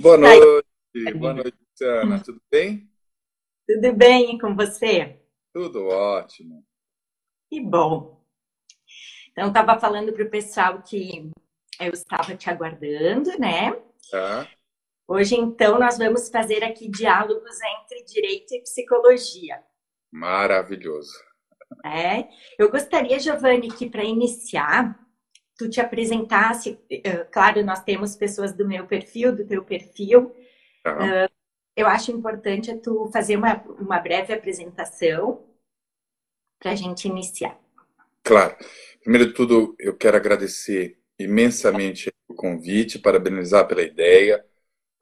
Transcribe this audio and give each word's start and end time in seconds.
Boa 0.00 0.16
noite, 0.16 1.12
boa 1.18 1.34
noite, 1.34 1.58
Luciana. 1.70 2.22
Tudo 2.22 2.40
bem? 2.50 2.90
Tudo 3.68 3.92
bem 3.92 4.38
com 4.38 4.56
você? 4.56 5.20
Tudo 5.52 5.88
ótimo. 5.88 6.64
Que 7.50 7.60
bom. 7.60 8.24
Então, 9.30 9.48
estava 9.48 9.78
falando 9.78 10.10
para 10.14 10.24
o 10.24 10.30
pessoal 10.30 10.80
que 10.82 11.30
eu 11.78 11.92
estava 11.92 12.34
te 12.34 12.48
aguardando, 12.48 13.38
né? 13.38 13.72
Tá. 14.10 14.48
Hoje, 15.06 15.36
então, 15.36 15.78
nós 15.78 15.98
vamos 15.98 16.30
fazer 16.30 16.64
aqui 16.64 16.88
diálogos 16.88 17.58
entre 17.60 18.02
direito 18.04 18.54
e 18.54 18.62
psicologia. 18.62 19.62
Maravilhoso. 20.10 21.12
É. 21.84 22.26
Eu 22.58 22.70
gostaria, 22.70 23.18
Giovanni, 23.18 23.68
que 23.68 23.88
para 23.88 24.04
iniciar, 24.04 24.98
tu 25.60 25.68
te 25.68 25.78
apresentasse. 25.78 26.70
Uh, 26.70 27.30
claro, 27.30 27.62
nós 27.62 27.84
temos 27.84 28.16
pessoas 28.16 28.54
do 28.54 28.66
meu 28.66 28.86
perfil, 28.86 29.36
do 29.36 29.46
teu 29.46 29.62
perfil. 29.62 30.34
Tá. 30.82 30.96
Uh, 30.96 31.30
eu 31.76 31.86
acho 31.86 32.10
importante 32.10 32.74
tu 32.78 33.10
fazer 33.12 33.36
uma, 33.36 33.62
uma 33.78 33.98
breve 33.98 34.32
apresentação 34.32 35.44
para 36.58 36.72
a 36.72 36.74
gente 36.74 37.06
iniciar. 37.06 37.60
Claro. 38.22 38.56
Primeiro 39.02 39.28
de 39.28 39.34
tudo, 39.34 39.76
eu 39.78 39.94
quero 39.94 40.16
agradecer 40.16 40.98
imensamente 41.18 42.10
o 42.26 42.34
convite, 42.34 42.98
parabenizar 42.98 43.68
pela 43.68 43.82
ideia. 43.82 44.42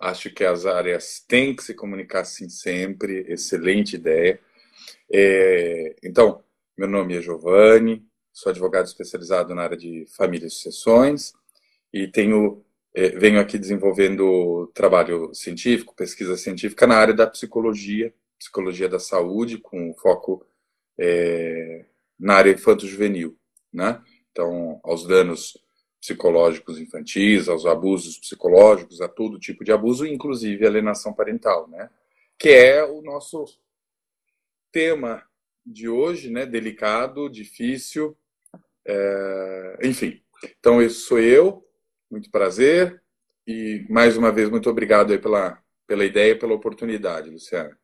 Acho 0.01 0.29
que 0.29 0.45
as 0.45 0.67
áreas 0.67 1.21
têm 1.21 1.55
que 1.55 1.63
se 1.63 1.73
comunicar 1.73 2.23
assim 2.23 2.49
sempre. 2.49 3.25
Excelente 3.29 3.95
ideia. 3.95 4.41
É, 5.13 5.95
então, 6.03 6.43
meu 6.77 6.89
nome 6.89 7.17
é 7.17 7.23
Giovanni, 7.23 8.08
sou 8.39 8.51
advogado 8.51 8.87
especializado 8.87 9.53
na 9.53 9.63
área 9.63 9.77
de 9.77 10.07
família 10.17 10.47
e 10.47 10.51
sucessões 10.51 11.33
e 11.93 12.07
tenho 12.07 12.65
é, 12.95 13.09
venho 13.11 13.41
aqui 13.41 13.59
desenvolvendo 13.59 14.71
trabalho 14.73 15.35
científico, 15.35 15.95
pesquisa 15.95 16.37
científica 16.37 16.87
na 16.87 16.97
área 16.97 17.13
da 17.13 17.27
psicologia, 17.27 18.15
psicologia 18.39 18.89
da 18.89 19.01
saúde, 19.01 19.59
com 19.59 19.93
foco 19.95 20.47
é, 20.97 21.85
na 22.19 22.35
área 22.35 22.53
infanto-juvenil, 22.53 23.37
né? 23.73 24.01
Então, 24.31 24.81
aos 24.85 25.05
danos 25.05 25.59
psicológicos 26.01 26.79
infantis, 26.79 27.49
aos 27.49 27.67
abusos 27.67 28.19
psicológicos, 28.19 29.01
a 29.01 29.09
todo 29.09 29.41
tipo 29.41 29.65
de 29.65 29.73
abuso, 29.73 30.07
inclusive 30.07 30.65
alienação 30.65 31.13
parental, 31.13 31.69
né? 31.69 31.91
Que 32.39 32.51
é 32.51 32.85
o 32.85 33.03
nosso 33.03 33.45
tema 34.71 35.25
de 35.67 35.89
hoje, 35.89 36.31
né? 36.31 36.47
Delicado, 36.47 37.29
difícil, 37.29 38.17
é... 38.89 39.79
enfim. 39.85 40.21
Então, 40.59 40.81
esse 40.81 41.01
sou 41.01 41.19
eu, 41.19 41.65
muito 42.11 42.31
prazer 42.31 43.03
e 43.47 43.85
mais 43.91 44.17
uma 44.17 44.33
vez 44.33 44.49
muito 44.51 44.71
obrigado 44.71 45.13
aí 45.13 45.19
pela 45.19 45.59
pela 45.89 46.05
ideia, 46.05 46.39
pela 46.39 46.53
oportunidade, 46.53 47.31
Luciana. 47.31 47.77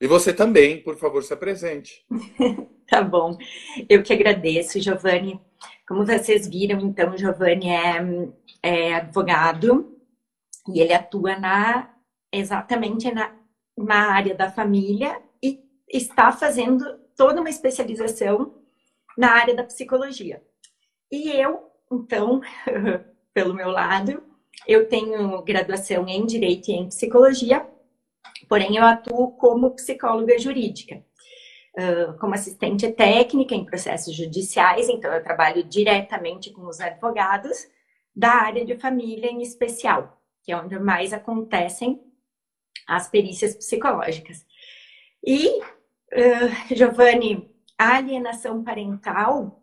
E 0.00 0.06
você 0.06 0.32
também, 0.32 0.80
por 0.80 0.96
favor, 0.96 1.24
se 1.24 1.34
apresente. 1.34 2.06
tá 2.88 3.02
bom. 3.02 3.36
Eu 3.88 4.00
que 4.00 4.12
agradeço, 4.12 4.80
Giovanni. 4.80 5.40
Como 5.86 6.06
vocês 6.06 6.46
viram, 6.46 6.78
então, 6.78 7.18
Giovanni 7.18 7.68
é, 7.68 8.30
é 8.62 8.94
advogado 8.94 9.98
e 10.72 10.80
ele 10.80 10.94
atua 10.94 11.36
na 11.36 11.92
exatamente 12.32 13.10
na, 13.10 13.34
na 13.76 14.12
área 14.12 14.34
da 14.34 14.52
família 14.52 15.20
e 15.42 15.60
está 15.88 16.30
fazendo 16.30 16.84
toda 17.16 17.40
uma 17.40 17.50
especialização 17.50 18.54
na 19.16 19.32
área 19.32 19.56
da 19.56 19.64
psicologia. 19.64 20.40
E 21.10 21.30
eu, 21.30 21.70
então, 21.90 22.40
pelo 23.32 23.54
meu 23.54 23.70
lado, 23.70 24.22
eu 24.66 24.88
tenho 24.88 25.42
graduação 25.42 26.06
em 26.06 26.26
Direito 26.26 26.70
e 26.70 26.74
em 26.74 26.88
Psicologia, 26.88 27.66
porém 28.48 28.76
eu 28.76 28.84
atuo 28.84 29.32
como 29.32 29.74
psicóloga 29.74 30.38
jurídica. 30.38 31.02
como 32.20 32.34
assistente 32.34 32.90
técnica 32.90 33.54
em 33.54 33.64
processos 33.64 34.14
judiciais, 34.14 34.88
então 34.88 35.12
eu 35.12 35.22
trabalho 35.22 35.62
diretamente 35.62 36.50
com 36.50 36.66
os 36.66 36.80
advogados 36.80 37.68
da 38.14 38.30
área 38.30 38.64
de 38.64 38.76
família 38.76 39.30
em 39.30 39.42
especial, 39.42 40.20
que 40.42 40.50
é 40.50 40.56
onde 40.56 40.76
mais 40.78 41.12
acontecem 41.12 42.02
as 42.86 43.08
perícias 43.08 43.54
psicológicas. 43.54 44.44
E 45.24 45.60
uh, 45.60 46.74
Giovanni, 46.74 47.48
a 47.78 47.98
alienação 47.98 48.64
parental 48.64 49.57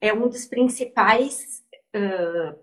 é 0.00 0.12
um 0.12 0.28
dos 0.28 0.46
principais 0.46 1.64
uh, 1.94 2.58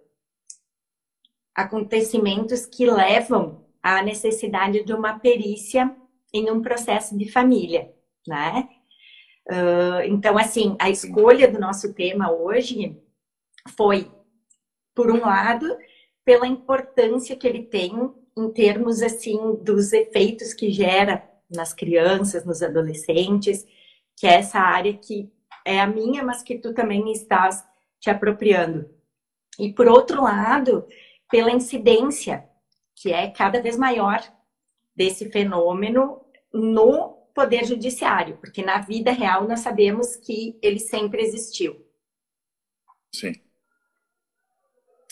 acontecimentos 1.55 2.65
que 2.65 2.85
levam 2.85 3.65
à 3.81 4.01
necessidade 4.01 4.83
de 4.83 4.93
uma 4.93 5.19
perícia 5.19 5.95
em 6.33 6.49
um 6.49 6.61
processo 6.61 7.17
de 7.17 7.31
família, 7.31 7.93
né? 8.27 8.69
Uh, 9.47 10.01
então, 10.05 10.37
assim, 10.37 10.75
a 10.79 10.89
escolha 10.89 11.51
do 11.51 11.59
nosso 11.59 11.93
tema 11.93 12.31
hoje 12.31 12.97
foi, 13.75 14.09
por 14.95 15.11
um 15.11 15.19
lado, 15.19 15.77
pela 16.23 16.47
importância 16.47 17.35
que 17.35 17.45
ele 17.45 17.63
tem 17.63 17.91
em 18.37 18.49
termos, 18.51 19.01
assim, 19.01 19.55
dos 19.61 19.91
efeitos 19.91 20.53
que 20.53 20.71
gera 20.71 21.29
nas 21.49 21.73
crianças, 21.73 22.45
nos 22.45 22.63
adolescentes, 22.63 23.65
que 24.15 24.25
é 24.25 24.35
essa 24.35 24.59
área 24.59 24.93
que 24.93 25.31
é 25.65 25.79
a 25.79 25.87
minha, 25.87 26.23
mas 26.23 26.41
que 26.41 26.57
tu 26.57 26.73
também 26.73 27.11
estás 27.11 27.63
te 27.99 28.09
apropriando. 28.09 28.89
E 29.59 29.71
por 29.71 29.87
outro 29.87 30.23
lado, 30.23 30.87
pela 31.29 31.51
incidência 31.51 32.47
que 32.95 33.11
é 33.11 33.29
cada 33.29 33.61
vez 33.61 33.77
maior 33.77 34.21
desse 34.95 35.29
fenômeno 35.29 36.21
no 36.53 37.23
poder 37.33 37.65
judiciário, 37.65 38.37
porque 38.37 38.63
na 38.63 38.79
vida 38.79 39.11
real 39.11 39.47
nós 39.47 39.61
sabemos 39.61 40.15
que 40.15 40.57
ele 40.61 40.79
sempre 40.79 41.21
existiu. 41.21 41.83
Sim. 43.13 43.33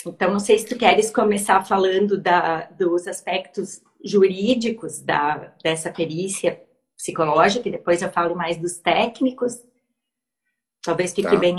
Então, 0.06 0.32
não 0.32 0.40
sei 0.40 0.58
se 0.58 0.68
tu 0.68 0.78
queres 0.78 1.12
começar 1.12 1.64
falando 1.64 2.18
da, 2.18 2.66
dos 2.72 3.08
aspectos 3.08 3.82
jurídicos 4.04 5.00
da, 5.00 5.54
dessa 5.64 5.92
perícia 5.92 6.62
psicológica, 6.96 7.68
e 7.68 7.72
depois 7.72 8.02
eu 8.02 8.12
falo 8.12 8.36
mais 8.36 8.58
dos 8.58 8.78
técnicos. 8.78 9.64
Talvez 10.84 11.14
fique 11.14 11.30
tá. 11.30 11.36
bem. 11.36 11.58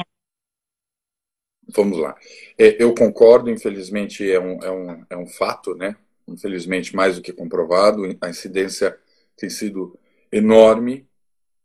Vamos 1.68 1.98
lá. 1.98 2.16
É, 2.58 2.82
eu 2.82 2.94
concordo, 2.94 3.48
infelizmente 3.50 4.28
é 4.30 4.38
um, 4.38 4.62
é, 4.62 4.70
um, 4.70 5.06
é 5.10 5.16
um 5.16 5.26
fato, 5.26 5.74
né? 5.74 5.96
Infelizmente, 6.26 6.94
mais 6.94 7.16
do 7.16 7.22
que 7.22 7.32
comprovado, 7.32 8.02
a 8.20 8.28
incidência 8.28 8.98
tem 9.36 9.48
sido 9.48 9.98
enorme. 10.30 11.06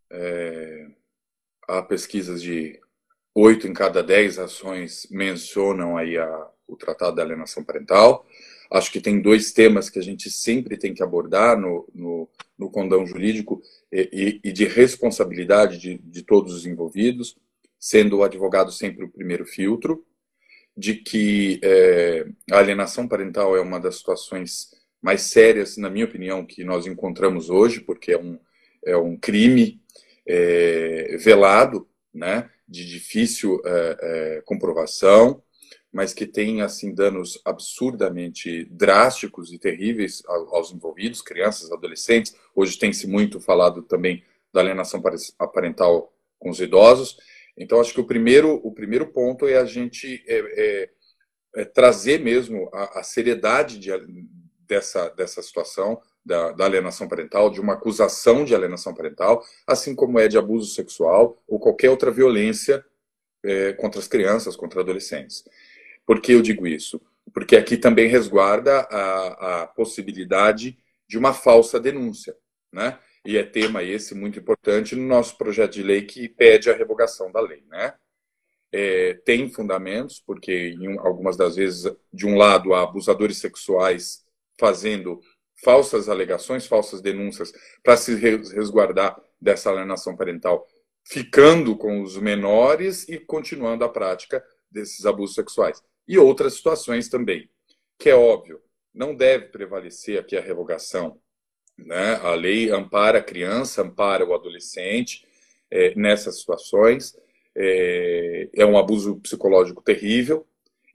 É, 0.10 0.88
há 1.68 1.82
pesquisas 1.82 2.42
de 2.42 2.80
oito 3.36 3.68
em 3.68 3.74
cada 3.74 4.02
dez 4.02 4.40
ações 4.40 5.08
mencionam 5.12 5.98
aí 5.98 6.18
a, 6.18 6.48
o 6.68 6.76
Tratado 6.76 7.16
da 7.16 7.24
Alienação 7.24 7.64
Parental. 7.64 8.26
Acho 8.70 8.92
que 8.92 9.00
tem 9.00 9.22
dois 9.22 9.52
temas 9.52 9.90
que 9.90 10.00
a 10.00 10.02
gente 10.02 10.30
sempre 10.30 10.78
tem 10.78 10.94
que 10.94 11.04
abordar 11.04 11.58
no, 11.58 11.88
no, 11.94 12.30
no 12.58 12.70
condão 12.70 13.06
jurídico 13.06 13.62
e, 13.92 14.42
e, 14.44 14.52
de 14.52 14.66
responsabilidade 14.66 15.78
de, 15.78 15.98
de 16.00 16.22
todos 16.22 16.54
os 16.54 16.66
envolvidos, 16.66 17.38
sendo 17.80 18.18
o 18.18 18.24
advogado 18.24 18.72
sempre 18.72 19.06
o 19.06 19.10
primeiro 19.10 19.46
filtro, 19.46 20.06
de 20.76 20.96
que 20.96 21.60
é, 21.64 22.28
a 22.52 22.60
alienação 22.60 23.08
parental 23.08 23.56
é 23.56 23.62
uma 23.62 23.80
das 23.80 23.98
situações 23.98 24.70
mais 25.02 25.22
sérias, 25.22 25.78
na 25.78 25.90
minha 25.90 26.06
opinião, 26.06 26.46
que 26.46 26.64
nós 26.64 26.86
encontramos 26.86 27.50
hoje, 27.50 27.82
porque 27.82 28.12
é 28.12 28.18
um, 28.18 28.40
é 28.86 28.96
um 28.98 29.18
crime 29.18 29.82
é, 30.26 31.18
velado, 31.18 31.88
né, 32.14 32.50
de 32.68 32.86
difícil 32.86 33.62
é, 33.66 33.98
é 34.38 34.42
comprovação, 34.42 35.42
mas 35.92 36.14
que 36.14 36.28
tem 36.28 36.62
assim 36.62 36.94
danos 36.94 37.40
absurdamente 37.46 38.66
drásticos 38.66 39.52
e 39.52 39.58
terríveis 39.58 40.22
aos 40.28 40.72
envolvidos, 40.72 41.22
crianças, 41.22 41.72
adolescentes. 41.72 42.36
Hoje 42.54 42.78
tem 42.78 42.92
se 42.92 43.08
muito 43.08 43.40
falado 43.40 43.82
também 43.82 44.24
da 44.54 44.62
alienação 44.62 45.02
parental 45.54 46.14
com 46.38 46.50
os 46.50 46.60
idosos. 46.60 47.18
Então 47.58 47.80
acho 47.80 47.94
que 47.94 48.02
o 48.02 48.08
primeiro 48.08 48.62
o 48.64 48.72
primeiro 48.72 49.08
ponto 49.08 49.48
é 49.48 49.58
a 49.58 49.66
gente 49.66 50.24
é, 50.28 50.40
é, 50.40 50.90
é 51.56 51.66
trazer 51.66 52.20
mesmo 52.20 52.70
a, 52.74 53.00
a 53.00 53.04
seriedade 53.04 53.80
de, 53.80 53.92
dessa 54.68 55.10
dessa 55.10 55.42
situação 55.42 56.00
da, 56.24 56.52
da, 56.52 56.66
alienação 56.66 57.08
parental, 57.08 57.50
de 57.50 57.62
uma 57.62 57.74
acusação 57.74 58.44
de 58.44 58.54
alienação 58.54 58.94
parental, 58.94 59.44
assim 59.66 59.96
como 59.96 60.20
é 60.20 60.28
de 60.28 60.38
abuso 60.38 60.74
sexual 60.74 61.42
ou 61.48 61.58
qualquer 61.58 61.90
outra 61.90 62.12
violência 62.12 62.86
é, 63.44 63.72
contra 63.74 64.00
as 64.00 64.08
crianças, 64.08 64.56
contra 64.56 64.82
adolescentes. 64.82 65.46
Por 66.06 66.22
que 66.22 66.34
eu 66.34 66.42
digo 66.42 66.68
isso? 66.68 67.02
Porque 67.34 67.56
aqui 67.56 67.78
também 67.78 68.08
resguarda 68.08 68.82
a, 68.82 69.64
a 69.64 69.68
possibilidade 69.68 70.78
de 71.08 71.18
uma 71.18 71.34
falsa 71.34 71.80
denúncia, 71.80 72.36
né? 72.72 73.00
E 73.28 73.36
é 73.36 73.44
tema 73.44 73.84
esse 73.84 74.16
muito 74.16 74.40
importante 74.40 74.96
no 74.96 75.06
nosso 75.06 75.38
projeto 75.38 75.74
de 75.74 75.84
lei 75.84 76.04
que 76.04 76.30
pede 76.30 76.70
a 76.70 76.74
revogação 76.74 77.30
da 77.30 77.42
lei, 77.42 77.62
né? 77.68 77.94
É, 78.72 79.16
tem 79.26 79.52
fundamentos, 79.52 80.24
porque 80.26 80.70
em 80.70 80.98
algumas 81.00 81.36
das 81.36 81.58
vezes, 81.58 81.94
de 82.14 82.26
um 82.26 82.38
lado, 82.38 82.74
há 82.74 82.84
abusadores 82.84 83.40
sexuais 83.40 84.26
fazendo 84.58 85.20
falsas 85.62 86.08
alegações, 86.08 86.68
falsas 86.68 87.02
denúncias 87.02 87.52
para 87.84 87.98
se 87.98 88.16
resguardar 88.16 89.22
dessa 89.42 89.72
alienação 89.72 90.16
parental, 90.16 90.66
ficando 91.04 91.76
com 91.76 92.02
os 92.02 92.16
menores 92.16 93.10
e 93.10 93.20
continuando 93.20 93.84
a 93.84 93.90
prática 93.90 94.42
desses 94.72 95.06
abusos 95.06 95.36
sexuais. 95.36 95.84
E 96.08 96.18
outras 96.18 96.54
situações 96.54 97.10
também, 97.10 97.50
que 98.00 98.10
é 98.10 98.16
óbvio, 98.16 98.62
não 98.94 99.14
deve 99.14 99.48
prevalecer 99.48 100.18
aqui 100.18 100.38
a 100.38 100.42
revogação. 100.42 101.20
Né? 101.78 102.16
A 102.24 102.34
lei 102.34 102.72
ampara 102.72 103.20
a 103.20 103.24
criança, 103.24 103.82
ampara 103.82 104.26
o 104.26 104.34
adolescente 104.34 105.26
é, 105.70 105.94
nessas 105.96 106.40
situações. 106.40 107.16
É, 107.56 108.50
é 108.54 108.66
um 108.66 108.78
abuso 108.78 109.16
psicológico 109.18 109.82
terrível, 109.82 110.46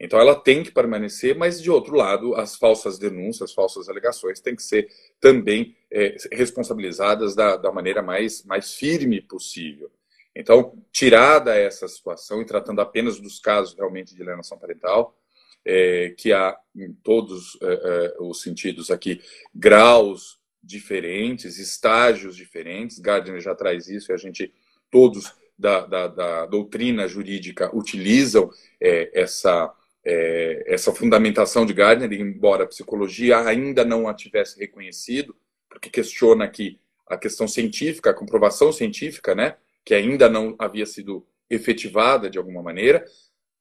então 0.02 0.18
ela 0.18 0.34
tem 0.34 0.64
que 0.64 0.72
permanecer, 0.72 1.32
mas 1.36 1.62
de 1.62 1.70
outro 1.70 1.94
lado, 1.94 2.34
as 2.34 2.56
falsas 2.56 2.98
denúncias, 2.98 3.50
as 3.50 3.54
falsas 3.54 3.88
alegações 3.88 4.40
têm 4.40 4.56
que 4.56 4.62
ser 4.62 4.88
também 5.20 5.76
é, 5.88 6.16
responsabilizadas 6.32 7.36
da, 7.36 7.56
da, 7.56 7.70
maneira 7.70 8.02
mais, 8.02 8.44
mais 8.44 8.74
firme 8.74 9.20
possível. 9.20 9.88
Então, 10.34 10.76
tirada 10.90 11.54
essa 11.54 11.86
situação 11.86 12.42
e 12.42 12.44
tratando 12.44 12.80
apenas 12.80 13.20
dos 13.20 13.38
casos 13.38 13.76
realmente 13.76 14.12
de 14.12 14.20
alienação 14.22 14.58
parental, 14.58 15.16
é, 15.64 16.12
que 16.18 16.32
há 16.32 16.58
em 16.74 16.92
todos 16.92 17.56
é, 17.62 17.66
é 17.66 18.16
os 18.18 18.42
sentidos 18.42 18.90
aqui 18.90 19.20
graus 19.54 20.41
diferentes, 20.62 21.58
estágios 21.58 22.36
diferentes, 22.36 22.98
Gardner 22.98 23.40
já 23.40 23.54
traz 23.54 23.88
isso 23.88 24.12
e 24.12 24.14
a 24.14 24.16
gente, 24.16 24.52
todos 24.90 25.32
da, 25.58 25.86
da, 25.86 26.08
da 26.08 26.46
doutrina 26.46 27.08
jurídica 27.08 27.74
utilizam 27.74 28.50
é, 28.80 29.10
essa 29.20 29.74
é, 30.04 30.64
essa 30.66 30.92
fundamentação 30.92 31.64
de 31.64 31.72
Gardner, 31.72 32.12
embora 32.12 32.64
a 32.64 32.66
psicologia 32.66 33.38
ainda 33.40 33.84
não 33.84 34.08
a 34.08 34.14
tivesse 34.14 34.58
reconhecido, 34.58 35.34
porque 35.68 35.88
questiona 35.88 36.44
aqui 36.44 36.80
a 37.06 37.16
questão 37.16 37.46
científica, 37.46 38.10
a 38.10 38.14
comprovação 38.14 38.72
científica, 38.72 39.34
né, 39.34 39.56
que 39.84 39.94
ainda 39.94 40.28
não 40.28 40.56
havia 40.58 40.86
sido 40.86 41.26
efetivada 41.48 42.28
de 42.28 42.38
alguma 42.38 42.62
maneira, 42.62 43.04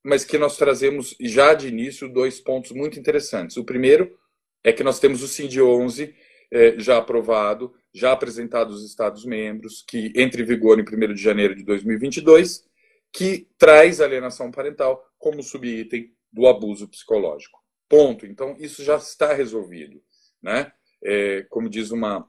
mas 0.03 0.24
que 0.24 0.38
nós 0.38 0.57
trazemos 0.57 1.15
já 1.19 1.53
de 1.53 1.68
início 1.68 2.09
dois 2.09 2.39
pontos 2.39 2.71
muito 2.71 3.00
interessantes. 3.00 3.57
O 3.57 3.63
primeiro 3.63 4.18
é 4.63 4.71
que 4.71 4.83
nós 4.83 5.00
temos 5.00 5.21
o 5.21 5.27
CIND-11 5.27 6.13
é, 6.51 6.77
já 6.77 6.98
aprovado, 6.98 7.74
já 7.94 8.12
apresentado 8.12 8.74
aos 8.74 8.83
Estados-membros, 8.83 9.83
que 9.88 10.12
entra 10.15 10.42
em 10.42 10.45
vigor 10.45 10.80
em 10.80 10.83
1 10.83 11.13
de 11.13 11.21
janeiro 11.21 11.56
de 11.56 11.63
2022, 11.63 12.65
que 13.12 13.48
traz 13.57 14.01
alienação 14.01 14.51
parental 14.51 15.03
como 15.18 15.42
subitem 15.42 16.13
do 16.31 16.48
abuso 16.48 16.88
psicológico. 16.88 17.59
Ponto. 17.88 18.25
Então, 18.25 18.56
isso 18.59 18.83
já 18.83 18.95
está 18.98 19.33
resolvido. 19.33 20.01
Né? 20.42 20.71
É, 21.03 21.45
como 21.50 21.69
diz 21.69 21.92
uma 21.92 22.27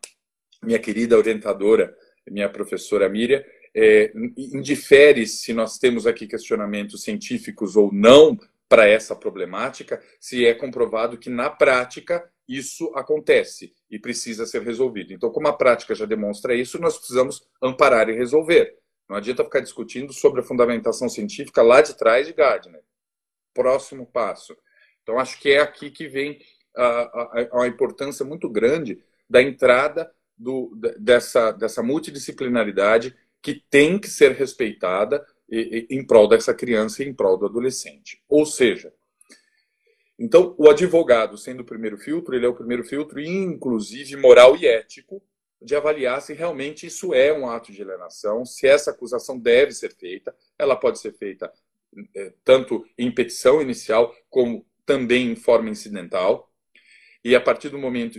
minha 0.62 0.78
querida 0.78 1.16
orientadora, 1.16 1.94
minha 2.28 2.48
professora 2.48 3.08
Miriam, 3.08 3.42
é, 3.74 4.12
indifere 4.36 5.26
se 5.26 5.52
nós 5.52 5.78
temos 5.78 6.06
aqui 6.06 6.26
questionamentos 6.26 7.02
científicos 7.02 7.76
ou 7.76 7.92
não 7.92 8.38
para 8.69 8.88
essa 8.88 9.14
problemática, 9.14 10.02
se 10.19 10.46
é 10.46 10.54
comprovado 10.54 11.19
que 11.19 11.28
na 11.28 11.50
prática 11.50 12.28
isso 12.56 12.93
acontece 12.94 13.72
e 13.90 13.99
precisa 13.99 14.46
ser 14.46 14.62
resolvido. 14.62 15.12
Então, 15.12 15.31
como 15.31 15.49
a 15.49 15.52
prática 15.52 15.94
já 15.94 16.04
demonstra 16.04 16.54
isso, 16.54 16.81
nós 16.81 16.96
precisamos 16.96 17.46
amparar 17.60 18.08
e 18.08 18.14
resolver. 18.14 18.78
Não 19.08 19.16
adianta 19.16 19.44
ficar 19.44 19.60
discutindo 19.60 20.12
sobre 20.12 20.40
a 20.40 20.44
fundamentação 20.44 21.08
científica 21.08 21.62
lá 21.62 21.81
de 21.81 21.96
trás 21.96 22.26
de 22.26 22.32
Gardner 22.32 22.82
próximo 23.54 24.06
passo. 24.06 24.56
Então, 25.02 25.19
acho 25.19 25.38
que 25.38 25.50
é 25.50 25.60
aqui 25.60 25.90
que 25.90 26.08
vem 26.08 26.40
a, 26.76 26.84
a, 26.84 27.62
a 27.62 27.66
importância 27.66 28.25
muito 28.25 28.49
grande 28.49 29.02
da 29.28 29.43
entrada 29.43 30.10
do, 30.37 30.75
dessa, 30.98 31.52
dessa 31.52 31.82
multidisciplinaridade 31.82 33.14
que 33.40 33.62
tem 33.69 33.98
que 33.98 34.08
ser 34.08 34.32
respeitada 34.32 35.25
em 35.50 36.05
prol 36.06 36.28
dessa 36.28 36.55
criança 36.55 37.02
e 37.02 37.08
em 37.08 37.12
prol 37.12 37.37
do 37.37 37.46
adolescente. 37.46 38.22
Ou 38.28 38.46
seja, 38.46 38.93
então 40.18 40.54
o 40.58 40.68
advogado, 40.68 41.36
sendo 41.36 41.60
o 41.60 41.66
primeiro 41.66 41.96
filtro, 41.98 42.34
ele 42.34 42.46
é 42.46 42.48
o 42.48 42.54
primeiro 42.54 42.84
filtro, 42.84 43.20
inclusive 43.20 44.16
moral 44.16 44.56
e 44.56 44.66
ético, 44.66 45.22
de 45.60 45.74
avaliar 45.74 46.20
se 46.20 46.32
realmente 46.34 46.86
isso 46.86 47.14
é 47.14 47.32
um 47.32 47.48
ato 47.48 47.72
de 47.72 47.82
alienação, 47.82 48.44
se 48.44 48.66
essa 48.66 48.90
acusação 48.90 49.38
deve 49.38 49.72
ser 49.72 49.94
feita. 49.94 50.34
Ela 50.58 50.76
pode 50.76 50.98
ser 50.98 51.12
feita 51.12 51.52
é, 52.16 52.32
tanto 52.44 52.84
em 52.98 53.12
petição 53.12 53.62
inicial 53.62 54.14
como 54.28 54.66
também 54.84 55.30
em 55.30 55.36
forma 55.36 55.70
incidental. 55.70 56.50
E 57.24 57.36
a 57.36 57.40
partir 57.40 57.68
do 57.68 57.78
momento 57.78 58.18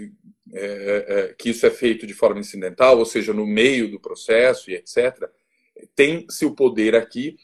é, 0.53 1.05
é, 1.07 1.33
que 1.37 1.49
isso 1.49 1.65
é 1.65 1.69
feito 1.69 2.07
de 2.07 2.13
forma 2.13 2.39
incidental, 2.39 2.97
ou 2.97 3.05
seja, 3.05 3.33
no 3.33 3.45
meio 3.45 3.91
do 3.91 3.99
processo 3.99 4.71
e 4.71 4.75
etc., 4.75 5.29
tem-se 5.95 6.45
o 6.45 6.55
poder 6.55 6.95
aqui 6.95 7.35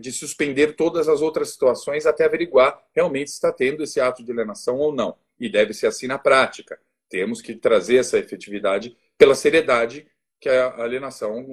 de 0.00 0.10
suspender 0.10 0.74
todas 0.74 1.08
as 1.08 1.20
outras 1.20 1.50
situações 1.50 2.04
até 2.04 2.24
averiguar 2.24 2.82
realmente 2.92 3.30
se 3.30 3.36
está 3.36 3.52
tendo 3.52 3.84
esse 3.84 4.00
ato 4.00 4.24
de 4.24 4.32
alienação 4.32 4.76
ou 4.76 4.92
não. 4.92 5.16
E 5.38 5.48
deve 5.48 5.72
ser 5.72 5.86
assim 5.86 6.06
na 6.06 6.18
prática. 6.18 6.80
Temos 7.08 7.40
que 7.40 7.54
trazer 7.54 7.96
essa 7.96 8.18
efetividade 8.18 8.96
pela 9.16 9.34
seriedade 9.34 10.06
que 10.40 10.48
a 10.48 10.82
alienação 10.82 11.46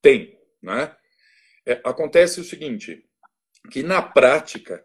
tem. 0.00 0.38
Né? 0.62 0.94
É, 1.66 1.80
acontece 1.82 2.40
o 2.40 2.44
seguinte: 2.44 3.04
que 3.70 3.82
na 3.82 4.00
prática, 4.00 4.84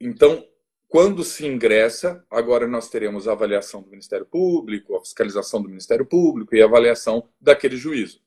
então, 0.00 0.44
quando 0.88 1.22
se 1.22 1.46
ingressa, 1.46 2.24
agora 2.30 2.66
nós 2.66 2.88
teremos 2.88 3.28
a 3.28 3.32
avaliação 3.32 3.82
do 3.82 3.90
Ministério 3.90 4.26
Público, 4.26 4.96
a 4.96 5.00
fiscalização 5.00 5.62
do 5.62 5.68
Ministério 5.68 6.04
Público 6.04 6.54
e 6.54 6.62
a 6.62 6.64
avaliação 6.64 7.28
daquele 7.40 7.76
juízo. 7.76 8.20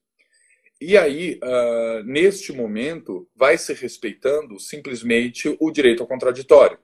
E 0.85 0.97
aí, 0.97 1.39
uh, 1.41 2.03
neste 2.03 2.51
momento, 2.51 3.25
vai 3.33 3.57
se 3.57 3.73
respeitando 3.73 4.59
simplesmente 4.59 5.55
o 5.57 5.71
direito 5.71 6.03
ao 6.03 6.07
contraditório. 6.09 6.77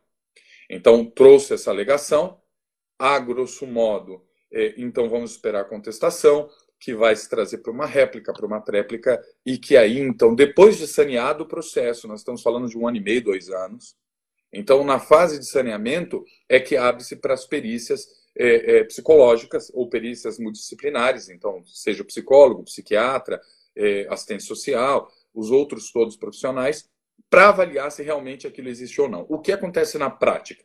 Então, 0.70 1.04
trouxe 1.04 1.54
essa 1.54 1.70
alegação, 1.70 2.40
a 2.98 3.20
grosso 3.20 3.68
modo, 3.68 4.24
eh, 4.54 4.74
então 4.78 5.10
vamos 5.10 5.32
esperar 5.32 5.62
a 5.62 5.66
contestação, 5.66 6.50
que 6.80 6.96
vai 6.96 7.14
se 7.14 7.30
trazer 7.30 7.58
para 7.58 7.74
uma 7.74 7.86
réplica, 7.86 8.32
para 8.32 8.46
uma 8.46 8.62
tréplica, 8.62 9.22
e 9.46 9.58
que 9.58 9.76
aí, 9.76 10.00
então, 10.00 10.34
depois 10.34 10.78
de 10.78 10.88
saneado 10.88 11.44
o 11.44 11.48
processo, 11.48 12.08
nós 12.08 12.22
estamos 12.22 12.42
falando 12.42 12.70
de 12.70 12.78
um 12.78 12.88
ano 12.88 12.96
e 12.98 13.02
meio, 13.02 13.22
dois 13.22 13.50
anos, 13.50 13.98
então, 14.54 14.82
na 14.86 15.00
fase 15.00 15.40
de 15.40 15.46
saneamento, 15.46 16.24
é 16.48 16.58
que 16.58 16.78
abre-se 16.78 17.18
para 17.18 17.34
as 17.34 17.46
perícias 17.46 18.08
é, 18.38 18.78
é, 18.78 18.84
psicológicas 18.86 19.70
ou 19.74 19.90
perícias 19.90 20.40
multidisciplinares, 20.40 21.28
então, 21.28 21.62
seja 21.66 22.06
psicólogo, 22.06 22.64
psiquiatra, 22.64 23.42
é, 23.76 24.08
assistente 24.10 24.44
social, 24.44 25.12
os 25.34 25.52
outros 25.52 25.92
todos 25.92 26.18
profissionais, 26.18 26.90
para 27.30 27.50
avaliar 27.50 27.92
se 27.92 28.04
realmente 28.04 28.48
aquilo 28.48 28.70
existe 28.70 29.00
ou 29.00 29.10
não. 29.10 29.26
O 29.30 29.40
que 29.40 29.52
acontece 29.52 29.98
na 29.98 30.10
prática? 30.10 30.64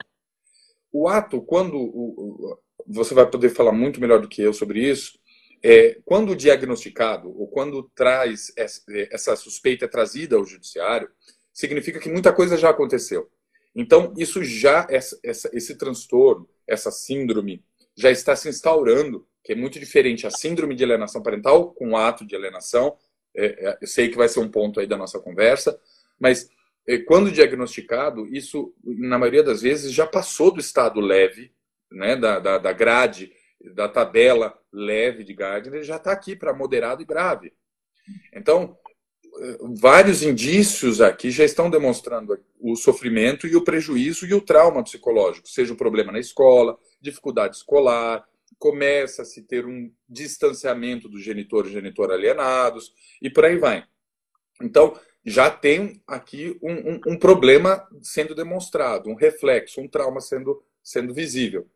O 0.92 1.08
ato, 1.08 1.42
quando. 1.42 1.76
O, 1.76 2.58
você 2.86 3.14
vai 3.14 3.28
poder 3.28 3.48
falar 3.50 3.72
muito 3.72 4.00
melhor 4.00 4.20
do 4.20 4.28
que 4.28 4.42
eu 4.42 4.52
sobre 4.52 4.80
isso, 4.80 5.18
é, 5.62 5.98
quando 6.04 6.36
diagnosticado 6.36 7.30
ou 7.30 7.48
quando 7.48 7.90
traz 7.94 8.52
essa 8.56 9.34
suspeita 9.34 9.88
trazida 9.88 10.36
ao 10.36 10.44
judiciário, 10.44 11.08
significa 11.54 11.98
que 11.98 12.10
muita 12.10 12.32
coisa 12.34 12.58
já 12.58 12.68
aconteceu. 12.68 13.30
Então, 13.74 14.12
isso 14.18 14.44
já, 14.44 14.86
essa, 14.90 15.18
essa, 15.22 15.50
esse 15.54 15.76
transtorno, 15.76 16.46
essa 16.66 16.90
síndrome, 16.90 17.64
já 17.96 18.10
está 18.10 18.36
se 18.36 18.48
instaurando, 18.48 19.26
que 19.44 19.52
é 19.52 19.54
muito 19.54 19.78
diferente 19.78 20.26
a 20.26 20.30
síndrome 20.30 20.74
de 20.74 20.82
alienação 20.82 21.22
parental 21.22 21.72
com 21.72 21.90
o 21.90 21.96
ato 21.96 22.26
de 22.26 22.34
alienação. 22.34 22.96
É, 23.36 23.68
é, 23.68 23.78
eu 23.82 23.86
sei 23.86 24.08
que 24.08 24.16
vai 24.16 24.28
ser 24.28 24.40
um 24.40 24.48
ponto 24.48 24.80
aí 24.80 24.86
da 24.86 24.96
nossa 24.96 25.20
conversa, 25.20 25.78
mas 26.18 26.48
é, 26.88 26.98
quando 26.98 27.30
diagnosticado, 27.30 28.26
isso, 28.34 28.74
na 28.82 29.18
maioria 29.18 29.42
das 29.42 29.62
vezes, 29.62 29.92
já 29.92 30.06
passou 30.06 30.50
do 30.50 30.60
estado 30.60 30.98
leve, 30.98 31.52
né, 31.92 32.16
da, 32.16 32.38
da, 32.38 32.58
da 32.58 32.72
grade 32.72 33.32
da 33.74 33.88
tabela 33.88 34.58
leve 34.72 35.24
de 35.24 35.32
Gardner, 35.32 35.82
já 35.82 35.96
está 35.96 36.12
aqui 36.12 36.34
para 36.34 36.52
moderado 36.52 37.02
e 37.02 37.06
grave. 37.06 37.52
Então, 38.34 38.76
vários 39.80 40.22
indícios 40.22 41.00
aqui 41.00 41.30
já 41.30 41.44
estão 41.44 41.70
demonstrando 41.70 42.38
o 42.60 42.76
sofrimento 42.76 43.46
e 43.46 43.56
o 43.56 43.64
prejuízo 43.64 44.26
e 44.26 44.34
o 44.34 44.40
trauma 44.40 44.82
psicológico, 44.82 45.48
seja 45.48 45.72
o 45.72 45.76
problema 45.76 46.12
na 46.12 46.18
escola, 46.18 46.78
dificuldade 47.00 47.56
escolar, 47.56 48.24
começa 48.58 49.22
a 49.22 49.24
se 49.24 49.42
ter 49.42 49.66
um 49.66 49.92
distanciamento 50.08 51.08
do 51.08 51.18
genitor 51.18 51.66
e 51.66 51.72
genitor 51.72 52.10
alienados 52.10 52.92
e 53.20 53.30
por 53.30 53.44
aí 53.44 53.58
vai. 53.58 53.84
Então, 54.62 54.98
já 55.24 55.50
tem 55.50 56.02
aqui 56.06 56.58
um, 56.62 56.72
um, 56.72 57.00
um 57.08 57.18
problema 57.18 57.86
sendo 58.02 58.34
demonstrado, 58.34 59.08
um 59.08 59.14
reflexo, 59.14 59.80
um 59.80 59.88
trauma 59.88 60.20
sendo, 60.20 60.62
sendo 60.82 61.14
visível. 61.14 61.66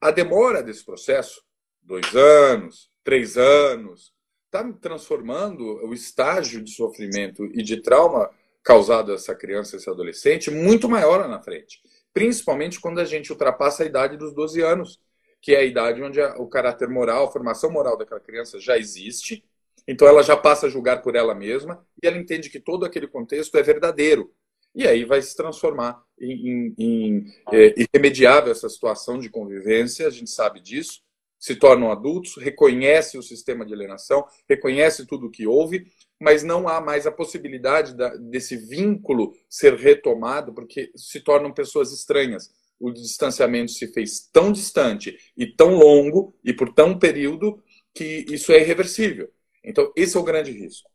A 0.00 0.10
demora 0.10 0.62
desse 0.62 0.84
processo, 0.84 1.42
dois 1.82 2.14
anos, 2.14 2.90
três 3.02 3.36
anos, 3.36 4.12
está 4.46 4.72
transformando 4.74 5.64
o 5.84 5.92
estágio 5.92 6.62
de 6.62 6.70
sofrimento 6.70 7.44
e 7.46 7.62
de 7.62 7.82
trauma 7.82 8.30
causado 8.62 9.12
a 9.12 9.16
essa 9.16 9.34
criança, 9.34 9.76
esse 9.76 9.90
adolescente, 9.90 10.50
muito 10.50 10.88
maior 10.88 11.20
lá 11.20 11.28
na 11.28 11.42
frente. 11.42 11.80
principalmente 12.12 12.80
quando 12.80 13.00
a 13.00 13.04
gente 13.04 13.32
ultrapassa 13.32 13.82
a 13.82 13.86
idade 13.86 14.16
dos 14.16 14.32
12 14.32 14.62
anos, 14.62 15.00
que 15.44 15.54
é 15.54 15.58
a 15.58 15.62
idade 15.62 16.02
onde 16.02 16.18
a, 16.22 16.36
o 16.38 16.48
caráter 16.48 16.88
moral, 16.88 17.26
a 17.26 17.30
formação 17.30 17.70
moral 17.70 17.98
daquela 17.98 18.18
criança 18.18 18.58
já 18.58 18.78
existe, 18.78 19.44
então 19.86 20.08
ela 20.08 20.22
já 20.22 20.34
passa 20.34 20.64
a 20.64 20.70
julgar 20.70 21.02
por 21.02 21.14
ela 21.14 21.34
mesma 21.34 21.86
e 22.02 22.06
ela 22.06 22.16
entende 22.16 22.48
que 22.48 22.58
todo 22.58 22.86
aquele 22.86 23.06
contexto 23.06 23.54
é 23.58 23.62
verdadeiro. 23.62 24.32
E 24.74 24.88
aí 24.88 25.04
vai 25.04 25.20
se 25.20 25.36
transformar 25.36 26.02
em, 26.18 26.48
em, 26.48 26.74
em 26.78 27.26
é, 27.52 27.74
irremediável 27.76 28.50
essa 28.50 28.70
situação 28.70 29.18
de 29.18 29.28
convivência, 29.28 30.06
a 30.06 30.10
gente 30.10 30.30
sabe 30.30 30.60
disso, 30.60 31.02
se 31.38 31.54
tornam 31.54 31.92
adultos, 31.92 32.38
reconhece 32.38 33.18
o 33.18 33.22
sistema 33.22 33.66
de 33.66 33.74
alienação, 33.74 34.24
reconhece 34.48 35.04
tudo 35.04 35.26
o 35.26 35.30
que 35.30 35.46
houve, 35.46 35.92
mas 36.18 36.42
não 36.42 36.66
há 36.66 36.80
mais 36.80 37.06
a 37.06 37.12
possibilidade 37.12 37.94
da, 37.94 38.16
desse 38.16 38.56
vínculo 38.56 39.34
ser 39.46 39.74
retomado, 39.74 40.54
porque 40.54 40.90
se 40.96 41.20
tornam 41.20 41.52
pessoas 41.52 41.92
estranhas. 41.92 42.50
O 42.78 42.90
distanciamento 42.90 43.72
se 43.72 43.92
fez 43.92 44.28
tão 44.32 44.52
distante 44.52 45.16
e 45.36 45.46
tão 45.46 45.74
longo 45.74 46.36
e 46.44 46.52
por 46.52 46.72
tão 46.72 46.98
período 46.98 47.62
que 47.94 48.26
isso 48.28 48.52
é 48.52 48.60
irreversível. 48.60 49.30
Então, 49.62 49.92
esse 49.96 50.16
é 50.16 50.20
o 50.20 50.24
grande 50.24 50.50
risco. 50.50 50.90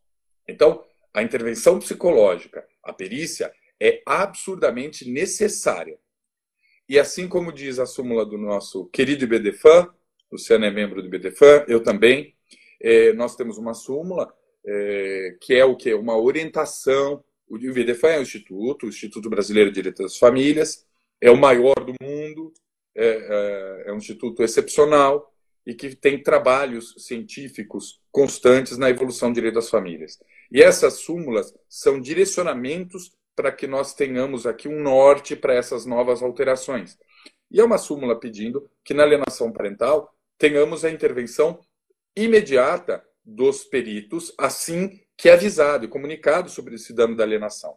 Então, 0.46 0.84
a 1.12 1.22
intervenção 1.22 1.78
psicológica, 1.78 2.64
a 2.84 2.92
perícia, 2.92 3.52
é 3.80 4.02
absurdamente 4.06 5.10
necessária. 5.10 5.98
E 6.88 6.98
assim 6.98 7.28
como 7.28 7.52
diz 7.52 7.78
a 7.78 7.86
súmula 7.86 8.26
do 8.26 8.36
nosso 8.36 8.86
querido 8.86 9.24
IBDFAN, 9.24 9.88
Luciano 10.30 10.64
é 10.64 10.70
membro 10.70 11.02
do 11.02 11.08
IBDFAN, 11.08 11.64
eu 11.66 11.82
também, 11.82 12.36
é, 12.80 13.12
nós 13.12 13.34
temos 13.34 13.58
uma 13.58 13.74
súmula 13.74 14.32
é, 14.64 15.36
que 15.40 15.54
é 15.54 15.64
o 15.64 15.76
que? 15.76 15.92
Uma 15.94 16.16
orientação. 16.16 17.24
O 17.48 17.56
IBDFAN 17.56 18.08
é 18.10 18.18
o 18.18 18.22
Instituto, 18.22 18.86
o 18.86 18.88
Instituto 18.88 19.28
Brasileiro 19.28 19.70
de 19.70 19.74
Direito 19.76 20.02
das 20.02 20.18
Famílias, 20.18 20.86
é 21.20 21.30
o 21.30 21.36
maior 21.36 21.74
do 21.84 21.94
mundo, 22.02 22.52
é, 22.94 23.06
é, 23.06 23.90
é 23.90 23.92
um 23.92 23.96
instituto 23.96 24.42
excepcional 24.42 25.32
e 25.66 25.74
que 25.74 25.94
tem 25.94 26.22
trabalhos 26.22 26.94
científicos 26.98 28.00
constantes 28.10 28.78
na 28.78 28.88
evolução 28.88 29.30
do 29.30 29.34
direito 29.34 29.54
das 29.54 29.70
famílias. 29.70 30.18
E 30.50 30.62
essas 30.62 30.94
súmulas 30.94 31.54
são 31.68 32.00
direcionamentos 32.00 33.12
para 33.36 33.52
que 33.52 33.66
nós 33.66 33.94
tenhamos 33.94 34.46
aqui 34.46 34.68
um 34.68 34.82
norte 34.82 35.36
para 35.36 35.54
essas 35.54 35.86
novas 35.86 36.22
alterações. 36.22 36.98
E 37.50 37.60
é 37.60 37.64
uma 37.64 37.78
súmula 37.78 38.18
pedindo 38.18 38.70
que 38.84 38.94
na 38.94 39.02
alienação 39.02 39.52
parental 39.52 40.14
tenhamos 40.38 40.84
a 40.84 40.90
intervenção 40.90 41.60
imediata 42.16 43.04
dos 43.24 43.64
peritos 43.64 44.32
assim 44.38 45.00
que 45.16 45.28
avisado 45.28 45.84
e 45.84 45.88
comunicado 45.88 46.48
sobre 46.48 46.74
esse 46.74 46.92
dano 46.92 47.14
da 47.14 47.24
alienação. 47.24 47.76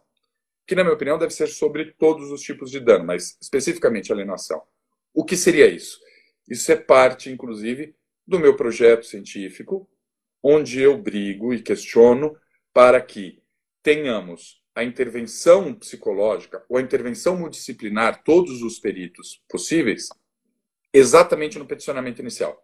Que, 0.66 0.74
na 0.74 0.82
minha 0.82 0.94
opinião, 0.94 1.18
deve 1.18 1.32
ser 1.32 1.48
sobre 1.48 1.92
todos 1.92 2.30
os 2.30 2.40
tipos 2.40 2.70
de 2.70 2.80
dano, 2.80 3.04
mas 3.04 3.36
especificamente 3.40 4.12
alienação. 4.12 4.62
O 5.12 5.24
que 5.24 5.36
seria 5.36 5.68
isso? 5.68 6.00
Isso 6.48 6.70
é 6.72 6.76
parte, 6.76 7.30
inclusive, 7.30 7.94
do 8.26 8.38
meu 8.38 8.56
projeto 8.56 9.04
científico, 9.04 9.88
onde 10.42 10.80
eu 10.80 10.96
brigo 10.98 11.52
e 11.54 11.62
questiono 11.62 12.36
para 12.72 13.00
que 13.00 13.42
tenhamos 13.82 14.62
a 14.74 14.82
intervenção 14.82 15.72
psicológica 15.74 16.64
ou 16.68 16.76
a 16.76 16.82
intervenção 16.82 17.36
multidisciplinar, 17.36 18.24
todos 18.24 18.60
os 18.62 18.78
peritos 18.78 19.42
possíveis, 19.48 20.08
exatamente 20.92 21.58
no 21.58 21.66
peticionamento 21.66 22.20
inicial. 22.20 22.60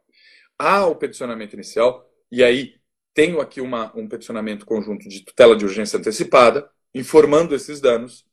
Há 0.58 0.86
o 0.86 0.96
peticionamento 0.96 1.54
inicial, 1.54 2.08
e 2.30 2.42
aí 2.42 2.74
tenho 3.14 3.40
aqui 3.40 3.60
uma, 3.60 3.96
um 3.96 4.08
peticionamento 4.08 4.66
conjunto 4.66 5.08
de 5.08 5.24
tutela 5.24 5.56
de 5.56 5.64
urgência 5.64 5.98
antecipada, 5.98 6.68
informando 6.94 7.54
esses 7.54 7.80
danos. 7.80 8.26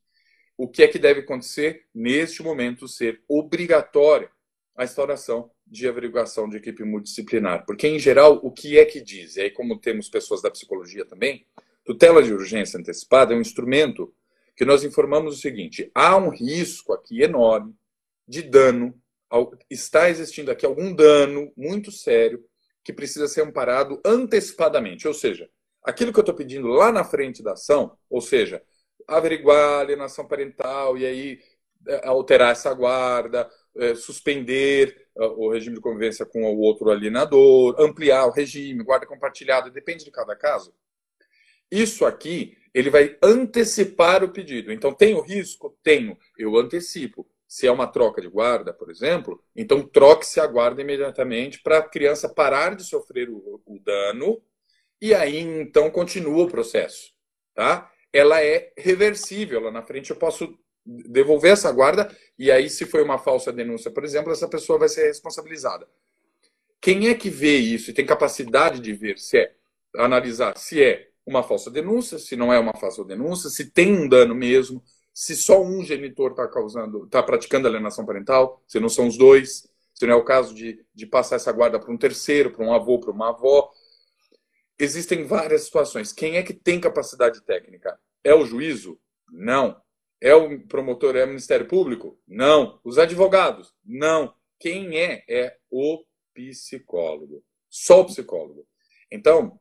O 0.57 0.67
que 0.67 0.83
é 0.83 0.87
que 0.87 0.99
deve 0.99 1.19
acontecer 1.21 1.85
neste 1.93 2.41
momento 2.41 2.87
ser 2.87 3.21
obrigatória 3.27 4.31
a 4.75 4.83
instauração 4.83 5.49
de 5.65 5.87
averiguação 5.87 6.47
de 6.47 6.57
equipe 6.57 6.83
multidisciplinar. 6.83 7.65
Porque, 7.65 7.87
em 7.87 7.99
geral, 7.99 8.39
o 8.43 8.51
que 8.51 8.77
é 8.77 8.85
que 8.85 9.01
diz? 9.01 9.35
E 9.35 9.41
aí, 9.41 9.49
como 9.49 9.79
temos 9.79 10.07
pessoas 10.07 10.41
da 10.41 10.51
psicologia 10.51 11.03
também, 11.03 11.45
Tutela 11.83 12.21
de 12.21 12.33
urgência 12.33 12.79
antecipada 12.79 13.33
é 13.33 13.37
um 13.37 13.41
instrumento 13.41 14.13
que 14.55 14.65
nós 14.65 14.83
informamos 14.83 15.37
o 15.37 15.41
seguinte: 15.41 15.89
há 15.95 16.15
um 16.15 16.29
risco 16.29 16.93
aqui 16.93 17.21
enorme 17.21 17.73
de 18.27 18.41
dano, 18.43 18.93
está 19.69 20.09
existindo 20.09 20.51
aqui 20.51 20.65
algum 20.65 20.93
dano 20.93 21.51
muito 21.55 21.91
sério 21.91 22.43
que 22.83 22.93
precisa 22.93 23.27
ser 23.27 23.41
amparado 23.41 24.01
antecipadamente. 24.05 25.07
Ou 25.07 25.13
seja, 25.13 25.49
aquilo 25.87 26.11
que 26.11 26.19
eu 26.19 26.21
estou 26.21 26.35
pedindo 26.35 26.67
lá 26.67 26.91
na 26.91 27.03
frente 27.03 27.41
da 27.41 27.53
ação, 27.53 27.97
ou 28.09 28.19
seja, 28.21 28.61
averiguar 29.07 29.57
a 29.57 29.79
alienação 29.79 30.27
parental 30.27 30.97
e 30.97 31.05
aí 31.05 31.39
é, 31.87 32.07
alterar 32.07 32.51
essa 32.51 32.73
guarda, 32.73 33.49
é, 33.77 33.95
suspender 33.95 35.07
o 35.15 35.51
regime 35.51 35.75
de 35.75 35.81
convivência 35.81 36.25
com 36.27 36.43
o 36.43 36.59
outro 36.59 36.91
alienador, 36.91 37.75
ampliar 37.79 38.27
o 38.27 38.31
regime, 38.31 38.83
guarda 38.83 39.07
compartilhada, 39.07 39.71
depende 39.71 40.05
de 40.05 40.11
cada 40.11 40.35
caso. 40.35 40.71
Isso 41.71 42.05
aqui, 42.05 42.55
ele 42.73 42.89
vai 42.89 43.17
antecipar 43.23 44.23
o 44.23 44.29
pedido. 44.29 44.71
Então, 44.71 44.93
tem 44.93 45.15
o 45.15 45.21
risco? 45.21 45.75
Tenho. 45.81 46.17
Eu 46.37 46.55
antecipo. 46.55 47.27
Se 47.47 47.65
é 47.65 47.71
uma 47.71 47.87
troca 47.87 48.21
de 48.21 48.27
guarda, 48.27 48.73
por 48.73 48.91
exemplo, 48.91 49.41
então 49.55 49.81
troque-se 49.81 50.39
a 50.39 50.45
guarda 50.45 50.81
imediatamente 50.81 51.61
para 51.61 51.77
a 51.77 51.81
criança 51.81 52.27
parar 52.27 52.75
de 52.75 52.83
sofrer 52.83 53.29
o, 53.29 53.61
o, 53.65 53.79
dano 53.79 54.41
e 55.01 55.13
aí 55.13 55.37
então 55.37 55.89
continua 55.89 56.43
o 56.43 56.49
processo, 56.49 57.11
tá? 57.53 57.91
Ela 58.11 58.43
é 58.43 58.71
reversível. 58.77 59.59
Lá 59.61 59.71
na 59.71 59.83
frente 59.83 60.09
eu 60.09 60.15
posso 60.15 60.57
devolver 60.85 61.51
essa 61.51 61.71
guarda 61.71 62.09
e 62.39 62.49
aí 62.49 62.69
se 62.69 62.85
foi 62.85 63.03
uma 63.03 63.17
falsa 63.17 63.51
denúncia, 63.51 63.91
por 63.91 64.03
exemplo, 64.03 64.31
essa 64.31 64.47
pessoa 64.47 64.79
vai 64.79 64.89
ser 64.89 65.07
responsabilizada. 65.07 65.87
Quem 66.79 67.09
é 67.09 67.15
que 67.15 67.29
vê 67.29 67.57
isso 67.57 67.89
e 67.89 67.93
tem 67.93 68.05
capacidade 68.05 68.79
de 68.79 68.93
ver 68.93 69.17
se 69.17 69.37
é 69.37 69.53
analisar 69.95 70.57
se 70.57 70.81
é 70.81 71.09
uma 71.25 71.43
falsa 71.43 71.69
denúncia, 71.69 72.17
se 72.17 72.35
não 72.35 72.53
é 72.53 72.57
uma 72.59 72.73
falsa 72.73 73.03
denúncia, 73.03 73.49
se 73.49 73.69
tem 73.71 73.93
um 73.93 74.07
dano 74.07 74.33
mesmo, 74.33 74.81
se 75.13 75.35
só 75.35 75.61
um 75.61 75.83
genitor 75.83 76.31
está 76.31 76.47
causando, 76.47 77.03
está 77.03 77.21
praticando 77.21 77.67
alienação 77.67 78.05
parental, 78.05 78.63
se 78.67 78.79
não 78.79 78.87
são 78.87 79.07
os 79.07 79.17
dois, 79.17 79.67
se 79.93 80.05
não 80.05 80.13
é 80.13 80.15
o 80.15 80.23
caso 80.23 80.53
de, 80.53 80.79
de 80.93 81.05
passar 81.07 81.37
essa 81.37 81.51
guarda 81.51 81.79
para 81.79 81.91
um 81.91 81.97
terceiro, 81.97 82.51
para 82.51 82.63
um 82.63 82.71
avô, 82.71 82.99
para 82.99 83.11
uma 83.11 83.29
avó. 83.29 83.69
Existem 84.79 85.23
várias 85.23 85.63
situações. 85.63 86.13
Quem 86.13 86.37
é 86.37 86.43
que 86.43 86.53
tem 86.53 86.79
capacidade 86.79 87.41
técnica? 87.41 87.99
É 88.23 88.33
o 88.33 88.45
juízo? 88.45 88.99
Não. 89.31 89.79
É 90.21 90.33
o 90.35 90.59
promotor? 90.67 91.15
É 91.15 91.23
o 91.23 91.27
Ministério 91.27 91.67
Público? 91.67 92.19
Não. 92.27 92.79
Os 92.83 92.97
advogados? 92.97 93.73
Não. 93.83 94.33
Quem 94.59 94.97
é? 94.97 95.23
É 95.27 95.57
o 95.69 96.03
psicólogo. 96.33 97.43
Só 97.69 98.01
o 98.01 98.05
psicólogo. 98.05 98.67
Então, 99.11 99.59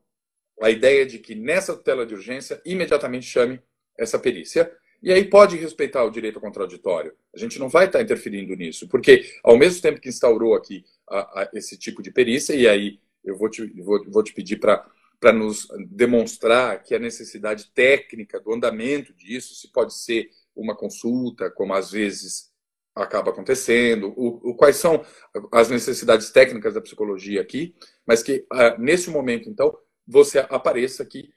a 0.61 0.69
ideia 0.69 1.05
de 1.05 1.19
que 1.19 1.35
nessa 1.35 1.75
tutela 1.75 2.05
de 2.05 2.13
urgência 2.13 2.61
imediatamente 2.65 3.25
chame 3.25 3.61
essa 3.97 4.19
perícia. 4.19 4.71
E 5.01 5.11
aí 5.11 5.25
pode 5.25 5.57
respeitar 5.57 6.03
o 6.03 6.09
direito 6.09 6.39
contraditório. 6.39 7.13
A 7.33 7.37
gente 7.37 7.59
não 7.59 7.69
vai 7.69 7.85
estar 7.85 8.01
interferindo 8.01 8.55
nisso, 8.55 8.87
porque 8.87 9.25
ao 9.43 9.57
mesmo 9.57 9.81
tempo 9.81 9.99
que 9.99 10.09
instaurou 10.09 10.55
aqui 10.55 10.83
a, 11.07 11.41
a, 11.41 11.49
esse 11.53 11.77
tipo 11.77 12.01
de 12.01 12.11
perícia, 12.11 12.55
e 12.55 12.67
aí 12.67 12.99
eu 13.23 13.35
vou 13.35 13.49
te, 13.49 13.65
vou, 13.81 14.03
vou 14.09 14.23
te 14.23 14.33
pedir 14.33 14.57
para 14.57 14.89
para 15.19 15.33
nos 15.33 15.67
demonstrar 15.89 16.81
que 16.83 16.93
a 16.93 16.99
necessidade 16.99 17.71
técnica 17.73 18.39
do 18.39 18.53
andamento 18.53 19.13
disso, 19.13 19.55
se 19.55 19.71
pode 19.71 19.95
ser 19.95 20.29
uma 20.55 20.75
consulta, 20.75 21.49
como 21.49 21.73
às 21.73 21.91
vezes 21.91 22.51
acaba 22.95 23.31
acontecendo, 23.31 24.13
o, 24.15 24.49
o, 24.49 24.55
quais 24.55 24.77
são 24.77 25.03
as 25.51 25.69
necessidades 25.69 26.31
técnicas 26.31 26.73
da 26.73 26.81
psicologia 26.81 27.41
aqui, 27.41 27.75
mas 28.05 28.23
que 28.23 28.45
uh, 28.51 28.79
nesse 28.81 29.09
momento, 29.09 29.49
então, 29.49 29.77
você 30.07 30.39
apareça 30.39 31.03
aqui. 31.03 31.29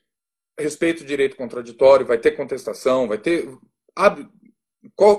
Respeito 0.59 1.03
o 1.03 1.07
direito 1.07 1.37
contraditório, 1.37 2.07
vai 2.07 2.19
ter 2.19 2.33
contestação, 2.33 3.09
vai 3.09 3.19
ter. 3.19 3.49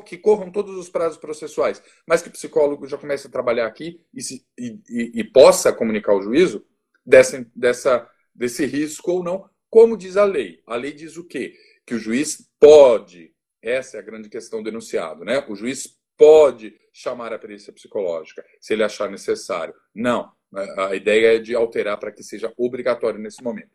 Que 0.06 0.18
corram 0.18 0.52
todos 0.52 0.76
os 0.76 0.90
prazos 0.90 1.18
processuais, 1.18 1.82
mas 2.08 2.22
que 2.22 2.30
o 2.30 2.32
psicólogo 2.32 2.88
já 2.88 2.98
comece 2.98 3.28
a 3.28 3.32
trabalhar 3.32 3.68
aqui 3.68 4.04
e, 4.14 4.22
se, 4.22 4.46
e, 4.58 4.80
e, 4.90 5.20
e 5.20 5.24
possa 5.24 5.74
comunicar 5.74 6.14
ao 6.14 6.22
juízo 6.22 6.66
dessa, 7.06 7.46
dessa, 7.56 8.10
desse 8.34 8.66
risco 8.66 9.12
ou 9.12 9.24
não, 9.24 9.50
como 9.70 9.98
diz 9.98 10.18
a 10.18 10.26
lei. 10.26 10.62
A 10.66 10.76
lei 10.76 10.92
diz 10.92 11.18
o 11.18 11.26
quê? 11.26 11.56
Que 11.86 11.96
o 11.96 12.00
juiz 12.00 12.50
pode, 12.60 13.34
essa 13.62 13.98
é 13.98 14.00
a 14.00 14.04
grande 14.04 14.30
questão 14.30 14.62
do 14.62 14.72
né? 14.72 15.46
O 15.48 15.56
juiz 15.56 15.98
pode 16.18 16.80
chamar 16.94 17.34
a 17.34 17.40
perícia 17.40 17.74
psicológica, 17.74 18.46
se 18.60 18.74
ele 18.74 18.84
achar 18.84 19.10
necessário. 19.10 19.74
Não. 19.94 20.32
A 20.78 20.94
ideia 20.96 21.38
é 21.38 21.40
de 21.40 21.56
alterar 21.56 21.98
para 21.98 22.12
que 22.12 22.24
seja 22.24 22.54
obrigatório 22.58 23.20
nesse 23.20 23.42
momento. 23.42 23.72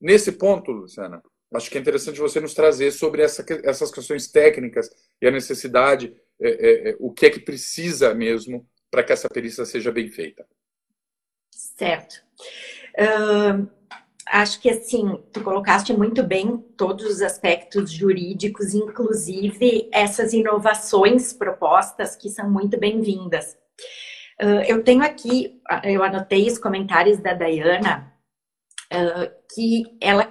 Nesse 0.00 0.32
ponto, 0.32 0.70
Luciana, 0.70 1.22
acho 1.54 1.70
que 1.70 1.78
é 1.78 1.80
interessante 1.80 2.20
você 2.20 2.40
nos 2.40 2.54
trazer 2.54 2.92
sobre 2.92 3.22
essa, 3.22 3.44
essas 3.64 3.90
questões 3.90 4.28
técnicas 4.28 4.90
e 5.20 5.26
a 5.26 5.30
necessidade, 5.30 6.14
é, 6.40 6.48
é, 6.48 6.90
é, 6.90 6.96
o 6.98 7.12
que 7.12 7.26
é 7.26 7.30
que 7.30 7.40
precisa 7.40 8.14
mesmo 8.14 8.68
para 8.90 9.02
que 9.02 9.12
essa 9.12 9.28
perícia 9.28 9.64
seja 9.64 9.90
bem 9.90 10.08
feita. 10.08 10.46
Certo. 11.50 12.22
Uh, 12.98 13.68
acho 14.26 14.60
que 14.60 14.70
assim, 14.70 15.22
tu 15.32 15.42
colocaste 15.42 15.92
muito 15.92 16.22
bem 16.22 16.58
todos 16.76 17.04
os 17.04 17.22
aspectos 17.22 17.90
jurídicos, 17.90 18.74
inclusive 18.74 19.88
essas 19.92 20.32
inovações 20.32 21.32
propostas 21.32 22.16
que 22.16 22.28
são 22.28 22.50
muito 22.50 22.78
bem-vindas. 22.78 23.56
Uh, 24.42 24.62
eu 24.66 24.82
tenho 24.82 25.02
aqui, 25.02 25.60
eu 25.84 26.02
anotei 26.02 26.46
os 26.48 26.58
comentários 26.58 27.18
da 27.18 27.34
Dayana, 27.34 28.12
uh, 28.92 29.30
que 29.54 29.84
ela, 30.00 30.28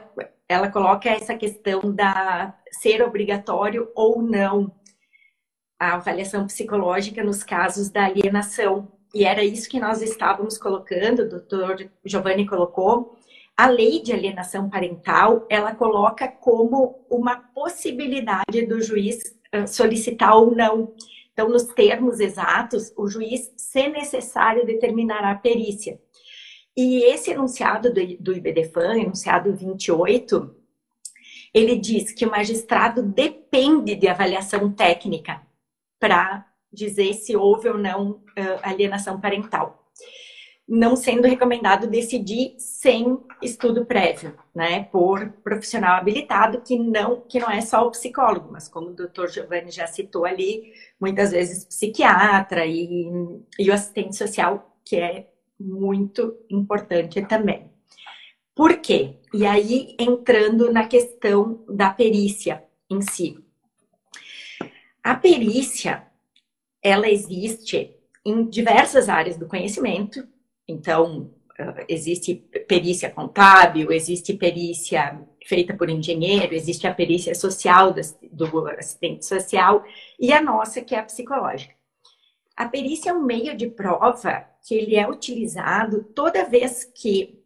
ela 0.48 0.70
coloca 0.70 1.10
essa 1.10 1.36
questão 1.36 1.94
da 1.94 2.58
ser 2.72 3.02
obrigatório 3.02 3.92
ou 3.96 4.22
não 4.22 4.74
a 5.80 5.94
avaliação 5.94 6.46
psicológica 6.46 7.24
nos 7.24 7.44
casos 7.44 7.90
da 7.90 8.06
alienação. 8.06 8.92
E 9.14 9.26
era 9.26 9.44
isso 9.44 9.70
que 9.70 9.80
nós 9.80 10.02
estávamos 10.02 10.58
colocando, 10.58 11.24
o 11.24 11.30
doutor 11.30 11.90
Giovanni 12.06 12.46
colocou, 12.46 13.18
a 13.58 13.68
lei 13.68 14.02
de 14.02 14.14
alienação 14.14 14.70
parental, 14.70 15.46
ela 15.50 15.76
coloca 15.76 16.28
como 16.28 17.06
uma 17.10 17.38
possibilidade 17.38 18.66
do 18.66 18.82
juiz 18.82 19.38
solicitar 19.68 20.38
ou 20.38 20.56
não. 20.56 20.94
Então, 21.34 21.50
nos 21.50 21.64
termos 21.64 22.20
exatos, 22.20 22.94
o 22.96 23.08
juiz, 23.08 23.52
se 23.58 23.88
necessário, 23.90 24.66
determinará 24.66 25.32
a 25.32 25.36
perícia. 25.36 26.00
E 26.76 27.04
esse 27.04 27.32
enunciado 27.32 27.94
do, 27.94 28.18
do 28.18 28.34
IBDFAN, 28.34 29.00
enunciado 29.00 29.54
28, 29.54 30.56
ele 31.54 31.76
diz 31.76 32.12
que 32.12 32.26
o 32.26 32.32
magistrado 32.32 33.02
depende 33.02 33.96
de 33.96 34.08
avaliação 34.08 34.72
técnica 34.72 35.42
para 36.00 36.46
dizer 36.72 37.14
se 37.14 37.36
houve 37.36 37.70
ou 37.70 37.78
não 37.78 38.22
alienação 38.64 39.20
parental 39.20 39.80
não 40.70 40.96
sendo 40.96 41.28
recomendado 41.28 41.88
decidir 41.88 42.54
sem 42.60 43.18
estudo 43.42 43.86
prévio, 43.86 44.38
né, 44.54 44.84
por 44.84 45.28
profissional 45.44 45.98
habilitado 45.98 46.62
que 46.62 46.78
não 46.78 47.22
que 47.22 47.40
não 47.40 47.50
é 47.50 47.60
só 47.60 47.88
o 47.88 47.92
psicólogo, 47.92 48.50
mas 48.52 48.68
como 48.68 48.90
o 48.90 48.94
Dr. 48.94 49.28
Giovanni 49.30 49.72
já 49.72 49.88
citou 49.88 50.26
ali, 50.26 50.72
muitas 51.00 51.32
vezes 51.32 51.66
psiquiatra 51.66 52.68
e, 52.68 53.10
e 53.58 53.70
o 53.70 53.74
assistente 53.74 54.16
social, 54.16 54.78
que 54.86 54.98
é 54.98 55.28
muito 55.60 56.38
importante 56.52 57.20
também. 57.24 57.72
Por 58.54 58.78
quê? 58.78 59.16
E 59.34 59.48
aí 59.48 59.96
entrando 59.98 60.72
na 60.72 60.86
questão 60.86 61.66
da 61.68 61.90
perícia 61.90 62.64
em 62.90 63.02
si. 63.02 63.44
A 65.04 65.16
perícia, 65.16 66.06
ela 66.82 67.10
existe 67.10 67.96
em 68.26 68.48
diversas 68.50 69.10
áreas 69.10 69.38
do 69.38 69.48
conhecimento, 69.48 70.28
então, 70.68 71.32
ah, 71.58 71.84
existe 71.88 72.36
perícia 72.68 73.10
contábil, 73.10 73.92
existe 73.92 74.34
perícia 74.34 75.20
feita 75.46 75.74
por 75.74 75.90
engenheiro, 75.90 76.54
existe 76.54 76.88
a 76.88 76.94
perícia 76.94 77.34
social 77.34 77.94
do, 78.32 78.68
assistente 78.68 79.26
social 79.26 79.84
e 80.20 80.32
a 80.32 80.42
nossa, 80.42 80.82
que 80.82 80.94
é 80.94 81.00
a 81.00 81.04
psicológica. 81.04 81.74
A 82.56 82.68
perícia 82.68 83.10
é 83.10 83.14
um 83.14 83.24
meio 83.24 83.56
de 83.56 83.68
prova 83.68 84.46
que 84.66 84.76
ele 84.76 84.96
é 84.96 85.10
utilizado 85.10 86.04
toda 86.14 86.46
vez 86.46 86.84
que, 86.84 87.42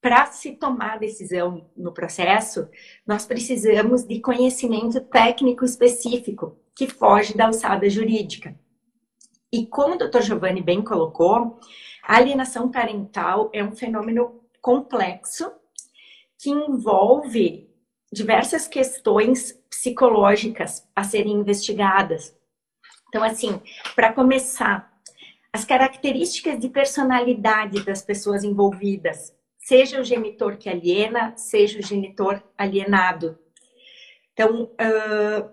para 0.00 0.26
se 0.26 0.52
tomar 0.52 0.98
decisão 0.98 1.70
no 1.76 1.92
processo, 1.92 2.68
nós 3.06 3.26
precisamos 3.26 4.02
de 4.02 4.18
conhecimento 4.20 5.00
técnico 5.00 5.64
específico 5.64 6.58
que 6.74 6.88
foge 6.88 7.36
da 7.36 7.46
alçada 7.46 7.88
jurídica. 7.88 8.58
E 9.52 9.66
como 9.66 9.94
o 9.94 9.98
Dr. 9.98 10.22
Giovanni 10.22 10.62
bem 10.62 10.82
colocou, 10.82 11.58
a 12.02 12.16
alienação 12.16 12.70
parental 12.70 13.50
é 13.52 13.62
um 13.62 13.74
fenômeno 13.74 14.40
complexo 14.60 15.52
que 16.38 16.50
envolve 16.50 17.68
diversas 18.12 18.66
questões 18.66 19.52
psicológicas 19.68 20.86
a 20.94 21.04
serem 21.04 21.32
investigadas. 21.32 22.36
Então, 23.08 23.22
assim, 23.22 23.60
para 23.94 24.12
começar, 24.12 24.92
as 25.52 25.64
características 25.64 26.58
de 26.58 26.68
personalidade 26.68 27.84
das 27.84 28.02
pessoas 28.02 28.44
envolvidas, 28.44 29.34
seja 29.58 30.00
o 30.00 30.04
genitor 30.04 30.56
que 30.56 30.68
aliena, 30.68 31.34
seja 31.36 31.78
o 31.78 31.82
genitor 31.82 32.42
alienado. 32.58 33.38
Então, 34.32 34.64
uh, 34.64 35.50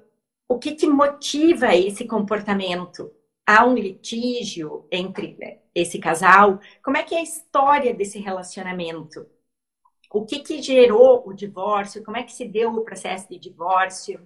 o 0.47 0.59
que, 0.59 0.75
que 0.75 0.87
motiva 0.87 1.73
esse 1.73 2.05
comportamento? 2.05 3.11
Há 3.45 3.65
um 3.65 3.75
litígio 3.75 4.85
entre 4.91 5.35
né, 5.39 5.57
esse 5.73 5.99
casal? 5.99 6.59
Como 6.83 6.97
é 6.97 7.03
que 7.03 7.15
é 7.15 7.19
a 7.19 7.23
história 7.23 7.93
desse 7.93 8.19
relacionamento? 8.19 9.25
O 10.11 10.25
que, 10.25 10.39
que 10.39 10.61
gerou 10.61 11.23
o 11.25 11.33
divórcio? 11.33 12.03
Como 12.03 12.17
é 12.17 12.23
que 12.23 12.31
se 12.31 12.45
deu 12.45 12.71
o 12.73 12.83
processo 12.83 13.27
de 13.29 13.39
divórcio? 13.39 14.19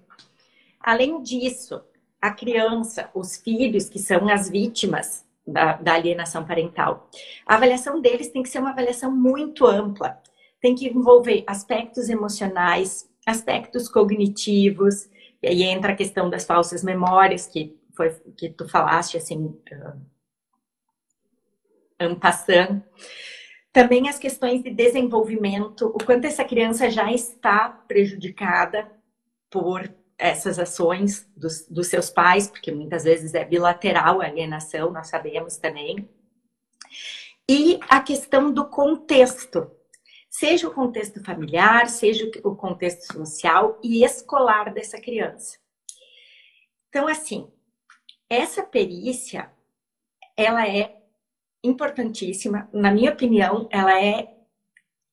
Além 0.80 1.22
disso, 1.22 1.82
a 2.20 2.30
criança, 2.30 3.10
os 3.14 3.36
filhos, 3.36 3.88
que 3.88 3.98
são 3.98 4.28
as 4.28 4.50
vítimas 4.50 5.24
da, 5.46 5.74
da, 5.74 5.94
alienação 5.94 6.44
parental, 6.44 7.08
a 7.46 7.54
avaliação 7.54 8.00
deles 8.02 8.28
tem 8.28 8.42
que 8.42 8.50
ser 8.50 8.58
uma 8.58 8.70
avaliação 8.70 9.10
muito 9.10 9.66
ampla. 9.66 10.20
Tem 10.60 10.74
que 10.74 10.88
envolver 10.88 11.44
aspectos 11.46 12.08
emocionais, 12.08 13.08
aspectos 13.24 13.88
cognitivos, 13.88 15.08
e 15.42 15.46
aí 15.46 15.62
entra 15.62 15.92
a 15.92 15.96
questão 15.96 16.28
das 16.28 16.44
falsas 16.44 16.82
memórias, 16.82 17.46
que 17.46 17.78
foi 17.98 18.14
que 18.36 18.48
tu 18.50 18.68
falaste 18.68 19.16
assim, 19.16 19.46
uh. 19.46 20.08
Também 23.72 24.08
as 24.08 24.18
questões 24.20 24.62
de 24.62 24.70
desenvolvimento, 24.70 25.88
o 25.88 25.98
quanto 26.04 26.26
essa 26.26 26.44
criança 26.44 26.88
já 26.88 27.12
está 27.12 27.68
prejudicada 27.68 28.88
por 29.50 29.92
essas 30.16 30.60
ações 30.60 31.28
dos, 31.36 31.66
dos 31.68 31.88
seus 31.88 32.08
pais, 32.08 32.48
porque 32.48 32.70
muitas 32.70 33.02
vezes 33.02 33.34
é 33.34 33.44
bilateral 33.44 34.20
a 34.20 34.26
alienação, 34.26 34.92
nós 34.92 35.08
sabemos 35.08 35.56
também. 35.56 36.08
E 37.48 37.80
a 37.88 38.00
questão 38.00 38.52
do 38.52 38.68
contexto, 38.68 39.70
seja 40.30 40.68
o 40.68 40.74
contexto 40.74 41.22
familiar, 41.24 41.88
seja 41.88 42.30
o 42.44 42.54
contexto 42.54 43.12
social 43.12 43.78
e 43.82 44.04
escolar 44.04 44.72
dessa 44.72 45.00
criança. 45.00 45.58
Então, 46.88 47.06
assim, 47.06 47.50
essa 48.28 48.62
perícia, 48.62 49.50
ela 50.36 50.68
é 50.68 51.02
importantíssima. 51.62 52.68
Na 52.72 52.90
minha 52.90 53.12
opinião, 53.12 53.68
ela 53.70 54.00
é 54.00 54.36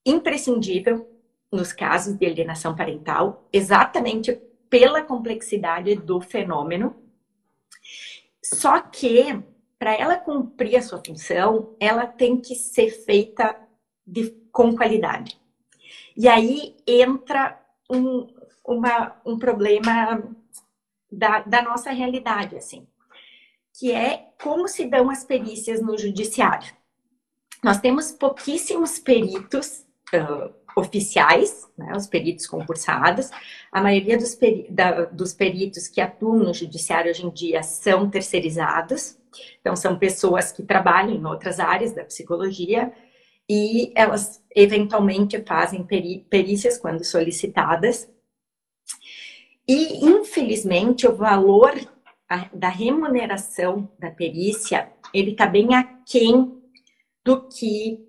imprescindível 0.04 1.10
nos 1.50 1.72
casos 1.72 2.14
de 2.14 2.26
alienação 2.26 2.76
parental, 2.76 3.48
exatamente 3.52 4.32
pela 4.68 5.02
complexidade 5.02 5.94
do 5.94 6.20
fenômeno. 6.20 6.96
Só 8.42 8.80
que, 8.80 9.42
para 9.78 9.94
ela 9.94 10.16
cumprir 10.16 10.76
a 10.76 10.82
sua 10.82 11.02
função, 11.04 11.74
ela 11.80 12.06
tem 12.06 12.40
que 12.40 12.54
ser 12.54 12.90
feita 12.90 13.56
de, 14.06 14.30
com 14.52 14.76
qualidade. 14.76 15.40
E 16.16 16.28
aí 16.28 16.76
entra 16.86 17.60
um, 17.90 18.26
uma, 18.64 19.20
um 19.24 19.38
problema 19.38 20.22
da, 21.10 21.40
da 21.40 21.62
nossa 21.62 21.90
realidade, 21.90 22.56
assim 22.56 22.86
que 23.78 23.92
é 23.92 24.28
como 24.42 24.66
se 24.68 24.86
dão 24.86 25.10
as 25.10 25.24
perícias 25.24 25.82
no 25.82 25.98
judiciário. 25.98 26.72
Nós 27.62 27.78
temos 27.78 28.10
pouquíssimos 28.10 28.98
peritos 28.98 29.84
uh, 30.14 30.52
oficiais, 30.76 31.66
né, 31.76 31.92
os 31.94 32.06
peritos 32.06 32.46
concursados. 32.46 33.30
A 33.70 33.82
maioria 33.82 34.16
dos, 34.16 34.34
peri 34.34 34.66
da, 34.70 35.04
dos 35.06 35.34
peritos 35.34 35.88
que 35.88 36.00
atuam 36.00 36.38
no 36.38 36.54
judiciário 36.54 37.10
hoje 37.10 37.26
em 37.26 37.30
dia 37.30 37.62
são 37.62 38.08
terceirizados. 38.08 39.18
Então, 39.60 39.76
são 39.76 39.98
pessoas 39.98 40.52
que 40.52 40.62
trabalham 40.62 41.14
em 41.14 41.26
outras 41.26 41.60
áreas 41.60 41.92
da 41.92 42.04
psicologia 42.04 42.92
e 43.48 43.92
elas 43.94 44.42
eventualmente 44.54 45.42
fazem 45.42 45.84
peri 45.84 46.26
perícias 46.30 46.78
quando 46.78 47.04
solicitadas. 47.04 48.08
E, 49.68 50.06
infelizmente, 50.06 51.06
o 51.06 51.14
valor 51.14 51.74
a, 52.28 52.48
da 52.52 52.68
remuneração 52.68 53.90
da 53.98 54.10
perícia, 54.10 54.92
ele 55.12 55.32
está 55.32 55.46
bem 55.46 55.74
aquém 55.74 56.60
do 57.24 57.48
que 57.48 58.04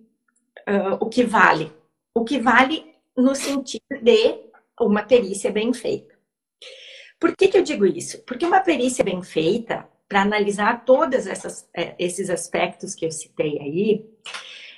uh, 0.68 0.98
o 1.00 1.08
que 1.08 1.24
vale. 1.24 1.72
O 2.14 2.24
que 2.24 2.40
vale 2.40 2.96
no 3.16 3.36
sentido 3.36 3.84
de 4.02 4.48
uma 4.80 5.04
perícia 5.04 5.52
bem 5.52 5.74
feita. 5.74 6.16
Por 7.20 7.36
que, 7.36 7.48
que 7.48 7.58
eu 7.58 7.64
digo 7.64 7.86
isso? 7.86 8.22
Porque 8.24 8.46
uma 8.46 8.60
perícia 8.60 9.04
bem 9.04 9.24
feita, 9.24 9.88
para 10.08 10.22
analisar 10.22 10.86
todos 10.86 11.26
é, 11.74 11.96
esses 12.00 12.30
aspectos 12.30 12.96
que 12.96 13.06
eu 13.06 13.12
citei 13.12 13.60
aí, 13.60 14.06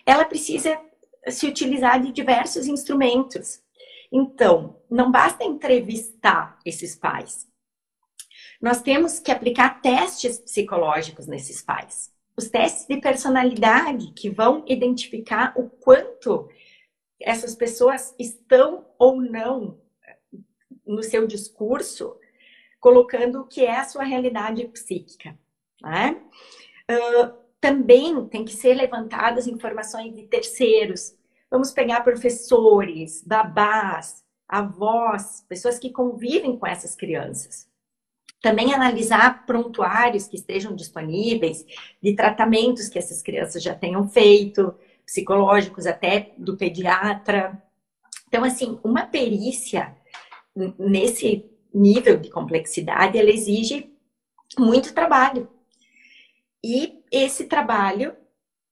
ela 0.05 0.25
precisa 0.25 0.79
se 1.27 1.47
utilizar 1.47 2.01
de 2.01 2.11
diversos 2.11 2.65
instrumentos. 2.65 3.61
Então, 4.11 4.77
não 4.89 5.11
basta 5.11 5.43
entrevistar 5.43 6.57
esses 6.65 6.95
pais, 6.95 7.47
nós 8.61 8.81
temos 8.81 9.19
que 9.19 9.31
aplicar 9.31 9.81
testes 9.81 10.39
psicológicos 10.39 11.27
nesses 11.27 11.61
pais. 11.61 12.11
Os 12.35 12.49
testes 12.49 12.85
de 12.87 12.97
personalidade 12.99 14.11
que 14.13 14.29
vão 14.29 14.63
identificar 14.67 15.53
o 15.55 15.69
quanto 15.69 16.49
essas 17.19 17.55
pessoas 17.55 18.13
estão 18.17 18.85
ou 18.97 19.21
não 19.21 19.79
no 20.85 21.03
seu 21.03 21.27
discurso 21.27 22.17
colocando 22.79 23.41
o 23.41 23.47
que 23.47 23.65
é 23.65 23.77
a 23.77 23.83
sua 23.83 24.03
realidade 24.03 24.65
psíquica. 24.69 25.37
Né? 25.81 26.21
Uh, 26.89 27.33
também 27.59 28.25
tem 28.27 28.45
que 28.45 28.53
ser 28.53 28.73
levantadas 28.73 29.47
informações 29.47 30.15
de 30.15 30.23
terceiros. 30.23 31.15
Vamos 31.51 31.71
pegar 31.71 32.01
professores, 32.01 33.23
babás, 33.25 34.23
avós, 34.47 35.45
pessoas 35.47 35.77
que 35.77 35.91
convivem 35.91 36.57
com 36.57 36.65
essas 36.65 36.95
crianças. 36.95 37.68
Também 38.41 38.73
analisar 38.73 39.45
prontuários 39.45 40.27
que 40.27 40.37
estejam 40.37 40.75
disponíveis 40.75 41.65
de 42.01 42.15
tratamentos 42.15 42.87
que 42.87 42.97
essas 42.97 43.21
crianças 43.21 43.61
já 43.61 43.75
tenham 43.75 44.07
feito, 44.07 44.73
psicológicos 45.05 45.85
até 45.85 46.33
do 46.37 46.55
pediatra. 46.55 47.61
Então, 48.27 48.43
assim, 48.43 48.79
uma 48.83 49.05
perícia 49.05 49.95
nesse 50.77 51.45
nível 51.73 52.17
de 52.17 52.29
complexidade, 52.29 53.17
ela 53.17 53.29
exige 53.29 53.91
muito 54.57 54.93
trabalho. 54.93 55.49
E 56.63 57.03
esse 57.11 57.45
trabalho 57.45 58.15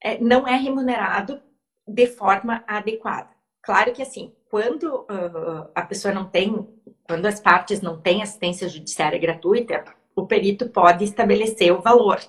é, 0.02 0.18
não 0.18 0.46
é 0.46 0.56
remunerado 0.56 1.40
de 1.86 2.06
forma 2.06 2.62
adequada. 2.66 3.30
Claro 3.62 3.92
que 3.92 4.02
assim, 4.02 4.32
quando 4.50 5.02
uh, 5.02 5.70
a 5.74 5.82
pessoa 5.82 6.12
não 6.12 6.28
tem, 6.28 6.66
quando 7.08 7.24
as 7.24 7.40
partes 7.40 7.80
não 7.80 7.98
têm 7.98 8.22
assistência 8.22 8.68
judiciária 8.68 9.18
gratuita, 9.18 9.82
o 10.14 10.26
perito 10.26 10.68
pode 10.68 11.04
estabelecer 11.04 11.72
o 11.72 11.80
valor 11.80 12.20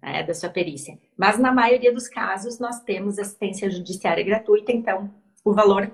né, 0.00 0.22
da 0.22 0.32
sua 0.32 0.48
perícia. 0.48 0.96
Mas 1.16 1.36
na 1.36 1.52
maioria 1.52 1.92
dos 1.92 2.08
casos 2.08 2.60
nós 2.60 2.80
temos 2.80 3.18
assistência 3.18 3.68
judiciária 3.68 4.22
gratuita, 4.22 4.70
então 4.70 5.12
o 5.44 5.52
valor 5.52 5.90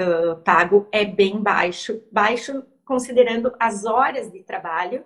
uh, 0.00 0.36
pago 0.42 0.88
é 0.90 1.04
bem 1.04 1.42
baixo, 1.42 2.02
baixo 2.10 2.64
considerando 2.82 3.54
as 3.60 3.84
horas 3.84 4.32
de 4.32 4.42
trabalho 4.42 5.04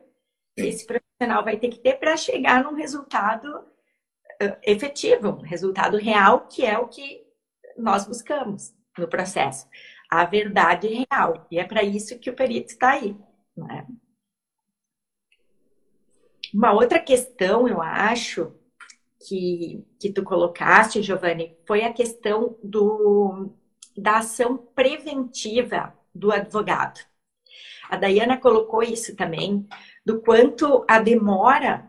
que 0.56 0.66
esse 0.66 0.86
profissional 0.86 1.42
vai 1.42 1.56
ter 1.56 1.70
que 1.70 1.78
ter 1.80 1.94
para 1.94 2.16
chegar 2.16 2.62
num 2.62 2.74
resultado 2.74 3.46
uh, 3.48 4.56
efetivo, 4.62 5.30
um 5.30 5.42
resultado 5.42 5.96
real, 5.96 6.46
que 6.46 6.64
é 6.64 6.78
o 6.78 6.86
que 6.86 7.26
nós 7.76 8.06
buscamos 8.06 8.72
no 8.96 9.08
processo. 9.08 9.66
A 10.10 10.24
verdade 10.24 10.88
real. 10.88 11.46
E 11.50 11.58
é 11.58 11.64
para 11.64 11.82
isso 11.82 12.18
que 12.18 12.30
o 12.30 12.34
perito 12.34 12.72
está 12.72 12.90
aí. 12.90 13.16
Né? 13.56 13.86
Uma 16.52 16.72
outra 16.72 16.98
questão, 16.98 17.68
eu 17.68 17.80
acho, 17.80 18.52
que, 19.26 19.84
que 19.98 20.12
tu 20.12 20.22
colocaste, 20.24 21.02
Giovanni, 21.02 21.56
foi 21.66 21.84
a 21.84 21.92
questão 21.92 22.56
do, 22.62 23.50
da 23.96 24.18
ação 24.18 24.56
preventiva 24.56 25.94
do 26.14 26.32
advogado. 26.32 27.00
A 27.88 27.96
Dayana 27.96 28.38
colocou 28.38 28.82
isso 28.82 29.14
também, 29.16 29.66
do 30.04 30.20
quanto 30.22 30.84
a 30.88 31.00
demora 31.00 31.88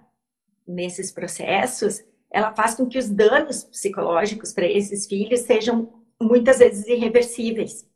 nesses 0.67 1.11
processos, 1.11 2.03
ela 2.29 2.53
faz 2.53 2.75
com 2.75 2.87
que 2.87 2.97
os 2.97 3.09
danos 3.09 3.63
psicológicos 3.63 4.53
para 4.53 4.65
esses 4.65 5.05
filhos 5.05 5.41
sejam 5.41 6.05
muitas 6.19 6.59
vezes 6.59 6.87
irreversíveis. 6.87 7.89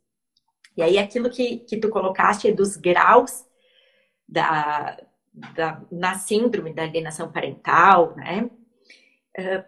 E 0.76 0.82
aí 0.82 0.98
aquilo 0.98 1.30
que, 1.30 1.58
que 1.58 1.76
tu 1.78 1.88
colocaste 1.88 2.52
dos 2.52 2.76
graus 2.76 3.44
da, 4.28 5.00
da, 5.54 5.82
na 5.90 6.18
síndrome 6.18 6.74
da 6.74 6.82
alienação 6.82 7.30
parental, 7.30 8.14
né? 8.16 8.50
Uh, 9.38 9.64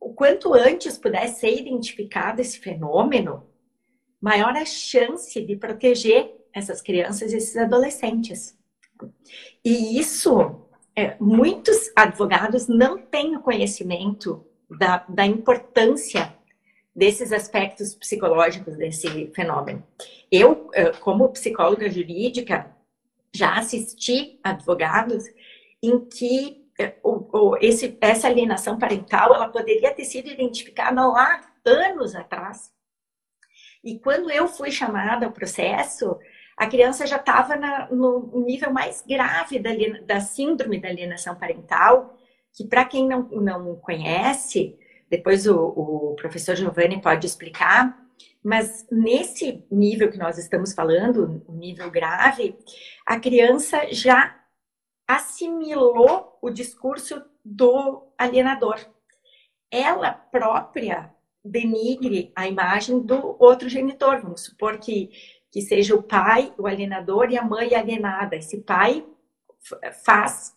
o 0.00 0.12
quanto 0.12 0.52
antes 0.52 0.98
puder 0.98 1.28
ser 1.28 1.60
identificado 1.60 2.40
esse 2.40 2.58
fenômeno, 2.58 3.46
maior 4.20 4.56
a 4.56 4.64
chance 4.64 5.40
de 5.40 5.56
proteger 5.56 6.34
essas 6.52 6.82
crianças 6.82 7.32
e 7.32 7.36
esses 7.36 7.56
adolescentes. 7.56 8.58
E 9.64 9.98
isso, 9.98 10.66
é, 10.94 11.16
muitos 11.20 11.90
advogados 11.96 12.66
não 12.68 12.98
têm 12.98 13.36
o 13.36 13.42
conhecimento 13.42 14.44
da, 14.68 15.04
da 15.08 15.24
importância 15.24 16.36
desses 16.94 17.32
aspectos 17.32 17.94
psicológicos 17.94 18.76
desse 18.76 19.30
fenômeno. 19.34 19.82
Eu, 20.30 20.70
eh, 20.74 20.92
como 21.00 21.30
psicóloga 21.30 21.90
jurídica, 21.90 22.74
já 23.34 23.54
assisti 23.54 24.38
advogados 24.42 25.24
em 25.82 25.98
que 26.04 26.66
eh, 26.78 26.96
esse, 27.60 27.96
essa 28.00 28.28
alienação 28.28 28.78
parental 28.78 29.34
ela 29.34 29.48
poderia 29.48 29.92
ter 29.94 30.04
sido 30.04 30.28
identificada 30.28 31.06
lá 31.06 31.40
anos 31.64 32.14
atrás. 32.14 32.70
E 33.82 33.98
quando 33.98 34.30
eu 34.30 34.46
fui 34.46 34.70
chamada 34.70 35.26
ao 35.26 35.32
processo, 35.32 36.18
a 36.56 36.66
criança 36.66 37.06
já 37.06 37.16
estava 37.16 37.56
no 37.90 38.44
nível 38.44 38.72
mais 38.72 39.02
grave 39.06 39.58
da, 39.58 39.70
da 40.04 40.20
síndrome 40.20 40.80
da 40.80 40.88
alienação 40.88 41.34
parental, 41.34 42.16
que 42.52 42.66
para 42.66 42.84
quem 42.84 43.08
não, 43.08 43.22
não 43.22 43.76
conhece, 43.76 44.78
depois 45.12 45.46
o, 45.46 45.54
o 45.54 46.16
professor 46.16 46.56
Giovanni 46.56 46.98
pode 46.98 47.26
explicar, 47.26 48.02
mas 48.42 48.86
nesse 48.90 49.62
nível 49.70 50.10
que 50.10 50.16
nós 50.16 50.38
estamos 50.38 50.72
falando, 50.72 51.44
o 51.46 51.52
nível 51.52 51.90
grave, 51.90 52.56
a 53.04 53.20
criança 53.20 53.92
já 53.92 54.34
assimilou 55.06 56.38
o 56.40 56.48
discurso 56.48 57.22
do 57.44 58.10
alienador. 58.16 58.80
Ela 59.70 60.12
própria 60.12 61.14
denigre 61.44 62.32
a 62.34 62.48
imagem 62.48 62.98
do 62.98 63.36
outro 63.38 63.68
genitor. 63.68 64.22
Vamos 64.22 64.40
supor 64.40 64.78
que, 64.78 65.10
que 65.50 65.60
seja 65.60 65.94
o 65.94 66.02
pai, 66.02 66.54
o 66.56 66.66
alienador, 66.66 67.30
e 67.30 67.36
a 67.36 67.44
mãe 67.44 67.74
alienada. 67.74 68.34
Esse 68.34 68.62
pai 68.62 69.06
faz 70.06 70.56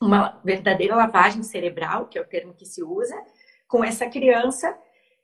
uma 0.00 0.40
verdadeira 0.44 0.94
lavagem 0.94 1.42
cerebral, 1.42 2.06
que 2.06 2.16
é 2.16 2.22
o 2.22 2.26
termo 2.26 2.54
que 2.54 2.64
se 2.64 2.84
usa, 2.84 3.20
com 3.70 3.84
essa 3.84 4.06
criança, 4.08 4.76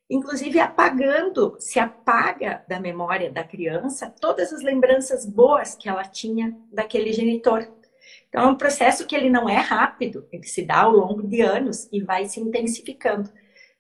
inclusive 0.09 0.61
apagando, 0.61 1.57
se 1.59 1.81
apaga 1.81 2.65
da 2.69 2.79
memória 2.79 3.29
da 3.29 3.43
criança 3.43 4.09
todas 4.21 4.53
as 4.53 4.63
lembranças 4.63 5.27
boas 5.27 5.75
que 5.75 5.89
ela 5.89 6.05
tinha 6.05 6.57
daquele 6.73 7.13
genitor. 7.13 7.69
Então 8.29 8.45
é 8.45 8.47
um 8.47 8.55
processo 8.55 9.05
que 9.05 9.17
ele 9.17 9.29
não 9.29 9.49
é 9.49 9.57
rápido, 9.57 10.29
ele 10.31 10.45
se 10.45 10.63
dá 10.63 10.83
ao 10.83 10.93
longo 10.93 11.27
de 11.27 11.41
anos 11.41 11.89
e 11.93 12.01
vai 12.01 12.27
se 12.27 12.39
intensificando. 12.39 13.29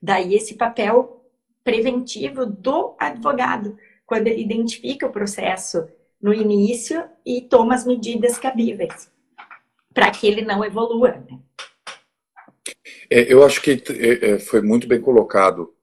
Daí 0.02 0.34
esse 0.34 0.56
papel 0.56 1.24
preventivo 1.62 2.44
do 2.44 2.96
advogado, 2.98 3.78
quando 4.04 4.26
ele 4.26 4.42
identifica 4.42 5.06
o 5.06 5.12
processo 5.12 5.88
no 6.20 6.34
início 6.34 7.04
e 7.24 7.40
toma 7.40 7.74
as 7.74 7.86
medidas 7.86 8.36
cabíveis 8.36 9.12
para 9.94 10.10
que 10.10 10.26
ele 10.26 10.42
não 10.42 10.64
evolua. 10.64 11.12
Né? 11.12 11.38
É, 13.10 13.32
eu 13.32 13.44
acho 13.44 13.62
que 13.62 13.82
é, 13.90 14.30
é, 14.30 14.38
foi 14.38 14.60
muito 14.62 14.86
bem 14.86 15.00
colocado. 15.00 15.74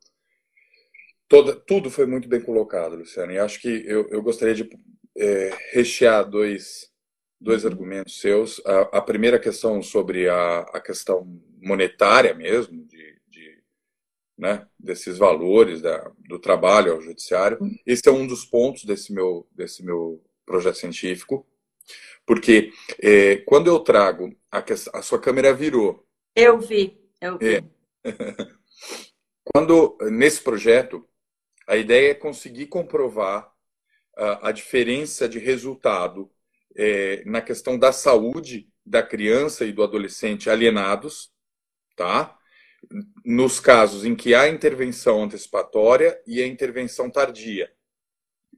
Toda, 1.27 1.55
tudo 1.55 1.89
foi 1.89 2.05
muito 2.05 2.27
bem 2.27 2.41
colocado, 2.41 2.95
Luciano. 2.95 3.31
E 3.31 3.39
acho 3.39 3.59
que 3.59 3.83
eu, 3.88 4.07
eu 4.09 4.21
gostaria 4.21 4.53
de 4.53 4.69
é, 5.17 5.55
rechear 5.71 6.29
dois, 6.29 6.89
dois 7.39 7.65
argumentos 7.65 8.19
seus. 8.19 8.62
A, 8.65 8.81
a 8.97 9.01
primeira 9.01 9.39
questão 9.39 9.81
sobre 9.81 10.29
a, 10.29 10.59
a 10.59 10.81
questão 10.81 11.41
monetária 11.62 12.33
mesmo, 12.33 12.86
de, 12.86 13.19
de 13.29 13.63
né, 14.38 14.67
desses 14.77 15.17
valores 15.17 15.81
da, 15.81 16.12
do 16.27 16.38
trabalho 16.39 16.93
ao 16.93 17.01
judiciário. 17.01 17.57
Esse 17.86 18.07
é 18.07 18.12
um 18.12 18.27
dos 18.27 18.45
pontos 18.45 18.83
desse 18.83 19.13
meu, 19.13 19.47
desse 19.51 19.83
meu 19.83 20.21
projeto 20.45 20.77
científico. 20.77 21.47
Porque 22.25 22.71
é, 23.01 23.38
quando 23.38 23.67
eu 23.67 23.79
trago 23.79 24.36
a, 24.51 24.63
a 24.93 25.01
sua 25.01 25.19
câmera 25.19 25.53
virou. 25.53 26.05
Eu 26.36 26.59
vi. 26.59 27.02
É 27.23 27.57
É. 27.57 27.63
Quando, 29.43 29.97
nesse 30.12 30.41
projeto, 30.41 31.07
a 31.67 31.77
ideia 31.77 32.12
é 32.12 32.15
conseguir 32.15 32.67
comprovar 32.67 33.51
a, 34.17 34.49
a 34.49 34.51
diferença 34.51 35.27
de 35.27 35.39
resultado 35.39 36.29
é, 36.75 37.23
na 37.25 37.41
questão 37.41 37.77
da 37.77 37.91
saúde 37.91 38.69
da 38.86 39.01
criança 39.01 39.65
e 39.65 39.71
do 39.71 39.83
adolescente 39.83 40.49
alienados, 40.49 41.31
tá? 41.95 42.38
Nos 43.23 43.59
casos 43.59 44.03
em 44.03 44.15
que 44.15 44.36
há 44.36 44.49
intervenção 44.49 45.23
antecipatória 45.23 46.19
e 46.27 46.41
a 46.41 46.47
intervenção 46.47 47.09
tardia. 47.09 47.71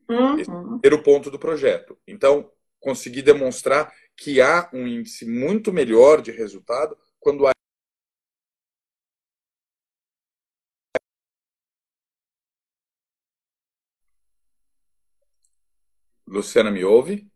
Uhum. 0.10 0.40
Esse 0.40 0.50
é 0.52 0.94
o 0.94 1.04
ponto 1.04 1.30
do 1.30 1.38
projeto. 1.38 1.98
Então, 2.08 2.50
conseguir 2.80 3.22
demonstrar 3.22 3.94
que 4.16 4.42
há 4.42 4.70
um 4.74 4.88
índice 4.88 5.26
muito 5.26 5.72
melhor 5.74 6.22
de 6.22 6.32
resultado 6.32 6.98
quando 7.20 7.46
há 7.48 7.52
Luciana 16.36 16.70
me 16.70 16.84
ouve? 16.84 17.32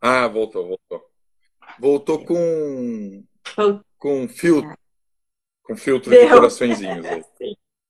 Ah, 0.00 0.26
voltou, 0.26 0.66
voltou. 0.66 1.10
Voltou 1.78 2.24
com 2.24 3.24
com 3.96 4.28
filtro. 4.28 4.76
Com 5.62 5.76
filtro 5.76 6.10
Deu. 6.10 6.24
de 6.24 6.34
coraçõezinhos 6.34 7.06
aí. 7.06 7.24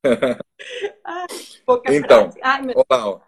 Ai, 1.04 1.26
então, 1.88 2.30
Ai, 2.42 2.60
olá, 2.74 3.22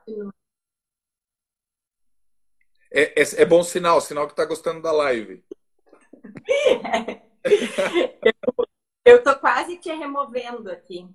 é, 2.92 3.20
é, 3.20 3.42
é, 3.42 3.44
bom 3.44 3.62
sinal, 3.62 4.00
sinal 4.00 4.26
que 4.26 4.34
está 4.34 4.44
gostando 4.44 4.82
da 4.82 4.92
live. 4.92 5.42
eu, 9.04 9.16
estou 9.16 9.36
quase 9.36 9.78
te 9.78 9.90
removendo 9.90 10.70
aqui. 10.70 11.08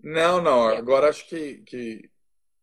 Não, 0.00 0.40
não, 0.40 0.68
agora 0.68 1.08
acho 1.08 1.28
que, 1.28 1.58
que, 1.62 2.08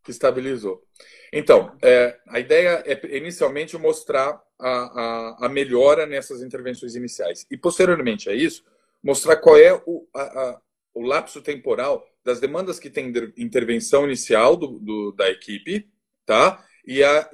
que 0.06 0.12
estabilizou. 0.12 0.86
Então, 1.34 1.76
é, 1.82 2.18
a 2.28 2.40
ideia 2.40 2.84
é 2.86 3.18
inicialmente 3.18 3.76
mostrar 3.76 4.40
a, 4.60 4.70
a, 4.70 5.46
a, 5.48 5.50
melhora 5.50 6.06
nessas 6.06 6.44
intervenções 6.44 6.96
iniciais. 6.96 7.46
E 7.50 7.58
posteriormente 7.58 8.30
a 8.30 8.34
isso, 8.34 8.64
mostrar 9.04 9.36
qual 9.38 9.58
é 9.58 9.74
o, 9.86 10.08
a, 10.16 10.62
o 10.94 11.02
lapso 11.02 11.42
temporal 11.42 12.08
das 12.24 12.40
demandas 12.40 12.80
que 12.80 12.90
tem 12.90 13.12
intervenção 13.36 14.06
inicial 14.06 14.56
do, 14.56 14.80
do 14.80 15.12
da 15.12 15.30
equipe, 15.30 15.90
tá? 16.26 16.64
E 16.86 17.04
a, 17.04 17.30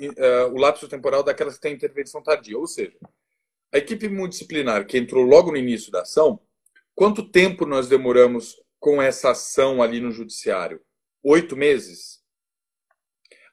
o 0.51 0.57
lapso 0.57 0.87
temporal 0.87 1.23
daquelas 1.23 1.55
que 1.55 1.61
têm 1.61 1.73
intervenção 1.73 2.23
tardia. 2.23 2.57
Ou 2.57 2.67
seja, 2.67 2.97
a 3.73 3.77
equipe 3.77 4.07
multidisciplinar 4.07 4.87
que 4.87 4.97
entrou 4.97 5.23
logo 5.23 5.51
no 5.51 5.57
início 5.57 5.91
da 5.91 6.01
ação, 6.01 6.39
quanto 6.95 7.29
tempo 7.29 7.65
nós 7.65 7.89
demoramos 7.89 8.55
com 8.79 9.01
essa 9.01 9.31
ação 9.31 9.83
ali 9.83 9.99
no 9.99 10.11
judiciário? 10.11 10.81
Oito 11.21 11.55
meses? 11.57 12.20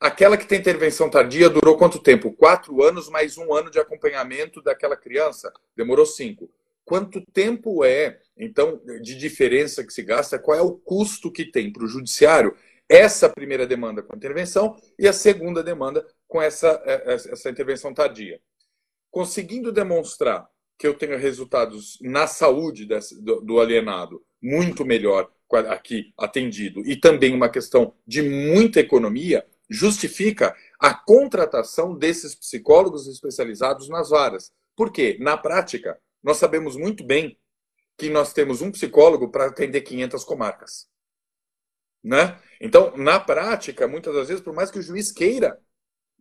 Aquela 0.01 0.37
que 0.37 0.47
tem 0.47 0.61
intervenção 0.61 1.11
tardia 1.11 1.51
durou 1.51 1.77
quanto 1.77 1.99
tempo? 1.99 2.33
Quatro 2.33 2.85
anos 2.85 3.09
mais 3.09 3.37
um 3.37 3.53
ano 3.53 3.69
de 3.69 3.81
acompanhamento 3.81 4.63
daquela 4.63 4.97
criança? 4.97 5.53
Demorou 5.77 6.07
cinco. 6.07 6.49
Quanto 6.85 7.21
tempo 7.33 7.85
é, 7.85 8.21
então, 8.37 8.81
de 9.03 9.17
diferença 9.17 9.85
que 9.85 9.93
se 9.93 10.03
gasta? 10.03 10.39
Qual 10.39 10.57
é 10.57 10.63
o 10.63 10.73
custo 10.73 11.33
que 11.33 11.45
tem 11.45 11.73
para 11.73 11.83
o 11.83 11.89
judiciário 11.89 12.57
essa 12.89 13.29
primeira 13.29 13.67
demanda 13.67 14.01
com 14.01 14.17
intervenção 14.17 14.77
e 14.97 15.09
a 15.09 15.13
segunda 15.13 15.65
demanda 15.65 16.07
com 16.29 16.41
essa, 16.41 16.81
é, 16.87 17.15
essa 17.15 17.51
intervenção 17.51 17.93
tardia? 17.93 18.41
Conseguindo 19.11 19.73
demonstrar 19.73 20.49
que 20.79 20.87
eu 20.87 20.95
tenho 20.95 21.19
resultados 21.19 21.99
na 22.01 22.29
saúde 22.29 22.87
desse, 22.87 23.21
do, 23.21 23.41
do 23.41 23.61
alienado 23.61 24.25
muito 24.41 24.85
melhor 24.85 25.29
aqui 25.69 26.13
atendido 26.17 26.87
e 26.87 26.95
também 26.95 27.35
uma 27.35 27.49
questão 27.49 27.95
de 28.07 28.23
muita 28.23 28.79
economia, 28.79 29.45
justifica 29.69 30.57
a 30.79 30.95
contratação 30.95 31.97
desses 31.97 32.35
psicólogos 32.35 33.07
especializados 33.07 33.89
nas 33.89 34.11
varas. 34.11 34.53
Por 34.77 34.93
quê? 34.93 35.19
Na 35.21 35.37
prática, 35.37 36.01
nós 36.23 36.39
sabemos 36.39 36.77
muito 36.77 37.05
bem 37.05 37.39
que 37.97 38.09
nós 38.09 38.33
temos 38.33 38.63
um 38.63 38.71
psicólogo 38.71 39.31
para 39.31 39.47
atender 39.47 39.81
500 39.83 40.25
comarcas. 40.25 40.89
Né? 42.03 42.41
Então, 42.61 42.97
na 42.97 43.19
prática, 43.19 43.89
muitas 43.89 44.15
das 44.15 44.29
vezes, 44.29 44.43
por 44.43 44.55
mais 44.55 44.71
que 44.71 44.79
o 44.79 44.83
juiz 44.83 45.11
queira, 45.11 45.61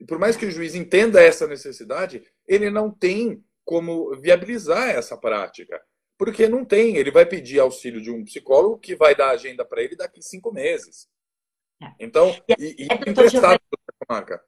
por 0.08 0.20
mais 0.20 0.36
que 0.36 0.46
o 0.46 0.52
juiz 0.52 0.76
entenda 0.76 1.22
essa 1.22 1.48
necessidade, 1.48 2.24
ele 2.48 2.70
não 2.70 2.92
tem 2.92 3.44
como 3.64 4.16
viabilizar 4.20 4.90
essa 4.90 5.18
prática. 5.18 5.82
Porque 6.18 6.48
não 6.48 6.66
tem. 6.66 6.98
Ele 6.98 7.12
vai 7.12 7.26
pedir 7.26 7.60
auxílio 7.60 8.02
de 8.02 8.10
um 8.10 8.24
psicólogo 8.24 8.80
que 8.80 8.96
vai 8.96 9.16
dar 9.16 9.30
agenda 9.30 9.64
para 9.64 9.84
ele 9.84 9.96
daqui 9.96 10.22
cinco 10.22 10.52
meses. 10.52 11.08
É. 11.82 11.92
Então, 12.00 12.36
e, 12.58 12.86
e 12.86 12.88
é, 12.92 13.10
emprestado 13.10 13.60
marca. 14.10 14.42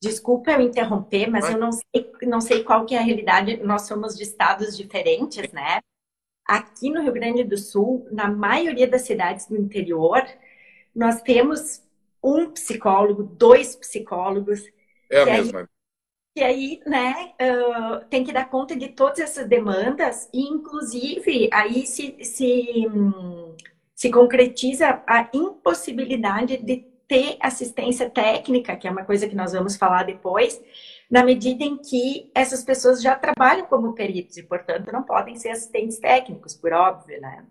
Desculpa 0.00 0.52
eu 0.52 0.60
interromper, 0.60 1.28
mas, 1.28 1.44
mas, 1.44 1.54
eu 1.54 1.60
não 1.60 1.72
sei, 1.72 2.12
não 2.22 2.40
sei 2.40 2.62
qual 2.62 2.86
que 2.86 2.94
é 2.94 2.98
a 2.98 3.02
realidade. 3.02 3.56
Nós 3.58 3.82
somos 3.82 4.16
de 4.16 4.22
estados 4.22 4.76
diferentes, 4.76 5.50
né? 5.52 5.80
Aqui 6.46 6.88
no 6.90 7.02
Rio 7.02 7.12
Grande 7.12 7.44
do 7.44 7.58
Sul, 7.58 8.06
na 8.10 8.28
maioria 8.28 8.86
das 8.86 9.02
cidades 9.02 9.46
do 9.46 9.56
interior, 9.56 10.22
nós 10.94 11.20
temos 11.22 11.82
um 12.22 12.50
psicólogo, 12.50 13.22
dois 13.22 13.76
psicólogos. 13.76 14.62
É 15.10 15.20
a 15.20 15.26
mesma. 15.26 15.60
Aí, 15.60 15.66
e 16.36 16.42
aí, 16.42 16.80
né, 16.86 17.34
uh, 17.42 18.04
tem 18.08 18.22
que 18.22 18.32
dar 18.32 18.48
conta 18.48 18.76
de 18.76 18.88
todas 18.90 19.18
essas 19.18 19.48
demandas, 19.48 20.28
e 20.32 20.42
inclusive 20.42 21.50
aí 21.52 21.84
se, 21.84 22.16
se 22.22 22.86
um, 22.86 23.56
se 23.98 24.12
concretiza 24.12 25.02
a 25.08 25.28
impossibilidade 25.34 26.58
de 26.58 26.86
ter 27.08 27.36
assistência 27.40 28.08
técnica, 28.08 28.76
que 28.76 28.86
é 28.86 28.90
uma 28.92 29.04
coisa 29.04 29.26
que 29.26 29.34
nós 29.34 29.52
vamos 29.52 29.74
falar 29.74 30.04
depois, 30.04 30.62
na 31.10 31.24
medida 31.24 31.64
em 31.64 31.76
que 31.76 32.30
essas 32.32 32.62
pessoas 32.62 33.02
já 33.02 33.16
trabalham 33.16 33.66
como 33.66 33.94
peritos 33.94 34.36
e, 34.36 34.44
portanto, 34.44 34.92
não 34.92 35.02
podem 35.02 35.34
ser 35.34 35.48
assistentes 35.48 35.98
técnicos, 35.98 36.54
por 36.54 36.72
óbvio, 36.72 37.20
né? 37.20 37.44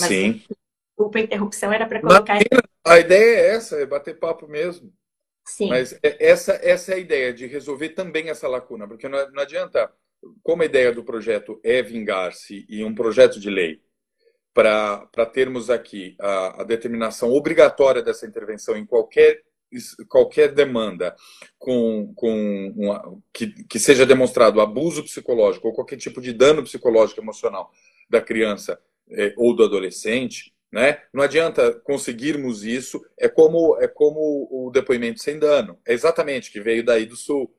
Mas, 0.00 0.08
Sim. 0.08 0.42
Desculpa, 0.88 1.18
a 1.18 1.22
interrupção 1.22 1.72
era 1.72 1.86
para 1.86 2.00
colocar. 2.00 2.38
a 2.84 2.98
ideia 2.98 3.38
é 3.38 3.54
essa, 3.54 3.76
é 3.76 3.86
bater 3.86 4.18
papo 4.18 4.48
mesmo. 4.48 4.92
Sim. 5.46 5.68
Mas 5.68 5.92
é, 6.02 6.26
essa, 6.26 6.58
essa 6.60 6.90
é 6.90 6.96
a 6.96 6.98
ideia 6.98 7.32
de 7.32 7.46
resolver 7.46 7.90
também 7.90 8.30
essa 8.30 8.48
lacuna, 8.48 8.88
porque 8.88 9.08
não, 9.08 9.30
não 9.30 9.42
adianta, 9.42 9.92
como 10.42 10.62
a 10.62 10.66
ideia 10.66 10.92
do 10.92 11.04
projeto 11.04 11.60
é 11.62 11.80
vingar-se 11.82 12.66
e 12.68 12.82
um 12.82 12.92
projeto 12.92 13.38
de 13.38 13.48
lei 13.48 13.80
para 14.54 15.26
termos 15.32 15.70
aqui 15.70 16.14
a, 16.20 16.62
a, 16.62 16.64
determinação 16.64 17.32
obrigatória 17.32 18.02
dessa 18.02 18.26
intervenção 18.26 18.76
em 18.76 18.84
qualquer, 18.84 19.42
qualquer 20.08 20.52
demanda 20.52 21.16
com, 21.58 22.12
com 22.14 22.72
uma, 22.76 23.18
que, 23.32 23.48
que 23.64 23.78
seja 23.78 24.04
demonstrado 24.04 24.60
abuso 24.60 25.02
psicológico 25.02 25.68
ou 25.68 25.74
qualquer 25.74 25.96
tipo 25.96 26.20
de 26.20 26.32
dano 26.32 26.62
psicológico 26.62 27.20
emocional 27.20 27.70
da 28.10 28.20
criança 28.20 28.78
eh, 29.10 29.32
ou 29.36 29.56
do 29.56 29.64
adolescente, 29.64 30.52
né? 30.70 31.02
Não 31.12 31.22
adianta 31.22 31.72
conseguirmos 31.84 32.64
isso. 32.64 33.04
É 33.18 33.28
como 33.28 33.76
é 33.78 33.86
como 33.86 34.48
o 34.50 34.70
depoimento 34.70 35.22
sem 35.22 35.38
dano. 35.38 35.78
É 35.86 35.92
exatamente 35.92 36.50
que 36.50 36.60
veio 36.60 36.84
daí 36.84 37.04
do 37.04 37.16
sul. 37.16 37.54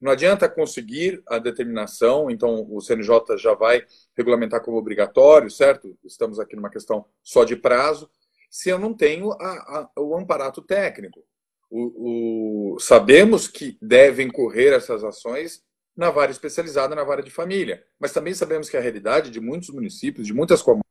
Não 0.00 0.12
adianta 0.12 0.48
conseguir 0.48 1.22
a 1.26 1.38
determinação, 1.38 2.30
então 2.30 2.66
o 2.70 2.80
CNJ 2.80 3.36
já 3.36 3.52
vai 3.52 3.84
regulamentar 4.16 4.62
como 4.62 4.78
obrigatório, 4.78 5.50
certo? 5.50 5.94
Estamos 6.02 6.40
aqui 6.40 6.56
numa 6.56 6.70
questão 6.70 7.04
só 7.22 7.44
de 7.44 7.54
prazo, 7.54 8.10
se 8.48 8.70
eu 8.70 8.78
não 8.78 8.94
tenho 8.94 9.30
a, 9.32 9.90
a, 9.96 10.00
o 10.00 10.16
amparato 10.16 10.62
técnico. 10.62 11.22
O, 11.70 12.74
o, 12.74 12.80
sabemos 12.80 13.46
que 13.46 13.76
devem 13.80 14.28
correr 14.28 14.72
essas 14.72 15.04
ações 15.04 15.62
na 15.94 16.10
vara 16.10 16.30
especializada, 16.30 16.94
na 16.94 17.04
vara 17.04 17.22
de 17.22 17.30
família, 17.30 17.84
mas 17.98 18.12
também 18.12 18.32
sabemos 18.32 18.70
que 18.70 18.76
a 18.76 18.80
realidade 18.80 19.30
de 19.30 19.38
muitos 19.38 19.68
municípios, 19.68 20.26
de 20.26 20.32
muitas 20.32 20.62
comarcas, 20.62 20.90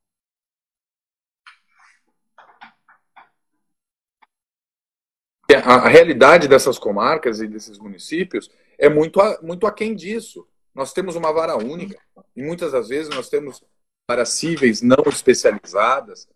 a, 5.66 5.74
a 5.74 5.88
realidade 5.88 6.48
dessas 6.48 6.78
comarcas 6.78 7.42
e 7.42 7.48
desses 7.48 7.80
municípios 7.80 8.50
é 8.80 8.88
muito, 8.88 9.20
muito 9.44 9.68
aquém 9.68 9.94
disso. 9.94 10.48
Nós 10.74 10.94
temos 10.94 11.16
uma 11.16 11.34
vara 11.34 11.58
única 11.58 12.00
e 12.36 12.42
muitas 12.42 12.72
das 12.72 12.88
vezes 12.88 13.14
nós 13.14 13.30
temos 13.30 13.62
varas 14.10 14.30
cíveis 14.30 14.82
não 14.82 15.04
especializadas. 15.06 16.28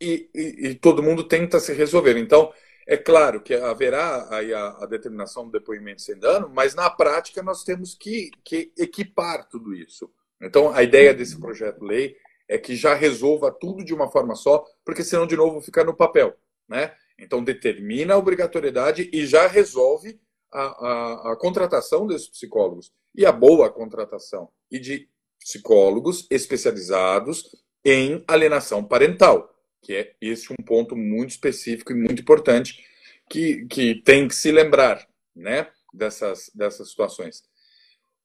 E, 0.00 0.28
e, 0.34 0.68
e, 0.68 0.74
todo 0.74 1.02
mundo 1.02 1.24
tenta 1.24 1.60
se 1.60 1.72
resolver. 1.72 2.18
Então, 2.18 2.52
é 2.86 2.96
claro 2.96 3.40
que 3.40 3.54
haverá 3.54 4.28
aí 4.34 4.52
a, 4.52 4.70
a, 4.80 4.86
determinação 4.86 5.46
do 5.46 5.52
depoimento 5.52 6.02
sem 6.02 6.18
dano, 6.18 6.50
mas 6.52 6.74
na 6.74 6.90
prática 6.90 7.42
nós 7.42 7.62
temos 7.62 7.94
que, 7.94 8.30
que 8.44 8.72
equipar 8.76 9.48
tudo 9.48 9.72
isso. 9.72 10.12
Então, 10.42 10.70
a 10.74 10.82
ideia 10.82 11.14
desse 11.14 11.38
projeto-lei 11.38 12.16
é 12.46 12.58
que 12.58 12.76
já 12.76 12.92
resolva 12.92 13.50
tudo 13.50 13.84
de 13.84 13.94
uma 13.94 14.10
forma 14.10 14.34
só, 14.34 14.66
porque 14.84 15.04
senão, 15.04 15.26
de 15.26 15.36
novo, 15.36 15.62
fica 15.62 15.82
no 15.84 15.96
papel. 15.96 16.36
Né? 16.68 16.94
Então, 17.18 17.42
determina 17.42 18.14
a 18.14 18.18
obrigatoriedade 18.18 19.08
e 19.12 19.26
já 19.26 19.46
resolve 19.46 20.20
a, 20.52 20.62
a, 20.62 21.32
a 21.32 21.36
contratação 21.36 22.06
desses 22.06 22.28
psicólogos. 22.28 22.92
E 23.14 23.24
a 23.24 23.32
boa 23.32 23.70
contratação. 23.70 24.50
E 24.70 24.78
de 24.78 25.08
psicólogos 25.38 26.26
especializados 26.30 27.54
em 27.84 28.24
alienação 28.26 28.82
parental, 28.82 29.54
que 29.82 29.94
é 29.94 30.14
esse 30.20 30.52
um 30.52 30.64
ponto 30.64 30.96
muito 30.96 31.30
específico 31.30 31.92
e 31.92 31.94
muito 31.94 32.22
importante 32.22 32.82
que, 33.28 33.66
que 33.66 33.96
tem 34.02 34.26
que 34.26 34.34
se 34.34 34.50
lembrar 34.50 35.06
né, 35.36 35.68
dessas, 35.92 36.50
dessas 36.54 36.88
situações. 36.88 37.42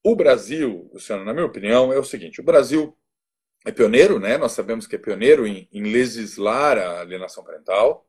O 0.03 0.15
Brasil, 0.15 0.89
Luciano, 0.93 1.25
na 1.25 1.33
minha 1.33 1.45
opinião, 1.45 1.91
é 1.91 1.99
o 1.99 2.03
seguinte: 2.03 2.39
o 2.39 2.43
Brasil 2.43 2.97
é 3.65 3.71
pioneiro, 3.71 4.17
né? 4.19 4.37
Nós 4.37 4.53
sabemos 4.53 4.87
que 4.87 4.95
é 4.95 4.99
pioneiro 4.99 5.45
em, 5.45 5.67
em 5.71 5.83
legislar 5.83 6.77
a 6.77 7.01
alienação 7.01 7.43
parental 7.43 8.08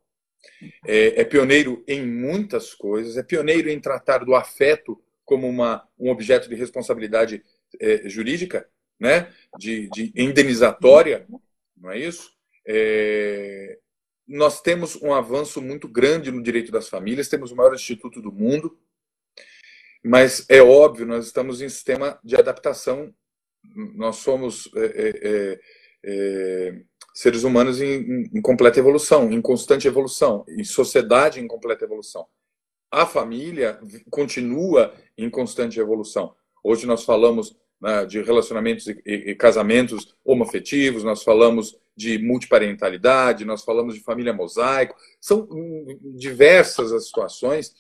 é, 0.87 1.21
é 1.21 1.25
pioneiro 1.25 1.85
em 1.87 2.07
muitas 2.07 2.75
coisas, 2.75 3.17
é 3.17 3.23
pioneiro 3.23 3.69
em 3.69 3.81
tratar 3.81 4.19
do 4.19 4.35
afeto 4.35 5.03
como 5.25 5.49
uma, 5.49 5.87
um 5.99 6.11
objeto 6.11 6.49
de 6.49 6.55
responsabilidade 6.55 7.43
é, 7.81 8.09
jurídica, 8.09 8.69
né? 8.99 9.33
de, 9.59 9.89
de 9.91 10.13
indenizatória, 10.17 11.27
não 11.77 11.91
é 11.91 11.99
isso? 11.99 12.31
É, 12.67 13.79
nós 14.27 14.61
temos 14.61 14.97
um 15.03 15.13
avanço 15.13 15.61
muito 15.61 15.89
grande 15.89 16.31
no 16.31 16.43
direito 16.43 16.71
das 16.71 16.89
famílias, 16.89 17.29
temos 17.29 17.51
o 17.51 17.57
maior 17.57 17.75
instituto 17.75 18.21
do 18.21 18.31
mundo, 18.31 18.79
mas 20.05 20.47
é 20.49 20.63
óbvio, 20.63 21.07
nós 21.07 21.27
estamos 21.27 21.61
em 21.61 21.69
sistema 21.69 22.19
de 22.25 22.37
adaptação, 22.37 23.15
nós 23.95 24.17
somos 24.17 24.71
é, 24.75 24.85
é, 24.85 25.61
é 26.05 26.83
seres 27.13 27.43
humanos 27.43 27.81
em, 27.81 28.29
em, 28.33 28.41
completa 28.41 28.79
evolução, 28.79 29.31
em 29.31 29.41
constante 29.43 29.87
evolução, 29.87 30.45
em 30.49 30.65
sociedade 30.65 31.41
em 31.41 31.47
completa 31.47 31.85
evolução. 31.85 32.27
A 32.91 33.05
família 33.05 33.79
continua 34.11 34.95
em 35.19 35.29
constante 35.29 35.79
evolução. 35.79 36.35
Hoje 36.63 36.87
nós 36.87 37.05
falamos 37.05 37.57
né, 37.81 38.05
de 38.05 38.21
relacionamentos 38.23 38.87
e, 38.87 39.03
e, 39.05 39.35
casamentos 39.35 40.15
homoafetivos, 40.25 41.03
nós 41.03 41.23
falamos 41.23 41.79
de 41.97 42.19
multiparentalidade, 42.19 43.45
nós 43.45 43.63
falamos 43.63 43.95
de 43.95 44.01
família 44.01 44.33
mosaico, 44.33 44.97
são 45.21 45.49
diversas 46.17 46.93
as 46.93 47.07
situações, 47.07 47.75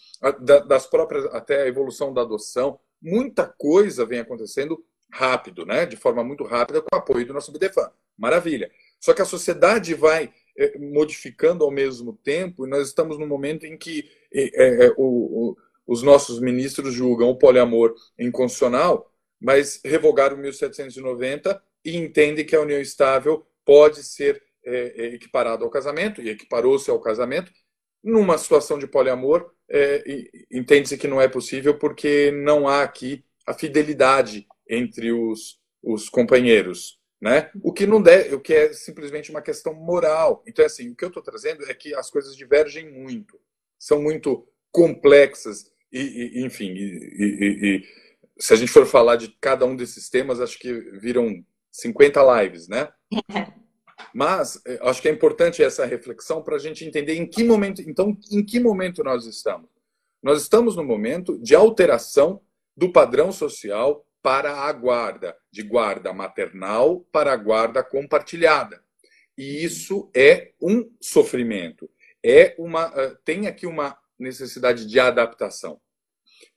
das 0.66 0.86
próprias, 0.86 1.24
até 1.26 1.62
a 1.62 1.66
evolução 1.66 2.12
da 2.12 2.22
adoção, 2.22 2.78
muita 3.00 3.46
coisa 3.46 4.04
vem 4.04 4.20
acontecendo 4.20 4.82
rápido, 5.10 5.66
né, 5.66 5.86
de 5.86 5.96
forma 5.96 6.22
muito 6.22 6.44
rápida, 6.44 6.80
com 6.80 6.94
o 6.94 6.98
apoio 6.98 7.26
do 7.26 7.34
nosso 7.34 7.52
BDFAN. 7.52 7.90
Maravilha. 8.20 8.70
Só 9.00 9.14
que 9.14 9.22
a 9.22 9.24
sociedade 9.24 9.94
vai 9.94 10.30
é, 10.58 10.78
modificando 10.78 11.64
ao 11.64 11.70
mesmo 11.70 12.12
tempo, 12.22 12.66
e 12.66 12.70
nós 12.70 12.88
estamos 12.88 13.18
no 13.18 13.26
momento 13.26 13.64
em 13.64 13.78
que 13.78 14.10
é, 14.30 14.86
é, 14.86 14.94
o, 14.98 15.54
o, 15.54 15.56
os 15.86 16.02
nossos 16.02 16.38
ministros 16.38 16.92
julgam 16.92 17.30
o 17.30 17.38
poliamor 17.38 17.94
inconstitucional, 18.18 19.10
mas 19.40 19.80
revogaram 19.82 20.36
1790 20.36 21.60
e 21.82 21.96
entendem 21.96 22.44
que 22.44 22.54
a 22.54 22.60
união 22.60 22.78
estável 22.78 23.46
pode 23.64 24.04
ser 24.04 24.42
é, 24.66 25.14
equiparada 25.14 25.64
ao 25.64 25.70
casamento, 25.70 26.20
e 26.20 26.28
equiparou-se 26.28 26.90
ao 26.90 27.00
casamento. 27.00 27.50
Numa 28.04 28.36
situação 28.36 28.78
de 28.78 28.86
poliamor, 28.86 29.50
entende-se 30.50 30.96
que 30.96 31.06
não 31.06 31.20
é 31.20 31.28
possível 31.28 31.78
porque 31.78 32.30
não 32.30 32.66
há 32.66 32.82
aqui 32.82 33.22
a 33.46 33.52
fidelidade 33.52 34.46
entre 34.68 35.12
os, 35.12 35.58
os 35.82 36.08
companheiros. 36.08 36.99
Né? 37.20 37.50
O 37.62 37.72
que 37.72 37.86
não 37.86 38.00
der, 38.00 38.32
o 38.32 38.40
que 38.40 38.54
é 38.54 38.72
simplesmente 38.72 39.30
uma 39.30 39.42
questão 39.42 39.74
moral. 39.74 40.42
Então, 40.46 40.64
assim, 40.64 40.88
o 40.88 40.96
que 40.96 41.04
eu 41.04 41.08
estou 41.08 41.22
trazendo 41.22 41.64
é 41.70 41.74
que 41.74 41.94
as 41.94 42.10
coisas 42.10 42.34
divergem 42.34 42.90
muito, 42.90 43.38
são 43.78 44.02
muito 44.02 44.48
complexas 44.72 45.70
e, 45.92 46.38
e 46.38 46.44
enfim, 46.44 46.72
e, 46.72 47.18
e, 47.18 47.84
se 48.38 48.54
a 48.54 48.56
gente 48.56 48.70
for 48.70 48.86
falar 48.86 49.16
de 49.16 49.28
cada 49.40 49.66
um 49.66 49.76
desses 49.76 50.08
temas, 50.08 50.40
acho 50.40 50.58
que 50.58 50.72
viram 50.98 51.44
50 51.70 52.42
lives, 52.42 52.68
né? 52.68 52.88
Mas 54.14 54.60
eh, 54.66 54.78
acho 54.82 55.02
que 55.02 55.08
é 55.08 55.12
importante 55.12 55.62
essa 55.62 55.84
reflexão 55.84 56.42
para 56.42 56.56
a 56.56 56.58
gente 56.58 56.84
entender 56.84 57.14
em 57.14 57.26
que 57.26 57.44
momento, 57.44 57.82
então, 57.82 58.16
em 58.30 58.44
que 58.44 58.58
momento 58.58 59.04
nós 59.04 59.26
estamos. 59.26 59.68
Nós 60.22 60.42
estamos 60.42 60.74
no 60.74 60.82
momento 60.82 61.38
de 61.38 61.54
alteração 61.54 62.40
do 62.76 62.90
padrão 62.90 63.30
social 63.30 64.06
para 64.22 64.52
a 64.52 64.72
guarda, 64.72 65.36
de 65.50 65.62
guarda 65.62 66.12
maternal 66.12 67.00
para 67.12 67.32
a 67.32 67.36
guarda 67.36 67.82
compartilhada. 67.82 68.82
E 69.36 69.64
isso 69.64 70.10
é 70.14 70.52
um 70.60 70.90
sofrimento. 71.00 71.90
É 72.22 72.54
uma, 72.58 72.92
eh, 72.94 73.16
tem 73.24 73.46
aqui 73.46 73.66
uma 73.66 73.96
necessidade 74.18 74.86
de 74.86 75.00
adaptação. 75.00 75.80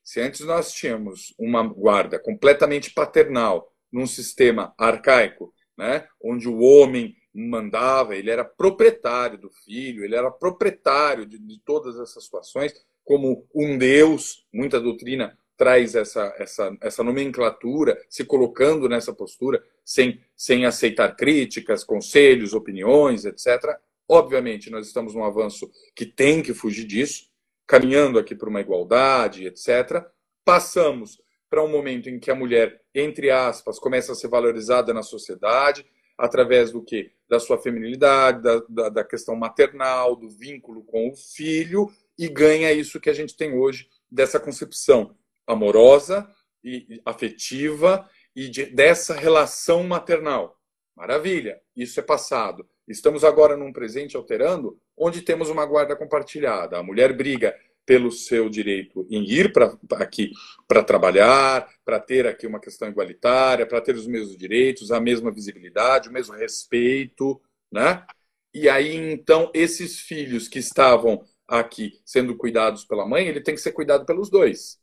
Se 0.03 0.19
antes 0.19 0.41
nós 0.41 0.73
tínhamos 0.73 1.33
uma 1.39 1.63
guarda 1.63 2.19
completamente 2.19 2.93
paternal, 2.93 3.73
num 3.91 4.07
sistema 4.07 4.73
arcaico, 4.77 5.53
né, 5.77 6.07
onde 6.21 6.49
o 6.49 6.59
homem 6.59 7.15
mandava, 7.33 8.15
ele 8.15 8.29
era 8.29 8.43
proprietário 8.43 9.37
do 9.37 9.49
filho, 9.49 10.03
ele 10.03 10.15
era 10.15 10.29
proprietário 10.29 11.25
de, 11.25 11.39
de 11.39 11.59
todas 11.63 11.97
essas 11.99 12.23
situações, 12.23 12.73
como 13.03 13.47
um 13.53 13.77
Deus, 13.77 14.45
muita 14.51 14.79
doutrina 14.79 15.37
traz 15.63 15.95
essa, 15.95 16.35
essa, 16.37 16.77
essa 16.81 17.03
nomenclatura, 17.05 17.97
se 18.09 18.25
colocando 18.25 18.89
nessa 18.89 19.13
postura, 19.13 19.63
sem, 19.85 20.19
sem 20.35 20.65
aceitar 20.65 21.15
críticas, 21.15 21.85
conselhos, 21.85 22.53
opiniões, 22.53 23.23
etc. 23.23 23.79
Obviamente, 24.05 24.69
nós 24.69 24.87
estamos 24.87 25.15
num 25.15 25.23
avanço 25.23 25.71
que 25.95 26.05
tem 26.05 26.43
que 26.43 26.53
fugir 26.53 26.83
disso, 26.83 27.29
caminhando 27.65 28.19
aqui 28.19 28.35
para 28.35 28.49
uma 28.49 28.59
igualdade, 28.59 29.47
etc. 29.47 30.05
Passamos 30.43 31.21
para 31.49 31.63
um 31.63 31.69
momento 31.69 32.09
em 32.09 32.19
que 32.19 32.29
a 32.29 32.35
mulher, 32.35 32.81
entre 32.93 33.31
aspas, 33.31 33.79
começa 33.79 34.11
a 34.11 34.15
ser 34.15 34.27
valorizada 34.27 34.93
na 34.93 35.01
sociedade, 35.01 35.85
através 36.17 36.73
do 36.73 36.83
que? 36.83 37.09
Da 37.29 37.39
sua 37.39 37.57
feminilidade, 37.57 38.43
da, 38.43 38.61
da, 38.67 38.89
da 38.89 39.03
questão 39.05 39.33
maternal, 39.33 40.17
do 40.17 40.29
vínculo 40.29 40.83
com 40.83 41.09
o 41.09 41.15
filho, 41.15 41.89
e 42.19 42.27
ganha 42.27 42.73
isso 42.73 42.99
que 42.99 43.09
a 43.09 43.13
gente 43.13 43.37
tem 43.37 43.53
hoje 43.53 43.87
dessa 44.11 44.41
concepção 44.41 45.15
amorosa 45.47 46.27
e 46.63 47.01
afetiva 47.05 48.09
e 48.35 48.49
de, 48.49 48.65
dessa 48.65 49.13
relação 49.13 49.83
maternal. 49.83 50.59
Maravilha, 50.95 51.59
isso 51.75 51.99
é 51.99 52.03
passado. 52.03 52.67
Estamos 52.87 53.23
agora 53.23 53.55
num 53.55 53.71
presente 53.71 54.15
alterando, 54.15 54.79
onde 54.97 55.21
temos 55.21 55.49
uma 55.49 55.65
guarda 55.65 55.95
compartilhada. 55.95 56.77
A 56.77 56.83
mulher 56.83 57.13
briga 57.13 57.55
pelo 57.85 58.11
seu 58.11 58.49
direito 58.49 59.05
em 59.09 59.23
ir 59.23 59.51
para 59.51 59.77
aqui 59.93 60.31
para 60.67 60.83
trabalhar, 60.83 61.67
para 61.83 61.99
ter 61.99 62.25
aqui 62.25 62.47
uma 62.47 62.59
questão 62.59 62.87
igualitária, 62.87 63.65
para 63.65 63.81
ter 63.81 63.95
os 63.95 64.07
mesmos 64.07 64.37
direitos, 64.37 64.91
a 64.91 64.99
mesma 64.99 65.31
visibilidade, 65.31 66.09
o 66.09 66.11
mesmo 66.11 66.33
respeito, 66.33 67.41
né? 67.71 68.05
E 68.53 68.69
aí 68.69 68.95
então 68.95 69.51
esses 69.53 69.99
filhos 69.99 70.47
que 70.47 70.59
estavam 70.59 71.25
aqui 71.47 71.99
sendo 72.05 72.37
cuidados 72.37 72.85
pela 72.85 73.05
mãe, 73.05 73.27
ele 73.27 73.41
tem 73.41 73.55
que 73.55 73.61
ser 73.61 73.73
cuidado 73.73 74.05
pelos 74.05 74.29
dois. 74.29 74.79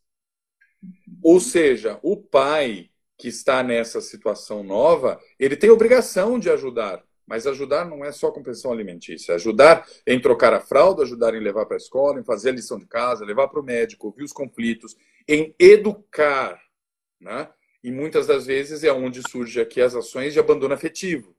Ou 1.23 1.41
seja, 1.41 1.99
o 2.03 2.17
pai 2.17 2.91
que 3.19 3.29
está 3.29 3.63
nessa 3.63 4.01
situação 4.01 4.63
nova, 4.63 5.21
ele 5.39 5.57
tem 5.57 5.69
obrigação 5.69 6.39
de 6.39 6.49
ajudar. 6.51 7.05
Mas 7.27 7.47
ajudar 7.47 7.85
não 7.85 8.05
é 8.05 8.11
só 8.11 8.33
com 8.33 8.43
pensão 8.43 8.73
alimentícia. 8.73 9.35
Ajudar 9.35 9.87
em 10.07 10.21
trocar 10.21 10.53
a 10.53 10.61
fralda, 10.61 11.03
ajudar 11.03 11.35
em 11.35 11.41
levar 11.41 11.67
para 11.67 11.77
a 11.77 11.79
escola, 11.79 12.19
em 12.19 12.25
fazer 12.25 12.49
a 12.49 12.55
lição 12.55 12.79
de 12.79 12.87
casa, 12.87 13.25
levar 13.25 13.47
para 13.49 13.61
o 13.61 13.65
médico, 13.65 14.07
ouvir 14.07 14.25
os 14.25 14.33
conflitos, 14.33 14.97
em 15.29 15.55
educar. 15.59 16.61
Né? 17.21 17.49
E 17.85 17.93
muitas 17.93 18.27
das 18.27 18.47
vezes 18.47 18.83
é 18.83 18.93
onde 18.93 19.23
surge 19.31 19.61
aqui 19.61 19.81
as 19.81 19.95
ações 19.95 20.33
de 20.33 20.41
abandono 20.41 20.75
afetivo. 20.75 21.37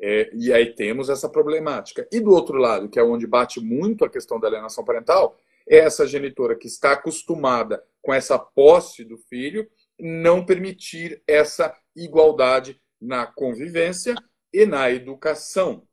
É, 0.00 0.30
e 0.32 0.52
aí 0.52 0.74
temos 0.74 1.08
essa 1.08 1.28
problemática. 1.28 2.06
E 2.10 2.20
do 2.20 2.30
outro 2.30 2.56
lado, 2.56 2.88
que 2.88 2.98
é 2.98 3.02
onde 3.02 3.26
bate 3.26 3.60
muito 3.60 4.04
a 4.04 4.08
questão 4.08 4.40
da 4.40 4.48
alienação 4.48 4.84
parental, 4.84 5.36
essa 5.66 6.06
genitora 6.06 6.56
que 6.56 6.66
está 6.66 6.92
acostumada 6.92 7.82
com 8.02 8.12
essa 8.12 8.38
posse 8.38 9.04
do 9.04 9.16
filho 9.16 9.68
não 9.98 10.44
permitir 10.44 11.22
essa 11.26 11.74
igualdade 11.94 12.80
na 13.00 13.26
convivência 13.26 14.14
e 14.52 14.66
na 14.66 14.90
educação. 14.90 15.86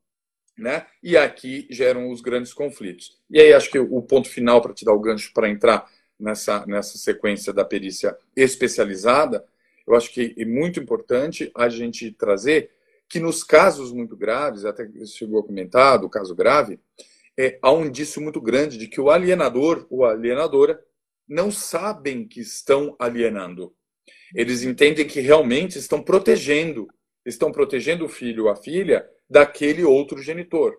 Né? 0.58 0.86
E 1.02 1.18
aqui 1.18 1.68
geram 1.70 2.12
os 2.12 2.22
grandes 2.22 2.54
conflitos. 2.54 3.20
E 3.30 3.40
aí 3.40 3.54
acho 3.54 3.72
que 3.72 3.80
o 3.80 4.02
ponto 4.02 4.30
final 4.30 4.62
para 4.62 4.74
te 4.74 4.86
dar 4.86 4.94
o 4.94 5.00
gancho 5.00 5.32
para 5.34 5.50
entrar 5.50 5.90
nessa, 6.20 6.66
nessa 6.66 6.98
sequência 6.98 7.52
da 7.52 7.66
perícia 7.66 8.16
especializada, 8.36 9.46
eu 9.88 9.96
acho 9.96 10.12
que 10.12 10.36
é 10.38 10.46
muito 10.46 10.80
importante 10.80 11.52
a 11.56 11.68
gente 11.68 12.12
trazer 12.12 12.72
que 13.10 13.20
nos 13.20 13.44
casos 13.44 13.92
muito 13.92 14.16
graves, 14.16 14.64
até 14.64 14.88
chegou 15.06 15.40
a 15.40 15.44
comentar 15.44 16.00
do 16.00 16.10
caso 16.10 16.34
grave, 16.34 16.80
é, 17.42 17.60
há 17.62 17.72
um 17.72 17.86
indício 17.86 18.22
muito 18.22 18.40
grande 18.40 18.78
de 18.78 18.88
que 18.88 19.02
o 19.02 19.10
alienador 19.10 19.88
ou 19.90 20.06
alienadora 20.06 20.80
não 21.28 21.52
sabem 21.52 22.28
que 22.28 22.40
estão 22.40 22.96
alienando. 23.00 23.74
Eles 24.36 24.62
entendem 24.64 25.08
que 25.08 25.20
realmente 25.20 25.78
estão 25.78 26.04
protegendo, 26.04 26.88
estão 27.26 27.52
protegendo 27.52 28.06
o 28.06 28.10
filho 28.10 28.44
ou 28.44 28.50
a 28.50 28.56
filha 28.56 29.10
daquele 29.30 29.84
outro 29.84 30.22
genitor. 30.22 30.78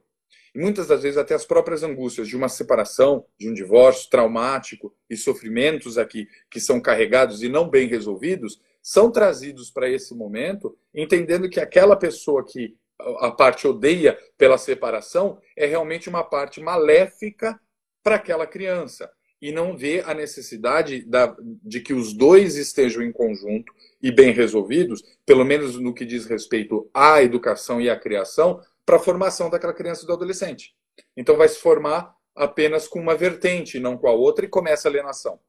E 0.55 0.61
muitas 0.61 0.87
das 0.87 1.03
vezes 1.03 1.19
até 1.19 1.35
as 1.35 1.45
próprias 1.45 1.83
angústias 1.83 2.29
de 2.29 2.37
uma 2.37 2.49
separação, 2.49 3.25
de 3.39 3.49
um 3.49 3.55
divórcio 3.55 4.09
traumático 4.11 4.95
e 5.09 5.17
sofrimentos 5.17 5.99
aqui 5.99 6.29
que 6.51 6.61
são 6.61 6.81
carregados 6.81 7.43
e 7.43 7.49
não 7.49 7.69
bem 7.69 7.89
resolvidos, 7.89 8.61
são 8.83 9.11
trazidos 9.11 9.71
para 9.71 9.89
esse 9.89 10.15
momento, 10.15 10.77
entendendo 10.95 11.49
que 11.49 11.61
aquela 11.61 11.97
pessoa 11.97 12.45
que 12.45 12.77
a 13.21 13.31
parte 13.31 13.67
odeia 13.67 14.19
pela 14.37 14.59
separação 14.59 15.39
é 15.57 15.67
realmente 15.67 16.09
uma 16.09 16.25
parte 16.25 16.61
maléfica 16.61 17.61
para 18.03 18.17
aquela 18.17 18.47
criança 18.47 19.11
e 19.43 19.51
não 19.51 19.77
vê 19.77 20.01
a 20.07 20.15
necessidade 20.15 21.05
da, 21.05 21.37
de 21.41 21.81
que 21.81 21.93
os 21.93 22.13
dois 22.13 22.55
estejam 22.55 23.03
em 23.03 23.11
conjunto 23.11 23.73
e 24.01 24.13
bem 24.13 24.33
resolvidos, 24.33 25.03
pelo 25.27 25.45
menos 25.45 25.77
no 25.77 25.93
que 25.93 26.07
diz 26.07 26.27
respeito 26.27 26.89
à 26.95 27.21
educação 27.21 27.81
e 27.81 27.91
à 27.91 27.99
criação, 27.99 28.61
para 28.87 28.97
a 28.97 29.01
formação 29.01 29.51
daquela 29.51 29.75
criança 29.75 30.05
e 30.05 30.07
do 30.07 30.13
adolescente. 30.13 30.77
Então 31.17 31.37
vai 31.37 31.49
se 31.49 31.59
formar 31.59 32.15
apenas 32.37 32.87
com 32.87 33.01
uma 33.01 33.17
vertente, 33.17 33.81
não 33.81 33.99
com 33.99 34.07
a 34.07 34.13
outra, 34.13 34.45
e 34.45 34.49
começa 34.49 34.87
a 34.87 34.91
alienação. 34.91 35.41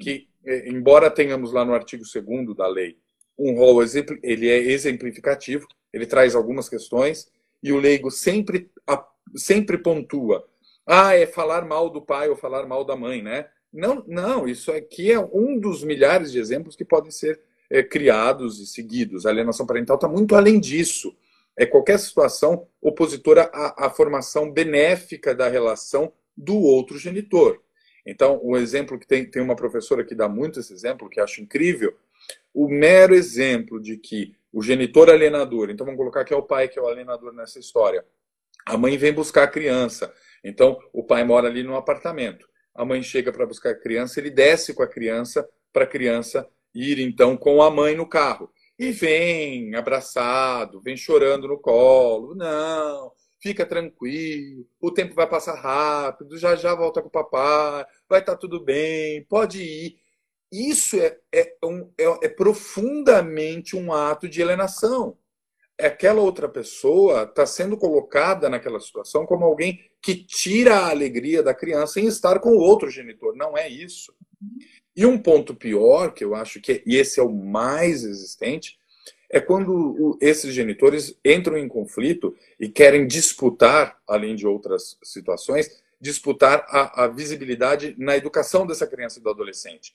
Que, 0.00 0.28
é, 0.44 0.70
embora 0.70 1.10
tenhamos 1.10 1.52
lá 1.52 1.62
no 1.62 1.74
artigo 1.74 2.04
2 2.04 2.56
da 2.56 2.66
lei 2.66 2.96
um 3.38 3.54
rol, 3.54 3.82
ele 4.22 4.48
é 4.48 4.58
exemplificativo, 4.58 5.66
ele 5.92 6.06
traz 6.06 6.34
algumas 6.34 6.68
questões, 6.68 7.28
e 7.62 7.72
o 7.72 7.78
leigo 7.78 8.10
sempre, 8.10 8.70
sempre 9.34 9.78
pontua 9.78 10.46
ah, 10.86 11.14
é 11.14 11.26
falar 11.26 11.64
mal 11.64 11.90
do 11.90 12.00
pai 12.00 12.28
ou 12.28 12.36
falar 12.36 12.64
mal 12.64 12.84
da 12.84 12.94
mãe, 12.94 13.20
né? 13.20 13.48
Não, 13.72 14.04
não, 14.06 14.46
isso 14.46 14.70
aqui 14.70 15.10
é 15.10 15.18
um 15.18 15.58
dos 15.58 15.82
milhares 15.82 16.30
de 16.30 16.38
exemplos 16.38 16.76
que 16.76 16.84
podem 16.84 17.10
ser 17.10 17.40
é, 17.68 17.82
criados 17.82 18.60
e 18.60 18.66
seguidos. 18.66 19.26
A 19.26 19.30
alienação 19.30 19.66
parental 19.66 19.96
está 19.96 20.08
muito 20.08 20.36
além 20.36 20.60
disso. 20.60 21.14
é 21.56 21.66
qualquer 21.66 21.98
situação 21.98 22.68
opositora 22.80 23.50
à, 23.52 23.86
à 23.86 23.90
formação 23.90 24.50
benéfica 24.50 25.34
da 25.34 25.48
relação 25.48 26.12
do 26.36 26.56
outro 26.56 26.98
genitor. 26.98 27.60
Então, 28.06 28.38
o 28.42 28.56
exemplo 28.56 28.98
que 28.98 29.06
tem, 29.06 29.28
tem 29.28 29.42
uma 29.42 29.56
professora 29.56 30.04
que 30.04 30.14
dá 30.14 30.28
muito 30.28 30.60
esse 30.60 30.72
exemplo, 30.72 31.08
que 31.08 31.18
acho 31.18 31.40
incrível, 31.40 31.96
o 32.56 32.70
mero 32.70 33.14
exemplo 33.14 33.78
de 33.78 33.98
que 33.98 34.34
o 34.50 34.62
genitor 34.62 35.10
alienador, 35.10 35.68
então 35.68 35.84
vamos 35.84 35.98
colocar 35.98 36.24
que 36.24 36.32
é 36.32 36.36
o 36.36 36.42
pai 36.42 36.68
que 36.68 36.78
é 36.78 36.82
o 36.82 36.88
alienador 36.88 37.34
nessa 37.34 37.58
história, 37.58 38.02
a 38.64 38.78
mãe 38.78 38.96
vem 38.96 39.12
buscar 39.12 39.42
a 39.42 39.48
criança, 39.48 40.10
então 40.42 40.78
o 40.90 41.04
pai 41.04 41.22
mora 41.22 41.48
ali 41.48 41.62
no 41.62 41.76
apartamento, 41.76 42.48
a 42.74 42.82
mãe 42.82 43.02
chega 43.02 43.30
para 43.30 43.44
buscar 43.44 43.72
a 43.72 43.78
criança, 43.78 44.18
ele 44.18 44.30
desce 44.30 44.72
com 44.72 44.82
a 44.82 44.88
criança 44.88 45.46
para 45.70 45.84
a 45.84 45.86
criança 45.86 46.48
ir 46.74 46.98
então 46.98 47.36
com 47.36 47.62
a 47.62 47.70
mãe 47.70 47.94
no 47.94 48.08
carro. 48.08 48.50
E 48.78 48.90
vem 48.90 49.74
abraçado, 49.74 50.80
vem 50.82 50.96
chorando 50.96 51.48
no 51.48 51.58
colo. 51.58 52.34
Não, 52.34 53.10
fica 53.38 53.64
tranquilo, 53.66 54.66
o 54.80 54.90
tempo 54.90 55.14
vai 55.14 55.26
passar 55.26 55.54
rápido, 55.54 56.38
já 56.38 56.56
já 56.56 56.74
volta 56.74 57.02
com 57.02 57.08
o 57.08 57.10
papai, 57.10 57.84
vai 58.08 58.20
estar 58.20 58.32
tá 58.32 58.38
tudo 58.38 58.64
bem, 58.64 59.24
pode 59.24 59.62
ir. 59.62 60.05
Isso 60.50 60.96
é, 60.96 61.18
é, 61.32 61.56
um, 61.64 61.90
é, 61.98 62.26
é 62.26 62.28
profundamente 62.28 63.76
um 63.76 63.92
ato 63.92 64.28
de 64.28 64.42
alienação. 64.42 65.16
Aquela 65.78 66.22
outra 66.22 66.48
pessoa 66.48 67.24
está 67.24 67.44
sendo 67.44 67.76
colocada 67.76 68.48
naquela 68.48 68.80
situação 68.80 69.26
como 69.26 69.44
alguém 69.44 69.80
que 70.00 70.14
tira 70.14 70.76
a 70.76 70.90
alegria 70.90 71.42
da 71.42 71.52
criança 71.52 72.00
em 72.00 72.06
estar 72.06 72.38
com 72.38 72.50
o 72.50 72.60
outro 72.60 72.90
genitor. 72.90 73.36
Não 73.36 73.58
é 73.58 73.68
isso. 73.68 74.14
E 74.96 75.04
um 75.04 75.18
ponto 75.18 75.54
pior, 75.54 76.14
que 76.14 76.24
eu 76.24 76.34
acho 76.34 76.60
que, 76.60 76.82
e 76.86 76.96
esse 76.96 77.20
é 77.20 77.22
o 77.22 77.30
mais 77.30 78.04
existente, 78.04 78.78
é 79.30 79.40
quando 79.40 80.16
esses 80.20 80.54
genitores 80.54 81.18
entram 81.24 81.58
em 81.58 81.68
conflito 81.68 82.34
e 82.58 82.68
querem 82.68 83.06
disputar, 83.06 84.00
além 84.06 84.34
de 84.34 84.46
outras 84.46 84.96
situações, 85.02 85.82
disputar 86.00 86.64
a, 86.68 87.04
a 87.04 87.08
visibilidade 87.08 87.94
na 87.98 88.16
educação 88.16 88.66
dessa 88.66 88.86
criança 88.86 89.18
e 89.18 89.22
do 89.22 89.28
adolescente. 89.28 89.92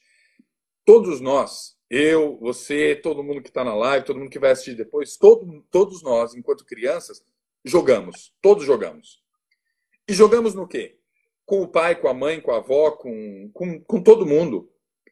Todos 0.85 1.21
nós, 1.21 1.77
eu, 1.89 2.37
você, 2.39 2.95
todo 2.95 3.23
mundo 3.23 3.41
que 3.41 3.49
está 3.49 3.63
na 3.63 3.75
live, 3.75 4.05
todo 4.05 4.19
mundo 4.19 4.29
que 4.29 4.39
vai 4.39 4.51
assistir 4.51 4.75
depois, 4.75 5.17
todo, 5.17 5.63
todos 5.69 6.01
nós, 6.01 6.33
enquanto 6.33 6.65
crianças, 6.65 7.23
jogamos. 7.63 8.33
Todos 8.41 8.65
jogamos. 8.65 9.21
E 10.07 10.13
jogamos 10.13 10.53
no 10.53 10.67
quê? 10.67 10.97
Com 11.45 11.61
o 11.61 11.67
pai, 11.67 11.95
com 11.95 12.07
a 12.07 12.13
mãe, 12.13 12.39
com 12.41 12.51
a 12.51 12.57
avó, 12.57 12.91
com, 12.91 13.49
com, 13.53 13.79
com 13.81 14.01
todo 14.01 14.25
mundo 14.25 14.69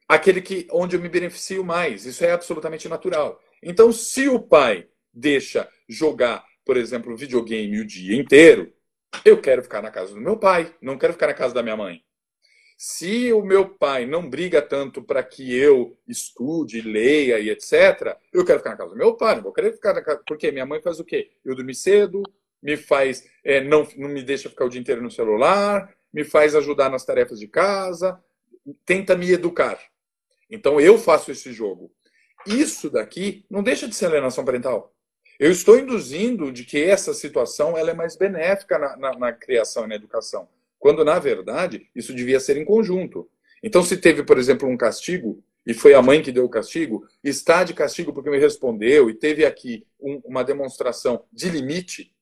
aquele 0.07 0.41
que 0.41 0.67
onde 0.71 0.95
eu 0.95 1.01
me 1.01 1.07
beneficio 1.07 1.63
mais. 1.63 2.05
Isso 2.05 2.25
é 2.25 2.31
absolutamente 2.31 2.89
natural. 2.89 3.39
Então, 3.61 3.91
se 3.91 4.27
o 4.27 4.39
pai 4.39 4.87
deixa 5.13 5.69
jogar, 5.87 6.43
por 6.65 6.77
exemplo, 6.77 7.15
videogame 7.15 7.79
o 7.79 7.85
dia 7.85 8.15
inteiro, 8.15 8.73
eu 9.23 9.39
quero 9.39 9.61
ficar 9.61 9.81
na 9.81 9.91
casa 9.91 10.13
do 10.13 10.21
meu 10.21 10.37
pai, 10.37 10.73
não 10.81 10.97
quero 10.97 11.13
ficar 11.13 11.27
na 11.27 11.33
casa 11.33 11.53
da 11.53 11.63
minha 11.63 11.77
mãe. 11.77 12.03
Se 12.81 13.33
o 13.33 13.43
meu 13.43 13.67
pai 13.67 14.05
não 14.05 14.29
briga 14.29 14.61
tanto 14.61 15.03
para 15.03 15.21
que 15.21 15.53
eu 15.53 15.97
estude, 16.07 16.79
leia 16.79 17.37
e 17.37 17.49
etc., 17.49 18.15
eu 18.31 18.45
quero 18.45 18.59
ficar 18.59 18.69
na 18.69 18.77
casa 18.77 18.91
do 18.91 18.95
meu 18.95 19.17
pai, 19.17 19.35
não 19.35 19.43
vou 19.43 19.51
querer 19.51 19.73
ficar 19.73 19.93
na 19.93 20.01
casa. 20.01 20.23
Porque 20.25 20.49
minha 20.49 20.65
mãe 20.65 20.81
faz 20.81 20.97
o 20.97 21.03
quê? 21.03 21.29
Eu 21.43 21.57
dormi 21.57 21.75
cedo, 21.75 22.23
me 22.63 22.77
faz, 22.77 23.29
é, 23.43 23.59
não, 23.59 23.85
não 23.97 24.07
me 24.07 24.23
deixa 24.23 24.49
ficar 24.49 24.63
o 24.63 24.69
dia 24.69 24.79
inteiro 24.79 25.01
no 25.01 25.11
celular, 25.11 25.93
me 26.13 26.23
faz 26.23 26.55
ajudar 26.55 26.89
nas 26.89 27.03
tarefas 27.03 27.37
de 27.37 27.49
casa, 27.49 28.17
tenta 28.85 29.13
me 29.13 29.29
educar. 29.29 29.77
Então 30.49 30.79
eu 30.79 30.97
faço 30.97 31.31
esse 31.31 31.51
jogo. 31.51 31.91
Isso 32.47 32.89
daqui 32.89 33.43
não 33.49 33.61
deixa 33.61 33.89
de 33.89 33.95
ser 33.95 34.05
alienação 34.05 34.45
parental. 34.45 34.95
Eu 35.37 35.51
estou 35.51 35.77
induzindo 35.77 36.49
de 36.49 36.63
que 36.63 36.81
essa 36.81 37.13
situação 37.13 37.77
ela 37.77 37.91
é 37.91 37.93
mais 37.93 38.15
benéfica 38.15 38.79
na, 38.79 38.95
na, 38.95 39.19
na 39.19 39.33
criação 39.33 39.83
e 39.83 39.87
na 39.87 39.95
educação, 39.95 40.47
quando 40.79 41.03
na 41.03 41.19
verdade 41.19 41.87
isso 41.93 42.13
devia 42.13 42.39
ser 42.39 42.57
em 42.57 42.65
conjunto. 42.65 43.29
Então, 43.61 43.83
se 43.83 43.97
teve, 43.97 44.23
por 44.23 44.37
exemplo, 44.37 44.67
um 44.67 44.77
castigo 44.77 45.43
e 45.65 45.73
foi 45.73 45.93
a 45.93 46.01
mãe 46.01 46.21
que 46.21 46.31
deu 46.31 46.45
o 46.45 46.49
castigo, 46.49 47.05
está 47.23 47.63
de 47.63 47.73
castigo 47.73 48.13
porque 48.13 48.29
me 48.29 48.39
respondeu 48.39 49.09
e 49.09 49.13
teve 49.13 49.45
aqui 49.45 49.85
um, 49.99 50.21
uma 50.25 50.43
demonstração 50.43 51.25
de 51.31 51.49
limite. 51.49 52.15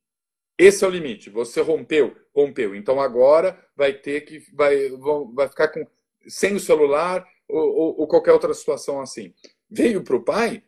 Esse 0.58 0.84
é 0.84 0.88
o 0.88 0.91
limite. 0.91 1.30
Você 1.30 1.62
rompeu, 1.62 2.16
rompeu. 2.36 2.76
Então 2.76 2.99
agora 2.99 3.64
vai 3.76 3.93
ter 3.93 4.22
que 4.22 4.43
vai, 4.53 4.89
vai 5.34 5.47
ficar 5.47 5.68
com 5.68 5.86
sem 6.28 6.55
o 6.55 6.60
celular 6.60 7.26
ou, 7.47 7.62
ou, 7.62 7.99
ou 8.01 8.08
qualquer 8.08 8.34
outra 8.34 8.53
situação 8.53 8.99
assim. 8.99 9.34
Veio 9.70 10.03
para 10.03 10.16
o 10.16 10.24
pai, 10.24 10.64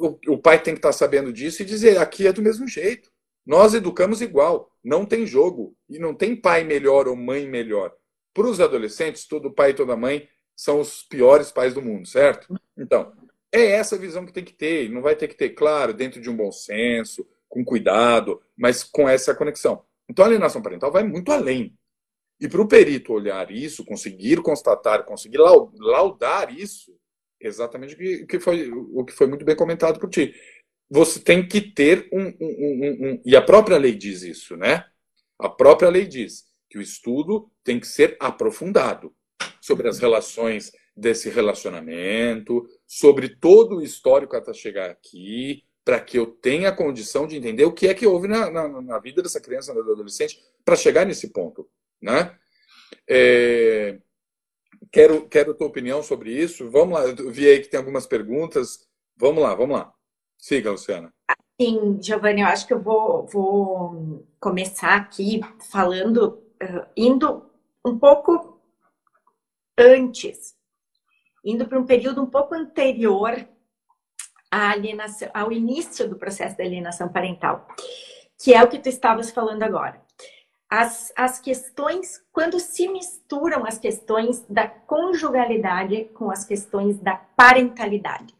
o, 0.00 0.18
o 0.28 0.38
pai 0.38 0.62
tem 0.62 0.74
que 0.74 0.78
estar 0.78 0.88
tá 0.88 0.92
sabendo 0.92 1.32
disso 1.32 1.62
e 1.62 1.66
dizer: 1.66 1.98
aqui 1.98 2.26
é 2.26 2.32
do 2.32 2.42
mesmo 2.42 2.66
jeito. 2.66 3.10
Nós 3.50 3.74
educamos 3.74 4.20
igual, 4.20 4.70
não 4.82 5.04
tem 5.04 5.26
jogo. 5.26 5.76
E 5.88 5.98
não 5.98 6.14
tem 6.14 6.36
pai 6.36 6.62
melhor 6.62 7.08
ou 7.08 7.16
mãe 7.16 7.48
melhor. 7.48 7.92
Para 8.32 8.46
os 8.46 8.60
adolescentes, 8.60 9.26
todo 9.26 9.52
pai 9.52 9.70
e 9.70 9.74
toda 9.74 9.96
mãe 9.96 10.28
são 10.54 10.78
os 10.78 11.02
piores 11.02 11.50
pais 11.50 11.74
do 11.74 11.82
mundo, 11.82 12.06
certo? 12.06 12.46
Então, 12.78 13.12
é 13.50 13.72
essa 13.72 13.98
visão 13.98 14.24
que 14.24 14.32
tem 14.32 14.44
que 14.44 14.52
ter. 14.52 14.88
Não 14.88 15.02
vai 15.02 15.16
ter 15.16 15.26
que 15.26 15.34
ter, 15.34 15.50
claro, 15.50 15.92
dentro 15.92 16.20
de 16.20 16.30
um 16.30 16.36
bom 16.36 16.52
senso, 16.52 17.26
com 17.48 17.64
cuidado, 17.64 18.40
mas 18.56 18.84
com 18.84 19.08
essa 19.08 19.34
conexão. 19.34 19.82
Então, 20.08 20.24
a 20.24 20.28
alienação 20.28 20.62
parental 20.62 20.92
vai 20.92 21.02
muito 21.02 21.32
além. 21.32 21.76
E 22.40 22.46
para 22.46 22.62
o 22.62 22.68
perito 22.68 23.12
olhar 23.12 23.50
isso, 23.50 23.84
conseguir 23.84 24.40
constatar, 24.42 25.04
conseguir 25.04 25.38
laudar 25.38 26.56
isso, 26.56 26.96
exatamente 27.40 27.96
o 28.22 28.26
que 28.28 28.38
foi, 28.38 28.70
o 28.70 29.04
que 29.04 29.12
foi 29.12 29.26
muito 29.26 29.44
bem 29.44 29.56
comentado 29.56 29.98
por 29.98 30.08
ti. 30.08 30.32
Você 30.90 31.20
tem 31.20 31.46
que 31.46 31.60
ter 31.60 32.08
um, 32.12 32.26
um, 32.40 33.10
um, 33.10 33.22
E 33.24 33.36
a 33.36 33.42
própria 33.42 33.78
lei 33.78 33.94
diz 33.94 34.22
isso, 34.22 34.56
né? 34.56 34.84
A 35.38 35.48
própria 35.48 35.88
lei 35.88 36.04
diz 36.04 36.44
que 36.68 36.78
o 36.78 36.82
estudo 36.82 37.50
tem 37.62 37.78
que 37.78 37.86
ser 37.86 38.16
aprofundado 38.18 39.14
sobre 39.60 39.88
as 39.88 39.98
relações 39.98 40.72
desse 40.96 41.30
relacionamento, 41.30 42.66
sobre 42.86 43.28
todo 43.28 43.76
o 43.76 43.82
histórico 43.82 44.36
até 44.36 44.52
chegar 44.52 44.90
aqui, 44.90 45.62
para 45.84 46.00
que 46.00 46.18
eu 46.18 46.26
tenha 46.26 46.72
condição 46.72 47.26
de 47.26 47.36
entender 47.36 47.64
o 47.64 47.72
que 47.72 47.86
é 47.86 47.94
que 47.94 48.06
houve 48.06 48.28
na, 48.28 48.50
na, 48.50 48.82
na 48.82 48.98
vida 48.98 49.22
dessa 49.22 49.40
criança, 49.40 49.72
do 49.72 49.80
adolescente, 49.80 50.40
para 50.64 50.76
chegar 50.76 51.06
nesse 51.06 51.32
ponto. 51.32 51.68
Né? 52.02 52.36
É, 53.08 53.98
quero, 54.92 55.28
quero 55.28 55.54
tua 55.54 55.68
opinião 55.68 56.02
sobre 56.02 56.32
isso. 56.32 56.68
Vamos 56.70 56.94
lá, 56.94 57.06
eu 57.06 57.30
vi 57.30 57.48
aí 57.48 57.60
que 57.60 57.68
tem 57.68 57.78
algumas 57.78 58.06
perguntas. 58.06 58.86
Vamos 59.16 59.42
lá, 59.42 59.54
vamos 59.54 59.76
lá. 59.76 59.92
Siga, 60.40 60.70
Luciana. 60.70 61.12
Sim, 61.60 61.98
Giovanni, 62.00 62.40
eu 62.40 62.46
acho 62.46 62.66
que 62.66 62.72
eu 62.72 62.80
vou, 62.80 63.26
vou 63.26 64.26
começar 64.40 64.94
aqui 64.94 65.40
falando, 65.70 66.42
uh, 66.62 66.86
indo 66.96 67.50
um 67.84 67.98
pouco 67.98 68.60
antes, 69.78 70.54
indo 71.44 71.66
para 71.66 71.78
um 71.78 71.84
período 71.84 72.22
um 72.22 72.26
pouco 72.26 72.54
anterior 72.54 73.46
alienação, 74.50 75.30
ao 75.34 75.52
início 75.52 76.08
do 76.08 76.16
processo 76.16 76.56
da 76.56 76.64
alienação 76.64 77.08
parental, 77.08 77.68
que 78.38 78.54
é 78.54 78.62
o 78.62 78.68
que 78.68 78.78
tu 78.78 78.88
estavas 78.88 79.30
falando 79.30 79.62
agora 79.62 80.00
as, 80.70 81.12
as 81.16 81.40
questões, 81.40 82.24
quando 82.32 82.60
se 82.60 82.86
misturam 82.86 83.66
as 83.66 83.76
questões 83.76 84.46
da 84.48 84.68
conjugalidade 84.68 86.04
com 86.14 86.30
as 86.30 86.44
questões 86.44 86.96
da 87.00 87.16
parentalidade. 87.16 88.32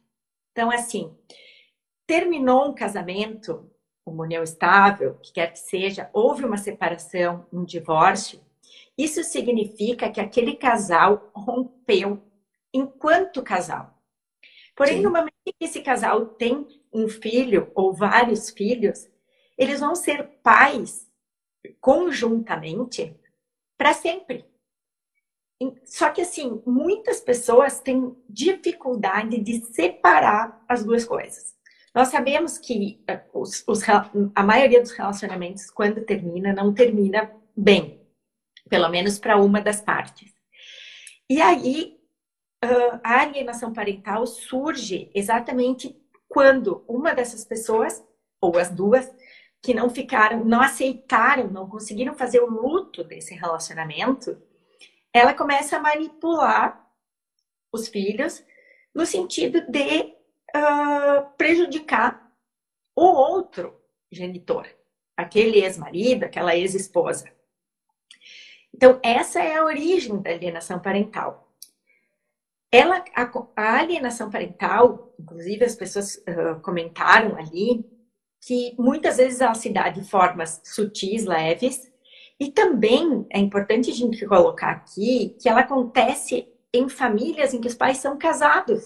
Então, 0.52 0.70
assim, 0.70 1.12
terminou 2.10 2.66
um 2.66 2.74
casamento, 2.74 3.70
uma 4.04 4.24
união 4.24 4.42
estável, 4.42 5.14
que 5.22 5.32
quer 5.32 5.52
que 5.52 5.60
seja, 5.60 6.10
houve 6.12 6.44
uma 6.44 6.56
separação, 6.56 7.46
um 7.52 7.64
divórcio, 7.64 8.40
isso 8.98 9.22
significa 9.22 10.10
que 10.10 10.20
aquele 10.20 10.56
casal 10.56 11.30
rompeu 11.32 12.20
enquanto 12.74 13.44
casal. 13.44 13.96
Porém, 14.74 14.96
Sim. 14.96 15.02
no 15.04 15.10
momento 15.10 15.30
que 15.44 15.64
esse 15.64 15.82
casal 15.82 16.26
tem 16.26 16.66
um 16.92 17.06
filho 17.06 17.70
ou 17.76 17.94
vários 17.94 18.50
filhos, 18.50 19.08
eles 19.56 19.78
vão 19.78 19.94
ser 19.94 20.26
pais 20.42 21.08
conjuntamente 21.80 23.16
para 23.78 23.94
sempre. 23.94 24.44
Só 25.84 26.10
que 26.10 26.22
assim, 26.22 26.60
muitas 26.66 27.20
pessoas 27.20 27.78
têm 27.78 28.16
dificuldade 28.28 29.38
de 29.38 29.64
separar 29.66 30.64
as 30.68 30.82
duas 30.82 31.04
coisas. 31.04 31.59
Nós 31.94 32.08
sabemos 32.08 32.58
que 32.58 33.02
eh, 33.06 33.22
os, 33.32 33.64
os, 33.66 33.80
a 34.34 34.42
maioria 34.42 34.80
dos 34.80 34.92
relacionamentos, 34.92 35.70
quando 35.70 36.04
termina, 36.04 36.52
não 36.52 36.72
termina 36.72 37.30
bem, 37.56 38.00
pelo 38.68 38.88
menos 38.88 39.18
para 39.18 39.36
uma 39.36 39.60
das 39.60 39.80
partes. 39.80 40.32
E 41.28 41.40
aí, 41.40 42.00
a 43.02 43.20
alienação 43.20 43.72
parental 43.72 44.26
surge 44.26 45.10
exatamente 45.14 45.96
quando 46.28 46.84
uma 46.86 47.14
dessas 47.14 47.44
pessoas, 47.44 48.04
ou 48.40 48.56
as 48.58 48.70
duas, 48.70 49.10
que 49.62 49.74
não 49.74 49.90
ficaram, 49.90 50.44
não 50.44 50.60
aceitaram, 50.60 51.50
não 51.50 51.68
conseguiram 51.68 52.14
fazer 52.14 52.40
o 52.40 52.50
luto 52.50 53.04
desse 53.04 53.34
relacionamento, 53.34 54.40
ela 55.12 55.34
começa 55.34 55.76
a 55.76 55.80
manipular 55.80 56.88
os 57.72 57.88
filhos 57.88 58.44
no 58.94 59.04
sentido 59.04 59.60
de 59.70 60.14
uh, 60.56 61.30
prejudicar 61.36 62.30
o 62.94 63.04
outro 63.04 63.80
genitor, 64.10 64.66
aquele 65.16 65.60
ex-marido, 65.60 66.24
aquela 66.24 66.56
ex-esposa. 66.56 67.30
Então, 68.74 68.98
essa 69.02 69.40
é 69.40 69.56
a 69.56 69.64
origem 69.64 70.20
da 70.20 70.30
alienação 70.30 70.78
parental. 70.78 71.52
Ela, 72.72 73.04
a, 73.16 73.30
a 73.56 73.78
alienação 73.80 74.30
parental, 74.30 75.12
inclusive 75.18 75.64
as 75.64 75.74
pessoas 75.74 76.16
uh, 76.16 76.60
comentaram 76.62 77.36
ali, 77.36 77.84
que 78.40 78.74
muitas 78.78 79.16
vezes 79.18 79.40
ela 79.40 79.54
se 79.54 79.70
dá 79.70 79.88
de 79.88 80.08
formas 80.08 80.60
sutis, 80.64 81.24
leves, 81.24 81.90
e 82.38 82.50
também 82.50 83.26
é 83.30 83.38
importante 83.38 83.90
a 83.90 83.94
gente 83.94 84.24
colocar 84.26 84.70
aqui 84.70 85.36
que 85.40 85.48
ela 85.48 85.60
acontece 85.60 86.48
em 86.72 86.88
famílias 86.88 87.52
em 87.52 87.60
que 87.60 87.68
os 87.68 87.74
pais 87.74 87.98
são 87.98 88.16
casados. 88.16 88.82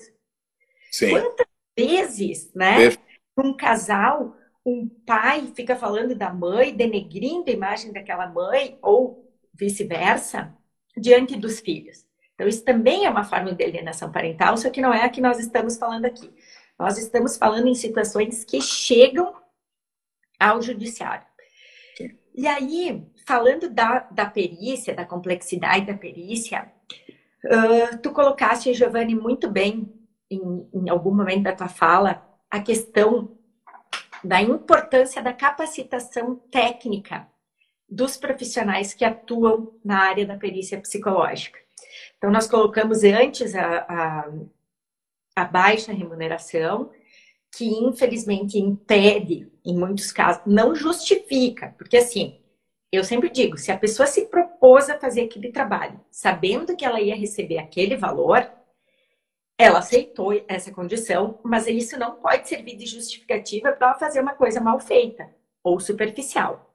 Sim. 0.91 1.11
Quantas 1.11 1.47
vezes, 1.77 2.53
né, 2.55 2.91
um 3.37 3.57
casal, 3.57 4.37
um 4.65 4.89
pai 4.89 5.53
fica 5.55 5.77
falando 5.77 6.15
da 6.15 6.33
mãe, 6.33 6.75
denegrindo 6.75 7.51
a 7.51 7.55
imagem 7.55 7.93
daquela 7.93 8.27
mãe, 8.27 8.79
ou 8.81 9.31
vice-versa, 9.53 10.55
diante 10.97 11.37
dos 11.37 11.61
filhos. 11.61 12.05
Então, 12.35 12.49
isso 12.49 12.65
também 12.65 13.05
é 13.05 13.11
uma 13.11 13.25
forma 13.25 13.53
de 13.53 13.63
alienação 13.63 14.11
parental, 14.11 14.57
só 14.57 14.71
que 14.71 14.81
não 14.81 14.93
é 14.93 15.05
a 15.05 15.09
que 15.09 15.21
nós 15.21 15.39
estamos 15.39 15.77
falando 15.77 16.07
aqui. 16.07 16.33
Nós 16.79 16.99
estamos 16.99 17.37
falando 17.37 17.69
em 17.69 17.75
situações 17.75 18.45
que 18.45 18.61
chegam 18.61 19.35
ao 20.39 20.61
judiciário. 20.61 21.27
E 22.35 22.49
aí, 22.49 23.07
falando 23.25 23.71
da, 23.71 24.01
da 24.11 24.27
perícia, 24.27 24.93
da 24.93 25.05
complexidade 25.05 25.87
da 25.87 25.95
perícia, 25.95 26.73
uh, 27.45 27.99
tu 28.03 28.11
colocaste, 28.11 28.75
Giovanni, 28.75 29.15
muito 29.15 29.49
bem 29.49 29.89
em, 30.31 30.69
em 30.73 30.89
algum 30.89 31.15
momento 31.15 31.43
da 31.43 31.53
tua 31.53 31.69
fala 31.69 32.27
a 32.51 32.61
questão 32.61 33.37
da 34.23 34.41
importância 34.41 35.23
da 35.23 35.33
capacitação 35.33 36.37
técnica 36.51 37.29
dos 37.89 38.17
profissionais 38.17 38.95
que 38.95 39.05
atuam 39.05 39.75
na 39.85 39.99
área 39.99 40.27
da 40.27 40.37
perícia 40.37 40.81
psicológica. 40.81 41.59
Então, 42.17 42.31
nós 42.31 42.47
colocamos 42.47 43.05
antes 43.05 43.55
a, 43.55 43.79
a, 43.89 44.33
a 45.37 45.45
baixa 45.45 45.93
remuneração, 45.93 46.91
que 47.55 47.67
infelizmente 47.67 48.59
impede, 48.59 49.53
em 49.65 49.77
muitos 49.77 50.11
casos, 50.11 50.43
não 50.47 50.75
justifica, 50.75 51.75
porque 51.79 51.99
assim, 51.99 52.41
eu 52.91 53.05
sempre 53.05 53.29
digo, 53.29 53.59
se 53.59 53.71
a 53.71 53.79
pessoa 53.79 54.07
se 54.07 54.27
propôs 54.27 54.89
a 54.89 54.99
fazer 54.99 55.23
aquele 55.23 55.53
trabalho, 55.53 56.01
sabendo 56.11 56.77
que 56.77 56.85
ela 56.85 57.01
ia 57.01 57.15
receber 57.15 57.59
aquele 57.59 57.97
valor, 57.97 58.49
ela 59.59 59.79
aceitou 59.79 60.33
essa 60.49 60.73
condição, 60.73 61.39
mas 61.43 61.67
isso 61.67 61.99
não 61.99 62.17
pode 62.17 62.49
servir 62.49 62.77
de 62.77 62.87
justificativa 62.87 63.73
para 63.73 63.95
fazer 63.95 64.21
uma 64.21 64.35
coisa 64.35 64.61
mal 64.61 64.81
feita 64.81 65.31
ou 65.63 65.79
superficial. 65.79 66.75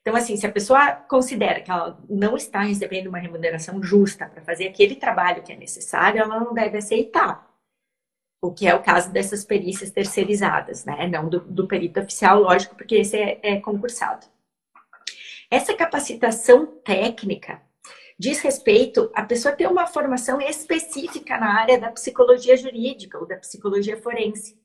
Então, 0.00 0.14
assim, 0.14 0.36
se 0.36 0.46
a 0.46 0.52
pessoa 0.52 0.92
considera 0.92 1.62
que 1.62 1.70
ela 1.70 1.98
não 2.10 2.36
está 2.36 2.60
recebendo 2.60 3.06
uma 3.06 3.18
remuneração 3.18 3.82
justa 3.82 4.26
para 4.26 4.42
fazer 4.42 4.68
aquele 4.68 4.96
trabalho 4.96 5.42
que 5.42 5.52
é 5.52 5.56
necessário, 5.56 6.20
ela 6.20 6.40
não 6.40 6.52
deve 6.52 6.76
aceitar. 6.76 7.50
O 8.42 8.52
que 8.52 8.66
é 8.66 8.74
o 8.74 8.82
caso 8.82 9.10
dessas 9.10 9.46
perícias 9.46 9.90
terceirizadas, 9.90 10.84
né? 10.84 11.06
Não 11.06 11.26
do, 11.30 11.40
do 11.40 11.66
perito 11.66 12.00
oficial, 12.00 12.40
lógico, 12.40 12.74
porque 12.74 12.96
esse 12.96 13.16
é, 13.16 13.40
é 13.42 13.60
concursado. 13.60 14.26
Essa 15.50 15.72
capacitação 15.72 16.66
técnica 16.66 17.62
diz 18.18 18.40
respeito 18.40 19.10
a 19.14 19.22
pessoa 19.22 19.54
ter 19.54 19.66
uma 19.66 19.86
formação 19.86 20.40
específica 20.40 21.36
na 21.36 21.60
área 21.60 21.78
da 21.78 21.90
psicologia 21.90 22.56
jurídica 22.56 23.18
ou 23.18 23.26
da 23.26 23.36
psicologia 23.36 24.00
forense. 24.00 24.58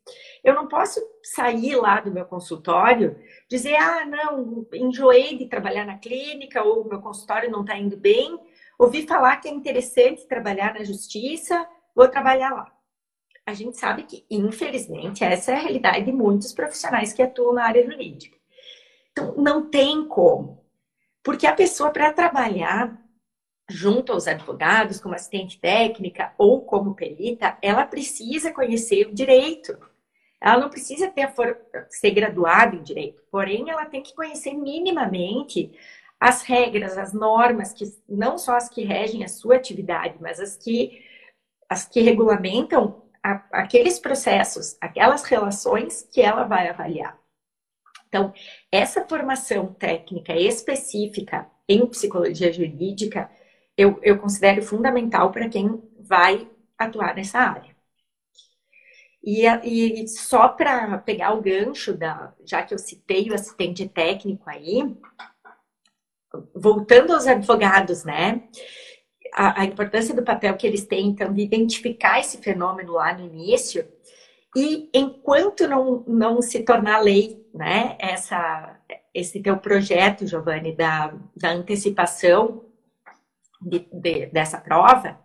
Eu 0.43 0.53
não 0.53 0.67
posso 0.67 1.01
sair 1.23 1.75
lá 1.75 1.99
do 1.99 2.11
meu 2.11 2.25
consultório 2.25 3.19
dizer, 3.49 3.75
ah, 3.75 4.05
não, 4.05 4.65
enjoei 4.73 5.37
de 5.37 5.47
trabalhar 5.47 5.85
na 5.85 5.97
clínica 5.97 6.63
ou 6.63 6.87
meu 6.87 7.01
consultório 7.01 7.49
não 7.49 7.61
está 7.61 7.77
indo 7.77 7.97
bem, 7.97 8.39
ouvi 8.77 9.07
falar 9.07 9.37
que 9.37 9.47
é 9.47 9.51
interessante 9.51 10.27
trabalhar 10.27 10.73
na 10.75 10.83
justiça, 10.83 11.67
vou 11.95 12.07
trabalhar 12.07 12.51
lá. 12.51 12.71
A 13.45 13.53
gente 13.53 13.77
sabe 13.77 14.03
que, 14.03 14.23
infelizmente, 14.29 15.23
essa 15.23 15.51
é 15.51 15.55
a 15.55 15.59
realidade 15.59 16.05
de 16.05 16.11
muitos 16.11 16.53
profissionais 16.53 17.11
que 17.11 17.21
atuam 17.21 17.53
na 17.53 17.65
área 17.65 17.83
jurídica. 17.83 18.37
Então, 19.11 19.33
não 19.35 19.67
tem 19.67 20.07
como. 20.07 20.63
Porque 21.23 21.47
a 21.47 21.55
pessoa, 21.55 21.89
para 21.89 22.13
trabalhar 22.13 22.95
junto 23.69 24.11
aos 24.11 24.27
advogados, 24.27 24.99
como 24.99 25.15
assistente 25.15 25.59
técnica 25.59 26.33
ou 26.37 26.61
como 26.61 26.95
perita, 26.95 27.57
ela 27.61 27.85
precisa 27.85 28.51
conhecer 28.51 29.07
o 29.07 29.13
direito. 29.13 29.77
Ela 30.41 30.59
não 30.59 30.69
precisa 30.69 31.09
ter 31.09 31.31
ser 31.89 32.11
graduada 32.11 32.75
em 32.75 32.81
direito, 32.81 33.21
porém 33.29 33.69
ela 33.69 33.85
tem 33.85 34.01
que 34.01 34.15
conhecer 34.15 34.53
minimamente 34.53 35.71
as 36.19 36.41
regras, 36.41 36.97
as 36.97 37.13
normas 37.13 37.71
que 37.71 37.85
não 38.07 38.37
só 38.37 38.55
as 38.55 38.69
que 38.69 38.83
regem 38.83 39.23
a 39.23 39.27
sua 39.27 39.55
atividade, 39.55 40.15
mas 40.19 40.39
as 40.39 40.57
que 40.57 41.05
as 41.69 41.87
que 41.87 42.01
regulamentam 42.01 43.03
a, 43.23 43.43
aqueles 43.51 43.99
processos, 43.99 44.75
aquelas 44.81 45.23
relações 45.23 46.07
que 46.11 46.19
ela 46.19 46.43
vai 46.43 46.67
avaliar. 46.67 47.17
Então, 48.07 48.33
essa 48.71 49.05
formação 49.07 49.71
técnica 49.73 50.35
específica 50.35 51.47
em 51.67 51.85
psicologia 51.85 52.51
jurídica 52.51 53.29
eu, 53.79 53.97
eu 54.03 54.19
considero 54.19 54.61
fundamental 54.61 55.31
para 55.31 55.47
quem 55.47 55.81
vai 55.97 56.49
atuar 56.77 57.15
nessa 57.15 57.39
área. 57.39 57.73
E, 59.23 59.45
e 59.45 60.07
só 60.09 60.49
para 60.49 60.97
pegar 60.97 61.33
o 61.33 61.41
gancho, 61.41 61.93
da, 61.93 62.33
já 62.45 62.61
que 62.61 62.73
eu 62.73 62.77
citei 62.77 63.29
o 63.29 63.33
assistente 63.33 63.87
técnico 63.87 64.49
aí, 64.49 64.97
voltando 66.53 67.13
aos 67.13 67.25
advogados, 67.25 68.03
né? 68.03 68.43
A, 69.33 69.61
a, 69.61 69.65
importância 69.65 70.13
do 70.13 70.23
papel 70.23 70.57
que 70.57 70.67
eles 70.67 70.85
têm, 70.85 71.07
então, 71.07 71.31
de 71.31 71.41
identificar 71.41 72.19
esse 72.19 72.37
fenômeno 72.39 72.93
lá 72.93 73.13
no 73.13 73.25
início, 73.25 73.87
e 74.57 74.89
enquanto 74.93 75.69
não, 75.69 76.03
não 76.05 76.41
se 76.41 76.63
tornar 76.63 76.99
lei, 76.99 77.47
né, 77.53 77.95
essa, 77.97 78.77
esse 79.13 79.41
teu 79.41 79.55
projeto, 79.55 80.27
Giovanni, 80.27 80.75
da, 80.75 81.13
da 81.35 81.51
antecipação 81.51 82.68
de, 83.61 83.87
de, 83.91 84.25
dessa 84.27 84.59
prova, 84.59 85.19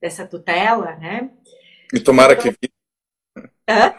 dessa 0.00 0.26
tutela, 0.26 0.96
né? 0.96 1.30
E 1.92 2.00
tomara 2.00 2.36
que 2.36 2.50
vire. 2.50 2.72
Hã? 3.68 3.94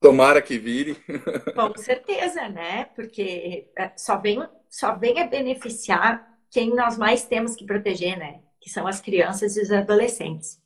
Tomara 0.00 0.42
que 0.42 0.58
vire. 0.58 0.96
Com 1.54 1.76
certeza, 1.76 2.48
né? 2.48 2.86
Porque 2.96 3.70
é, 3.76 3.92
só 3.96 4.18
vem, 4.18 4.46
só 4.68 4.94
vem 4.96 5.20
a 5.20 5.26
beneficiar 5.26 6.26
quem 6.50 6.74
nós 6.74 6.96
mais 6.96 7.24
temos 7.24 7.54
que 7.56 7.66
proteger, 7.66 8.18
né? 8.18 8.40
Que 8.60 8.70
são 8.70 8.86
as 8.86 9.00
crianças 9.00 9.56
e 9.56 9.62
os 9.62 9.70
adolescentes. 9.70 10.60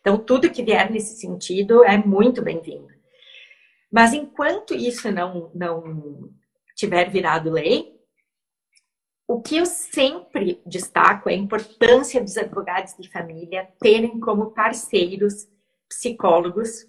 Então, 0.00 0.18
tudo 0.18 0.50
que 0.50 0.62
vier 0.62 0.90
nesse 0.90 1.16
sentido 1.18 1.84
é 1.84 1.96
muito 1.96 2.42
bem-vindo. 2.42 2.88
Mas 3.90 4.12
enquanto 4.12 4.74
isso 4.74 5.10
não, 5.10 5.50
não 5.54 6.30
tiver 6.74 7.10
virado 7.10 7.50
lei, 7.50 7.93
o 9.26 9.40
que 9.40 9.56
eu 9.56 9.66
sempre 9.66 10.62
destaco 10.66 11.28
é 11.28 11.32
a 11.32 11.36
importância 11.36 12.20
dos 12.20 12.36
advogados 12.36 12.94
de 12.98 13.08
família 13.08 13.68
terem 13.80 14.20
como 14.20 14.50
parceiros 14.50 15.48
psicólogos 15.88 16.86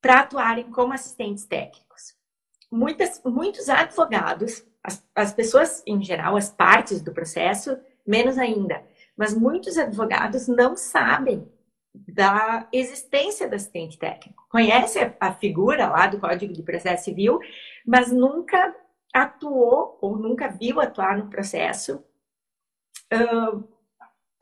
para 0.00 0.20
atuarem 0.20 0.70
como 0.70 0.92
assistentes 0.92 1.46
técnicos. 1.46 2.14
Muitas, 2.70 3.22
muitos 3.24 3.68
advogados, 3.68 4.66
as, 4.82 5.02
as 5.14 5.32
pessoas 5.32 5.82
em 5.86 6.02
geral, 6.02 6.36
as 6.36 6.50
partes 6.50 7.00
do 7.00 7.12
processo, 7.12 7.78
menos 8.06 8.36
ainda, 8.36 8.84
mas 9.16 9.34
muitos 9.34 9.78
advogados 9.78 10.46
não 10.46 10.76
sabem 10.76 11.48
da 11.94 12.68
existência 12.72 13.48
do 13.48 13.54
assistente 13.54 13.98
técnico. 13.98 14.44
Conhece 14.50 14.98
a 15.20 15.32
figura 15.32 15.88
lá 15.88 16.06
do 16.06 16.18
Código 16.18 16.52
de 16.52 16.62
Processo 16.62 17.04
Civil, 17.04 17.38
mas 17.86 18.10
nunca 18.10 18.74
atuou 19.14 19.96
ou 20.02 20.18
nunca 20.18 20.48
viu 20.48 20.80
atuar 20.80 21.16
no 21.16 21.30
processo 21.30 22.04
uh, 23.12 23.68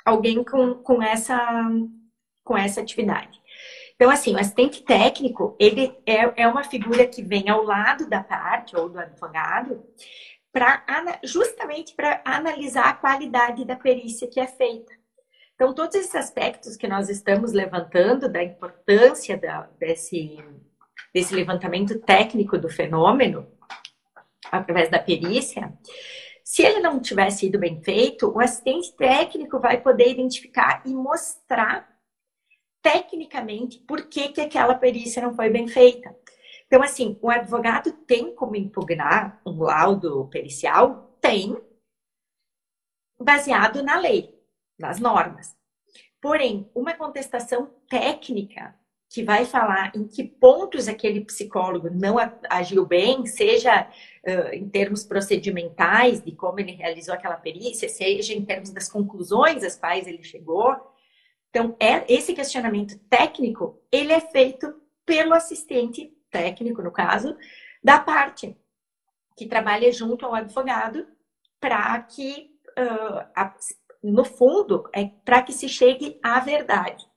alguém 0.02 0.42
com, 0.42 0.74
com, 0.76 1.02
essa, 1.02 1.38
com 2.42 2.56
essa 2.56 2.80
atividade. 2.80 3.40
Então, 3.94 4.10
assim, 4.10 4.34
o 4.34 4.38
assistente 4.38 4.82
técnico, 4.82 5.54
ele 5.60 5.94
é, 6.06 6.42
é 6.42 6.48
uma 6.48 6.64
figura 6.64 7.06
que 7.06 7.22
vem 7.22 7.48
ao 7.48 7.62
lado 7.62 8.08
da 8.08 8.24
parte 8.24 8.74
ou 8.74 8.88
do 8.88 8.98
advogado 8.98 9.84
para 10.50 10.82
justamente 11.22 11.94
para 11.94 12.20
analisar 12.24 12.88
a 12.88 12.94
qualidade 12.94 13.64
da 13.64 13.76
perícia 13.76 14.28
que 14.28 14.40
é 14.40 14.46
feita. 14.46 14.92
Então, 15.54 15.74
todos 15.74 15.94
esses 15.94 16.14
aspectos 16.14 16.76
que 16.76 16.88
nós 16.88 17.08
estamos 17.08 17.52
levantando 17.52 18.28
da 18.28 18.42
importância 18.42 19.36
da, 19.36 19.68
desse, 19.78 20.36
desse 21.14 21.34
levantamento 21.34 22.00
técnico 22.00 22.58
do 22.58 22.68
fenômeno, 22.68 23.46
através 24.50 24.90
da 24.90 24.98
perícia, 24.98 25.72
se 26.44 26.62
ele 26.62 26.80
não 26.80 27.00
tiver 27.00 27.30
sido 27.30 27.58
bem 27.58 27.82
feito, 27.82 28.28
o 28.28 28.40
assistente 28.40 28.94
técnico 28.96 29.60
vai 29.60 29.80
poder 29.80 30.10
identificar 30.10 30.82
e 30.84 30.92
mostrar 30.92 31.88
tecnicamente 32.82 33.78
por 33.78 34.08
que, 34.08 34.28
que 34.30 34.40
aquela 34.40 34.74
perícia 34.74 35.22
não 35.22 35.34
foi 35.34 35.48
bem 35.48 35.68
feita. 35.68 36.14
Então, 36.66 36.82
assim, 36.82 37.18
o 37.22 37.30
advogado 37.30 37.92
tem 37.92 38.34
como 38.34 38.56
impugnar 38.56 39.40
um 39.46 39.62
laudo 39.62 40.26
pericial? 40.28 41.16
Tem, 41.20 41.56
baseado 43.20 43.82
na 43.82 43.98
lei, 43.98 44.34
nas 44.78 44.98
normas. 44.98 45.56
Porém, 46.20 46.70
uma 46.74 46.94
contestação 46.94 47.66
técnica 47.88 48.74
que 49.12 49.22
vai 49.22 49.44
falar 49.44 49.92
em 49.94 50.08
que 50.08 50.24
pontos 50.24 50.88
aquele 50.88 51.20
psicólogo 51.20 51.90
não 51.90 52.16
agiu 52.48 52.86
bem, 52.86 53.26
seja 53.26 53.86
uh, 54.26 54.54
em 54.54 54.66
termos 54.70 55.04
procedimentais, 55.04 56.22
de 56.22 56.32
como 56.32 56.58
ele 56.58 56.72
realizou 56.72 57.12
aquela 57.12 57.36
perícia, 57.36 57.90
seja 57.90 58.32
em 58.32 58.42
termos 58.42 58.70
das 58.70 58.90
conclusões 58.90 59.62
às 59.62 59.76
quais 59.76 60.06
ele 60.06 60.22
chegou. 60.22 60.74
Então, 61.50 61.76
é, 61.78 62.10
esse 62.10 62.32
questionamento 62.32 62.98
técnico, 63.10 63.78
ele 63.92 64.14
é 64.14 64.20
feito 64.20 64.74
pelo 65.04 65.34
assistente 65.34 66.10
técnico, 66.30 66.80
no 66.80 66.90
caso, 66.90 67.36
da 67.84 67.98
parte 67.98 68.56
que 69.36 69.44
trabalha 69.44 69.92
junto 69.92 70.24
ao 70.24 70.34
advogado, 70.34 71.06
para 71.60 72.00
que, 72.00 72.50
uh, 72.78 73.28
a, 73.36 73.54
no 74.02 74.24
fundo, 74.24 74.88
é 74.90 75.04
para 75.22 75.42
que 75.42 75.52
se 75.52 75.68
chegue 75.68 76.18
à 76.22 76.40
verdade 76.40 77.11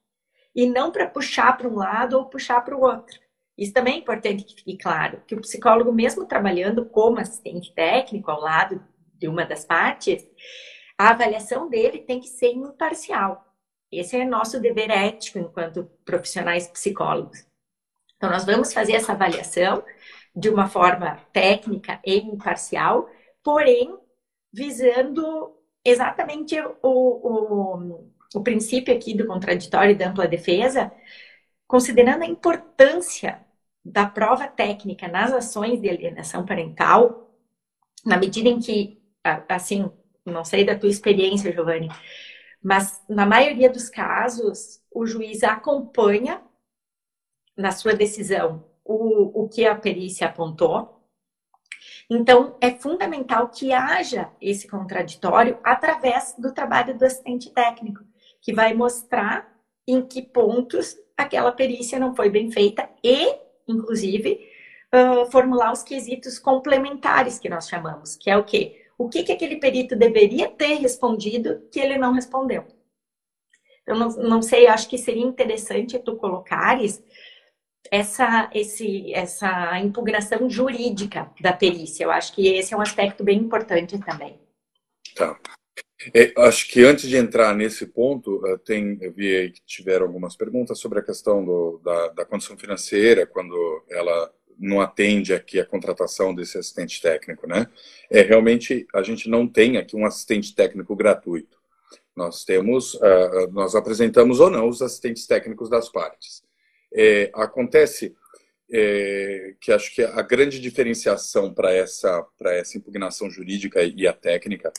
e 0.56 0.66
não 0.66 0.92
para 0.92 1.08
puxar 1.08 1.58
para 1.58 1.68
um 1.68 1.76
lado 1.76 2.18
ou 2.18 2.26
puxar 2.26 2.62
para 2.62 2.76
o 2.76 2.82
outro. 2.82 3.20
Isso 3.58 3.74
também 3.74 3.96
é 3.96 3.98
importante 4.00 4.44
que 4.44 4.56
fique 4.56 4.78
claro, 4.78 5.22
que 5.28 5.36
o 5.36 5.42
psicólogo, 5.42 5.92
mesmo 5.92 6.26
trabalhando 6.26 6.86
como 6.86 7.20
assistente 7.20 7.74
técnico 7.74 8.32
ao 8.32 8.42
lado 8.42 8.84
de 9.14 9.28
uma 9.28 9.46
das 9.46 9.66
partes, 9.66 10.26
a 10.98 11.10
avaliação 11.10 11.70
dele 11.70 12.00
tem 12.00 12.20
que 12.20 12.28
ser 12.28 12.52
imparcial. 12.52 13.46
Esse 13.92 14.18
é 14.18 14.26
nosso 14.26 14.60
dever 14.60 14.90
ético 14.90 15.40
enquanto 15.40 15.90
profissionais 16.04 16.68
psicólogos. 16.68 17.46
Então, 18.18 18.30
nós 18.30 18.46
vamos 18.46 18.74
fazer 18.74 18.94
essa 18.94 19.12
avaliação 19.12 19.84
de 20.36 20.50
uma 20.50 20.68
forma 20.68 21.18
técnica 21.32 22.00
e 22.06 22.18
imparcial, 22.18 23.10
porém, 23.44 23.98
visando 24.52 25.56
exatamente 25.84 26.60
o, 26.60 26.74
o, 26.82 28.12
o 28.36 28.44
princípio 28.44 28.94
aqui 28.94 29.16
do 29.16 29.26
contraditório 29.26 29.94
e 29.94 29.96
da 29.96 30.10
ampla 30.10 30.28
defesa, 30.28 30.92
considerando 31.66 32.24
a 32.24 32.28
importância 32.28 33.40
da 33.84 34.06
prova 34.06 34.48
técnica 34.48 35.08
nas 35.08 35.32
ações 35.32 35.80
de 35.80 35.90
alienação 35.90 36.46
parental, 36.46 37.34
na 38.06 38.18
medida 38.18 38.50
em 38.50 38.60
que, 38.60 39.02
assim, 39.48 39.90
não 40.26 40.44
sei 40.44 40.66
da 40.66 40.78
tua 40.78 40.90
experiência, 40.90 41.52
Giovanni, 41.52 41.90
mas 42.62 43.02
na 43.08 43.26
maioria 43.26 43.70
dos 43.70 43.90
casos, 43.90 44.82
o 44.92 45.06
juiz 45.06 45.44
acompanha 45.44 46.42
na 47.56 47.72
sua 47.72 47.94
decisão 47.94 48.66
o, 48.84 49.44
o 49.44 49.48
que 49.48 49.66
a 49.66 49.76
perícia 49.76 50.28
apontou. 50.28 51.08
Então, 52.10 52.58
é 52.60 52.72
fundamental 52.72 53.50
que 53.50 53.72
haja 53.72 54.32
esse 54.42 54.68
contraditório 54.68 55.58
através 55.64 56.36
do 56.38 56.54
trabalho 56.54 56.98
do 56.98 57.06
assistente 57.06 57.50
técnico 57.52 58.04
que 58.46 58.54
vai 58.54 58.76
mostrar 58.76 59.52
em 59.88 60.06
que 60.06 60.22
pontos 60.22 60.96
aquela 61.18 61.52
perícia 61.52 61.98
não 61.98 62.16
foi 62.16 62.30
bem 62.30 62.52
feita 62.52 62.88
e, 63.04 63.36
inclusive, 63.68 64.48
uh, 64.94 65.30
formular 65.32 65.74
os 65.74 65.82
quesitos 65.82 66.38
complementares 66.38 67.40
que 67.40 67.50
nós 67.50 67.68
chamamos, 67.68 68.16
que 68.16 68.30
é 68.30 68.38
o 68.38 68.44
quê? 68.44 68.86
O 69.00 69.10
que, 69.10 69.24
que 69.24 69.32
aquele 69.32 69.56
perito 69.56 69.96
deveria 69.96 70.48
ter 70.48 70.76
respondido 70.76 71.68
que 71.72 71.80
ele 71.80 71.98
não 71.98 72.14
respondeu. 72.14 72.68
Eu 73.86 73.96
não, 73.98 74.10
não 74.10 74.42
sei, 74.44 74.68
acho 74.68 74.88
que 74.88 74.98
seria 74.98 75.26
interessante 75.26 75.98
tu 75.98 76.16
colocares 76.16 77.04
essa, 77.92 78.50
esse, 78.54 79.12
essa 79.12 79.80
impugnação 79.80 80.48
jurídica 80.48 81.32
da 81.42 81.52
perícia. 81.52 82.04
Eu 82.04 82.12
acho 82.12 82.32
que 82.34 82.48
esse 82.48 82.76
é 82.76 82.78
um 82.78 82.82
aspecto 82.82 83.24
bem 83.24 83.40
importante 83.40 83.98
também. 84.00 84.40
Tá. 85.16 85.36
É, 86.14 86.34
acho 86.38 86.70
que 86.70 86.84
antes 86.84 87.10
de 87.10 87.18
entrar 87.18 87.56
nesse 87.56 87.86
ponto, 87.86 88.46
eh, 88.46 88.58
tem, 88.64 88.98
eu 89.02 89.12
vi 89.12 89.36
aí 89.36 89.52
que 89.52 89.62
tiveram 89.66 90.06
algumas 90.06 90.36
perguntas 90.36 90.80
sobre 90.80 91.00
a 91.00 91.04
questão 91.04 91.44
do, 91.44 91.82
da, 91.84 92.08
da 92.10 92.26
condição 92.26 92.58
financeira, 92.58 93.26
quando 93.26 93.56
ela 93.90 94.32
não 94.58 94.80
atende 94.82 95.34
aqui 95.34 95.60
a 95.60 95.66
contratação 95.66 96.34
desse 96.34 96.58
assistente 96.58 97.02
técnico, 97.02 97.48
né? 97.48 97.68
É, 98.10 98.22
realmente, 98.22 98.88
a 98.94 99.02
gente 99.02 99.30
não 99.30 99.48
tem 99.48 99.78
aqui 99.78 99.96
um 99.96 100.06
assistente 100.06 100.56
técnico 100.56 100.96
gratuito. 100.96 101.58
Nós 102.16 102.46
temos, 102.46 102.94
uh, 102.96 103.52
nós 103.52 103.76
apresentamos 103.76 104.40
ou 104.40 104.50
não 104.50 104.70
os 104.70 104.82
assistentes 104.82 105.28
técnicos 105.28 105.70
das 105.70 105.90
partes. 105.90 106.44
É, 106.94 107.30
acontece 107.34 108.16
é, 108.72 109.54
que 109.60 109.72
acho 109.72 109.94
que 109.94 110.02
a 110.02 110.22
grande 110.22 110.60
diferenciação 110.60 111.54
para 111.54 111.74
essa, 111.74 112.26
essa 112.46 112.78
impugnação 112.78 113.30
jurídica 113.30 113.84
e 113.84 114.08
a 114.08 114.14
técnica 114.14 114.72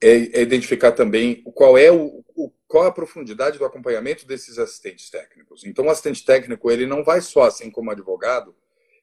é, 0.00 0.38
é 0.40 0.42
identificar 0.42 0.92
também 0.92 1.42
qual 1.54 1.78
é 1.78 1.90
o, 1.90 2.24
o, 2.34 2.52
qual 2.66 2.84
a 2.84 2.92
profundidade 2.92 3.58
do 3.58 3.64
acompanhamento 3.64 4.26
desses 4.26 4.58
assistentes 4.58 5.10
técnicos. 5.10 5.64
Então, 5.64 5.86
o 5.86 5.90
assistente 5.90 6.24
técnico 6.24 6.70
ele 6.70 6.86
não 6.86 7.04
vai 7.04 7.20
só, 7.20 7.42
assim 7.42 7.70
como 7.70 7.90
advogado, 7.90 8.54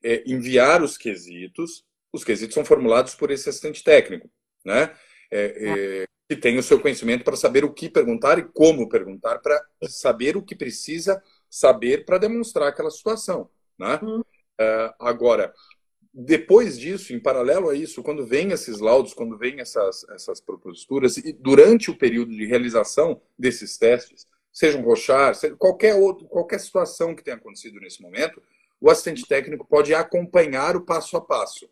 é, 0.04 0.24
enviar 0.26 0.84
os 0.84 0.98
quesitos. 0.98 1.86
Os 2.12 2.24
quesitos 2.24 2.54
são 2.54 2.66
formulados 2.66 3.16
por 3.16 3.32
esse 3.32 3.48
assistente 3.50 3.84
técnico, 3.84 4.30
né? 4.66 4.94
É, 5.32 6.04
é, 6.04 6.06
que 6.28 6.36
tem 6.36 6.58
o 6.58 6.64
seu 6.64 6.80
conhecimento 6.80 7.24
para 7.24 7.36
saber 7.36 7.64
o 7.64 7.74
que 7.74 7.90
perguntar 7.90 8.38
e 8.38 8.44
como 8.44 8.90
perguntar, 8.90 9.40
para 9.40 9.62
saber 9.88 10.36
o 10.36 10.44
que 10.44 10.56
precisa 10.56 11.22
saber 11.50 12.06
para 12.06 12.18
demonstrar 12.18 12.70
aquela 12.70 12.90
situação, 12.90 13.50
né? 13.78 14.00
Uhum. 14.02 14.24
É, 14.60 14.94
agora, 15.00 15.54
depois 16.14 16.78
disso, 16.78 17.14
em 17.14 17.20
paralelo 17.20 17.70
a 17.70 17.76
isso, 17.76 18.04
quando 18.04 18.26
vem 18.26 18.52
esses 18.52 18.80
laudos, 18.80 19.14
quando 19.14 19.38
vem 19.38 19.62
essas, 19.62 20.06
essas 20.10 20.42
proposituras, 20.42 21.16
e 21.18 21.32
durante 21.32 21.90
o 21.90 21.98
período 21.98 22.36
de 22.36 22.46
realização 22.46 23.22
desses 23.40 23.78
testes, 23.78 24.28
seja 24.52 24.78
um 24.78 24.84
rochar, 24.84 25.34
seja 25.36 25.56
qualquer, 25.56 25.96
outro, 25.96 26.28
qualquer 26.28 26.60
situação 26.60 27.16
que 27.16 27.24
tenha 27.24 27.38
acontecido 27.38 27.80
nesse 27.80 28.02
momento, 28.02 28.42
o 28.80 28.90
assistente 28.90 29.26
técnico 29.26 29.66
pode 29.66 29.94
acompanhar 29.94 30.76
o 30.76 30.82
passo 30.82 31.16
a 31.16 31.22
passo. 31.22 31.70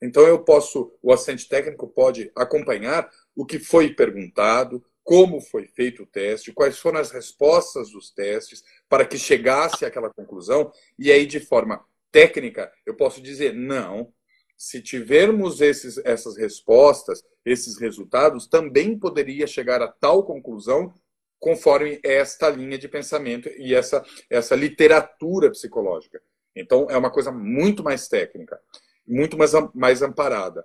Então 0.00 0.22
eu 0.22 0.38
posso, 0.38 0.92
o 1.02 1.12
assistente 1.12 1.48
técnico 1.48 1.88
pode 1.88 2.30
acompanhar 2.36 3.10
o 3.34 3.44
que 3.44 3.58
foi 3.58 3.92
perguntado, 3.92 4.84
como 5.02 5.40
foi 5.40 5.66
feito 5.66 6.04
o 6.04 6.06
teste, 6.06 6.52
quais 6.52 6.78
foram 6.78 7.00
as 7.00 7.10
respostas 7.10 7.90
dos 7.90 8.10
testes 8.10 8.62
para 8.88 9.04
que 9.04 9.18
chegasse 9.18 9.84
àquela 9.84 10.10
conclusão 10.10 10.70
e 10.98 11.10
aí 11.10 11.26
de 11.26 11.40
forma 11.40 11.84
técnica, 12.10 12.72
eu 12.84 12.94
posso 12.94 13.20
dizer 13.20 13.54
não. 13.54 14.12
Se 14.56 14.82
tivermos 14.82 15.60
esses, 15.60 15.96
essas 16.04 16.36
respostas, 16.36 17.22
esses 17.44 17.78
resultados, 17.78 18.46
também 18.46 18.98
poderia 18.98 19.46
chegar 19.46 19.80
a 19.80 19.88
tal 19.88 20.24
conclusão 20.24 20.92
conforme 21.38 21.98
esta 22.04 22.50
linha 22.50 22.76
de 22.76 22.86
pensamento 22.86 23.48
e 23.56 23.74
essa, 23.74 24.04
essa 24.28 24.54
literatura 24.54 25.50
psicológica. 25.50 26.20
Então, 26.54 26.86
é 26.90 26.96
uma 26.96 27.10
coisa 27.10 27.32
muito 27.32 27.82
mais 27.82 28.08
técnica, 28.08 28.60
muito 29.06 29.38
mais, 29.38 29.52
mais 29.74 30.02
amparada. 30.02 30.64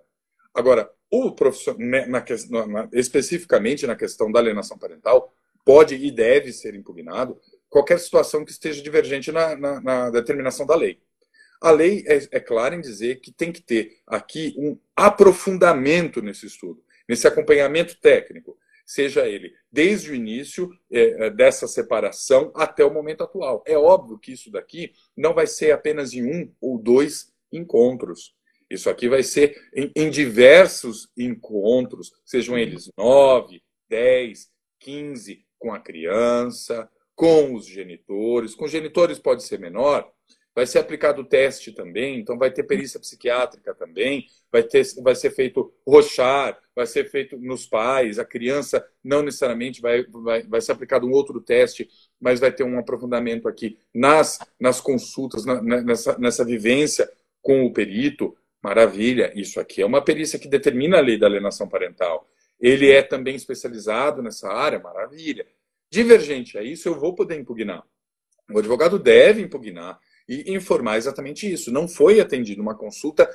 Agora, 0.53 0.91
o 1.09 1.31
profissional, 1.33 1.79
né, 1.79 2.05
na, 2.05 2.23
na, 2.67 2.89
especificamente 2.91 3.87
na 3.87 3.95
questão 3.95 4.31
da 4.31 4.39
alienação 4.39 4.77
parental, 4.77 5.33
pode 5.63 5.95
e 5.95 6.11
deve 6.11 6.51
ser 6.51 6.75
impugnado 6.75 7.39
qualquer 7.69 7.99
situação 7.99 8.45
que 8.45 8.51
esteja 8.51 8.81
divergente 8.81 9.31
na, 9.31 9.55
na, 9.55 9.81
na 9.81 10.09
determinação 10.09 10.65
da 10.65 10.75
lei. 10.75 11.01
A 11.61 11.71
lei 11.71 12.03
é, 12.07 12.37
é 12.37 12.39
clara 12.39 12.75
em 12.75 12.81
dizer 12.81 13.21
que 13.21 13.31
tem 13.31 13.51
que 13.51 13.61
ter 13.61 13.97
aqui 14.05 14.53
um 14.57 14.77
aprofundamento 14.95 16.21
nesse 16.21 16.45
estudo, 16.45 16.83
nesse 17.07 17.27
acompanhamento 17.27 17.99
técnico, 17.99 18.57
seja 18.85 19.27
ele 19.27 19.51
desde 19.71 20.11
o 20.11 20.15
início 20.15 20.69
é, 20.91 21.25
é, 21.25 21.29
dessa 21.29 21.67
separação 21.67 22.51
até 22.55 22.85
o 22.85 22.93
momento 22.93 23.23
atual. 23.23 23.63
É 23.65 23.77
óbvio 23.77 24.19
que 24.19 24.31
isso 24.31 24.51
daqui 24.51 24.93
não 25.17 25.33
vai 25.33 25.47
ser 25.47 25.71
apenas 25.71 26.13
em 26.13 26.23
um 26.23 26.53
ou 26.61 26.77
dois 26.77 27.33
encontros. 27.51 28.35
Isso 28.69 28.89
aqui 28.89 29.09
vai 29.09 29.23
ser 29.23 29.55
em, 29.75 29.91
em 29.95 30.09
diversos 30.09 31.09
encontros, 31.17 32.11
sejam 32.23 32.57
eles 32.57 32.89
nove, 32.97 33.63
dez, 33.87 34.49
quinze, 34.79 35.43
com 35.57 35.73
a 35.73 35.79
criança, 35.79 36.89
com 37.15 37.53
os 37.55 37.65
genitores. 37.65 38.55
Com 38.55 38.67
genitores 38.67 39.19
pode 39.19 39.43
ser 39.43 39.59
menor, 39.59 40.11
Vai 40.55 40.65
ser 40.65 40.79
aplicado 40.79 41.21
o 41.21 41.25
teste 41.25 41.73
também, 41.73 42.17
então 42.17 42.37
vai 42.37 42.49
ter 42.49 42.63
perícia 42.63 42.97
psiquiátrica 42.97 43.75
também, 43.75 44.25
vai, 44.49 44.63
ter, 44.63 44.85
vai 45.03 45.13
ser 45.13 45.31
feito 45.31 45.73
rochar, 45.85 46.57
vai 46.73 46.87
ser 46.87 47.09
feito 47.09 47.37
nos 47.37 47.67
pais, 47.67 48.17
a 48.17 48.23
criança 48.23 48.87
não 49.03 49.21
necessariamente 49.21 49.81
vai, 49.81 50.05
vai, 50.05 50.43
vai 50.43 50.61
ser 50.61 50.71
aplicado 50.71 51.05
um 51.05 51.11
outro 51.11 51.41
teste, 51.41 51.89
mas 52.21 52.39
vai 52.39 52.53
ter 52.53 52.63
um 52.63 52.79
aprofundamento 52.79 53.49
aqui 53.49 53.77
nas, 53.93 54.39
nas 54.57 54.79
consultas, 54.79 55.43
na, 55.45 55.61
nessa, 55.61 56.17
nessa 56.17 56.45
vivência 56.45 57.11
com 57.41 57.65
o 57.65 57.73
perito. 57.73 58.33
Maravilha, 58.63 59.33
isso 59.35 59.59
aqui 59.59 59.81
é 59.81 59.85
uma 59.85 60.01
perícia 60.01 60.39
que 60.39 60.47
determina 60.47 60.97
a 60.97 61.01
lei 61.01 61.19
da 61.19 61.27
alienação 61.27 61.67
parental. 61.67 62.29
Ele 62.59 62.89
é 62.89 63.01
também 63.03 63.35
especializado 63.35 64.23
nessa 64.23 64.49
área, 64.49 64.79
maravilha. 64.79 65.45
Divergente 65.91 66.57
a 66.57 66.63
isso, 66.63 66.87
eu 66.87 66.97
vou 66.97 67.13
poder 67.13 67.37
impugnar. 67.37 67.83
O 68.49 68.59
advogado 68.59 68.97
deve 68.97 69.41
impugnar 69.41 69.99
e 70.27 70.53
informar 70.53 70.97
exatamente 70.97 71.51
isso. 71.51 71.71
Não 71.71 71.87
foi 71.87 72.19
atendido 72.19 72.61
uma 72.61 72.75
consulta, 72.75 73.29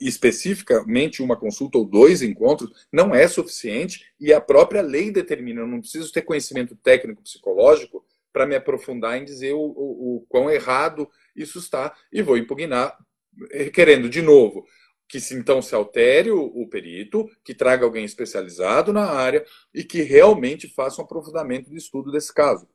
especificamente 0.00 1.22
uma 1.22 1.36
consulta 1.36 1.78
ou 1.78 1.84
dois 1.84 2.22
encontros, 2.22 2.86
não 2.92 3.14
é 3.14 3.26
suficiente 3.26 4.04
e 4.20 4.32
a 4.32 4.40
própria 4.40 4.82
lei 4.82 5.10
determina. 5.10 5.62
Eu 5.62 5.66
não 5.66 5.80
preciso 5.80 6.12
ter 6.12 6.22
conhecimento 6.22 6.76
técnico 6.76 7.22
psicológico 7.22 8.04
para 8.32 8.46
me 8.46 8.54
aprofundar 8.54 9.16
em 9.16 9.24
dizer 9.24 9.54
o, 9.54 9.60
o, 9.60 10.16
o 10.16 10.26
quão 10.28 10.50
errado 10.50 11.08
isso 11.34 11.58
está 11.58 11.94
e 12.12 12.20
vou 12.22 12.36
impugnar, 12.36 12.96
requerendo 13.50 14.08
de 14.08 14.20
novo 14.20 14.66
que 15.08 15.20
se, 15.20 15.34
então 15.34 15.62
se 15.62 15.74
altere 15.74 16.30
o, 16.30 16.44
o, 16.44 16.68
perito, 16.68 17.28
que 17.44 17.54
traga 17.54 17.84
alguém 17.84 18.04
especializado 18.04 18.92
na 18.92 19.06
área 19.06 19.44
e 19.72 19.84
que 19.84 20.02
realmente 20.02 20.68
faça 20.68 21.00
um 21.00 21.04
aprofundamento 21.04 21.70
do 21.70 21.76
estudo 21.76 22.10
desse 22.10 22.32
caso. 22.34 22.68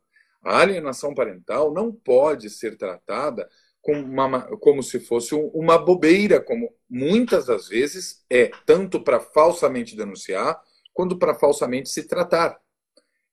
A 0.43 0.59
alienação 0.59 1.13
parental 1.13 1.71
não 1.71 1.91
pode 1.91 2.49
ser 2.49 2.75
tratada 2.75 3.47
como, 3.81 4.01
uma, 4.01 4.41
como 4.57 4.81
se 4.81 4.99
fosse 4.99 5.35
uma 5.35 5.77
bobeira, 5.77 6.41
como 6.41 6.73
muitas 6.89 7.45
das 7.45 7.67
vezes 7.67 8.25
é, 8.29 8.51
tanto 8.65 9.03
para 9.03 9.19
falsamente 9.19 9.95
denunciar, 9.95 10.59
quanto 10.93 11.17
para 11.17 11.35
falsamente 11.35 11.89
se 11.89 12.07
tratar. 12.07 12.59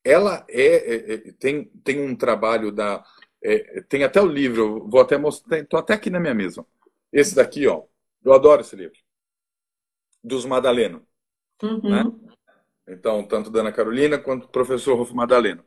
Ela 0.05 0.45
é, 0.49 0.63
é, 0.63 1.15
é, 1.15 1.33
tem, 1.33 1.65
tem 1.83 2.01
um 2.01 2.15
trabalho 2.15 2.71
da. 2.71 3.05
É, 3.43 3.83
tem 3.83 4.05
até 4.05 4.21
o 4.21 4.27
livro, 4.27 4.89
vou 4.89 5.01
até 5.01 5.17
mostrar, 5.17 5.59
estou 5.59 5.79
até 5.79 5.95
aqui 5.95 6.11
na 6.11 6.21
minha 6.21 6.35
mesa. 6.35 6.65
Esse 7.13 7.35
daqui, 7.35 7.67
ó. 7.67 7.85
Eu 8.25 8.33
adoro 8.33 8.61
esse 8.61 8.75
livro. 8.75 8.99
Dos 10.23 10.45
Madaleno. 10.45 11.07
Uhum. 11.63 11.91
Né? 11.91 12.05
Então, 12.89 13.23
tanto 13.27 13.51
da 13.51 13.61
Ana 13.61 13.73
Carolina 13.73 14.19
quanto 14.19 14.43
do 14.43 14.49
professor 14.49 14.97
Rolfo 14.97 15.15
Madaleno 15.15 15.65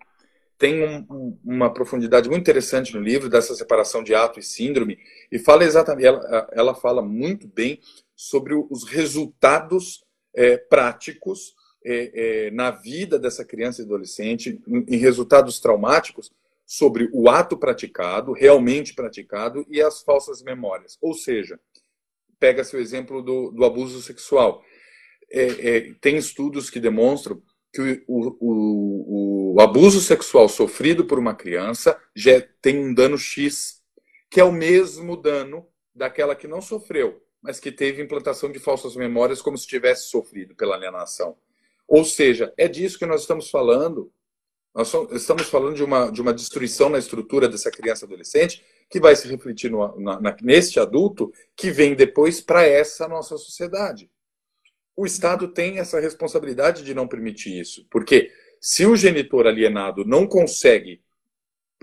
tem 0.61 0.83
um, 0.83 1.35
uma 1.43 1.73
profundidade 1.73 2.29
muito 2.29 2.41
interessante 2.41 2.93
no 2.93 3.01
livro 3.01 3.27
dessa 3.27 3.55
separação 3.55 4.03
de 4.03 4.13
ato 4.13 4.39
e 4.39 4.43
síndrome 4.43 4.99
e 5.31 5.39
fala 5.39 5.63
exatamente 5.63 6.05
ela, 6.05 6.49
ela 6.51 6.75
fala 6.75 7.01
muito 7.01 7.47
bem 7.47 7.79
sobre 8.15 8.53
os 8.53 8.83
resultados 8.83 10.05
é, 10.35 10.57
práticos 10.57 11.55
é, 11.83 12.11
é, 12.45 12.51
na 12.51 12.69
vida 12.69 13.17
dessa 13.17 13.43
criança 13.43 13.81
e 13.81 13.85
adolescente 13.85 14.61
em 14.67 14.97
resultados 14.97 15.59
traumáticos 15.59 16.31
sobre 16.63 17.09
o 17.11 17.27
ato 17.27 17.57
praticado 17.57 18.31
realmente 18.31 18.93
praticado 18.93 19.65
e 19.67 19.81
as 19.81 20.03
falsas 20.03 20.43
memórias. 20.43 20.95
Ou 21.01 21.15
seja 21.15 21.59
pega-se 22.39 22.75
o 22.75 22.79
exemplo 22.79 23.23
do, 23.23 23.49
do 23.49 23.65
abuso 23.65 23.99
sexual. 23.99 24.63
É, 25.31 25.77
é, 25.77 25.93
tem 25.99 26.17
estudos 26.17 26.69
que 26.69 26.79
demonstram 26.79 27.41
que 27.71 28.03
o, 28.07 28.37
o, 28.39 29.53
o, 29.55 29.61
abuso 29.61 30.01
sexual 30.01 30.49
sofrido 30.49 31.05
por 31.05 31.17
uma 31.17 31.33
criança 31.33 31.97
já 32.13 32.41
tem 32.61 32.77
um 32.77 32.93
dano 32.93 33.17
X, 33.17 33.81
que 34.29 34.39
é 34.39 34.43
o 34.43 34.51
mesmo 34.51 35.15
dano 35.15 35.65
daquela 35.95 36.35
que 36.35 36.47
não 36.47 36.61
sofreu, 36.61 37.23
mas 37.41 37.59
que 37.59 37.71
teve 37.71 38.01
implantação 38.01 38.51
de 38.51 38.59
falsas 38.59 38.95
memórias 38.95 39.41
como 39.41 39.57
se 39.57 39.67
tivesse 39.67 40.09
sofrido 40.09 40.53
pela 40.53 40.75
alienação. 40.75 41.37
Ou 41.87 42.03
seja, 42.03 42.53
é 42.57 42.67
disso 42.67 42.99
que 42.99 43.05
nós 43.05 43.21
estamos 43.21 43.49
falando. 43.49 44.11
Nós 44.73 44.93
estamos 45.11 45.47
falando 45.47 45.75
de 45.75 45.83
uma, 45.83 46.09
de 46.09 46.21
uma 46.21 46.33
destruição 46.33 46.89
na 46.89 46.97
estrutura 46.97 47.49
dessa 47.49 47.69
criança 47.69 48.05
adolescente 48.05 48.63
que 48.89 49.01
vai 49.01 49.15
se 49.15 49.27
refletir 49.27 49.69
no, 49.69 49.99
na, 49.99 50.35
neste 50.41 50.79
adulto 50.79 51.31
que 51.55 51.71
vem 51.71 51.93
depois 51.93 52.39
para 52.39 52.65
essa 52.65 53.07
nossa 53.07 53.37
sociedade 53.37 54.09
o 54.95 55.05
Estado 55.05 55.47
tem 55.47 55.79
essa 55.79 55.99
responsabilidade 55.99 56.83
de 56.83 56.93
não 56.93 57.07
permitir 57.07 57.59
isso. 57.59 57.85
Porque 57.89 58.31
se 58.59 58.85
o 58.85 58.95
genitor 58.95 59.47
alienado 59.47 60.05
não 60.05 60.27
consegue, 60.27 61.01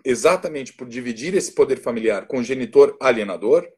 exatamente 0.05 0.73
por 0.73 0.89
dividir 0.89 1.35
esse 1.35 1.53
poder 1.53 1.81
familiar 1.81 2.27
com 2.27 2.39
o 2.39 2.45
genitor 2.45 2.97
alienador, 3.01 3.69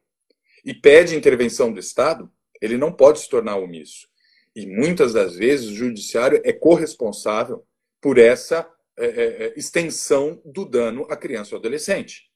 e 0.63 0.73
pede 0.73 1.15
intervenção 1.15 1.71
do 1.73 1.79
Estado, 1.79 2.31
ele 2.61 2.77
não 2.77 2.91
pode 2.91 3.19
se 3.19 3.29
tornar 3.29 3.57
omisso. 3.57 4.07
E 4.55 4.67
muitas 4.67 5.13
das 5.13 5.35
vezes 5.35 5.69
o 5.69 5.75
judiciário 5.75 6.41
é 6.43 6.53
corresponsável 6.53 7.65
por 7.99 8.17
essa 8.17 8.69
é, 8.97 9.05
é, 9.05 9.43
é 9.45 9.53
extensão 9.57 10.41
do 10.45 10.65
dano 10.65 11.07
à 11.09 11.15
criança 11.15 11.55
ou 11.55 11.59
adolescente. 11.59 12.29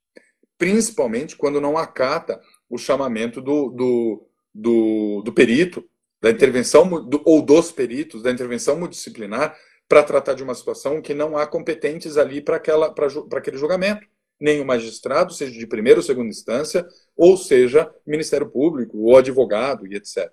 Principalmente 0.58 1.36
quando 1.36 1.62
não 1.62 1.78
acata 1.78 2.42
o 2.70 2.78
chamamento 2.78 3.42
do, 3.42 3.70
do, 3.70 4.28
do, 4.54 5.22
do 5.24 5.34
perito 5.34 5.88
da 6.22 6.30
intervenção 6.30 6.88
do, 7.08 7.22
ou 7.26 7.42
dos 7.42 7.72
peritos, 7.72 8.22
da 8.22 8.32
intervenção 8.32 8.78
multidisciplinar, 8.78 9.58
para 9.88 10.04
tratar 10.04 10.34
de 10.34 10.44
uma 10.44 10.56
situação 10.56 11.02
que 11.02 11.14
não 11.14 11.38
há 11.38 11.46
competentes 11.46 12.18
ali 12.18 12.42
para 12.42 12.58
aquele 12.58 13.58
julgamento. 13.58 14.08
Nem 14.40 14.60
o 14.60 14.66
magistrado, 14.66 15.34
seja 15.34 15.58
de 15.58 15.68
primeira 15.68 16.00
ou 16.00 16.04
segunda 16.04 16.30
instância, 16.30 16.86
ou 17.16 17.38
seja, 17.38 17.90
Ministério 18.06 18.50
Público, 18.50 18.98
ou 18.98 19.16
advogado, 19.16 19.88
e 19.88 19.96
etc. 19.96 20.30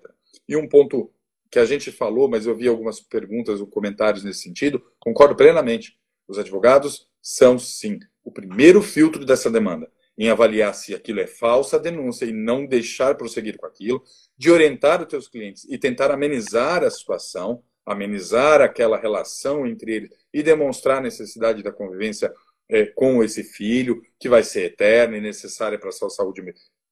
E 0.47 0.57
um 0.57 0.67
ponto 0.67 1.11
que 1.49 1.59
a 1.59 1.65
gente 1.65 1.91
falou, 1.91 2.27
mas 2.27 2.45
eu 2.45 2.55
vi 2.55 2.67
algumas 2.67 2.99
perguntas 2.99 3.61
ou 3.61 3.67
comentários 3.67 4.23
nesse 4.23 4.41
sentido, 4.41 4.83
concordo 4.99 5.35
plenamente. 5.35 5.97
Os 6.27 6.39
advogados 6.39 7.07
são, 7.21 7.57
sim, 7.59 7.99
o 8.23 8.31
primeiro 8.31 8.81
filtro 8.81 9.23
dessa 9.23 9.49
demanda 9.49 9.89
em 10.17 10.29
avaliar 10.29 10.73
se 10.75 10.93
aquilo 10.93 11.19
é 11.19 11.27
falsa 11.27 11.79
denúncia 11.79 12.25
e 12.25 12.31
não 12.31 12.65
deixar 12.65 13.15
prosseguir 13.15 13.57
com 13.57 13.65
aquilo, 13.65 14.03
de 14.37 14.51
orientar 14.51 15.01
os 15.01 15.07
teus 15.07 15.27
clientes 15.27 15.65
e 15.69 15.77
tentar 15.77 16.11
amenizar 16.11 16.83
a 16.83 16.89
situação, 16.89 17.63
amenizar 17.85 18.61
aquela 18.61 18.97
relação 18.97 19.65
entre 19.65 19.93
eles 19.93 20.09
e 20.33 20.43
demonstrar 20.43 20.97
a 20.97 21.01
necessidade 21.01 21.63
da 21.63 21.71
convivência 21.71 22.31
é, 22.69 22.85
com 22.85 23.23
esse 23.23 23.43
filho, 23.43 24.01
que 24.19 24.29
vai 24.29 24.43
ser 24.43 24.65
eterna 24.65 25.17
e 25.17 25.21
necessária 25.21 25.77
para 25.77 25.89
a 25.89 25.93
sua 25.93 26.09
saúde 26.09 26.41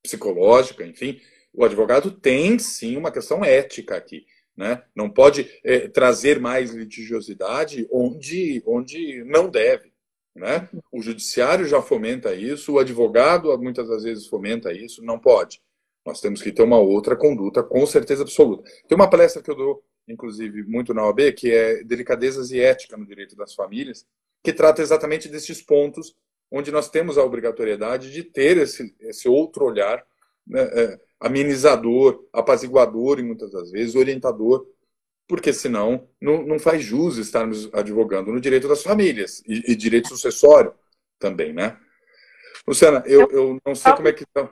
psicológica, 0.04 0.86
enfim. 0.86 1.20
O 1.54 1.64
advogado 1.64 2.12
tem 2.12 2.58
sim 2.60 2.98
uma 2.98 3.12
questão 3.12 3.44
ética 3.44 3.96
aqui. 3.96 4.26
Né? 4.56 4.82
Não 4.96 5.10
pode 5.10 5.50
é, 5.64 5.88
trazer 5.88 6.40
mais 6.40 6.72
litigiosidade 6.72 7.88
onde, 7.92 8.62
onde 8.66 9.24
não 9.24 9.50
deve. 9.50 9.91
Né? 10.36 10.70
O 10.92 11.02
judiciário 11.02 11.66
já 11.66 11.82
fomenta 11.82 12.34
isso, 12.34 12.74
o 12.74 12.80
advogado 12.80 13.58
muitas 13.60 13.88
das 13.88 14.04
vezes 14.04 14.28
fomenta 14.28 14.72
isso, 14.72 15.04
não 15.04 15.20
pode. 15.20 15.62
Nós 16.06 16.22
temos 16.22 16.42
que 16.42 16.52
ter 16.52 16.64
uma 16.64 16.80
outra 16.80 17.16
conduta, 17.16 17.62
com 17.62 17.86
certeza 17.86 18.24
absoluta. 18.24 18.64
Tem 18.88 18.96
uma 18.96 19.10
palestra 19.10 19.42
que 19.42 19.52
eu 19.52 19.56
dou, 19.56 19.84
inclusive, 20.08 20.64
muito 20.64 20.94
na 20.94 21.06
OAB, 21.06 21.34
que 21.34 21.52
é 21.52 21.84
Delicadezas 21.84 22.52
e 22.52 22.60
Ética 22.60 22.98
no 22.98 23.06
Direito 23.06 23.36
das 23.36 23.54
Famílias, 23.54 24.06
que 24.44 24.54
trata 24.54 24.82
exatamente 24.82 25.28
desses 25.28 25.62
pontos 25.62 26.16
onde 26.52 26.72
nós 26.72 26.90
temos 26.90 27.18
a 27.18 27.24
obrigatoriedade 27.24 28.12
de 28.12 28.24
ter 28.24 28.58
esse, 28.58 28.94
esse 29.00 29.30
outro 29.30 29.66
olhar 29.66 30.04
né, 30.46 30.62
é, 30.62 31.00
amenizador, 31.20 32.26
apaziguador, 32.34 33.20
e 33.20 33.24
muitas 33.24 33.52
das 33.52 33.72
vezes, 33.72 33.96
orientador 33.96 34.66
porque 35.32 35.54
senão 35.54 36.10
não, 36.20 36.46
não 36.46 36.60
faz 36.60 36.84
jus 36.84 37.16
estarmos 37.16 37.74
advogando 37.74 38.34
no 38.34 38.42
direito 38.42 38.68
das 38.68 38.84
famílias 38.84 39.42
e, 39.48 39.72
e 39.72 39.76
direito 39.78 40.10
sucessório 40.10 40.74
também, 41.18 41.54
né? 41.54 41.78
Luciana, 42.68 43.02
eu, 43.06 43.32
eu 43.32 43.58
não 43.66 43.74
sei 43.74 43.94
como 43.94 44.10
é 44.10 44.12
que 44.12 44.24
está. 44.24 44.50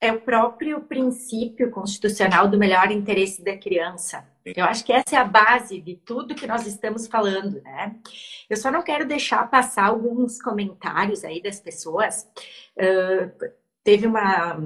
É 0.00 0.12
o 0.12 0.20
próprio 0.20 0.80
princípio 0.82 1.72
constitucional 1.72 2.46
do 2.46 2.56
melhor 2.56 2.92
interesse 2.92 3.42
da 3.42 3.58
criança. 3.58 4.24
Eu 4.44 4.64
acho 4.66 4.84
que 4.84 4.92
essa 4.92 5.16
é 5.16 5.18
a 5.18 5.24
base 5.24 5.80
de 5.80 5.96
tudo 5.96 6.36
que 6.36 6.46
nós 6.46 6.64
estamos 6.64 7.08
falando, 7.08 7.60
né? 7.62 7.96
Eu 8.48 8.56
só 8.56 8.70
não 8.70 8.82
quero 8.82 9.04
deixar 9.04 9.50
passar 9.50 9.86
alguns 9.86 10.40
comentários 10.40 11.24
aí 11.24 11.42
das 11.42 11.58
pessoas. 11.58 12.24
Uh, 12.76 13.50
teve 13.82 14.06
uma 14.06 14.56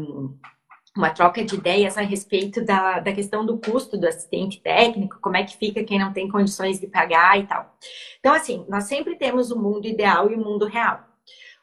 uma 0.97 1.11
troca 1.11 1.43
de 1.45 1.55
ideias 1.55 1.97
a 1.97 2.03
respeito 2.03 2.65
da, 2.65 3.01
da 3.01 3.13
questão 3.13 3.47
do 3.47 3.59
custo 3.59 3.97
do 3.97 4.07
assistente 4.07 4.61
técnico, 4.61 5.19
como 5.21 5.37
é 5.37 5.45
que 5.45 5.57
fica 5.57 5.85
quem 5.85 5.99
não 5.99 6.13
tem 6.13 6.29
condições 6.29 6.79
de 6.79 6.87
pagar 6.87 7.39
e 7.39 7.47
tal. 7.47 7.77
Então, 8.21 8.35
assim, 8.35 8.65
nós 8.69 8.85
sempre 8.85 9.17
temos 9.17 9.51
o 9.51 9.59
mundo 9.59 9.87
ideal 9.87 10.31
e 10.31 10.35
o 10.35 10.45
mundo 10.45 10.67
real. 10.67 11.01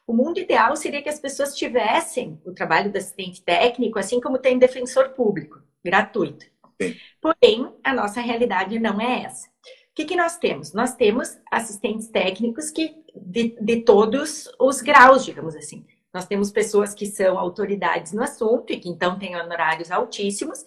O 0.06 0.12
mundo 0.12 0.40
ideal 0.40 0.74
seria 0.74 1.00
que 1.00 1.08
as 1.08 1.20
pessoas 1.20 1.54
tivessem 1.54 2.40
o 2.44 2.52
trabalho 2.52 2.90
do 2.90 2.98
assistente 2.98 3.42
técnico, 3.42 3.98
assim 3.98 4.20
como 4.20 4.38
tem 4.38 4.58
defensor 4.58 5.10
público, 5.10 5.62
gratuito. 5.84 6.46
Sim. 6.82 6.96
Porém, 7.20 7.72
a 7.84 7.94
nossa 7.94 8.20
realidade 8.20 8.80
não 8.80 9.00
é 9.00 9.22
essa. 9.22 9.46
O 9.46 9.94
que, 9.94 10.04
que 10.04 10.16
nós 10.16 10.38
temos? 10.38 10.72
Nós 10.72 10.96
temos 10.96 11.38
assistentes 11.52 12.08
técnicos 12.08 12.70
que 12.70 12.96
de, 13.14 13.56
de 13.60 13.82
todos 13.82 14.50
os 14.58 14.80
graus, 14.80 15.24
digamos 15.24 15.54
assim. 15.54 15.86
Nós 16.12 16.26
temos 16.26 16.50
pessoas 16.50 16.92
que 16.92 17.06
são 17.06 17.38
autoridades 17.38 18.12
no 18.12 18.22
assunto 18.22 18.72
e 18.72 18.80
que 18.80 18.88
então 18.88 19.18
têm 19.18 19.36
honorários 19.36 19.90
altíssimos, 19.90 20.66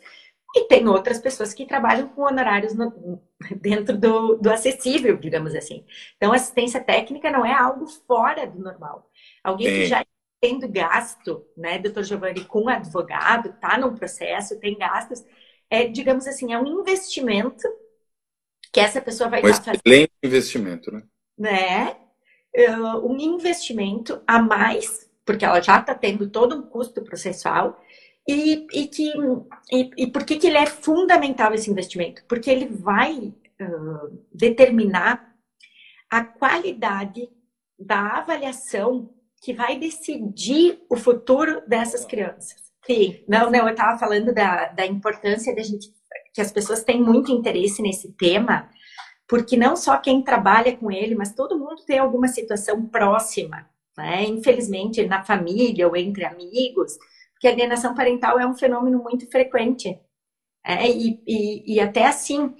e 0.55 0.65
tem 0.65 0.87
outras 0.87 1.19
pessoas 1.19 1.53
que 1.53 1.65
trabalham 1.65 2.07
com 2.09 2.21
honorários 2.21 2.75
no, 2.75 3.19
dentro 3.59 3.97
do, 3.97 4.35
do, 4.35 4.51
acessível, 4.51 5.17
digamos 5.17 5.55
assim. 5.55 5.83
Então, 6.15 6.31
assistência 6.31 6.79
técnica 6.79 7.31
não 7.31 7.43
é 7.43 7.51
algo 7.51 7.87
fora 7.87 8.45
do 8.45 8.59
normal. 8.59 9.09
Alguém 9.43 9.67
que 9.67 9.85
já 9.87 10.05
tendo 10.39 10.67
gasto, 10.67 11.43
né, 11.57 11.79
doutor 11.79 12.03
Giovanni, 12.03 12.45
com 12.45 12.69
advogado, 12.69 13.49
está 13.49 13.77
num 13.77 13.95
processo, 13.95 14.59
tem 14.59 14.77
gastos, 14.77 15.23
é, 15.69 15.87
digamos 15.87 16.27
assim, 16.27 16.53
é 16.53 16.59
um 16.59 16.81
investimento 16.81 17.63
que 18.71 18.79
essa 18.79 19.01
pessoa 19.01 19.29
vai 19.29 19.41
um 19.41 19.47
estar 19.47 19.63
fazendo. 19.63 19.81
Excelente 19.85 20.13
investimento, 20.21 20.91
né? 20.91 21.03
Né? 21.37 21.97
Uh, 22.55 23.11
um 23.11 23.17
investimento 23.19 24.21
a 24.27 24.39
mais 24.39 25.09
porque 25.25 25.45
ela 25.45 25.61
já 25.61 25.79
está 25.79 25.93
tendo 25.95 26.29
todo 26.29 26.55
um 26.55 26.63
custo 26.63 27.01
processual. 27.03 27.79
E, 28.27 28.65
e, 28.71 28.87
que, 28.87 29.11
e, 29.71 29.89
e 29.97 30.07
por 30.07 30.23
que, 30.23 30.37
que 30.37 30.47
ele 30.47 30.57
é 30.57 30.65
fundamental 30.65 31.53
esse 31.53 31.69
investimento? 31.69 32.23
Porque 32.27 32.49
ele 32.49 32.67
vai 32.67 33.33
uh, 33.61 34.23
determinar 34.33 35.33
a 36.09 36.23
qualidade 36.23 37.29
da 37.77 38.19
avaliação 38.19 39.09
que 39.41 39.53
vai 39.53 39.77
decidir 39.77 40.81
o 40.89 40.95
futuro 40.95 41.61
dessas 41.67 42.05
crianças. 42.05 42.63
Sim, 42.85 43.23
não, 43.27 43.49
não, 43.49 43.67
eu 43.67 43.69
estava 43.69 43.97
falando 43.97 44.33
da, 44.33 44.67
da 44.67 44.85
importância 44.85 45.55
da 45.55 45.61
gente, 45.61 45.87
que 46.33 46.41
as 46.41 46.51
pessoas 46.51 46.83
têm 46.83 47.01
muito 47.01 47.31
interesse 47.31 47.81
nesse 47.81 48.11
tema, 48.13 48.69
porque 49.27 49.57
não 49.57 49.75
só 49.75 49.97
quem 49.97 50.23
trabalha 50.23 50.75
com 50.77 50.91
ele, 50.91 51.15
mas 51.15 51.33
todo 51.33 51.57
mundo 51.57 51.83
tem 51.85 51.97
alguma 51.97 52.27
situação 52.27 52.85
próxima, 52.85 53.67
né? 53.97 54.23
Infelizmente, 54.25 55.05
na 55.05 55.23
família 55.23 55.87
ou 55.87 55.95
entre 55.95 56.25
amigos, 56.25 56.97
porque 57.33 57.47
a 57.47 57.51
alienação 57.51 57.93
parental 57.93 58.39
é 58.39 58.47
um 58.47 58.55
fenômeno 58.55 59.01
muito 59.01 59.29
frequente. 59.29 59.99
É, 60.65 60.89
e, 60.89 61.21
e, 61.27 61.75
e 61.75 61.79
até 61.79 62.05
assim, 62.05 62.53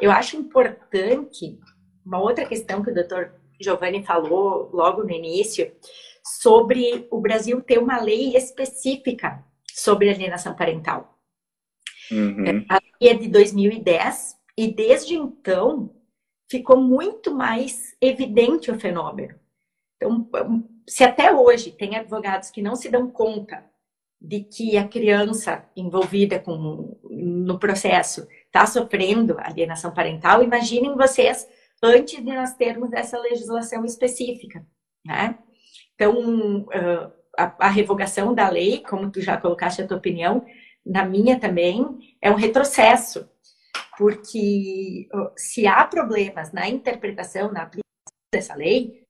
eu 0.00 0.10
acho 0.10 0.36
importante 0.36 1.58
uma 2.04 2.20
outra 2.20 2.46
questão 2.46 2.82
que 2.82 2.90
o 2.90 2.94
doutor 2.94 3.32
Giovanni 3.60 4.04
falou 4.04 4.70
logo 4.72 5.02
no 5.02 5.10
início, 5.10 5.72
sobre 6.40 7.06
o 7.10 7.20
Brasil 7.20 7.60
ter 7.62 7.78
uma 7.78 8.00
lei 8.00 8.36
específica 8.36 9.44
sobre 9.72 10.10
alienação 10.10 10.54
parental. 10.54 11.18
Uhum. 12.10 12.64
A 12.68 12.80
lei 13.00 13.10
é 13.10 13.14
de 13.14 13.28
2010 13.28 14.36
e 14.56 14.72
desde 14.72 15.14
então 15.14 15.94
ficou 16.50 16.80
muito 16.80 17.34
mais 17.34 17.96
evidente 18.00 18.70
o 18.70 18.78
fenômeno. 18.78 19.38
Então, 19.96 20.28
se 20.88 21.04
até 21.04 21.32
hoje 21.32 21.72
tem 21.72 21.96
advogados 21.96 22.50
que 22.50 22.62
não 22.62 22.76
se 22.76 22.88
dão 22.88 23.10
conta 23.10 23.64
de 24.20 24.40
que 24.40 24.76
a 24.76 24.88
criança 24.88 25.68
envolvida 25.76 26.38
com, 26.38 26.98
no 27.10 27.58
processo 27.58 28.26
está 28.46 28.66
sofrendo 28.66 29.36
alienação 29.38 29.92
parental, 29.92 30.42
imaginem 30.42 30.94
vocês 30.96 31.46
antes 31.82 32.24
de 32.24 32.32
nós 32.32 32.54
termos 32.54 32.92
essa 32.92 33.18
legislação 33.18 33.84
específica, 33.84 34.66
né? 35.04 35.38
Então, 35.94 36.66
a, 37.36 37.66
a 37.66 37.68
revogação 37.68 38.34
da 38.34 38.48
lei, 38.48 38.82
como 38.82 39.10
tu 39.10 39.20
já 39.20 39.36
colocaste 39.36 39.82
a 39.82 39.86
tua 39.86 39.96
opinião, 39.96 40.44
na 40.84 41.04
minha 41.04 41.38
também, 41.38 42.16
é 42.20 42.30
um 42.30 42.36
retrocesso, 42.36 43.28
porque 43.98 45.08
se 45.36 45.66
há 45.66 45.84
problemas 45.84 46.52
na 46.52 46.68
interpretação, 46.68 47.50
na 47.50 47.62
aplicação 47.62 47.82
dessa 48.32 48.54
lei, 48.54 49.04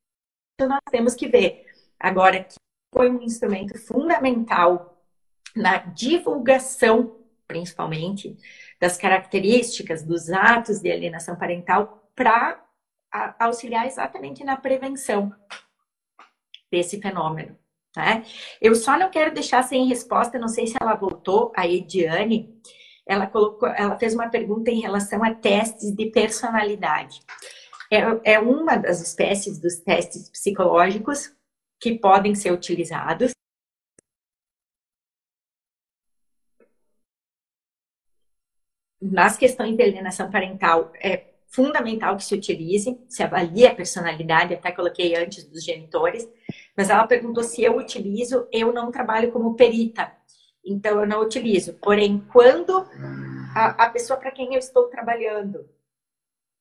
então 0.54 0.68
nós 0.68 0.80
temos 0.90 1.14
que 1.14 1.28
ver. 1.28 1.65
Agora, 1.98 2.44
que 2.44 2.54
foi 2.92 3.10
um 3.10 3.22
instrumento 3.22 3.78
fundamental 3.78 5.02
na 5.54 5.78
divulgação, 5.78 7.16
principalmente, 7.46 8.36
das 8.80 8.96
características 8.96 10.02
dos 10.02 10.30
atos 10.30 10.80
de 10.80 10.90
alienação 10.90 11.36
parental 11.36 12.10
para 12.14 12.62
auxiliar 13.38 13.86
exatamente 13.86 14.44
na 14.44 14.56
prevenção 14.56 15.32
desse 16.70 17.00
fenômeno. 17.00 17.56
Né? 17.96 18.24
Eu 18.60 18.74
só 18.74 18.98
não 18.98 19.10
quero 19.10 19.32
deixar 19.32 19.62
sem 19.62 19.86
resposta, 19.86 20.38
não 20.38 20.48
sei 20.48 20.66
se 20.66 20.76
ela 20.78 20.94
voltou, 20.94 21.52
a 21.56 21.66
Ediane, 21.66 22.54
ela 23.06 23.26
colocou, 23.26 23.68
ela 23.68 23.98
fez 23.98 24.14
uma 24.14 24.28
pergunta 24.28 24.70
em 24.70 24.80
relação 24.80 25.24
a 25.24 25.34
testes 25.34 25.94
de 25.94 26.06
personalidade. 26.06 27.20
É, 27.90 28.34
é 28.34 28.38
uma 28.38 28.76
das 28.76 29.00
espécies 29.00 29.58
dos 29.60 29.76
testes 29.76 30.28
psicológicos 30.28 31.35
que 31.80 31.98
podem 31.98 32.34
ser 32.34 32.52
utilizados. 32.52 33.32
Nas 39.00 39.36
questões 39.36 39.76
de 39.76 39.82
alienação 39.82 40.30
parental, 40.30 40.90
é 40.96 41.34
fundamental 41.48 42.16
que 42.16 42.24
se 42.24 42.34
utilize, 42.34 42.98
se 43.08 43.22
avalie 43.22 43.66
a 43.66 43.74
personalidade, 43.74 44.54
até 44.54 44.72
coloquei 44.72 45.14
antes 45.16 45.44
dos 45.44 45.64
genitores, 45.64 46.28
mas 46.76 46.90
ela 46.90 47.06
perguntou 47.06 47.42
se 47.42 47.62
eu 47.62 47.76
utilizo, 47.76 48.48
eu 48.52 48.72
não 48.72 48.90
trabalho 48.90 49.30
como 49.32 49.54
perita, 49.54 50.12
então 50.64 51.00
eu 51.00 51.06
não 51.06 51.22
utilizo. 51.22 51.74
Porém, 51.74 52.24
quando 52.32 52.86
a, 53.54 53.84
a 53.84 53.90
pessoa 53.90 54.18
para 54.18 54.32
quem 54.32 54.54
eu 54.54 54.58
estou 54.58 54.88
trabalhando, 54.88 55.68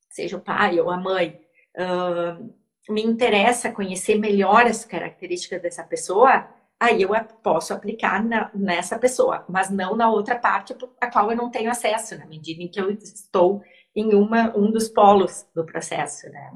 seja 0.10 0.38
o 0.38 0.42
pai 0.42 0.80
ou 0.80 0.90
a 0.90 0.98
mãe, 0.98 1.42
uh, 1.78 2.54
me 2.90 3.04
interessa 3.04 3.72
conhecer 3.72 4.20
melhor 4.20 4.66
as 4.66 4.86
características 4.86 5.62
dessa 5.62 5.84
pessoa, 5.84 6.48
aí 6.80 7.02
eu 7.02 7.10
posso 7.42 7.74
aplicar 7.74 8.24
na, 8.24 8.52
nessa 8.54 9.00
pessoa, 9.00 9.46
mas 9.50 9.70
não 9.70 9.96
na 9.96 10.10
outra 10.10 10.38
parte 10.38 10.76
a 11.02 11.10
qual 11.10 11.32
eu 11.32 11.38
não 11.38 11.50
tenho 11.50 11.72
acesso, 11.72 12.18
na 12.18 12.26
medida 12.26 12.62
em 12.62 12.68
que 12.68 12.80
eu 12.80 12.92
estou 12.92 13.64
em 13.96 14.14
uma, 14.14 14.56
um 14.56 14.72
dos 14.72 14.90
polos 14.90 15.46
do 15.56 15.66
processo, 15.66 16.30
né? 16.30 16.52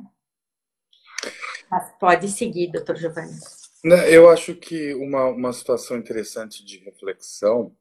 Mas 1.71 1.91
pode 1.99 2.27
seguir, 2.27 2.71
doutor 2.71 2.95
Giovanni. 2.95 3.37
Né, 3.83 4.13
eu 4.13 4.29
acho 4.29 4.55
que 4.55 4.93
uma, 4.95 5.25
uma 5.27 5.53
situação 5.53 5.97
interessante 5.97 6.65
de 6.65 6.79
reflexão 6.79 7.73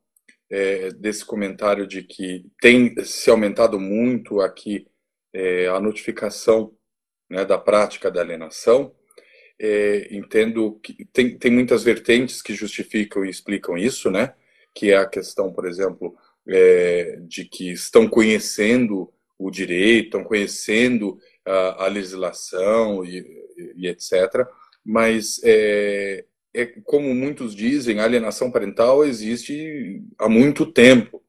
é, 0.51 0.91
desse 0.91 1.25
comentário 1.25 1.87
de 1.87 2.03
que 2.03 2.47
tem 2.61 2.95
se 3.05 3.31
aumentado 3.31 3.81
muito 3.81 4.41
aqui 4.41 4.87
é, 5.33 5.67
a 5.67 5.81
notificação 5.81 6.73
né, 7.29 7.45
da 7.45 7.59
prática 7.59 8.11
da 8.11 8.21
alienação. 8.21 8.93
É, 9.61 10.09
entendo 10.15 10.79
que 10.83 11.05
tem, 11.13 11.37
tem 11.37 11.51
muitas 11.51 11.83
vertentes 11.83 12.41
que 12.41 12.55
justificam 12.55 13.25
e 13.25 13.31
explicam 13.31 13.77
isso, 13.77 14.11
né? 14.11 14.35
Que 14.75 14.93
é 14.93 14.97
a 14.97 15.07
questão, 15.07 15.53
por 15.53 15.67
exemplo, 15.67 16.17
é, 16.47 17.19
de 17.23 17.45
que 17.45 17.73
estão 17.73 18.09
conhecendo 18.09 19.13
o 19.39 19.51
direito, 19.51 20.07
estão 20.07 20.25
conhecendo 20.25 21.19
a, 21.45 21.85
a 21.85 21.89
legislação 21.89 23.05
e, 23.05 23.25
e, 23.77 23.87
etc. 23.87 24.47
Mas, 24.85 25.41
é, 25.45 26.25
é, 26.55 26.67
como 26.85 27.15
muitos 27.15 27.55
dizem, 27.55 28.01
a 28.01 28.05
alienação 28.05 28.51
parental 28.51 29.05
existe 29.05 30.03
há 30.19 30.29
muito 30.29 30.67
tempo, 30.73 31.23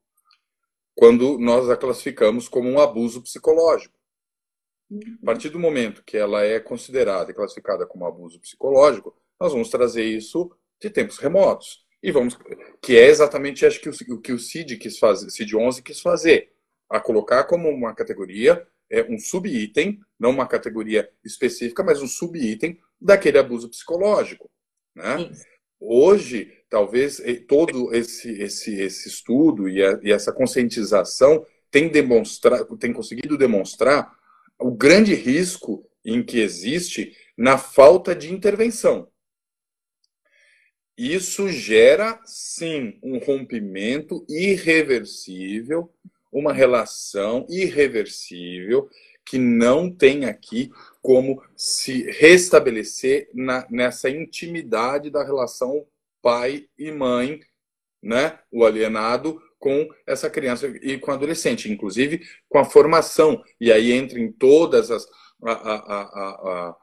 quando 0.95 1.38
nós 1.38 1.70
a 1.70 1.78
classificamos 1.78 2.47
como 2.47 2.70
um 2.70 2.80
abuso 2.80 3.22
psicológico. 3.22 3.99
A 4.91 5.25
partir 5.25 5.49
do 5.49 5.59
momento 5.59 6.03
que 6.03 6.17
ela 6.17 6.43
é 6.43 6.59
considerada 6.59 7.31
e 7.31 7.33
classificada 7.33 7.85
como 7.85 8.05
abuso 8.05 8.39
psicológico, 8.39 9.15
nós 9.39 9.51
vamos 9.51 9.69
trazer 9.69 10.03
isso 10.03 10.51
de 10.81 10.89
tempos 10.89 11.17
remotos. 11.17 11.85
E 12.01 12.11
vamos, 12.11 12.37
que 12.81 12.97
é 12.97 13.07
exatamente 13.07 13.65
acho 13.65 13.79
que 13.79 13.89
o, 13.89 14.21
que 14.21 14.31
o 14.31 14.39
CID 14.39 14.77
quis 14.77 14.97
fazer, 14.97 15.29
CID 15.29 15.55
11 15.55 15.83
quis 15.83 15.99
fazer, 15.99 16.51
a 16.89 16.99
colocar 16.99 17.43
como 17.43 17.69
uma 17.69 17.93
categoria, 17.93 18.65
é 18.89 19.03
um 19.03 19.19
subitem, 19.19 19.99
não 20.19 20.31
uma 20.31 20.47
categoria 20.47 21.09
específica, 21.23 21.83
mas 21.83 22.01
um 22.01 22.07
subitem 22.07 22.79
daquele 22.99 23.37
abuso 23.37 23.69
psicológico. 23.69 24.49
Né? 24.95 25.31
Hoje, 25.79 26.51
talvez 26.69 27.21
todo 27.47 27.93
esse, 27.93 28.31
esse, 28.41 28.73
esse 28.79 29.07
estudo 29.07 29.69
e, 29.69 29.83
a, 29.83 29.99
e 30.01 30.11
essa 30.11 30.31
conscientização 30.31 31.45
tem, 31.69 31.89
demonstrado, 31.89 32.75
tem 32.77 32.91
conseguido 32.91 33.37
demonstrar 33.37 34.17
o 34.60 34.72
grande 34.72 35.14
risco 35.14 35.89
em 36.03 36.24
que 36.24 36.39
existe 36.39 37.16
na 37.38 37.57
falta 37.57 38.16
de 38.16 38.34
intervenção. 38.34 39.10
Isso 40.97 41.47
gera, 41.47 42.20
sim, 42.26 42.99
um 43.01 43.18
rompimento 43.20 44.26
irreversível 44.28 45.93
uma 46.32 46.53
relação 46.53 47.45
irreversível 47.49 48.89
que 49.26 49.38
não 49.38 49.91
tem 49.91 50.26
aqui 50.26 50.72
como 51.01 51.41
se 51.55 52.10
restabelecer 52.12 53.30
na, 53.34 53.68
nessa 53.70 54.10
intimidade 54.10 55.10
da 55.10 55.24
relação 55.24 55.86
pai 56.22 56.68
e 56.78 56.91
mãe, 56.91 57.39
né? 58.01 58.39
O 58.51 58.66
alienado 58.66 59.41
com 59.60 59.88
essa 60.07 60.30
criança 60.30 60.68
e 60.82 60.97
com 60.97 61.12
adolescente, 61.12 61.72
inclusive 61.72 62.22
com 62.47 62.57
a 62.57 62.66
formação. 62.66 63.43
E 63.60 63.72
aí 63.72 63.91
entra 63.91 64.20
em 64.20 64.32
todas 64.32 64.89
as 64.89 65.05
a, 65.43 65.51
a, 65.51 66.01
a, 66.01 66.78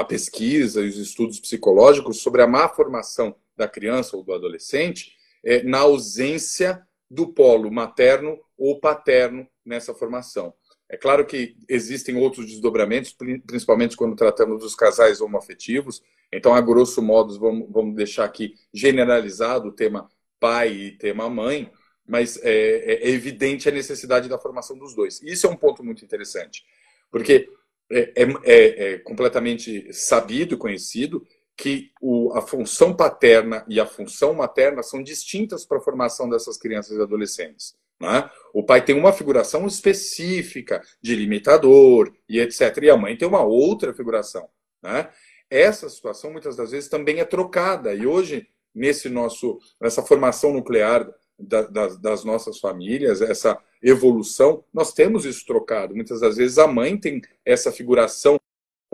a, 0.00 0.04
pesquisa 0.04 0.82
e 0.82 0.88
os 0.88 0.96
estudos 0.96 1.38
psicológicos 1.38 2.20
sobre 2.22 2.42
a 2.42 2.46
má 2.46 2.68
formação 2.68 3.34
da 3.56 3.68
criança 3.68 4.16
ou 4.16 4.24
do 4.24 4.32
adolescente 4.32 5.12
é, 5.44 5.62
na 5.62 5.80
ausência 5.80 6.82
do 7.10 7.32
polo 7.32 7.70
materno 7.70 8.38
ou 8.56 8.80
paterno 8.80 9.46
nessa 9.64 9.94
formação. 9.94 10.54
É 10.88 10.96
claro 10.96 11.24
que 11.24 11.56
existem 11.68 12.16
outros 12.16 12.46
desdobramentos, 12.46 13.16
principalmente 13.46 13.96
quando 13.96 14.16
tratamos 14.16 14.60
dos 14.60 14.74
casais 14.74 15.20
homoafetivos. 15.20 16.02
Então, 16.32 16.52
a 16.52 16.60
grosso 16.60 17.00
modo, 17.00 17.38
vamos, 17.38 17.68
vamos 17.70 17.94
deixar 17.94 18.24
aqui 18.24 18.54
generalizado 18.74 19.68
o 19.68 19.72
tema 19.72 20.08
pai 20.40 20.72
e 20.72 20.90
tema 20.92 21.28
mãe, 21.28 21.70
mas 22.10 22.36
é, 22.42 22.50
é, 22.50 23.08
é 23.08 23.10
evidente 23.10 23.68
a 23.68 23.72
necessidade 23.72 24.28
da 24.28 24.38
formação 24.38 24.76
dos 24.76 24.94
dois. 24.94 25.22
Isso 25.22 25.46
é 25.46 25.50
um 25.50 25.56
ponto 25.56 25.84
muito 25.84 26.04
interessante, 26.04 26.64
porque 27.10 27.48
é, 27.90 28.12
é, 28.16 28.24
é, 28.44 28.92
é 28.94 28.98
completamente 28.98 29.92
sabido 29.92 30.54
e 30.54 30.58
conhecido 30.58 31.24
que 31.56 31.92
o, 32.00 32.32
a 32.34 32.42
função 32.42 32.94
paterna 32.96 33.64
e 33.68 33.78
a 33.78 33.86
função 33.86 34.34
materna 34.34 34.82
são 34.82 35.02
distintas 35.02 35.64
para 35.64 35.78
a 35.78 35.82
formação 35.82 36.28
dessas 36.28 36.56
crianças 36.56 36.96
e 36.96 37.00
adolescentes. 37.00 37.76
Né? 38.00 38.28
O 38.52 38.64
pai 38.64 38.84
tem 38.84 38.96
uma 38.96 39.12
figuração 39.12 39.66
específica 39.66 40.82
de 41.00 41.14
limitador 41.14 42.12
e 42.28 42.40
etc. 42.40 42.76
E 42.82 42.90
a 42.90 42.96
mãe 42.96 43.16
tem 43.16 43.28
uma 43.28 43.42
outra 43.42 43.94
figuração. 43.94 44.48
Né? 44.82 45.08
Essa 45.48 45.88
situação 45.88 46.32
muitas 46.32 46.56
das 46.56 46.70
vezes 46.72 46.88
também 46.88 47.20
é 47.20 47.24
trocada. 47.24 47.94
E 47.94 48.06
hoje, 48.06 48.48
nesse 48.74 49.08
nosso, 49.08 49.58
nessa 49.80 50.02
formação 50.02 50.52
nuclear 50.52 51.06
da, 51.40 51.62
das, 51.62 51.98
das 51.98 52.24
nossas 52.24 52.58
famílias, 52.58 53.20
essa 53.20 53.58
evolução, 53.82 54.64
nós 54.72 54.92
temos 54.92 55.24
isso 55.24 55.44
trocado. 55.46 55.94
Muitas 55.94 56.20
das 56.20 56.36
vezes 56.36 56.58
a 56.58 56.66
mãe 56.66 56.96
tem 56.96 57.22
essa 57.44 57.72
figuração 57.72 58.38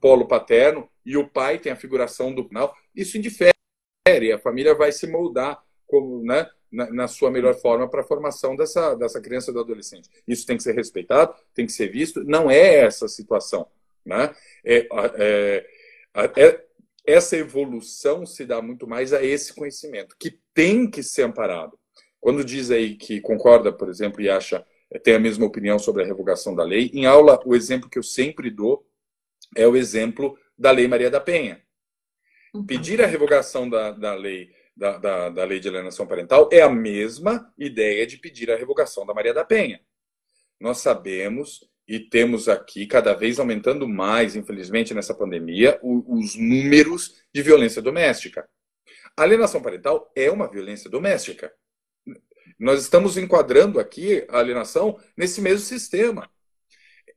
polo 0.01 0.29
paterno 0.29 0.89
e 1.05 1.17
o 1.17 1.29
pai 1.29 1.59
tem 1.59 1.73
a 1.73 1.77
figuração 1.77 2.35
do 2.35 2.45
final. 2.45 2.75
Isso 2.95 3.17
indifere. 3.17 3.53
A 4.33 4.39
família 4.39 4.75
vai 4.75 4.93
se 4.93 5.07
moldar 5.07 5.63
como, 5.87 6.23
né, 6.23 6.49
na, 6.71 6.93
na 6.93 7.09
sua 7.09 7.31
melhor 7.31 7.55
forma 7.55 7.89
para 7.89 8.03
a 8.03 8.07
formação 8.07 8.55
dessa, 8.55 8.95
dessa 8.95 9.21
criança 9.21 9.53
do 9.53 9.61
adolescente. 9.61 10.09
Isso 10.27 10.47
tem 10.47 10.57
que 10.57 10.63
ser 10.63 10.75
respeitado, 10.75 11.35
tem 11.55 11.67
que 11.67 11.73
ser 11.73 11.89
visto. 11.89 12.23
Não 12.25 12.51
é 12.51 12.85
essa 12.85 13.07
a 13.07 13.09
situação. 13.09 13.67
Né? 14.05 14.33
É, 14.65 14.87
é, 15.17 15.67
é, 16.37 16.65
essa 17.05 17.37
evolução 17.37 18.27
se 18.27 18.45
dá 18.45 18.61
muito 18.61 18.87
mais 18.87 19.13
a 19.13 19.25
esse 19.25 19.55
conhecimento, 19.55 20.17
que 20.19 20.39
tem 20.53 20.89
que 20.89 21.03
ser 21.03 21.23
amparado. 21.23 21.79
Quando 22.27 22.45
diz 22.45 22.73
aí 22.73 22.97
que 22.97 23.21
concorda, 23.21 23.73
por 23.73 23.89
exemplo, 23.89 24.21
e 24.21 24.29
acha 24.29 24.67
tem 25.05 25.15
a 25.15 25.19
mesma 25.21 25.47
opinião 25.47 25.79
sobre 25.79 26.03
a 26.03 26.05
revogação 26.05 26.57
da 26.57 26.65
lei, 26.65 26.91
em 26.93 27.07
aula 27.07 27.41
o 27.47 27.55
exemplo 27.55 27.89
que 27.89 28.01
eu 28.01 28.03
sempre 28.03 28.51
dou 28.51 28.85
é 29.55 29.65
o 29.65 29.77
exemplo 29.77 30.37
da 30.59 30.73
Lei 30.73 30.89
Maria 30.89 31.09
da 31.09 31.21
Penha. 31.21 31.63
Uhum. 32.53 32.67
Pedir 32.67 33.01
a 33.01 33.07
revogação 33.07 33.71
da, 33.71 33.93
da 33.93 34.13
lei 34.17 34.51
da, 34.77 34.99
da, 34.99 35.29
da, 35.29 35.45
lei 35.45 35.61
de 35.61 35.69
alienação 35.69 36.05
parental 36.05 36.49
é 36.51 36.63
a 36.63 36.69
mesma 36.69 37.49
ideia 37.57 38.05
de 38.05 38.19
pedir 38.19 38.51
a 38.51 38.57
revogação 38.57 39.07
da 39.07 39.15
Maria 39.15 39.33
da 39.33 39.45
Penha. 39.45 39.81
Nós 40.61 40.79
sabemos 40.79 41.61
e 41.87 42.01
temos 42.01 42.49
aqui 42.49 42.89
cada 42.89 43.15
vez 43.15 43.39
aumentando 43.39 43.87
mais, 43.89 44.35
infelizmente, 44.35 44.93
nessa 44.93 45.15
pandemia, 45.15 45.79
os 45.81 46.35
números 46.35 47.23
de 47.33 47.41
violência 47.41 47.81
doméstica. 47.81 48.49
A 49.17 49.23
alienação 49.23 49.63
parental 49.63 50.11
é 50.17 50.29
uma 50.29 50.51
violência 50.51 50.91
doméstica. 50.91 51.53
Nós 52.59 52.81
estamos 52.81 53.17
enquadrando 53.17 53.79
aqui 53.79 54.25
a 54.29 54.39
alienação 54.39 54.99
nesse 55.17 55.41
mesmo 55.41 55.67
sistema. 55.67 56.31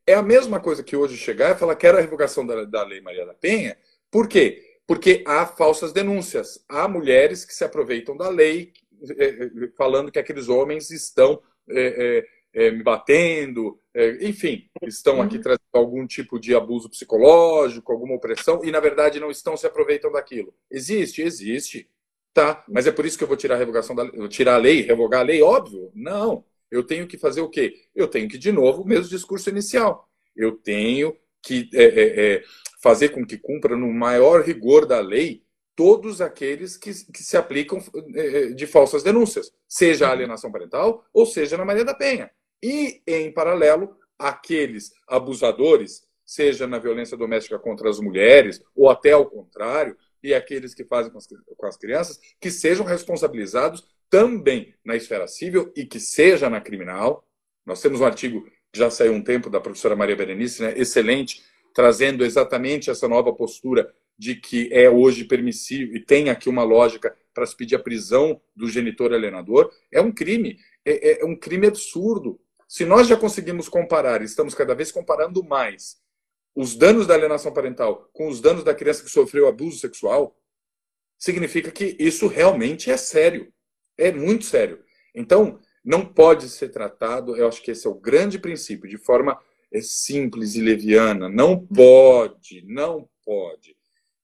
É 0.06 0.14
a 0.14 0.24
mesma 0.24 0.60
coisa 0.60 0.84
que 0.84 0.96
hoje 0.96 1.18
chegar 1.18 1.56
e 1.56 1.60
falar 1.60 1.76
quero 1.76 1.98
a 1.98 2.02
revogação 2.02 2.46
da, 2.46 2.66
da 2.66 2.84
Lei 2.84 3.00
Maria 3.00 3.26
da 3.26 3.34
Penha. 3.34 3.78
Por 4.12 4.28
quê? 4.28 4.78
Porque 4.88 5.24
há 5.26 5.46
falsas 5.46 5.94
denúncias. 5.94 6.64
Há 6.68 6.88
mulheres 6.88 7.46
que 7.46 7.54
se 7.54 7.64
aproveitam 7.64 8.18
da 8.18 8.28
lei, 8.28 8.74
é, 9.18 9.26
é, 9.26 9.50
falando 9.78 10.12
que 10.12 10.20
aqueles 10.20 10.50
homens 10.50 10.90
estão 10.90 11.42
é, 11.70 12.26
é, 12.54 12.72
me 12.72 12.84
batendo, 12.84 13.80
é, 13.94 14.28
enfim, 14.28 14.68
estão 14.84 15.22
aqui 15.22 15.36
uhum. 15.38 15.42
trazendo 15.42 15.62
algum 15.74 16.08
tipo 16.08 16.40
de 16.40 16.56
abuso 16.56 16.90
psicológico, 16.90 17.92
alguma 17.92 18.16
opressão, 18.16 18.62
e 18.64 18.72
na 18.72 18.80
verdade 18.80 19.20
não 19.20 19.30
estão 19.30 19.56
se 19.56 19.68
aproveitando 19.68 20.14
daquilo. 20.14 20.54
Existe, 20.70 21.22
existe. 21.22 21.88
Tá, 22.34 22.64
mas 22.70 22.88
é 22.88 22.92
por 22.92 23.06
isso 23.06 23.18
que 23.18 23.24
eu 23.24 23.28
vou 23.28 23.36
tirar 23.36 23.56
a 23.56 23.58
revogação 23.58 23.96
da 23.96 24.08
tirar 24.28 24.56
a 24.56 24.58
lei, 24.58 24.82
revogar 24.82 25.22
a 25.22 25.24
lei, 25.24 25.42
óbvio? 25.42 25.92
Não 25.94 26.46
eu 26.72 26.84
tenho 26.84 27.08
que 27.08 27.18
fazer 27.18 27.42
o 27.42 27.50
quê? 27.50 27.74
Eu 27.96 28.08
tenho 28.08 28.28
que, 28.28 28.38
de 28.38 28.52
novo, 28.52 28.84
o 28.84 28.88
mesmo 28.88 29.10
discurso 29.10 29.50
inicial. 29.50 30.08
Eu 30.36 30.56
tenho 30.56 31.16
que 31.42 31.70
é, 31.74 31.84
é, 31.84 32.34
é, 32.34 32.44
fazer 32.82 33.10
com 33.10 33.26
que 33.26 33.38
cumpra 33.38 33.76
no 33.76 33.92
maior 33.92 34.42
rigor 34.42 34.86
da 34.86 35.00
lei 35.00 35.44
todos 35.76 36.22
aqueles 36.22 36.76
que, 36.76 36.92
que 37.12 37.24
se 37.24 37.38
aplicam 37.38 37.82
é, 38.14 38.28
é, 38.28 38.48
de 38.50 38.68
falsas 38.68 39.02
denúncias, 39.02 39.52
seja 39.68 40.08
a 40.08 40.12
alienação 40.12 40.52
parental 40.52 41.06
ou 41.14 41.26
seja 41.26 41.58
na 41.58 41.66
Maria 41.66 41.86
da 41.86 41.94
Penha. 41.94 42.30
E, 42.62 43.02
em 43.08 43.32
paralelo, 43.32 43.96
aqueles 44.18 44.92
abusadores, 45.08 46.06
seja 46.26 46.68
na 46.68 46.78
violência 46.78 47.18
doméstica 47.18 47.58
contra 47.58 47.90
as 47.90 48.00
mulheres 48.00 48.62
ou 48.76 48.90
até 48.90 49.14
ao 49.14 49.26
contrário, 49.26 49.98
e 50.24 50.34
aqueles 50.34 50.74
que 50.74 50.84
fazem 50.84 51.12
com 51.12 51.18
as, 51.18 51.28
com 51.28 51.66
as 51.66 51.78
crianças, 51.78 52.20
que 52.40 52.52
sejam 52.52 52.86
responsabilizados 52.86 53.86
também 54.10 54.74
na 54.84 54.96
esfera 54.96 55.28
civil 55.28 55.72
e 55.76 55.86
que 55.86 56.00
seja 56.00 56.50
na 56.50 56.60
criminal. 56.60 57.26
Nós 57.66 57.82
temos 57.82 58.02
um 58.02 58.06
artigo 58.06 58.44
que 58.72 58.80
já 58.80 58.90
saiu 58.90 59.14
um 59.14 59.24
tempo 59.24 59.50
da 59.50 59.62
professora 59.62 59.96
Maria 59.96 60.16
Berenice, 60.16 60.62
né, 60.62 60.74
excelente, 60.76 61.44
trazendo 61.74 62.26
exatamente 62.26 62.90
essa 62.90 63.08
nova 63.08 63.34
postura 63.34 63.94
de 64.18 64.36
que 64.36 64.70
é 64.74 64.90
hoje 64.90 65.24
permissível 65.24 65.96
e 65.96 66.04
tem 66.04 66.30
aqui 66.30 66.50
uma 66.50 66.64
lógica 66.64 67.16
para 67.34 67.46
se 67.46 67.56
pedir 67.56 67.76
a 67.76 67.80
prisão 67.80 68.42
do 68.56 68.68
genitor 68.68 69.14
alienador. 69.14 69.72
É 69.92 70.02
um 70.02 70.12
crime, 70.12 70.58
é, 70.86 71.22
é 71.22 71.26
um 71.26 71.36
crime 71.36 71.68
absurdo. 71.68 72.40
Se 72.68 72.84
nós 72.86 73.08
já 73.08 73.16
conseguimos 73.16 73.70
comparar, 73.70 74.22
estamos 74.22 74.54
cada 74.54 74.76
vez 74.76 74.92
comparando 74.92 75.44
mais 75.44 75.98
os 76.56 76.76
danos 76.76 77.08
da 77.08 77.14
alienação 77.14 77.54
parental 77.54 78.10
com 78.14 78.28
os 78.28 78.42
danos 78.42 78.64
da 78.64 78.76
criança 78.76 79.04
que 79.04 79.10
sofreu 79.10 79.48
abuso 79.48 79.80
sexual, 79.80 80.36
significa 81.18 81.72
que 81.72 81.96
isso 82.00 82.28
realmente 82.28 82.90
é 82.90 82.98
sério. 82.98 83.52
É 83.98 84.12
muito 84.12 84.46
sério. 84.46 84.84
Então, 85.14 85.60
não 85.84 86.06
pode 86.06 86.50
ser 86.50 86.70
tratado, 86.70 87.36
eu 87.36 87.48
acho 87.48 87.62
que 87.62 87.72
esse 87.72 87.88
é 87.88 87.90
o 87.90 88.00
grande 88.00 88.40
princípio, 88.40 88.90
de 88.90 88.98
forma 88.98 89.40
é, 89.72 89.82
simples 89.82 90.56
e 90.56 90.62
leviana. 90.62 91.30
Não 91.30 91.66
pode, 91.66 92.64
não 92.66 93.10
pode. 93.24 93.76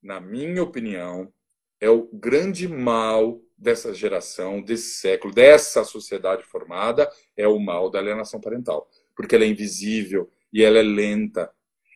Na 0.02 0.20
minha 0.20 0.64
opinião, 0.64 1.32
é 1.80 1.90
o 1.90 2.08
grande 2.14 2.68
mal 2.68 3.42
dessa 3.58 3.94
geração, 3.94 4.62
desse 4.62 5.00
século, 5.00 5.34
dessa 5.34 5.84
sociedade 5.84 6.44
formada, 6.44 7.10
é 7.36 7.48
o 7.48 7.60
mal 7.60 7.90
da 7.90 8.00
alienação 8.00 8.40
parental. 8.40 8.90
Porque 9.16 9.36
ela 9.36 9.46
é 9.46 9.48
invisível 9.48 10.30
e 10.52 10.64
ela 10.64 10.78
é 10.78 10.84
lenta. 10.84 11.52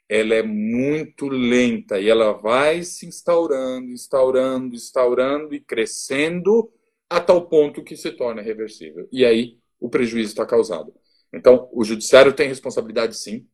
Ela 0.10 0.36
é 0.36 0.44
muito 0.44 1.28
lenta 1.28 2.00
e 2.00 2.10
ela 2.10 2.34
vai 2.34 2.84
se 2.84 3.06
instaurando, 3.06 3.92
instaurando, 3.92 4.76
instaurando 4.76 5.54
e 5.54 5.60
crescendo 5.60 6.72
a 7.10 7.20
tal 7.22 7.48
ponto 7.48 7.84
que 7.84 7.96
se 7.96 8.12
torna 8.12 8.42
reversível. 8.42 9.08
E 9.12 9.24
aí 9.24 9.60
o 9.80 9.90
prejuízo 9.90 10.30
está 10.30 10.46
causado. 10.46 10.94
Então, 11.32 11.70
o 11.72 11.84
judiciário 11.84 12.34
tem 12.34 12.48
responsabilidade 12.48 13.16
sim, 13.16 13.48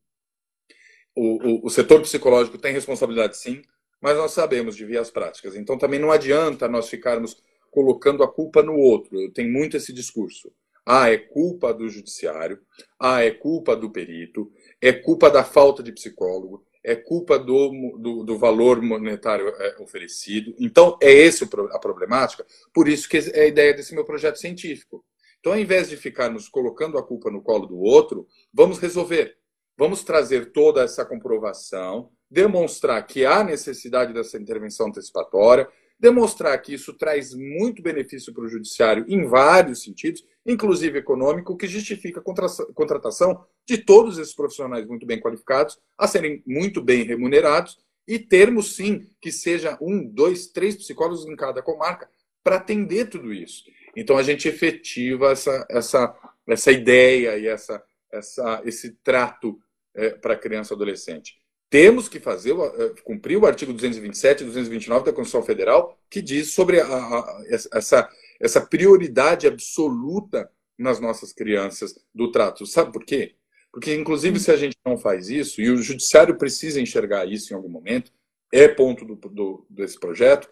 o, 1.15 1.47
o, 1.47 1.65
o 1.67 1.69
setor 1.69 2.01
psicológico 2.01 2.57
tem 2.57 2.73
responsabilidade 2.73 3.37
sim, 3.37 3.61
mas 4.01 4.17
nós 4.17 4.31
sabemos 4.31 4.75
de 4.75 4.85
vias 4.85 5.09
práticas. 5.09 5.55
Então, 5.55 5.77
também 5.77 5.99
não 5.99 6.11
adianta 6.11 6.67
nós 6.67 6.89
ficarmos 6.89 7.37
colocando 7.71 8.21
a 8.21 8.31
culpa 8.31 8.61
no 8.61 8.75
outro. 8.75 9.31
Tenho 9.31 9.51
muito 9.51 9.77
esse 9.77 9.93
discurso. 9.93 10.51
Ah, 10.85 11.09
é 11.09 11.17
culpa 11.17 11.73
do 11.73 11.87
judiciário. 11.87 12.59
Ah, 12.99 13.23
é 13.23 13.31
culpa 13.31 13.75
do 13.75 13.89
perito. 13.89 14.51
É 14.87 14.93
culpa 14.93 15.29
da 15.29 15.43
falta 15.43 15.81
de 15.81 15.91
psicólogo 15.91 16.65
é 16.85 16.95
culpa 16.95 17.39
do, 17.39 17.97
do, 17.97 18.23
do 18.23 18.37
valor 18.37 18.79
monetário 18.79 19.47
é, 19.47 19.81
oferecido. 19.81 20.53
Então, 20.59 20.95
é 21.01 21.11
esse 21.11 21.43
a 21.43 21.79
problemática, 21.79 22.45
por 22.71 22.87
isso 22.87 23.09
que 23.09 23.17
é 23.17 23.41
a 23.41 23.47
ideia 23.47 23.73
desse 23.73 23.95
meu 23.95 24.05
projeto 24.05 24.37
científico. 24.37 25.03
Então, 25.39 25.53
ao 25.53 25.59
invés 25.59 25.89
de 25.89 25.97
ficarmos 25.97 26.47
colocando 26.47 26.99
a 26.99 27.03
culpa 27.03 27.31
no 27.31 27.41
colo 27.41 27.65
do 27.65 27.79
outro, 27.79 28.27
vamos 28.53 28.77
resolver. 28.77 29.35
Vamos 29.75 30.03
trazer 30.03 30.51
toda 30.51 30.83
essa 30.83 31.03
comprovação, 31.03 32.11
demonstrar 32.29 33.05
que 33.07 33.25
há 33.25 33.43
necessidade 33.43 34.13
dessa 34.13 34.37
intervenção 34.37 34.87
antecipatória, 34.87 35.67
demonstrar 35.99 36.55
que 36.61 36.75
isso 36.75 36.93
traz 36.93 37.33
muito 37.33 37.81
benefício 37.81 38.31
para 38.31 38.43
o 38.43 38.49
judiciário 38.49 39.05
em 39.07 39.25
vários 39.25 39.81
sentidos, 39.81 40.23
inclusive 40.45 40.99
econômico, 40.99 41.57
que 41.57 41.67
justifica 41.67 42.19
a 42.19 42.73
contratação 42.73 43.45
de 43.67 43.79
todos 43.79 44.17
esses 44.17 44.33
profissionais 44.33 44.85
muito 44.85 45.05
bem 45.05 45.19
qualificados 45.19 45.79
a 45.97 46.07
serem 46.07 46.43
muito 46.45 46.81
bem 46.81 47.03
remunerados 47.03 47.77
e 48.07 48.19
termos, 48.19 48.75
sim, 48.75 49.09
que 49.19 49.31
seja 49.31 49.77
um, 49.81 50.05
dois, 50.07 50.47
três 50.47 50.75
psicólogos 50.75 51.25
em 51.25 51.35
cada 51.35 51.61
comarca 51.61 52.07
para 52.43 52.57
atender 52.57 53.09
tudo 53.09 53.33
isso. 53.33 53.63
Então, 53.95 54.17
a 54.17 54.23
gente 54.23 54.47
efetiva 54.47 55.31
essa, 55.31 55.65
essa, 55.69 56.15
essa 56.47 56.71
ideia 56.71 57.37
e 57.37 57.47
essa, 57.47 57.83
essa, 58.11 58.61
esse 58.63 58.91
trato 59.03 59.59
é, 59.95 60.11
para 60.11 60.35
criança 60.35 60.73
e 60.73 60.75
adolescente 60.75 61.39
temos 61.75 62.07
que 62.07 62.21
fazer, 62.21 62.53
eh, 62.53 62.93
cumprir 63.03 63.37
o 63.37 63.45
artigo 63.45 63.73
227 63.73 64.43
e 64.43 64.45
229 64.45 65.05
da 65.05 65.11
Constituição 65.11 65.45
Federal, 65.45 65.99
que 66.09 66.21
diz 66.21 66.53
sobre 66.53 66.79
a, 66.79 66.85
a, 66.85 67.43
essa, 67.73 68.09
essa 68.39 68.61
prioridade 68.61 69.47
absoluta 69.47 70.49
nas 70.77 70.99
nossas 70.99 71.31
crianças 71.31 71.95
do 72.13 72.31
trato. 72.31 72.65
Sabe 72.65 72.91
por 72.91 73.05
quê? 73.05 73.35
Porque, 73.71 73.93
inclusive, 73.93 74.39
se 74.39 74.51
a 74.51 74.57
gente 74.57 74.77
não 74.85 74.97
faz 74.97 75.29
isso, 75.29 75.61
e 75.61 75.69
o 75.69 75.81
judiciário 75.81 76.37
precisa 76.37 76.79
enxergar 76.79 77.25
isso 77.25 77.51
em 77.51 77.55
algum 77.55 77.69
momento, 77.69 78.11
é 78.51 78.67
ponto 78.67 79.03
do, 79.03 79.15
do, 79.15 79.65
desse 79.69 79.99
projeto, 79.99 80.49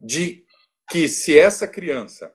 de 0.00 0.44
que 0.90 1.08
se 1.08 1.38
essa 1.38 1.68
criança, 1.68 2.34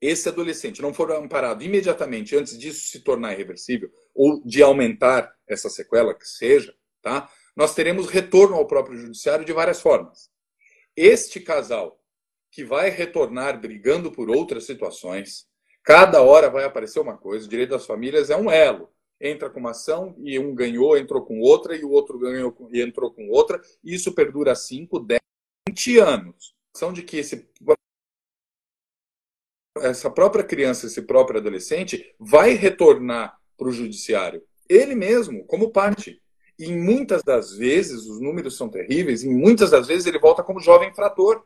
esse 0.00 0.28
adolescente, 0.28 0.82
não 0.82 0.92
for 0.92 1.12
amparado 1.12 1.62
imediatamente 1.62 2.36
antes 2.36 2.58
disso 2.58 2.88
se 2.88 3.00
tornar 3.00 3.32
irreversível, 3.32 3.90
ou 4.14 4.42
de 4.44 4.62
aumentar 4.62 5.34
essa 5.46 5.70
sequela 5.70 6.14
que 6.14 6.26
seja, 6.26 6.74
tá? 7.00 7.30
nós 7.56 7.74
teremos 7.74 8.08
retorno 8.08 8.56
ao 8.56 8.66
próprio 8.66 8.98
judiciário 8.98 9.44
de 9.44 9.52
várias 9.52 9.80
formas. 9.80 10.30
este 10.96 11.40
casal 11.40 12.03
que 12.54 12.64
vai 12.64 12.88
retornar 12.88 13.60
brigando 13.60 14.12
por 14.12 14.30
outras 14.30 14.64
situações, 14.64 15.44
cada 15.82 16.22
hora 16.22 16.48
vai 16.48 16.62
aparecer 16.62 17.00
uma 17.00 17.18
coisa, 17.18 17.46
o 17.46 17.48
direito 17.48 17.70
das 17.70 17.84
famílias 17.84 18.30
é 18.30 18.36
um 18.36 18.48
elo. 18.48 18.88
Entra 19.20 19.50
com 19.50 19.58
uma 19.58 19.72
ação 19.72 20.14
e 20.18 20.38
um 20.38 20.54
ganhou, 20.54 20.96
entrou 20.96 21.24
com 21.24 21.40
outra, 21.40 21.76
e 21.76 21.84
o 21.84 21.90
outro 21.90 22.16
ganhou 22.16 22.56
e 22.72 22.80
entrou 22.80 23.12
com 23.12 23.28
outra, 23.28 23.60
isso 23.82 24.14
perdura 24.14 24.54
5, 24.54 25.00
10, 25.00 25.20
20 25.68 25.98
anos. 25.98 26.54
São 26.76 26.92
de 26.92 27.02
que 27.02 27.16
esse 27.16 27.48
essa 29.78 30.08
própria 30.08 30.44
criança, 30.44 30.86
esse 30.86 31.02
próprio 31.02 31.40
adolescente, 31.40 32.14
vai 32.20 32.52
retornar 32.52 33.36
para 33.58 33.66
o 33.66 33.72
judiciário. 33.72 34.44
Ele 34.68 34.94
mesmo, 34.94 35.44
como 35.46 35.72
parte. 35.72 36.22
E 36.56 36.72
muitas 36.72 37.20
das 37.24 37.52
vezes, 37.52 38.06
os 38.06 38.20
números 38.20 38.56
são 38.56 38.68
terríveis, 38.68 39.24
e 39.24 39.28
muitas 39.28 39.72
das 39.72 39.88
vezes 39.88 40.06
ele 40.06 40.20
volta 40.20 40.44
como 40.44 40.60
jovem 40.60 40.90
infrator. 40.90 41.44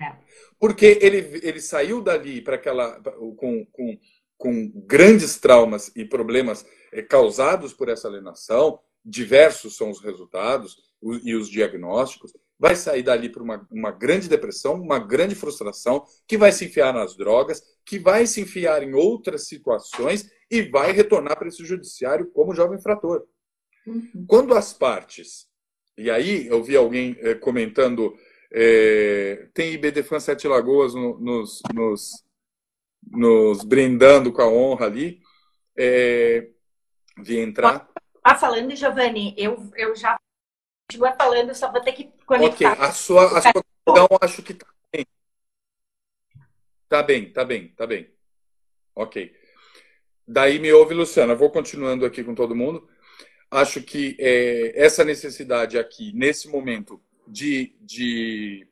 É. 0.00 0.12
Porque 0.58 0.98
ele, 1.00 1.40
ele 1.42 1.60
saiu 1.60 2.02
dali 2.02 2.40
para 2.40 2.56
aquela 2.56 3.00
com, 3.36 3.66
com, 3.66 3.98
com 4.36 4.72
grandes 4.86 5.38
traumas 5.38 5.90
e 5.94 6.04
problemas 6.04 6.64
é, 6.92 7.02
causados 7.02 7.72
por 7.72 7.88
essa 7.88 8.08
alienação, 8.08 8.80
diversos 9.04 9.76
são 9.76 9.90
os 9.90 10.00
resultados 10.02 10.76
e 11.24 11.34
os 11.34 11.48
diagnósticos, 11.48 12.32
vai 12.58 12.76
sair 12.76 13.02
dali 13.02 13.30
para 13.30 13.42
uma, 13.42 13.66
uma 13.70 13.90
grande 13.90 14.28
depressão, 14.28 14.74
uma 14.74 14.98
grande 14.98 15.34
frustração, 15.34 16.04
que 16.28 16.36
vai 16.36 16.52
se 16.52 16.66
enfiar 16.66 16.92
nas 16.92 17.16
drogas, 17.16 17.62
que 17.86 17.98
vai 17.98 18.26
se 18.26 18.42
enfiar 18.42 18.82
em 18.82 18.92
outras 18.92 19.48
situações 19.48 20.30
e 20.50 20.60
vai 20.62 20.92
retornar 20.92 21.38
para 21.38 21.48
esse 21.48 21.64
judiciário 21.64 22.30
como 22.32 22.54
jovem 22.54 22.78
infrator. 22.78 23.24
Uhum. 23.86 24.26
Quando 24.28 24.54
as 24.54 24.74
partes, 24.74 25.46
e 25.96 26.10
aí 26.10 26.46
eu 26.48 26.62
vi 26.62 26.76
alguém 26.76 27.16
é, 27.20 27.34
comentando, 27.34 28.14
é, 28.52 29.48
tem 29.54 29.72
IBDFAN 29.72 30.20
Sete 30.20 30.48
Lagoas 30.48 30.94
no, 30.94 31.18
nos, 31.18 31.60
nos, 31.72 32.24
nos, 33.10 33.64
brindando 33.64 34.32
com 34.32 34.42
a 34.42 34.48
honra 34.48 34.86
ali, 34.86 35.20
é, 35.76 36.48
vi 37.18 37.38
entrar. 37.38 37.88
Ah, 38.22 38.34
falando, 38.34 38.74
Giovanni, 38.74 39.34
eu, 39.36 39.70
eu 39.76 39.94
já 39.94 40.18
continua 40.88 41.12
falando, 41.12 41.54
só 41.54 41.70
vou 41.70 41.80
ter 41.80 41.92
que 41.92 42.10
conectar. 42.26 42.72
Ok, 42.72 42.84
a 42.84 42.92
sua, 42.92 43.38
a 43.38 43.40
sua 43.40 43.62
acho 44.20 44.42
que 44.42 44.54
tá 44.54 44.66
bem. 44.92 45.06
Tá 46.88 47.02
bem, 47.02 47.32
tá 47.32 47.44
bem, 47.44 47.68
tá 47.68 47.86
bem. 47.86 48.10
Ok. 48.94 49.32
Daí 50.26 50.58
me 50.58 50.72
ouve, 50.72 50.92
Luciana. 50.92 51.34
Vou 51.34 51.50
continuando 51.50 52.04
aqui 52.04 52.22
com 52.22 52.34
todo 52.34 52.54
mundo. 52.54 52.88
Acho 53.50 53.82
que 53.82 54.16
é, 54.18 54.72
essa 54.74 55.04
necessidade 55.04 55.78
aqui, 55.78 56.12
nesse 56.12 56.48
momento, 56.48 57.00
de, 57.30 57.74
de, 57.80 58.66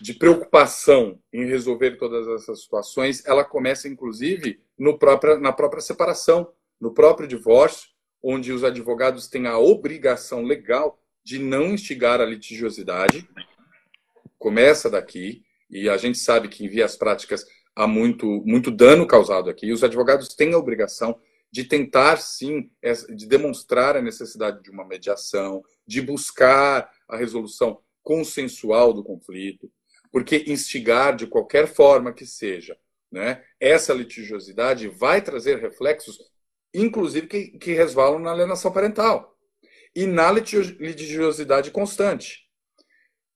de 0.00 0.14
preocupação 0.14 1.18
em 1.32 1.46
resolver 1.46 1.96
todas 1.96 2.28
essas 2.28 2.62
situações, 2.62 3.24
ela 3.26 3.44
começa, 3.44 3.88
inclusive, 3.88 4.60
no 4.78 4.98
na 5.40 5.52
própria 5.52 5.80
separação, 5.80 6.52
no 6.80 6.92
próprio 6.92 7.26
divórcio, 7.26 7.88
onde 8.22 8.52
os 8.52 8.62
advogados 8.62 9.26
têm 9.26 9.46
a 9.46 9.58
obrigação 9.58 10.42
legal 10.42 10.98
de 11.22 11.38
não 11.38 11.72
instigar 11.72 12.20
a 12.20 12.26
litigiosidade. 12.26 13.28
Começa 14.38 14.90
daqui, 14.90 15.42
e 15.70 15.88
a 15.88 15.96
gente 15.96 16.18
sabe 16.18 16.48
que 16.48 16.64
em 16.64 16.68
vias 16.68 16.96
práticas 16.96 17.46
há 17.74 17.86
muito, 17.86 18.26
muito 18.44 18.70
dano 18.70 19.06
causado 19.06 19.48
aqui. 19.48 19.72
Os 19.72 19.82
advogados 19.82 20.28
têm 20.28 20.52
a 20.52 20.58
obrigação 20.58 21.18
de 21.50 21.64
tentar, 21.64 22.16
sim, 22.16 22.68
de 23.14 23.26
demonstrar 23.26 23.96
a 23.96 24.02
necessidade 24.02 24.60
de 24.62 24.70
uma 24.70 24.84
mediação, 24.84 25.62
de 25.86 26.02
buscar 26.02 26.90
a 27.08 27.16
resolução 27.16 27.80
consensual 28.04 28.92
do 28.92 29.02
conflito, 29.02 29.68
porque 30.12 30.44
instigar 30.46 31.16
de 31.16 31.26
qualquer 31.26 31.66
forma 31.66 32.12
que 32.12 32.24
seja, 32.24 32.78
né, 33.10 33.44
essa 33.58 33.92
litigiosidade 33.92 34.86
vai 34.86 35.20
trazer 35.20 35.58
reflexos, 35.58 36.18
inclusive 36.72 37.26
que, 37.26 37.58
que 37.58 37.72
resvalam 37.72 38.20
na 38.20 38.30
alienação 38.30 38.72
parental 38.72 39.36
e 39.96 40.06
na 40.06 40.30
litigiosidade 40.30 41.70
constante. 41.70 42.44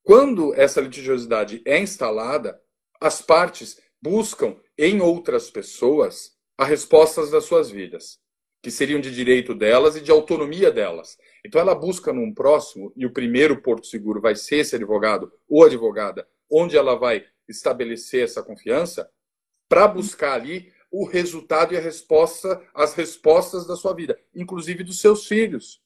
Quando 0.03 0.55
essa 0.55 0.81
litigiosidade 0.81 1.63
é 1.65 1.79
instalada, 1.79 2.61
as 3.01 3.23
partes 3.23 3.81
buscam 4.01 4.57
em 4.77 5.01
outras 5.01 5.51
pessoas 5.51 6.37
as 6.57 6.69
respostas 6.69 7.31
das 7.31 7.45
suas 7.45 7.71
vidas, 7.71 8.19
que 8.63 8.71
seriam 8.71 9.01
de 9.01 9.15
direito 9.15 9.55
delas 9.55 9.97
e 9.97 10.01
de 10.01 10.11
autonomia 10.11 10.71
delas. 10.71 11.17
Então 11.45 11.61
ela 11.61 11.75
busca 11.75 12.13
num 12.13 12.33
próximo, 12.33 12.93
e 12.97 13.07
o 13.07 13.13
primeiro 13.13 13.63
porto 13.63 13.87
seguro 13.87 14.21
vai 14.21 14.35
ser 14.35 14.57
esse 14.57 14.75
advogado 14.75 15.33
ou 15.49 15.65
advogada, 15.65 16.27
onde 16.51 16.77
ela 16.77 16.97
vai 16.97 17.25
estabelecer 17.49 18.25
essa 18.25 18.43
confiança, 18.43 19.09
para 19.69 19.87
buscar 19.87 20.33
ali 20.33 20.73
o 20.91 21.05
resultado 21.05 21.75
e 21.75 21.77
a 21.77 21.81
resposta, 21.81 22.63
as 22.75 22.95
respostas 22.95 23.67
da 23.67 23.77
sua 23.77 23.95
vida, 23.95 24.19
inclusive 24.35 24.83
dos 24.83 25.01
seus 25.01 25.27
filhos 25.27 25.81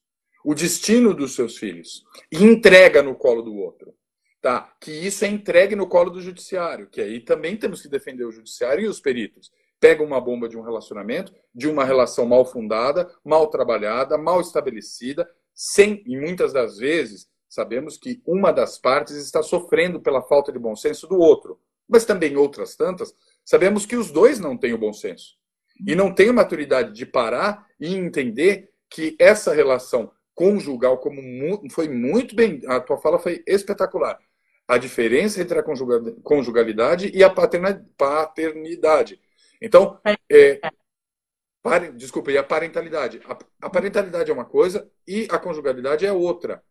o 0.44 0.54
destino 0.54 1.14
dos 1.14 1.34
seus 1.34 1.56
filhos 1.56 2.04
e 2.30 2.42
entrega 2.42 3.02
no 3.02 3.14
colo 3.14 3.42
do 3.42 3.54
outro. 3.56 3.94
Tá? 4.40 4.74
Que 4.80 4.90
isso 4.90 5.24
é 5.24 5.28
entregue 5.28 5.76
no 5.76 5.86
colo 5.86 6.10
do 6.10 6.20
judiciário, 6.20 6.88
que 6.88 7.00
aí 7.00 7.20
também 7.20 7.56
temos 7.56 7.80
que 7.80 7.88
defender 7.88 8.24
o 8.24 8.32
judiciário 8.32 8.84
e 8.84 8.88
os 8.88 9.00
peritos. 9.00 9.52
Pega 9.82 10.00
uma 10.04 10.20
bomba 10.20 10.48
de 10.48 10.56
um 10.56 10.62
relacionamento, 10.62 11.34
de 11.52 11.66
uma 11.66 11.84
relação 11.84 12.24
mal 12.24 12.44
fundada, 12.44 13.12
mal 13.24 13.48
trabalhada, 13.48 14.16
mal 14.16 14.40
estabelecida, 14.40 15.28
sem, 15.52 16.04
e 16.06 16.16
muitas 16.16 16.52
das 16.52 16.78
vezes, 16.78 17.26
sabemos 17.48 17.96
que 17.96 18.22
uma 18.24 18.52
das 18.52 18.78
partes 18.78 19.16
está 19.16 19.42
sofrendo 19.42 20.00
pela 20.00 20.22
falta 20.22 20.52
de 20.52 20.58
bom 20.60 20.76
senso 20.76 21.08
do 21.08 21.18
outro. 21.18 21.58
Mas 21.88 22.04
também 22.04 22.36
outras 22.36 22.76
tantas, 22.76 23.12
sabemos 23.44 23.84
que 23.84 23.96
os 23.96 24.12
dois 24.12 24.38
não 24.38 24.56
têm 24.56 24.72
o 24.72 24.78
bom 24.78 24.92
senso. 24.92 25.36
E 25.84 25.96
não 25.96 26.14
têm 26.14 26.28
a 26.28 26.32
maturidade 26.32 26.92
de 26.92 27.04
parar 27.04 27.66
e 27.80 27.92
entender 27.92 28.70
que 28.88 29.16
essa 29.18 29.52
relação 29.52 30.12
conjugal, 30.32 30.98
como 30.98 31.20
foi 31.70 31.88
muito 31.88 32.36
bem, 32.36 32.60
a 32.68 32.78
tua 32.78 32.98
fala 32.98 33.18
foi 33.18 33.42
espetacular. 33.48 34.16
A 34.68 34.78
diferença 34.78 35.42
entre 35.42 35.58
a 35.58 35.64
conjugalidade 36.22 37.10
e 37.12 37.24
a 37.24 37.30
paternidade. 37.98 39.20
Então, 39.62 40.00
é, 40.28 40.60
pare, 41.62 41.92
desculpa, 41.92 42.32
e 42.32 42.36
a 42.36 42.42
parentalidade. 42.42 43.20
A, 43.24 43.38
a 43.66 43.70
parentalidade 43.70 44.30
é 44.30 44.34
uma 44.34 44.44
coisa 44.44 44.90
e 45.06 45.28
a 45.30 45.38
conjugalidade 45.38 46.04
é 46.04 46.12
outra, 46.12 46.62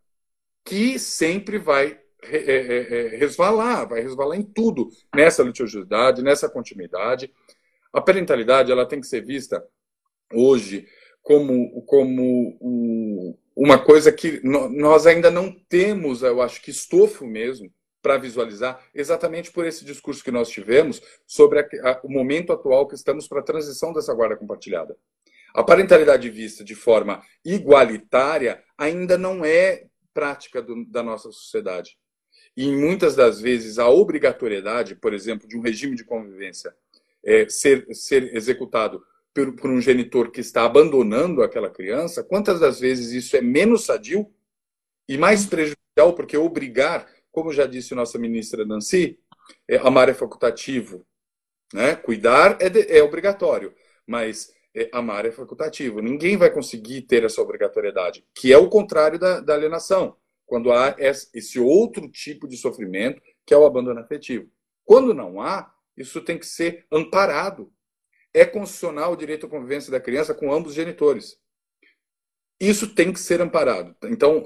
que 0.62 0.98
sempre 0.98 1.58
vai 1.58 1.98
é, 2.24 2.36
é, 2.36 2.94
é, 3.14 3.16
resvalar, 3.16 3.88
vai 3.88 4.00
resvalar 4.00 4.38
em 4.38 4.42
tudo, 4.42 4.90
nessa 5.14 5.42
litigiosidade, 5.42 6.22
nessa 6.22 6.48
continuidade. 6.48 7.32
A 7.92 8.00
parentalidade 8.00 8.70
ela 8.70 8.86
tem 8.86 9.00
que 9.00 9.06
ser 9.06 9.24
vista 9.24 9.66
hoje 10.32 10.86
como, 11.22 11.82
como 11.82 12.56
o, 12.60 13.38
uma 13.56 13.78
coisa 13.78 14.12
que 14.12 14.40
nós 14.44 15.06
ainda 15.06 15.30
não 15.30 15.50
temos, 15.68 16.22
eu 16.22 16.42
acho 16.42 16.60
que 16.60 16.70
estofo 16.70 17.26
mesmo, 17.26 17.72
para 18.02 18.18
visualizar, 18.18 18.84
exatamente 18.92 19.50
por 19.52 19.64
esse 19.64 19.84
discurso 19.84 20.24
que 20.24 20.30
nós 20.30 20.50
tivemos 20.50 21.00
sobre 21.26 21.60
a, 21.60 21.68
a, 21.84 22.00
o 22.02 22.10
momento 22.10 22.52
atual 22.52 22.86
que 22.88 22.96
estamos 22.96 23.28
para 23.28 23.40
a 23.40 23.44
transição 23.44 23.92
dessa 23.92 24.12
guarda 24.12 24.36
compartilhada. 24.36 24.96
A 25.54 25.62
parentalidade 25.62 26.28
vista 26.28 26.64
de 26.64 26.74
forma 26.74 27.22
igualitária 27.44 28.62
ainda 28.76 29.16
não 29.16 29.44
é 29.44 29.86
prática 30.12 30.60
do, 30.60 30.84
da 30.86 31.02
nossa 31.02 31.30
sociedade. 31.30 31.96
E 32.56 32.70
muitas 32.70 33.14
das 33.14 33.40
vezes 33.40 33.78
a 33.78 33.88
obrigatoriedade, 33.88 34.94
por 34.94 35.14
exemplo, 35.14 35.48
de 35.48 35.56
um 35.56 35.60
regime 35.60 35.96
de 35.96 36.04
convivência 36.04 36.74
é, 37.24 37.48
ser, 37.48 37.86
ser 37.94 38.34
executado 38.34 39.02
por, 39.32 39.54
por 39.54 39.70
um 39.70 39.80
genitor 39.80 40.30
que 40.30 40.40
está 40.40 40.64
abandonando 40.64 41.42
aquela 41.42 41.70
criança, 41.70 42.22
quantas 42.22 42.60
das 42.60 42.80
vezes 42.80 43.12
isso 43.12 43.36
é 43.36 43.40
menos 43.40 43.84
sadio 43.84 44.30
e 45.08 45.16
mais 45.16 45.46
prejudicial, 45.46 46.14
porque 46.14 46.36
obrigar, 46.36 47.06
como 47.32 47.52
já 47.52 47.66
disse 47.66 47.94
nossa 47.94 48.18
ministra 48.18 48.64
Nancy, 48.64 49.18
é, 49.68 49.76
amar 49.78 50.08
é 50.08 50.14
facultativo. 50.14 51.04
Né? 51.72 51.96
Cuidar 51.96 52.58
é, 52.60 52.68
de, 52.68 52.80
é 52.92 53.02
obrigatório, 53.02 53.74
mas 54.06 54.52
é, 54.74 54.88
amar 54.92 55.26
é 55.26 55.32
facultativo. 55.32 56.00
Ninguém 56.00 56.36
vai 56.36 56.50
conseguir 56.50 57.02
ter 57.02 57.24
essa 57.24 57.42
obrigatoriedade, 57.42 58.24
que 58.34 58.52
é 58.52 58.58
o 58.58 58.68
contrário 58.68 59.18
da, 59.18 59.40
da 59.40 59.54
alienação, 59.54 60.16
quando 60.46 60.70
há 60.70 60.94
esse 60.98 61.58
outro 61.58 62.08
tipo 62.08 62.46
de 62.46 62.56
sofrimento, 62.56 63.20
que 63.44 63.54
é 63.54 63.56
o 63.56 63.64
abandono 63.64 64.00
afetivo. 64.00 64.48
Quando 64.84 65.14
não 65.14 65.40
há, 65.40 65.72
isso 65.96 66.20
tem 66.20 66.38
que 66.38 66.46
ser 66.46 66.86
amparado 66.92 67.72
é 68.34 68.44
constitucional 68.44 69.12
o 69.12 69.16
direito 69.16 69.46
à 69.46 69.48
convivência 69.48 69.90
da 69.90 70.00
criança 70.00 70.34
com 70.34 70.52
ambos 70.52 70.70
os 70.70 70.76
genitores. 70.76 71.36
Isso 72.62 72.94
tem 72.94 73.12
que 73.12 73.18
ser 73.18 73.40
amparado. 73.40 73.92
Então, 74.04 74.44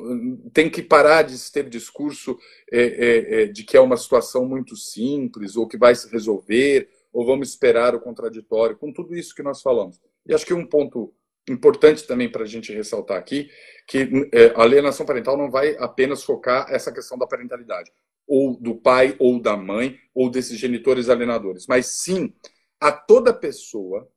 tem 0.50 0.70
que 0.70 0.80
parar 0.80 1.22
de 1.22 1.36
ter 1.52 1.68
discurso 1.68 2.38
é, 2.72 2.80
é, 2.80 3.42
é, 3.42 3.46
de 3.46 3.62
que 3.62 3.76
é 3.76 3.80
uma 3.80 3.98
situação 3.98 4.46
muito 4.46 4.74
simples, 4.74 5.54
ou 5.54 5.68
que 5.68 5.76
vai 5.76 5.94
se 5.94 6.10
resolver, 6.10 6.88
ou 7.12 7.26
vamos 7.26 7.50
esperar 7.50 7.94
o 7.94 8.00
contraditório, 8.00 8.78
com 8.78 8.90
tudo 8.90 9.14
isso 9.14 9.34
que 9.34 9.42
nós 9.42 9.60
falamos. 9.60 10.00
E 10.26 10.32
acho 10.32 10.46
que 10.46 10.54
um 10.54 10.66
ponto 10.66 11.12
importante 11.46 12.06
também 12.06 12.32
para 12.32 12.44
a 12.44 12.46
gente 12.46 12.72
ressaltar 12.72 13.18
aqui, 13.18 13.50
que 13.86 14.08
é, 14.32 14.46
a 14.56 14.62
alienação 14.62 15.04
parental 15.04 15.36
não 15.36 15.50
vai 15.50 15.76
apenas 15.78 16.24
focar 16.24 16.66
essa 16.70 16.90
questão 16.90 17.18
da 17.18 17.26
parentalidade. 17.26 17.92
ou 18.26 18.58
do 18.60 18.74
pai 18.74 19.14
ou 19.18 19.40
da 19.40 19.56
mãe 19.56 19.98
ou 20.14 20.30
desses 20.30 20.58
genitores 20.58 21.08
alienadores, 21.08 21.66
mas 21.68 21.86
sim 21.86 22.34
a 22.80 22.90
toda 22.90 23.32
pessoa, 23.32 24.08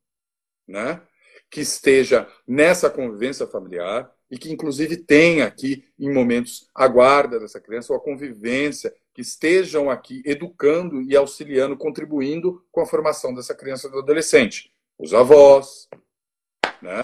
né, 0.67 1.01
que 1.49 1.61
esteja 1.61 2.27
nessa 2.47 2.89
convivência 2.89 3.47
familiar 3.47 4.11
e 4.29 4.37
que 4.37 4.51
inclusive 4.51 4.97
tenha 4.97 5.45
aqui 5.45 5.85
em 5.97 6.13
momentos 6.13 6.69
a 6.75 6.87
guarda 6.87 7.39
dessa 7.39 7.59
criança 7.59 7.91
ou 7.91 7.97
a 7.97 8.03
convivência, 8.03 8.93
que 9.13 9.21
estejam 9.21 9.89
aqui 9.89 10.21
educando 10.25 11.01
e 11.01 11.15
auxiliando, 11.15 11.75
contribuindo 11.75 12.63
com 12.71 12.81
a 12.81 12.85
formação 12.85 13.33
dessa 13.33 13.55
criança 13.55 13.87
e 13.87 13.91
do 13.91 13.99
adolescente. 13.99 14.71
Os 14.97 15.13
avós, 15.13 15.89
né? 16.81 17.01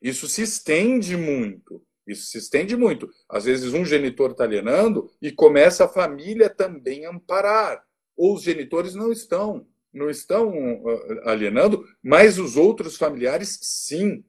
Isso 0.00 0.28
se 0.28 0.42
estende 0.42 1.16
muito. 1.16 1.82
Isso 2.06 2.26
se 2.26 2.38
estende 2.38 2.76
muito. 2.76 3.10
Às 3.28 3.44
vezes 3.44 3.74
um 3.74 3.84
genitor 3.84 4.30
está 4.30 4.44
alienando 4.44 5.10
e 5.20 5.30
começa 5.30 5.84
a 5.84 5.88
família 5.88 6.48
também 6.48 7.04
a 7.04 7.10
amparar. 7.10 7.84
Ou 8.16 8.34
os 8.34 8.42
genitores 8.42 8.94
não 8.94 9.12
estão, 9.12 9.66
não 9.92 10.10
estão 10.10 10.52
ah, 10.86 11.30
alienando, 11.30 11.84
mas 12.02 12.38
os 12.38 12.56
outros 12.56 12.96
familiares 12.96 13.58
sim. 13.62 14.24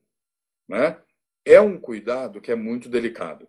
Né? 0.68 1.00
É 1.46 1.60
um 1.60 1.80
cuidado 1.80 2.42
que 2.42 2.52
é 2.52 2.56
muito 2.56 2.90
delicado. 2.90 3.48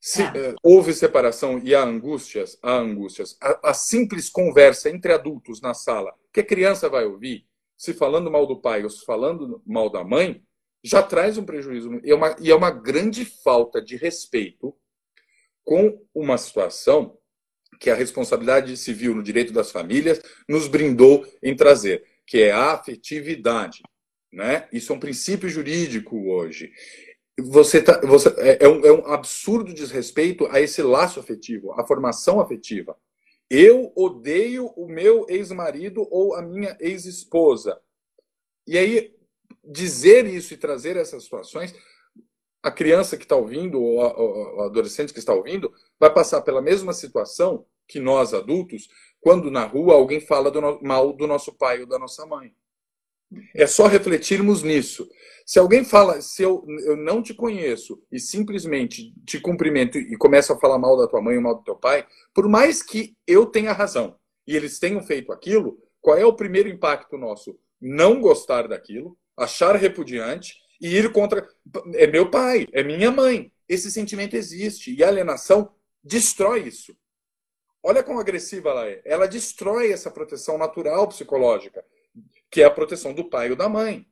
Se 0.00 0.22
é. 0.22 0.54
houve 0.62 0.92
separação 0.92 1.58
e 1.58 1.74
há 1.74 1.82
angústias, 1.82 2.58
há 2.62 2.76
angústias. 2.76 3.36
A, 3.40 3.70
a, 3.70 3.74
simples 3.74 4.28
conversa 4.28 4.88
entre 4.88 5.12
adultos 5.12 5.60
na 5.60 5.74
sala, 5.74 6.14
que 6.32 6.40
a 6.40 6.46
criança 6.46 6.88
vai 6.88 7.04
ouvir, 7.04 7.46
se 7.76 7.92
falando 7.92 8.30
mal 8.30 8.46
do 8.46 8.60
pai 8.60 8.84
ou 8.84 8.90
se 8.90 9.04
falando 9.04 9.60
mal 9.66 9.90
da 9.90 10.04
mãe, 10.04 10.42
já 10.84 11.02
traz 11.02 11.36
um 11.36 11.44
prejuízo. 11.44 12.00
E 12.04 12.10
é 12.10 12.14
uma, 12.14 12.36
e 12.40 12.50
é 12.50 12.54
uma 12.54 12.70
grande 12.70 13.24
falta 13.24 13.82
de 13.82 13.96
respeito 13.96 14.74
com 15.64 16.00
uma 16.14 16.38
situação 16.38 17.18
que 17.78 17.90
a 17.90 17.94
responsabilidade 17.94 18.76
civil 18.76 19.14
no 19.14 19.22
direito 19.22 19.52
das 19.52 19.70
famílias 19.70 20.20
nos 20.48 20.68
brindou 20.68 21.26
em 21.42 21.54
trazer, 21.54 22.04
que 22.26 22.42
é 22.42 22.50
a 22.50 22.72
afetividade. 22.72 23.82
Né? 24.32 24.68
Isso 24.72 24.92
é 24.92 24.96
um 24.96 25.00
princípio 25.00 25.48
jurídico 25.48 26.30
hoje. 26.30 26.72
Você, 27.40 27.80
tá, 27.80 28.00
você 28.00 28.28
é, 28.38 28.64
é, 28.64 28.68
um, 28.68 28.84
é 28.84 28.92
um 28.92 29.06
absurdo 29.06 29.72
desrespeito 29.72 30.46
a 30.50 30.60
esse 30.60 30.82
laço 30.82 31.20
afetivo, 31.20 31.72
a 31.72 31.86
formação 31.86 32.40
afetiva. 32.40 32.96
Eu 33.48 33.92
odeio 33.96 34.66
o 34.76 34.86
meu 34.86 35.24
ex-marido 35.28 36.06
ou 36.10 36.34
a 36.34 36.42
minha 36.42 36.76
ex-esposa. 36.80 37.80
E 38.66 38.76
aí 38.76 39.14
dizer 39.64 40.26
isso 40.26 40.52
e 40.52 40.56
trazer 40.56 40.96
essas 40.96 41.24
situações, 41.24 41.74
a 42.62 42.70
criança 42.70 43.16
que 43.16 43.24
está 43.24 43.36
ouvindo, 43.36 43.80
ou 43.80 43.98
o 44.56 44.62
adolescente 44.62 45.12
que 45.12 45.18
está 45.18 45.32
ouvindo, 45.32 45.72
vai 45.98 46.12
passar 46.12 46.40
pela 46.42 46.60
mesma 46.60 46.92
situação 46.92 47.64
que 47.86 48.00
nós 48.00 48.34
adultos, 48.34 48.88
quando 49.20 49.50
na 49.50 49.64
rua 49.64 49.94
alguém 49.94 50.20
fala 50.20 50.50
do 50.50 50.60
no, 50.60 50.80
mal 50.82 51.12
do 51.12 51.26
nosso 51.26 51.52
pai 51.52 51.80
ou 51.80 51.86
da 51.86 51.98
nossa 51.98 52.26
mãe. 52.26 52.52
É 53.54 53.66
só 53.66 53.86
refletirmos 53.86 54.62
nisso. 54.62 55.08
Se 55.44 55.58
alguém 55.58 55.84
fala, 55.84 56.20
se 56.20 56.42
eu, 56.42 56.64
eu 56.84 56.96
não 56.96 57.22
te 57.22 57.32
conheço 57.34 58.02
e 58.10 58.18
simplesmente 58.18 59.14
te 59.26 59.40
cumprimento 59.40 59.98
e 59.98 60.16
começo 60.16 60.52
a 60.52 60.58
falar 60.58 60.78
mal 60.78 60.96
da 60.96 61.06
tua 61.06 61.22
mãe 61.22 61.36
ou 61.36 61.42
mal 61.42 61.54
do 61.54 61.64
teu 61.64 61.76
pai, 61.76 62.06
por 62.34 62.48
mais 62.48 62.82
que 62.82 63.16
eu 63.26 63.46
tenha 63.46 63.72
razão 63.72 64.16
e 64.46 64.56
eles 64.56 64.78
tenham 64.78 65.02
feito 65.02 65.32
aquilo, 65.32 65.78
qual 66.00 66.16
é 66.16 66.24
o 66.24 66.34
primeiro 66.34 66.68
impacto 66.68 67.16
nosso? 67.16 67.58
Não 67.80 68.20
gostar 68.20 68.66
daquilo, 68.68 69.16
achar 69.36 69.76
repudiante 69.76 70.56
e 70.80 70.96
ir 70.96 71.12
contra. 71.12 71.46
É 71.94 72.06
meu 72.06 72.30
pai, 72.30 72.66
é 72.72 72.82
minha 72.82 73.10
mãe. 73.10 73.52
Esse 73.68 73.90
sentimento 73.90 74.34
existe 74.34 74.94
e 74.94 75.04
a 75.04 75.08
alienação 75.08 75.72
destrói 76.02 76.68
isso. 76.68 76.96
Olha 77.82 78.02
quão 78.02 78.18
agressiva 78.18 78.70
ela 78.70 78.88
é. 78.88 79.02
Ela 79.04 79.26
destrói 79.26 79.92
essa 79.92 80.10
proteção 80.10 80.58
natural 80.58 81.06
psicológica, 81.08 81.84
que 82.50 82.62
é 82.62 82.64
a 82.64 82.70
proteção 82.70 83.12
do 83.12 83.28
pai 83.28 83.50
ou 83.50 83.56
da 83.56 83.68
mãe. 83.68 84.06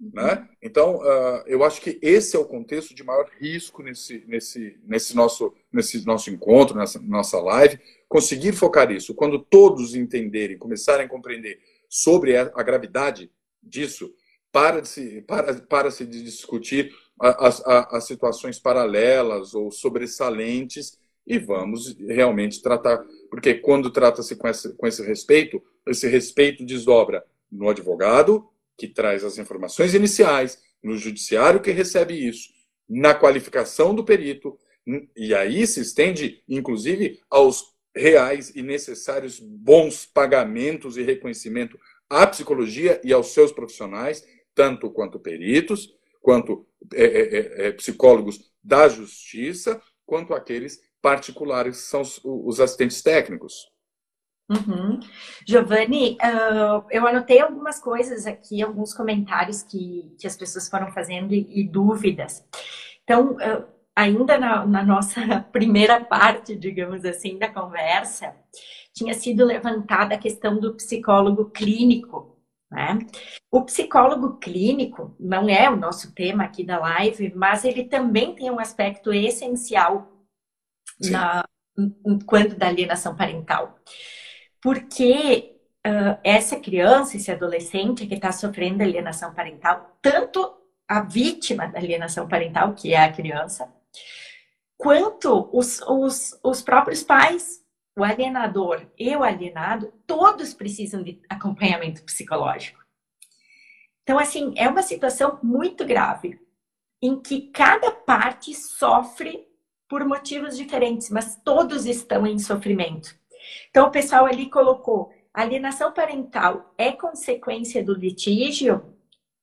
Né? 0.00 0.48
Então, 0.62 0.98
uh, 0.98 1.42
eu 1.46 1.64
acho 1.64 1.80
que 1.80 1.98
esse 2.00 2.36
é 2.36 2.38
o 2.38 2.44
contexto 2.44 2.94
de 2.94 3.02
maior 3.02 3.28
risco 3.40 3.82
nesse, 3.82 4.24
nesse, 4.28 4.78
nesse, 4.84 5.16
nosso, 5.16 5.52
nesse 5.72 6.06
nosso 6.06 6.30
encontro, 6.30 6.76
nessa 6.76 7.00
nossa 7.00 7.40
live, 7.40 7.80
conseguir 8.08 8.52
focar 8.52 8.92
isso. 8.92 9.14
Quando 9.14 9.40
todos 9.40 9.96
entenderem, 9.96 10.56
começarem 10.56 11.06
a 11.06 11.08
compreender 11.08 11.60
sobre 11.88 12.36
a, 12.36 12.52
a 12.54 12.62
gravidade 12.62 13.30
disso, 13.60 14.14
para 14.52 14.80
de 14.80 14.88
se, 14.88 15.22
para, 15.22 15.54
para 15.54 15.90
-se 15.90 16.04
de 16.04 16.22
discutir 16.22 16.90
as, 17.20 17.62
as 17.66 18.06
situações 18.06 18.58
paralelas 18.58 19.54
ou 19.54 19.70
sobressalentes 19.70 20.98
e 21.26 21.38
vamos 21.38 21.94
realmente 21.98 22.62
tratar, 22.62 23.04
porque 23.28 23.54
quando 23.54 23.90
trata-se 23.90 24.34
com 24.36 24.48
esse, 24.48 24.74
com 24.74 24.86
esse 24.86 25.02
respeito, 25.02 25.62
esse 25.86 26.08
respeito 26.08 26.64
desdobra 26.64 27.22
no 27.52 27.68
advogado, 27.68 28.48
que 28.76 28.88
traz 28.88 29.24
as 29.24 29.36
informações 29.36 29.94
iniciais, 29.94 30.58
no 30.82 30.96
judiciário 30.96 31.60
que 31.60 31.70
recebe 31.70 32.14
isso, 32.14 32.48
na 32.88 33.14
qualificação 33.14 33.94
do 33.94 34.04
perito, 34.04 34.58
e 35.14 35.34
aí 35.34 35.66
se 35.66 35.80
estende, 35.80 36.42
inclusive, 36.48 37.20
aos 37.28 37.74
reais 37.94 38.52
e 38.54 38.62
necessários 38.62 39.38
bons 39.38 40.06
pagamentos 40.06 40.96
e 40.96 41.02
reconhecimento 41.02 41.78
à 42.08 42.26
psicologia 42.26 42.98
e 43.04 43.12
aos 43.12 43.34
seus 43.34 43.52
profissionais, 43.52 44.24
tanto 44.58 44.90
quanto 44.90 45.20
peritos, 45.20 45.88
quanto 46.20 46.66
é, 46.92 47.04
é, 47.04 47.38
é, 47.38 47.66
é, 47.68 47.72
psicólogos 47.72 48.40
da 48.60 48.88
justiça, 48.88 49.80
quanto 50.04 50.34
aqueles 50.34 50.80
particulares 51.00 51.76
que 51.76 51.82
são 51.84 52.00
os, 52.00 52.20
os 52.24 52.58
assistentes 52.58 53.00
técnicos. 53.00 53.70
Uhum. 54.50 54.98
Giovanni, 55.46 56.14
uh, 56.14 56.84
eu 56.90 57.06
anotei 57.06 57.38
algumas 57.38 57.78
coisas 57.78 58.26
aqui, 58.26 58.60
alguns 58.60 58.92
comentários 58.92 59.62
que, 59.62 60.12
que 60.18 60.26
as 60.26 60.36
pessoas 60.36 60.68
foram 60.68 60.90
fazendo 60.90 61.32
e, 61.32 61.60
e 61.60 61.62
dúvidas. 61.62 62.44
Então, 63.04 63.34
uh, 63.34 63.64
ainda 63.94 64.38
na, 64.38 64.66
na, 64.66 64.82
nossa 64.82 65.20
primeira 65.52 66.00
parte, 66.00 66.56
digamos 66.56 67.04
assim, 67.04 67.38
da 67.38 67.48
conversa, 67.48 68.34
tinha 68.92 69.14
sido 69.14 69.44
levantada 69.44 70.16
a 70.16 70.18
questão 70.18 70.58
do 70.58 70.74
psicólogo 70.74 71.44
clínico 71.50 72.37
né? 72.70 72.98
O 73.50 73.64
psicólogo 73.64 74.38
clínico 74.38 75.16
não 75.18 75.48
é 75.48 75.70
o 75.70 75.76
nosso 75.76 76.14
tema 76.14 76.44
aqui 76.44 76.64
da 76.64 76.78
live, 76.78 77.32
mas 77.34 77.64
ele 77.64 77.84
também 77.84 78.34
tem 78.34 78.50
um 78.50 78.60
aspecto 78.60 79.12
essencial 79.12 80.12
na, 81.10 81.44
quando 82.26 82.56
da 82.56 82.68
alienação 82.68 83.16
parental. 83.16 83.78
Porque 84.60 85.56
uh, 85.86 86.18
essa 86.22 86.58
criança, 86.60 87.16
esse 87.16 87.30
adolescente 87.30 88.06
que 88.06 88.14
está 88.14 88.32
sofrendo 88.32 88.82
alienação 88.82 89.32
parental, 89.32 89.96
tanto 90.02 90.54
a 90.86 91.00
vítima 91.00 91.66
da 91.68 91.78
alienação 91.78 92.28
parental, 92.28 92.74
que 92.74 92.92
é 92.92 93.02
a 93.02 93.12
criança, 93.12 93.72
quanto 94.76 95.48
os, 95.52 95.80
os, 95.82 96.38
os 96.42 96.62
próprios 96.62 97.02
pais 97.02 97.60
o 97.98 98.04
alienador 98.04 98.86
e 98.96 99.14
o 99.16 99.24
alienado, 99.24 99.92
todos 100.06 100.54
precisam 100.54 101.02
de 101.02 101.20
acompanhamento 101.28 102.04
psicológico. 102.04 102.80
Então, 104.04 104.20
assim, 104.20 104.54
é 104.56 104.68
uma 104.68 104.82
situação 104.82 105.40
muito 105.42 105.84
grave, 105.84 106.40
em 107.02 107.20
que 107.20 107.50
cada 107.50 107.90
parte 107.90 108.54
sofre 108.54 109.48
por 109.88 110.04
motivos 110.04 110.56
diferentes, 110.56 111.10
mas 111.10 111.34
todos 111.42 111.86
estão 111.86 112.24
em 112.24 112.38
sofrimento. 112.38 113.18
Então, 113.68 113.88
o 113.88 113.90
pessoal 113.90 114.26
ali 114.26 114.48
colocou: 114.48 115.12
alienação 115.34 115.92
parental 115.92 116.72
é 116.78 116.92
consequência 116.92 117.82
do 117.82 117.94
litígio? 117.94 118.94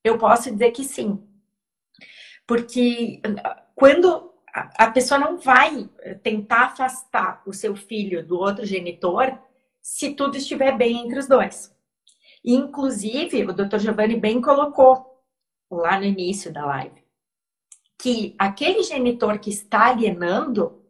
Eu 0.02 0.16
posso 0.16 0.50
dizer 0.50 0.70
que 0.70 0.82
sim. 0.82 1.22
Porque 2.46 3.20
quando 3.74 4.32
a 4.76 4.90
pessoa 4.90 5.18
não 5.18 5.38
vai 5.38 5.88
eh, 6.00 6.14
tentar 6.14 6.66
afastar 6.66 7.42
o 7.46 7.52
seu 7.52 7.76
filho 7.76 8.26
do 8.26 8.38
outro 8.38 8.64
genitor 8.64 9.38
se 9.82 10.14
tudo 10.14 10.36
estiver 10.36 10.76
bem 10.76 11.04
entre 11.04 11.18
os 11.18 11.28
dois. 11.28 11.74
Inclusive, 12.44 13.44
o 13.44 13.52
Dr. 13.52 13.78
Giovanni 13.78 14.16
bem 14.16 14.40
colocou 14.40 15.04
lá 15.70 15.98
no 15.98 16.04
início 16.04 16.52
da 16.52 16.64
live 16.64 17.06
que 17.98 18.34
aquele 18.38 18.82
genitor 18.82 19.38
que 19.38 19.50
está 19.50 19.86
alienando, 19.86 20.82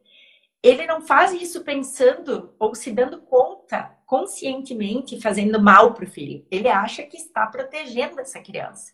ele 0.62 0.86
não 0.86 1.01
faz 1.01 1.32
isso 1.32 1.62
pensando 1.62 2.55
ou 2.59 2.74
se 2.74 2.90
dando 2.90 3.20
conta 3.22 3.97
conscientemente 4.05 5.20
fazendo 5.20 5.60
mal 5.60 5.94
para 5.94 6.05
o 6.05 6.10
filho. 6.10 6.44
Ele 6.51 6.68
acha 6.68 7.02
que 7.02 7.16
está 7.16 7.47
protegendo 7.47 8.20
essa 8.20 8.40
criança. 8.40 8.93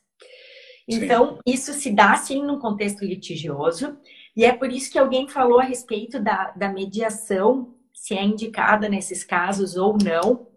Então, 0.86 1.34
sim. 1.34 1.38
isso 1.46 1.72
se 1.72 1.90
dá 1.90 2.16
sim 2.16 2.42
num 2.42 2.58
contexto 2.58 3.04
litigioso 3.04 3.98
e 4.34 4.44
é 4.44 4.52
por 4.52 4.72
isso 4.72 4.90
que 4.90 4.98
alguém 4.98 5.28
falou 5.28 5.60
a 5.60 5.64
respeito 5.64 6.18
da, 6.18 6.50
da 6.52 6.68
mediação, 6.68 7.74
se 7.92 8.14
é 8.14 8.22
indicada 8.22 8.88
nesses 8.88 9.22
casos 9.22 9.76
ou 9.76 9.96
não. 10.02 10.48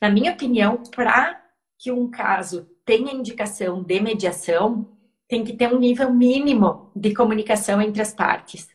Na 0.00 0.10
minha 0.10 0.32
opinião, 0.32 0.82
para 0.82 1.40
que 1.78 1.92
um 1.92 2.10
caso 2.10 2.68
tenha 2.84 3.12
indicação 3.12 3.82
de 3.82 4.00
mediação, 4.00 4.96
tem 5.28 5.44
que 5.44 5.52
ter 5.52 5.72
um 5.72 5.78
nível 5.78 6.12
mínimo 6.12 6.90
de 6.94 7.14
comunicação 7.14 7.80
entre 7.80 8.02
as 8.02 8.12
partes. 8.12 8.68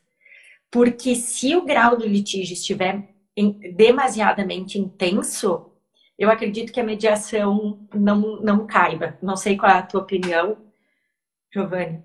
Porque 0.71 1.15
se 1.15 1.55
o 1.55 1.65
grau 1.65 1.97
do 1.97 2.07
litígio 2.07 2.53
estiver 2.53 3.13
demasiadamente 3.75 4.77
intenso, 4.77 5.71
eu 6.17 6.29
acredito 6.29 6.71
que 6.71 6.79
a 6.79 6.83
mediação 6.83 7.87
não, 7.93 8.41
não 8.41 8.67
caiba. 8.67 9.17
Não 9.21 9.35
sei 9.35 9.57
qual 9.57 9.71
é 9.71 9.75
a 9.75 9.83
tua 9.83 10.01
opinião, 10.01 10.57
Giovanni. 11.53 12.03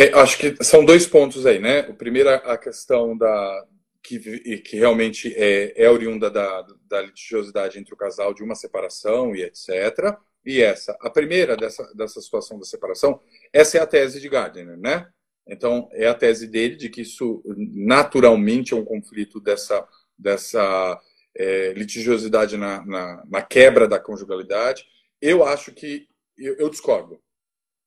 É, 0.00 0.18
acho 0.18 0.38
que 0.38 0.64
são 0.64 0.82
dois 0.82 1.06
pontos 1.06 1.44
aí, 1.44 1.58
né? 1.58 1.86
O 1.86 1.94
primeiro, 1.94 2.30
a 2.30 2.56
questão 2.56 3.14
da 3.14 3.66
que, 4.02 4.18
que 4.60 4.78
realmente 4.78 5.30
é, 5.36 5.74
é 5.76 5.90
oriunda 5.90 6.30
da, 6.30 6.66
da 6.88 7.02
litigiosidade 7.02 7.78
entre 7.78 7.92
o 7.92 7.96
casal, 7.98 8.32
de 8.32 8.42
uma 8.42 8.54
separação 8.54 9.36
e 9.36 9.42
etc. 9.42 10.16
E 10.42 10.62
essa, 10.62 10.96
a 11.02 11.10
primeira 11.10 11.54
dessa, 11.54 11.84
dessa 11.94 12.18
situação 12.22 12.58
da 12.58 12.64
separação, 12.64 13.20
essa 13.52 13.76
é 13.76 13.80
a 13.82 13.86
tese 13.86 14.18
de 14.22 14.28
Gardner, 14.30 14.78
né? 14.78 15.06
Então, 15.46 15.86
é 15.92 16.06
a 16.06 16.14
tese 16.14 16.46
dele 16.46 16.76
de 16.76 16.88
que 16.88 17.02
isso 17.02 17.42
naturalmente 17.74 18.72
é 18.72 18.76
um 18.78 18.84
conflito 18.86 19.38
dessa, 19.38 19.86
dessa 20.18 20.98
é, 21.36 21.74
litigiosidade 21.74 22.56
na, 22.56 22.82
na, 22.86 23.22
na, 23.28 23.42
quebra 23.42 23.86
da 23.86 24.00
conjugalidade. 24.00 24.86
Eu 25.20 25.44
acho 25.44 25.72
que. 25.72 26.08
Eu, 26.38 26.56
eu 26.56 26.70
discordo. 26.70 27.20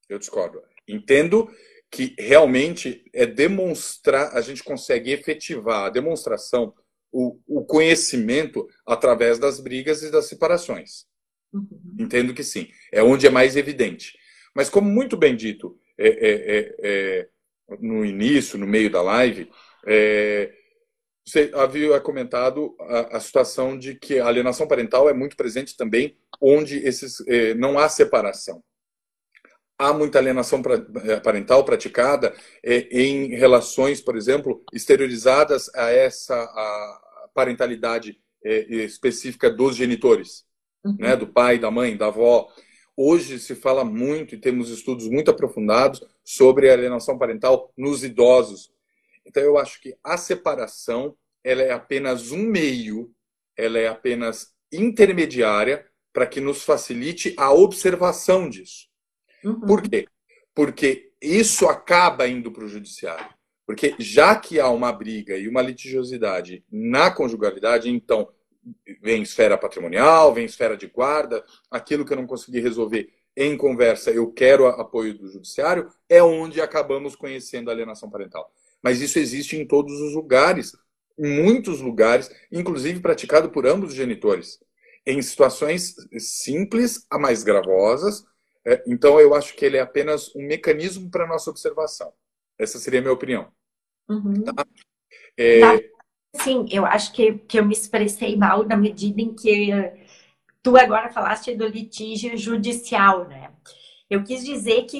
Eu 0.07 0.19
discordo. 0.19 0.61
Entendo 0.88 1.49
que 1.94 2.15
realmente 2.18 3.06
é 3.14 3.24
demonstrar, 3.24 4.36
a 4.36 4.41
gente 4.41 4.64
consegue 4.64 5.11
efetivar 5.11 5.86
a 5.86 5.90
demonstração, 5.91 6.74
o, 7.11 7.40
o 7.45 7.64
conhecimento 7.64 8.68
através 8.84 9.38
das 9.38 9.60
brigas 9.60 10.02
e 10.02 10.10
das 10.10 10.26
separações. 10.26 11.06
Uhum. 11.53 11.70
Entendo 11.99 12.34
que 12.34 12.44
sim. 12.44 12.68
É 12.91 13.03
onde 13.03 13.28
é 13.28 13.30
mais 13.30 13.56
evidente. 13.56 14.18
Mas, 14.56 14.72
como 14.72 14.90
muito 14.90 15.15
bem 15.15 15.36
dito 15.36 15.80
é, 15.95 16.07
é, 16.07 16.57
é, 16.57 16.76
é 16.82 17.30
no 17.80 18.03
início, 18.03 18.57
no 18.57 18.65
meio 18.65 18.90
da 18.90 19.03
live, 19.03 19.52
é, 19.86 20.52
você 21.24 21.52
havia 21.53 22.02
comentado 22.02 22.76
a, 22.80 23.18
a, 23.18 23.20
situação 23.20 23.78
de 23.78 23.94
que 23.94 24.18
a 24.18 24.26
alienação 24.26 24.68
parental 24.68 25.07
é 25.07 25.14
muito 25.14 25.38
presente 25.38 25.78
também 25.78 26.18
onde 26.41 26.78
esses, 26.80 27.22
é, 27.28 27.53
não 27.53 27.78
há 27.78 27.88
separação. 27.88 28.64
Há 29.84 29.93
muita 29.93 30.18
alienação 30.18 30.61
é, 31.03 31.19
parental 31.19 31.65
praticada 31.65 32.34
é, 32.64 32.88
em 32.89 33.35
relações, 33.35 33.99
por 33.99 34.15
exemplo, 34.15 34.64
exteriorizadas 34.72 35.69
a 35.76 35.89
essa 35.89 36.35
a 36.35 37.30
parentalidade 37.34 38.18
é, 38.45 38.60
específica 38.85 39.49
dos 39.49 39.76
genitores, 39.76 40.45
uhum. 40.85 40.95
né, 40.97 41.15
do 41.18 41.27
pai, 41.27 41.60
da 41.60 41.69
mãe, 41.69 41.97
da 41.97 42.07
avó. 42.07 42.47
Hoje 42.95 43.39
se 43.39 43.55
fala 43.55 43.84
muito 43.84 44.35
e 44.35 44.39
temos 44.39 44.69
estudos 44.69 45.10
muito 45.10 45.30
aprofundados 45.30 46.01
sobre 46.23 46.69
a 46.69 46.73
alienação 46.73 47.18
parental 47.18 47.73
nos 47.76 48.05
idosos, 48.05 48.72
então 49.26 49.43
eu 49.43 49.57
acho 49.57 49.81
que 49.81 49.97
a 50.01 50.15
separação 50.15 51.14
ela 51.43 51.61
é 51.61 51.72
apenas 51.72 52.31
um 52.31 52.43
meio, 52.43 53.11
ela 53.57 53.77
é 53.80 53.88
apenas 53.88 54.53
intermediária 54.72 55.85
para 56.14 56.26
que 56.26 56.39
nos 56.39 56.64
facilite 56.64 57.34
a 57.38 57.51
observação 57.51 58.49
disso. 58.49 58.93
Uhum. 59.44 59.61
Por 59.61 59.82
quê? 59.82 60.07
Porque 60.53 61.11
isso 61.22 61.68
acaba 61.68 62.28
indo 62.28 62.52
para 62.52 62.65
o 62.65 62.70
judiciário. 62.70 63.26
Porque 63.65 63.95
já 63.98 64.36
que 64.36 64.60
há 64.60 64.70
uma 64.70 64.91
briga 64.91 65.38
e 65.38 65.48
uma 65.48 65.61
litigiosidade 65.61 66.64
na 66.72 67.10
conjugalidade, 67.10 67.90
então 67.90 68.30
vem 69.02 69.22
esfera 69.22 69.57
patrimonial, 69.57 70.34
vem 70.34 70.45
esfera 70.45 70.76
de 70.76 70.88
guarda, 70.88 71.44
aquilo 71.72 72.06
que 72.06 72.14
eu 72.14 72.18
não 72.18 72.28
consegui 72.28 72.60
resolver 72.60 73.10
em 73.36 73.57
conversa, 73.57 74.11
eu 74.11 74.32
quero 74.32 74.68
apoio 74.68 75.18
do 75.18 75.28
judiciário, 75.28 75.90
é 76.07 76.22
onde 76.22 76.61
acabamos 76.61 77.15
conhecendo 77.15 77.70
a 77.70 77.74
alienação 77.74 78.10
parental. 78.10 78.52
Mas 78.82 79.02
isso 79.02 79.18
existe 79.18 79.57
em 79.57 79.65
todos 79.65 79.99
os 79.99 80.14
lugares, 80.14 80.74
em 81.18 81.41
muitos 81.41 81.82
lugares, 81.82 82.30
inclusive 82.52 82.99
praticado 82.99 83.49
por 83.49 83.65
ambos 83.65 83.90
os 83.90 83.95
genitores, 83.95 84.60
em 85.06 85.22
situações 85.22 85.95
simples 86.18 87.06
a 87.10 87.18
mais 87.18 87.44
gravosas. 87.44 88.24
É, 88.65 88.84
então, 88.88 89.19
eu 89.19 89.34
acho 89.34 89.56
que 89.56 89.65
ele 89.65 89.77
é 89.77 89.81
apenas 89.81 90.34
um 90.35 90.41
mecanismo 90.41 91.10
para 91.10 91.27
nossa 91.27 91.49
observação. 91.49 92.14
Essa 92.57 92.80
seria 92.80 92.99
a 92.99 93.02
minha 93.02 93.14
opinião. 93.14 93.52
Uhum. 94.10 94.44
Tá? 94.44 94.65
É... 95.38 95.60
Tá. 95.60 95.80
Sim, 96.35 96.65
eu 96.72 96.85
acho 96.85 97.14
que, 97.14 97.34
que 97.34 97.60
eu 97.60 97.65
me 97.65 97.73
expressei 97.73 98.35
mal 98.35 98.65
na 98.65 98.76
medida 98.76 99.22
em 99.22 99.35
que 99.35 99.69
tu 100.64 100.76
agora 100.76 101.11
falaste 101.11 101.53
do 101.53 101.68
litígio 101.68 102.35
judicial, 102.35 103.27
né? 103.27 103.52
Eu 104.10 104.23
quis 104.23 104.44
dizer 104.44 104.85
que 104.85 104.99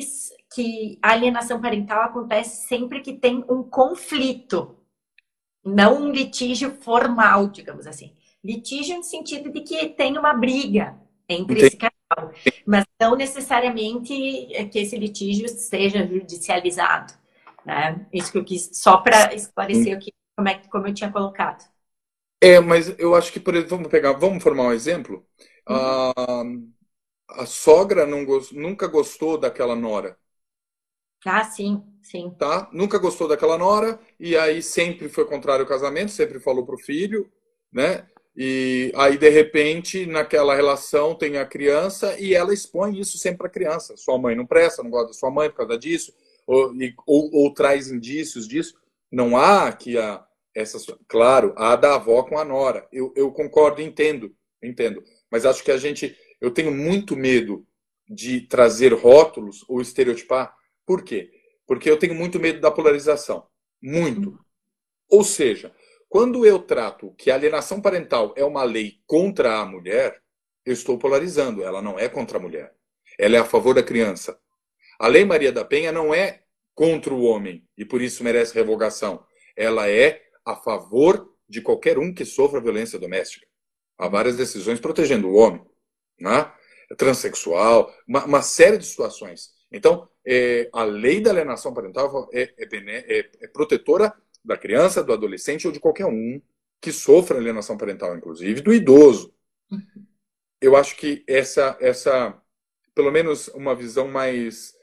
que 0.54 1.00
a 1.02 1.12
alienação 1.12 1.60
parental 1.60 2.04
acontece 2.04 2.68
sempre 2.68 3.02
que 3.02 3.14
tem 3.14 3.44
um 3.50 3.64
conflito, 3.64 4.78
não 5.66 6.04
um 6.04 6.12
litígio 6.12 6.76
formal, 6.82 7.48
digamos 7.48 7.88
assim. 7.88 8.14
Litígio 8.44 8.98
no 8.98 9.04
sentido 9.04 9.52
de 9.52 9.62
que 9.62 9.90
tem 9.90 10.18
uma 10.18 10.34
briga 10.34 10.96
entre 11.28 11.56
Entendi. 11.56 11.66
esse 11.66 11.78
casal, 11.78 11.93
mas 12.66 12.86
não 13.00 13.16
necessariamente 13.16 14.14
que 14.72 14.80
esse 14.80 14.98
litígio 14.98 15.48
seja 15.50 16.06
judicializado. 16.06 17.14
Né? 17.66 18.06
Isso 18.12 18.32
que 18.32 18.38
eu 18.38 18.46
quis, 18.46 18.70
só 18.74 18.98
para 18.98 19.34
esclarecer 19.34 19.98
o 19.98 20.00
que, 20.00 20.14
como, 20.36 20.50
é, 20.50 20.56
como 20.70 20.88
eu 20.88 20.94
tinha 20.94 21.12
colocado. 21.12 21.64
É, 22.42 22.60
mas 22.60 22.94
eu 23.00 23.16
acho 23.16 23.32
que, 23.32 23.40
por 23.40 23.56
exemplo, 23.56 23.78
vamos 23.78 23.92
pegar, 23.92 24.14
vamos 24.14 24.44
formar 24.44 24.64
um 24.64 24.74
exemplo. 24.74 25.26
Uhum. 25.68 26.74
a 27.30 27.46
sogra 27.46 28.06
não, 28.06 28.26
nunca 28.52 28.88
gostou 28.88 29.38
daquela 29.38 29.76
nora. 29.76 30.18
Ah, 31.26 31.46
sim, 31.46 31.82
sim. 32.02 32.36
Tá? 32.38 32.70
Nunca 32.74 32.98
gostou 32.98 33.30
daquela 33.30 33.58
nora 33.58 33.98
e 34.20 34.36
aí 34.36 34.62
sempre 34.62 35.08
foi 35.08 35.26
contrário 35.26 35.64
ao 35.64 35.70
casamento, 35.70 36.12
sempre 36.12 36.40
falou 36.40 36.66
pro 36.66 36.78
filho, 36.78 37.32
né? 37.72 38.06
E 38.36 38.92
aí, 38.96 39.18
de 39.18 39.30
repente, 39.30 40.06
naquela 40.06 40.56
relação 40.56 41.14
tem 41.14 41.38
a 41.38 41.46
criança 41.46 42.20
e 42.20 42.34
ela 42.34 42.54
expõe 42.54 43.00
isso 43.00 43.18
sempre 43.18 43.40
para 43.40 43.48
a 43.48 43.52
criança. 43.52 43.96
Sua 43.96 44.18
mãe 44.18 44.36
não 44.36 44.46
presta, 44.46 44.82
não 44.82 44.90
gosta 44.90 45.08
da 45.08 45.14
sua 45.14 45.30
mãe 45.30 45.50
por 45.50 45.58
causa 45.58 45.78
disso, 45.78 46.14
ou, 46.48 46.74
e, 46.82 46.94
ou, 47.06 47.30
ou 47.32 47.54
traz 47.54 47.92
indícios 47.92 48.48
disso. 48.48 48.76
Não 49.12 49.38
há 49.38 49.72
que 49.72 49.98
a 49.98 50.26
essas, 50.56 50.86
claro, 51.08 51.54
a 51.58 51.76
da 51.76 51.96
avó 51.96 52.24
com 52.24 52.38
a 52.38 52.46
nora. 52.46 52.88
Eu, 52.92 53.14
eu 53.16 53.32
concordo, 53.32 53.82
entendo, 53.82 54.36
entendo. 54.64 55.04
Mas 55.32 55.46
acho 55.46 55.64
que 55.64 55.72
a 55.72 55.78
gente, 55.78 56.16
eu 56.40 56.52
tenho 56.52 56.72
muito 56.72 57.16
medo 57.16 57.66
de 58.08 58.42
trazer 58.42 58.94
rótulos 58.94 59.64
ou 59.68 59.82
estereotipar 59.82 60.56
por 60.86 61.04
quê? 61.04 61.32
Porque 61.66 61.90
eu 61.90 61.98
tenho 61.98 62.14
muito 62.14 62.40
medo 62.40 62.60
da 62.60 62.72
polarização. 62.72 63.48
Muito. 63.82 64.30
Uhum. 64.30 64.38
Ou 65.10 65.24
seja, 65.24 65.74
quando 66.14 66.46
eu 66.46 66.60
trato 66.60 67.12
que 67.18 67.32
a 67.32 67.34
alienação 67.34 67.82
parental 67.82 68.36
é 68.38 68.46
uma 68.46 68.64
lei 68.64 69.00
contra 69.08 69.58
a 69.58 69.66
mulher, 69.66 70.22
eu 70.64 70.72
estou 70.72 70.96
polarizando. 70.96 71.64
Ela 71.64 71.82
não 71.82 71.98
é 71.98 72.08
contra 72.08 72.38
a 72.38 72.40
mulher. 72.40 72.72
Ela 73.18 73.38
é 73.38 73.40
a 73.40 73.44
favor 73.44 73.74
da 73.74 73.82
criança. 73.82 74.40
A 75.00 75.08
Lei 75.08 75.26
Maria 75.26 75.52
da 75.52 75.66
Penha 75.66 75.92
não 75.92 76.14
é 76.14 76.44
contra 76.76 77.12
o 77.12 77.24
homem 77.24 77.68
e 77.76 77.84
por 77.84 78.00
isso 78.00 78.24
merece 78.24 78.54
revogação. 78.54 79.26
Ela 79.58 79.90
é 79.90 80.22
a 80.46 80.56
favor 80.56 81.34
de 81.50 81.62
qualquer 81.62 81.98
um 81.98 82.14
que 82.14 82.26
sofra 82.26 82.62
violência 82.62 83.00
doméstica. 83.00 83.48
Há 83.98 84.08
várias 84.08 84.38
decisões 84.38 84.80
protegendo 84.80 85.30
o 85.30 85.34
homem, 85.34 85.66
né? 86.20 86.54
transexual, 86.96 87.92
uma, 88.08 88.24
uma 88.24 88.42
série 88.44 88.78
de 88.78 88.86
situações. 88.86 89.50
Então, 89.72 90.08
é, 90.28 90.70
a 90.74 90.84
lei 90.84 91.20
da 91.20 91.32
alienação 91.32 91.74
parental 91.74 92.30
é, 92.32 92.54
é, 92.56 92.68
é, 92.70 93.32
é, 93.42 93.48
protetora 93.48 94.14
da 94.44 94.58
criança, 94.58 95.04
do 95.04 95.14
adolescente 95.14 95.68
ou 95.68 95.74
de 95.74 95.80
qualquer 95.80 96.06
um 96.06 96.42
que 96.82 96.92
sofra 96.92 97.38
alienação 97.38 97.78
parental, 97.78 98.18
inclusive 98.18 98.62
do 98.62 98.74
idoso. 98.74 99.34
Eu 100.60 100.76
acho 100.76 100.96
que 100.98 101.24
essa, 101.28 101.78
essa, 101.80 102.42
pelo 102.94 103.12
menos 103.12 103.48
uma 103.50 103.74
visão 103.74 104.08
mais 104.08 104.74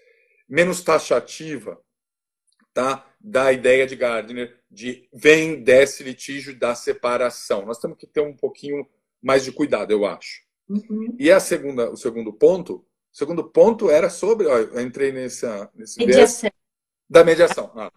menos 0.49 0.83
taxativa, 0.83 1.81
tá, 2.73 3.07
da 3.21 3.53
ideia 3.53 3.87
de 3.87 3.97
Gardner 3.97 4.59
de 4.71 5.09
vem 5.13 5.63
desse 5.63 6.03
litígio 6.03 6.59
da 6.59 6.75
separação. 6.75 7.67
Nós 7.67 7.79
temos 7.79 7.99
que 7.99 8.07
ter 8.07 8.21
um 8.21 8.37
pouquinho 8.37 8.89
mais 9.23 9.45
de 9.45 9.53
cuidado, 9.53 9.91
eu 9.91 10.07
acho. 10.07 10.43
Uhum. 10.69 11.17
E 11.19 11.31
a 11.31 11.41
segunda, 11.41 11.91
o 11.91 11.97
segundo 11.97 12.33
ponto 12.33 12.87
o 13.13 13.17
segundo 13.17 13.45
ponto 13.45 13.91
era 13.91 14.09
sobre. 14.09 14.47
Ó, 14.47 14.57
eu 14.57 14.81
entrei 14.81 15.13
nessa, 15.13 15.71
nesse 15.75 15.99
mediação. 15.99 16.51
da 17.09 17.25
mediação. 17.25 17.73
Ah. 17.75 17.91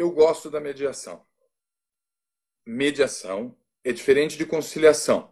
Eu 0.00 0.10
gosto 0.10 0.50
da 0.50 0.58
mediação. 0.58 1.22
Mediação 2.66 3.54
é 3.84 3.92
diferente 3.92 4.38
de 4.38 4.46
conciliação. 4.46 5.30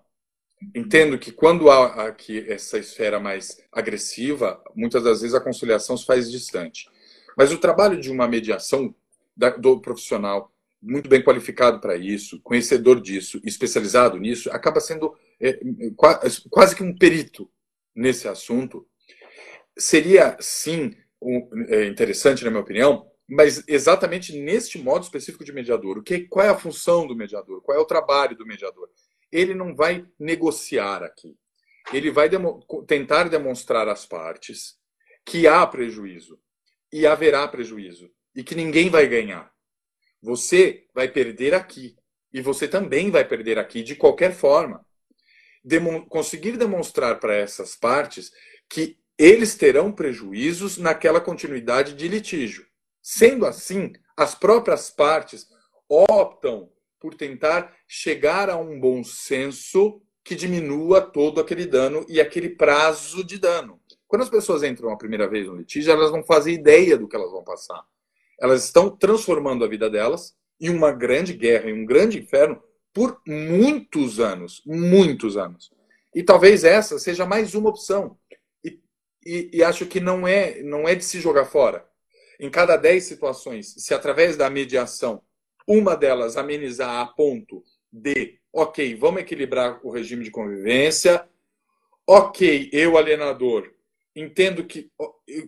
Entendo 0.74 1.18
que 1.18 1.32
quando 1.32 1.70
há 1.70 2.06
aqui 2.06 2.44
essa 2.46 2.76
esfera 2.76 3.18
mais 3.18 3.64
agressiva, 3.72 4.62
muitas 4.76 5.02
das 5.02 5.22
vezes 5.22 5.34
a 5.34 5.40
conciliação 5.40 5.96
se 5.96 6.04
faz 6.04 6.30
distante. 6.30 6.86
Mas 7.34 7.50
o 7.50 7.56
trabalho 7.56 7.98
de 7.98 8.10
uma 8.10 8.28
mediação 8.28 8.94
do 9.58 9.80
profissional 9.80 10.52
muito 10.82 11.08
bem 11.08 11.24
qualificado 11.24 11.80
para 11.80 11.96
isso, 11.96 12.38
conhecedor 12.42 13.00
disso, 13.00 13.40
especializado 13.44 14.18
nisso, 14.18 14.50
acaba 14.50 14.80
sendo 14.80 15.16
é, 15.40 15.58
quase 16.50 16.76
que 16.76 16.82
um 16.82 16.94
perito 16.94 17.50
nesse 17.96 18.28
assunto. 18.28 18.86
Seria, 19.78 20.36
sim, 20.38 20.94
é 21.68 21.86
interessante, 21.86 22.44
na 22.44 22.50
minha 22.50 22.62
opinião, 22.62 23.07
mas 23.28 23.62
exatamente 23.68 24.38
neste 24.38 24.78
modo 24.78 25.02
específico 25.02 25.44
de 25.44 25.52
mediador. 25.52 25.98
O 25.98 26.02
que, 26.02 26.20
qual 26.20 26.46
é 26.46 26.48
a 26.48 26.58
função 26.58 27.06
do 27.06 27.14
mediador? 27.14 27.60
Qual 27.60 27.76
é 27.76 27.80
o 27.80 27.84
trabalho 27.84 28.34
do 28.34 28.46
mediador? 28.46 28.88
Ele 29.30 29.54
não 29.54 29.74
vai 29.74 30.06
negociar 30.18 31.02
aqui. 31.02 31.36
Ele 31.92 32.10
vai 32.10 32.28
demo 32.28 32.64
tentar 32.86 33.28
demonstrar 33.28 33.86
às 33.86 34.06
partes 34.06 34.78
que 35.24 35.46
há 35.46 35.66
prejuízo 35.66 36.38
e 36.90 37.06
haverá 37.06 37.46
prejuízo 37.46 38.10
e 38.34 38.42
que 38.42 38.54
ninguém 38.54 38.88
vai 38.88 39.06
ganhar. 39.06 39.52
Você 40.22 40.86
vai 40.94 41.08
perder 41.08 41.54
aqui 41.54 41.96
e 42.32 42.40
você 42.40 42.66
também 42.66 43.10
vai 43.10 43.26
perder 43.26 43.58
aqui 43.58 43.82
de 43.82 43.94
qualquer 43.94 44.32
forma. 44.32 44.84
Demo 45.62 46.06
conseguir 46.06 46.56
demonstrar 46.56 47.20
para 47.20 47.34
essas 47.34 47.76
partes 47.76 48.32
que 48.70 48.98
eles 49.18 49.54
terão 49.54 49.92
prejuízos 49.92 50.78
naquela 50.78 51.20
continuidade 51.20 51.94
de 51.94 52.08
litígio. 52.08 52.67
Sendo 53.10 53.46
assim, 53.46 53.94
as 54.14 54.34
próprias 54.34 54.90
partes 54.90 55.48
optam 55.88 56.70
por 57.00 57.14
tentar 57.14 57.74
chegar 57.88 58.50
a 58.50 58.58
um 58.58 58.78
bom 58.78 59.02
senso 59.02 60.02
que 60.22 60.34
diminua 60.34 61.00
todo 61.00 61.40
aquele 61.40 61.64
dano 61.64 62.04
e 62.06 62.20
aquele 62.20 62.50
prazo 62.50 63.24
de 63.24 63.38
dano. 63.38 63.80
Quando 64.06 64.20
as 64.20 64.28
pessoas 64.28 64.62
entram 64.62 64.90
a 64.90 64.98
primeira 64.98 65.26
vez 65.26 65.46
no 65.46 65.56
litígio, 65.56 65.90
elas 65.90 66.12
não 66.12 66.22
fazem 66.22 66.56
ideia 66.56 66.98
do 66.98 67.08
que 67.08 67.16
elas 67.16 67.32
vão 67.32 67.42
passar. 67.42 67.82
Elas 68.38 68.64
estão 68.64 68.94
transformando 68.94 69.64
a 69.64 69.68
vida 69.68 69.88
delas 69.88 70.36
em 70.60 70.68
uma 70.68 70.92
grande 70.92 71.32
guerra, 71.32 71.70
em 71.70 71.82
um 71.82 71.86
grande 71.86 72.18
inferno, 72.18 72.62
por 72.92 73.22
muitos 73.26 74.20
anos. 74.20 74.62
Muitos 74.66 75.38
anos. 75.38 75.70
E 76.14 76.22
talvez 76.22 76.62
essa 76.62 76.98
seja 76.98 77.24
mais 77.24 77.54
uma 77.54 77.70
opção. 77.70 78.18
E, 78.62 78.78
e, 79.24 79.50
e 79.54 79.64
acho 79.64 79.86
que 79.86 79.98
não 79.98 80.28
é, 80.28 80.62
não 80.62 80.86
é 80.86 80.94
de 80.94 81.06
se 81.06 81.22
jogar 81.22 81.46
fora. 81.46 81.88
Em 82.38 82.50
cada 82.50 82.76
dez 82.76 83.04
situações, 83.04 83.74
se 83.78 83.92
através 83.92 84.36
da 84.36 84.48
mediação 84.48 85.22
uma 85.66 85.96
delas 85.96 86.36
amenizar 86.36 87.00
a 87.00 87.06
ponto 87.06 87.62
de, 87.92 88.38
ok, 88.52 88.94
vamos 88.94 89.20
equilibrar 89.20 89.80
o 89.84 89.90
regime 89.90 90.24
de 90.24 90.30
convivência, 90.30 91.28
ok, 92.06 92.70
eu, 92.72 92.96
alienador, 92.96 93.70
entendo 94.16 94.64
que 94.64 94.90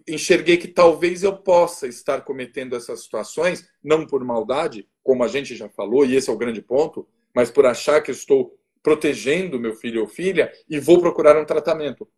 enxerguei 0.06 0.56
que 0.56 0.68
talvez 0.68 1.22
eu 1.22 1.36
possa 1.36 1.86
estar 1.86 2.20
cometendo 2.20 2.76
essas 2.76 3.02
situações, 3.02 3.66
não 3.82 4.06
por 4.06 4.22
maldade, 4.22 4.86
como 5.02 5.24
a 5.24 5.28
gente 5.28 5.56
já 5.56 5.68
falou, 5.68 6.04
e 6.04 6.14
esse 6.14 6.28
é 6.28 6.32
o 6.32 6.38
grande 6.38 6.60
ponto, 6.60 7.08
mas 7.34 7.50
por 7.50 7.64
achar 7.64 8.02
que 8.02 8.10
estou 8.10 8.54
protegendo 8.82 9.58
meu 9.58 9.74
filho 9.74 10.02
ou 10.02 10.06
filha 10.06 10.52
e 10.68 10.78
vou 10.78 11.00
procurar 11.00 11.40
um 11.40 11.44
tratamento. 11.44 12.08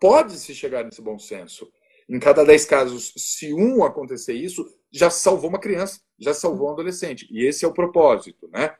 Pode-se 0.00 0.54
chegar 0.54 0.84
nesse 0.84 1.02
bom 1.02 1.18
senso. 1.18 1.70
Em 2.10 2.18
cada 2.18 2.44
dez 2.44 2.64
casos, 2.64 3.12
se 3.16 3.54
um 3.54 3.84
acontecer 3.84 4.32
isso, 4.32 4.66
já 4.90 5.08
salvou 5.08 5.48
uma 5.48 5.60
criança, 5.60 6.00
já 6.18 6.34
salvou 6.34 6.68
um 6.68 6.72
adolescente. 6.72 7.28
E 7.30 7.46
esse 7.46 7.64
é 7.64 7.68
o 7.68 7.72
propósito, 7.72 8.48
né? 8.48 8.74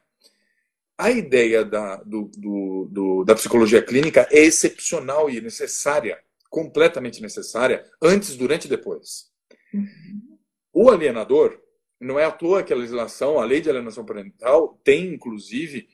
A 0.99 1.13
ideia 1.13 1.65
da, 1.65 1.97
do, 2.03 2.31
do, 2.37 2.89
do, 2.91 3.25
da 3.25 3.37
psicologia 3.37 3.81
clínica 3.81 4.29
é 4.33 4.41
excepcional 4.41 5.31
e 5.31 5.41
necessária 5.41 6.19
completamente 6.51 7.23
necessária 7.23 7.85
antes, 8.03 8.37
durante 8.37 8.65
e 8.65 8.69
depois. 8.69 9.31
Uhum. 9.73 10.39
O 10.73 10.91
alienador, 10.91 11.57
não 12.01 12.19
é 12.19 12.25
à 12.25 12.33
toa 12.33 12.63
que 12.65 12.73
a 12.73 12.77
legislação, 12.77 13.39
a 13.39 13.45
lei 13.45 13.61
de 13.61 13.71
alienação 13.71 14.05
parental, 14.05 14.81
tem 14.83 15.15
inclusive 15.15 15.89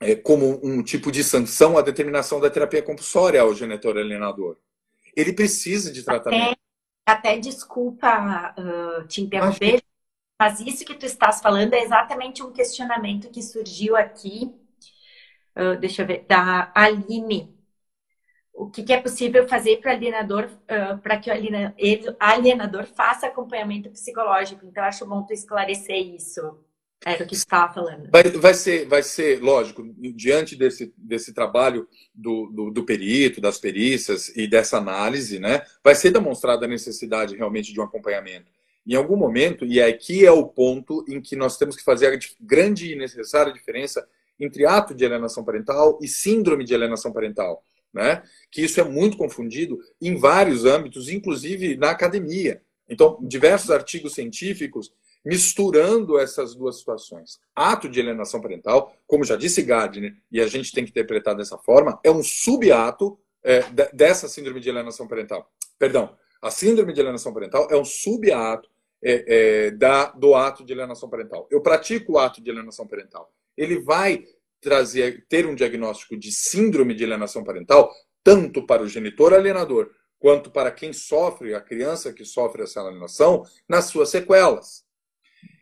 é, 0.00 0.16
como 0.16 0.60
um 0.64 0.82
tipo 0.82 1.12
de 1.12 1.22
sanção 1.22 1.78
a 1.78 1.82
determinação 1.82 2.40
da 2.40 2.50
terapia 2.50 2.82
compulsória 2.82 3.40
ao 3.40 3.54
genitor 3.54 3.96
alienador. 3.96 4.56
Ele 5.16 5.32
precisa 5.32 5.92
de 5.92 6.02
tratamento. 6.02 6.58
Até, 7.04 7.38
desculpa 7.38 8.54
uh, 8.58 9.06
te 9.06 9.20
interromper, 9.20 9.80
que... 9.80 9.86
mas 10.40 10.60
isso 10.60 10.84
que 10.84 10.94
tu 10.94 11.04
estás 11.04 11.40
falando 11.40 11.74
é 11.74 11.80
exatamente 11.82 12.42
um 12.42 12.52
questionamento 12.52 13.30
que 13.30 13.42
surgiu 13.42 13.96
aqui, 13.96 14.54
uh, 15.56 15.76
deixa 15.78 16.02
eu 16.02 16.06
ver, 16.06 16.24
da 16.28 16.70
Aline 16.74 17.52
o 18.54 18.70
que, 18.70 18.82
que 18.82 18.92
é 18.92 19.00
possível 19.00 19.48
fazer 19.48 19.78
para 19.78 19.92
alienador, 19.92 20.44
uh, 20.44 20.98
para 20.98 21.18
que 21.18 21.30
o 21.30 22.16
alienador 22.20 22.84
faça 22.84 23.26
acompanhamento 23.26 23.90
psicológico. 23.90 24.64
Então, 24.66 24.84
acho 24.84 25.06
bom 25.06 25.22
tu 25.22 25.32
esclarecer 25.32 25.96
isso. 25.96 26.62
Era 27.04 27.24
o 27.24 27.26
que 27.26 27.34
estava 27.34 27.72
falando. 27.72 28.08
Vai, 28.10 28.22
vai, 28.24 28.54
ser, 28.54 28.86
vai 28.86 29.02
ser, 29.02 29.42
lógico, 29.42 29.82
diante 30.14 30.54
desse, 30.56 30.92
desse 30.96 31.32
trabalho 31.32 31.88
do, 32.14 32.46
do, 32.46 32.70
do, 32.70 32.84
perito, 32.84 33.40
das 33.40 33.58
perícias 33.58 34.28
e 34.36 34.46
dessa 34.46 34.78
análise, 34.78 35.38
né, 35.38 35.62
vai 35.82 35.94
ser 35.94 36.10
demonstrada 36.10 36.64
a 36.64 36.68
necessidade 36.68 37.36
realmente 37.36 37.72
de 37.72 37.80
um 37.80 37.84
acompanhamento. 37.84 38.50
Em 38.86 38.94
algum 38.94 39.16
momento, 39.16 39.64
e 39.64 39.80
aqui 39.80 40.24
é 40.24 40.32
o 40.32 40.46
ponto 40.46 41.04
em 41.08 41.20
que 41.20 41.36
nós 41.36 41.56
temos 41.56 41.76
que 41.76 41.84
fazer 41.84 42.06
a 42.06 42.18
grande 42.40 42.92
e 42.92 42.96
necessária 42.96 43.52
diferença 43.52 44.06
entre 44.38 44.66
ato 44.66 44.94
de 44.94 45.04
alienação 45.04 45.44
parental 45.44 45.98
e 46.02 46.08
síndrome 46.08 46.64
de 46.64 46.74
alienação 46.74 47.12
parental 47.12 47.64
né? 47.92 48.22
que 48.50 48.62
isso 48.62 48.80
é 48.80 48.84
muito 48.84 49.16
confundido 49.16 49.78
em 50.00 50.16
vários 50.16 50.64
âmbitos, 50.64 51.08
inclusive 51.08 51.76
na 51.76 51.90
academia. 51.90 52.62
Então, 52.88 53.18
diversos 53.22 53.70
artigos 53.70 54.14
científicos 54.14 54.92
misturando 55.24 56.18
essas 56.18 56.54
duas 56.54 56.78
situações. 56.78 57.38
Ato 57.54 57.88
de 57.88 58.00
alienação 58.00 58.40
parental, 58.40 58.94
como 59.06 59.24
já 59.24 59.36
disse 59.36 59.62
Gardner, 59.62 60.14
e 60.30 60.40
a 60.40 60.46
gente 60.46 60.72
tem 60.72 60.84
que 60.84 60.90
interpretar 60.90 61.34
dessa 61.34 61.56
forma, 61.58 61.98
é 62.04 62.10
um 62.10 62.22
subato 62.22 63.18
é, 63.44 63.62
dessa 63.92 64.28
síndrome 64.28 64.60
de 64.60 64.70
alienação 64.70 65.06
parental. 65.06 65.50
Perdão, 65.78 66.16
a 66.40 66.50
síndrome 66.50 66.92
de 66.92 67.00
alienação 67.00 67.32
parental 67.32 67.68
é 67.70 67.76
um 67.76 67.84
subato 67.84 68.68
é, 69.02 69.24
é, 69.66 69.70
da, 69.72 70.06
do 70.12 70.34
ato 70.34 70.64
de 70.64 70.72
alienação 70.72 71.08
parental. 71.08 71.46
Eu 71.50 71.60
pratico 71.60 72.12
o 72.12 72.18
ato 72.18 72.42
de 72.42 72.50
alienação 72.50 72.86
parental. 72.86 73.32
Ele 73.56 73.80
vai 73.80 74.24
trazer, 74.60 75.26
ter 75.28 75.44
um 75.46 75.54
diagnóstico 75.54 76.16
de 76.16 76.30
síndrome 76.30 76.94
de 76.94 77.04
alienação 77.04 77.42
parental, 77.42 77.92
tanto 78.22 78.64
para 78.64 78.82
o 78.82 78.88
genitor 78.88 79.34
alienador 79.34 79.90
quanto 80.20 80.52
para 80.52 80.70
quem 80.70 80.92
sofre, 80.92 81.52
a 81.52 81.60
criança 81.60 82.12
que 82.12 82.24
sofre 82.24 82.62
essa 82.62 82.80
alienação, 82.80 83.44
nas 83.68 83.86
suas 83.86 84.08
sequelas. 84.08 84.84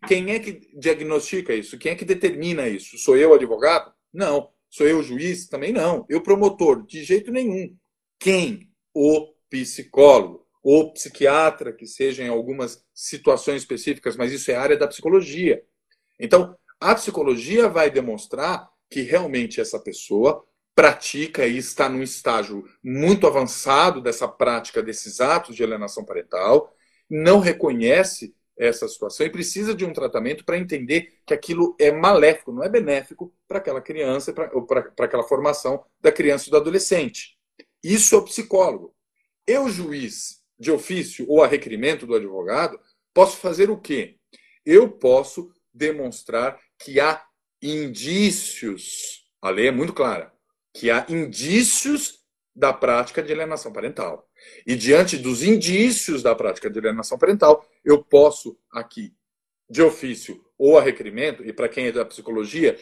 Quem 0.06 0.32
é 0.32 0.39
que 0.39 0.70
diagnostica 0.78 1.55
isso? 1.55 1.78
Quem 1.78 1.93
é 1.93 1.94
que 1.94 2.05
determina 2.05 2.68
isso? 2.68 2.98
Sou 2.98 3.16
eu 3.16 3.35
advogado? 3.35 3.93
Não. 4.12 4.51
Sou 4.68 4.86
eu 4.86 5.02
juiz? 5.02 5.48
Também 5.48 5.72
não. 5.72 6.06
Eu 6.09 6.22
promotor? 6.22 6.86
De 6.86 7.02
jeito 7.05 7.31
nenhum. 7.31 7.77
Quem? 8.18 8.70
O 8.94 9.32
psicólogo. 9.48 10.47
O 10.62 10.93
psiquiatra, 10.93 11.72
que 11.72 11.86
seja 11.86 12.22
em 12.22 12.28
algumas 12.28 12.85
situações 12.94 13.62
específicas, 13.62 14.16
mas 14.16 14.32
isso 14.32 14.51
é 14.51 14.55
área 14.55 14.77
da 14.77 14.86
psicologia. 14.86 15.62
Então, 16.18 16.55
a 16.78 16.94
psicologia 16.94 17.68
vai 17.68 17.90
demonstrar 17.90 18.68
que 18.90 19.02
realmente 19.02 19.60
essa 19.60 19.78
pessoa 19.78 20.44
pratica 20.74 21.47
e 21.47 21.59
está 21.59 21.89
num 21.89 22.02
estágio 22.02 22.64
muito 22.82 23.27
avançado 23.27 24.01
dessa 24.01 24.27
prática 24.27 24.82
desses 24.82 25.20
atos 25.20 25.55
de 25.55 25.62
alienação 25.62 26.05
parental, 26.05 26.74
não 27.09 27.39
reconhece 27.39 28.35
essa 28.61 28.87
situação 28.87 29.24
e 29.24 29.31
precisa 29.31 29.74
de 29.74 29.87
um 29.87 29.93
tratamento 29.93 30.45
para 30.45 30.59
entender 30.59 31.15
que 31.27 31.32
aquilo 31.32 31.74
é 31.81 31.91
maléfico, 31.91 32.53
não 32.53 32.62
é 32.62 32.69
benéfico 32.69 33.35
para 33.49 33.57
aquela 33.57 33.81
criança 33.81 34.35
para 34.35 34.51
aquela 34.99 35.23
formação 35.23 35.82
da 35.99 36.12
criança 36.12 36.47
e 36.47 36.51
do 36.51 36.59
adolescente. 36.59 37.39
Isso 37.82 38.15
é 38.15 38.19
o 38.19 38.24
psicólogo. 38.24 38.95
Eu, 39.47 39.70
juiz 39.70 40.43
de 40.59 40.70
ofício 40.70 41.24
ou 41.27 41.43
a 41.43 41.47
requerimento 41.47 42.07
do 42.07 42.15
advogado, 42.15 42.78
posso 43.15 43.39
fazer 43.39 43.70
o 43.70 43.78
quê? 43.78 44.19
Eu 44.65 44.91
posso 44.91 45.51
demonstrar 45.73 46.61
que 46.78 47.01
há 47.01 47.24
indícios, 47.62 49.24
a 49.41 49.49
lei 49.49 49.69
é 49.69 49.73
muito 49.73 49.95
clara, 49.95 50.32
que 50.74 50.91
há 50.91 51.07
indícios 51.09 52.20
da 52.55 52.74
prática 52.74 53.23
de 53.23 53.32
alienação 53.32 53.73
parental. 53.73 54.28
E 54.66 54.74
diante 54.76 55.16
dos 55.16 55.42
indícios 55.42 56.22
da 56.22 56.34
prática 56.34 56.70
de 56.70 56.78
alienação 56.78 57.18
parental, 57.18 57.66
eu 57.84 58.02
posso 58.02 58.58
aqui, 58.70 59.12
de 59.68 59.82
ofício 59.82 60.44
ou 60.58 60.78
a 60.78 60.82
requerimento, 60.82 61.46
e 61.46 61.52
para 61.52 61.68
quem 61.68 61.86
é 61.86 61.92
da 61.92 62.04
psicologia, 62.04 62.76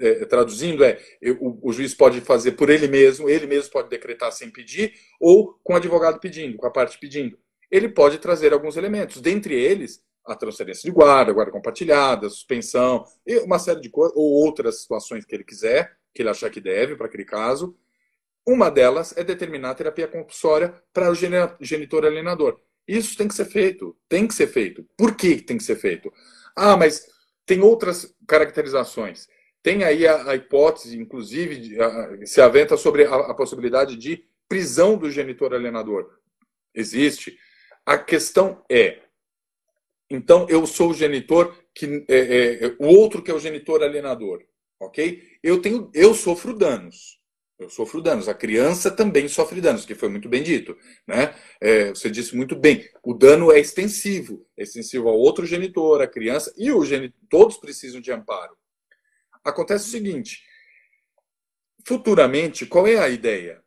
é, 0.00 0.24
traduzindo 0.24 0.84
é 0.84 1.00
eu, 1.20 1.36
o, 1.40 1.68
o, 1.68 1.72
juiz 1.72 1.94
pode 1.94 2.20
fazer 2.20 2.52
por 2.52 2.68
ele 2.68 2.88
mesmo, 2.88 3.28
ele 3.28 3.46
mesmo 3.46 3.70
pode 3.70 3.88
decretar 3.88 4.32
sem 4.32 4.50
pedir, 4.50 4.94
ou 5.20 5.58
com 5.62 5.72
o 5.72 5.76
advogado 5.76 6.18
pedindo, 6.18 6.56
com 6.56 6.66
a 6.66 6.70
parte 6.70 6.98
pedindo. 6.98 7.38
Ele 7.70 7.88
pode 7.88 8.18
trazer 8.18 8.52
alguns 8.52 8.76
elementos, 8.76 9.20
dentre 9.20 9.54
eles 9.54 10.04
a 10.26 10.34
transferência 10.34 10.82
de 10.82 10.90
guarda, 10.90 11.32
guarda 11.32 11.52
compartilhada, 11.52 12.28
suspensão, 12.28 13.04
uma 13.44 13.58
série 13.58 13.80
de 13.80 13.88
coisas, 13.88 14.16
ou 14.16 14.44
outras 14.44 14.80
situações 14.82 15.24
que 15.24 15.34
ele 15.34 15.44
quiser, 15.44 15.96
que 16.12 16.20
ele 16.22 16.30
achar 16.30 16.50
que 16.50 16.60
deve 16.60 16.96
para 16.96 17.06
aquele 17.06 17.24
caso. 17.24 17.76
Uma 18.46 18.70
delas 18.70 19.16
é 19.16 19.24
determinar 19.24 19.70
a 19.70 19.74
terapia 19.74 20.06
compulsória 20.06 20.74
para 20.92 21.10
o 21.10 21.14
genitor 21.60 22.04
alienador. 22.06 22.60
Isso 22.86 23.16
tem 23.16 23.26
que 23.26 23.34
ser 23.34 23.46
feito, 23.46 23.96
tem 24.08 24.26
que 24.28 24.34
ser 24.34 24.46
feito. 24.46 24.86
Por 24.96 25.16
que 25.16 25.40
tem 25.40 25.58
que 25.58 25.64
ser 25.64 25.76
feito? 25.76 26.12
Ah, 26.54 26.76
mas 26.76 27.06
tem 27.44 27.60
outras 27.60 28.14
caracterizações. 28.26 29.28
Tem 29.62 29.82
aí 29.82 30.06
a, 30.06 30.30
a 30.30 30.36
hipótese, 30.36 30.96
inclusive, 30.96 31.56
de, 31.56 31.80
a, 31.82 32.24
se 32.24 32.40
aventa 32.40 32.76
sobre 32.76 33.04
a, 33.04 33.14
a 33.14 33.34
possibilidade 33.34 33.96
de 33.96 34.24
prisão 34.48 34.96
do 34.96 35.10
genitor 35.10 35.52
alienador. 35.52 36.08
Existe. 36.72 37.36
A 37.84 37.98
questão 37.98 38.64
é, 38.70 39.00
Então, 40.08 40.46
eu 40.48 40.66
sou 40.66 40.90
o 40.90 40.94
genitor 40.94 41.54
que 41.74 42.04
é, 42.08 42.66
é, 42.66 42.76
o 42.78 42.86
outro 42.86 43.22
que 43.22 43.30
é 43.30 43.34
o 43.34 43.40
genitor 43.40 43.82
alienador, 43.82 44.44
ok? 44.80 45.20
Eu 45.42 45.60
tenho, 45.60 45.90
eu 45.92 46.14
sofro 46.14 46.54
danos. 46.56 47.20
Eu 47.58 47.70
sofro 47.70 48.02
danos. 48.02 48.28
A 48.28 48.34
criança 48.34 48.90
também 48.90 49.28
sofre 49.28 49.60
danos, 49.60 49.86
que 49.86 49.94
foi 49.94 50.08
muito 50.08 50.28
bem 50.28 50.42
dito, 50.42 50.76
né? 51.06 51.34
É, 51.60 51.88
você 51.88 52.10
disse 52.10 52.36
muito 52.36 52.54
bem. 52.54 52.88
O 53.02 53.14
dano 53.14 53.50
é 53.50 53.58
extensivo, 53.58 54.46
é 54.56 54.62
extensivo 54.62 55.08
ao 55.08 55.16
outro 55.16 55.46
genitor, 55.46 56.02
à 56.02 56.06
criança 56.06 56.52
e 56.56 56.70
o 56.70 56.84
genitor. 56.84 57.18
Todos 57.30 57.56
precisam 57.56 58.00
de 58.00 58.12
amparo. 58.12 58.56
Acontece 59.42 59.88
o 59.88 59.90
seguinte: 59.90 60.42
futuramente, 61.86 62.66
qual 62.66 62.86
é 62.86 62.98
a 62.98 63.08
ideia? 63.08 63.62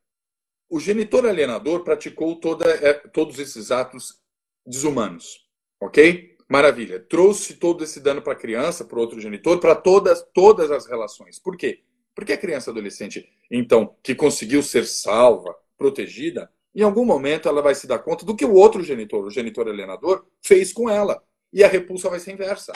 O 0.69 0.79
genitor 0.79 1.25
alienador 1.25 1.83
praticou 1.83 2.39
toda, 2.39 2.69
é, 2.69 2.93
todos 2.93 3.39
esses 3.39 3.71
atos 3.71 4.21
desumanos. 4.63 5.47
Ok? 5.81 6.37
Maravilha. 6.47 6.99
Trouxe 6.99 7.55
todo 7.55 7.83
esse 7.83 7.99
dano 7.99 8.21
para 8.21 8.33
a 8.33 8.35
criança, 8.35 8.85
para 8.85 8.99
o 8.99 9.01
outro 9.01 9.19
genitor, 9.19 9.59
para 9.59 9.75
todas, 9.75 10.23
todas 10.31 10.69
as 10.69 10.85
relações. 10.85 11.39
Por 11.39 11.57
quê? 11.57 11.83
Porque 12.15 12.33
a 12.33 12.37
criança 12.37 12.71
adolescente, 12.71 13.29
então, 13.49 13.95
que 14.03 14.13
conseguiu 14.13 14.61
ser 14.61 14.85
salva, 14.85 15.55
protegida, 15.77 16.51
em 16.75 16.81
algum 16.81 17.05
momento 17.05 17.47
ela 17.47 17.61
vai 17.61 17.73
se 17.73 17.87
dar 17.87 17.99
conta 17.99 18.25
do 18.25 18.35
que 18.35 18.45
o 18.45 18.53
outro 18.53 18.83
genitor, 18.83 19.25
o 19.25 19.31
genitor 19.31 19.67
alienador, 19.67 20.25
fez 20.41 20.71
com 20.71 20.89
ela. 20.89 21.23
E 21.51 21.63
a 21.63 21.67
repulsa 21.67 22.09
vai 22.09 22.19
ser 22.19 22.33
inversa. 22.33 22.73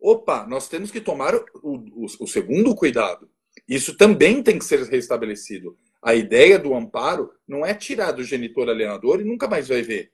Opa, 0.00 0.46
nós 0.46 0.68
temos 0.68 0.90
que 0.90 1.00
tomar 1.00 1.34
o, 1.34 1.44
o, 1.62 2.06
o 2.20 2.26
segundo 2.26 2.74
cuidado. 2.74 3.28
Isso 3.68 3.96
também 3.96 4.42
tem 4.42 4.58
que 4.58 4.64
ser 4.64 4.82
restabelecido. 4.84 5.76
A 6.02 6.14
ideia 6.14 6.58
do 6.58 6.74
amparo 6.74 7.30
não 7.46 7.66
é 7.66 7.74
tirar 7.74 8.12
do 8.12 8.24
genitor 8.24 8.70
alienador 8.70 9.20
e 9.20 9.24
nunca 9.24 9.46
mais 9.46 9.68
vai 9.68 9.82
ver. 9.82 10.12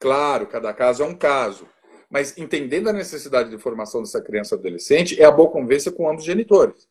Claro, 0.00 0.48
cada 0.48 0.74
caso 0.74 1.04
é 1.04 1.06
um 1.06 1.14
caso. 1.14 1.68
Mas 2.10 2.36
entendendo 2.36 2.88
a 2.88 2.92
necessidade 2.92 3.50
de 3.50 3.58
formação 3.58 4.02
dessa 4.02 4.20
criança 4.20 4.56
adolescente, 4.56 5.20
é 5.20 5.24
a 5.24 5.30
boa 5.30 5.50
convivência 5.50 5.92
com 5.92 6.08
ambos 6.08 6.22
os 6.22 6.26
genitores. 6.26 6.88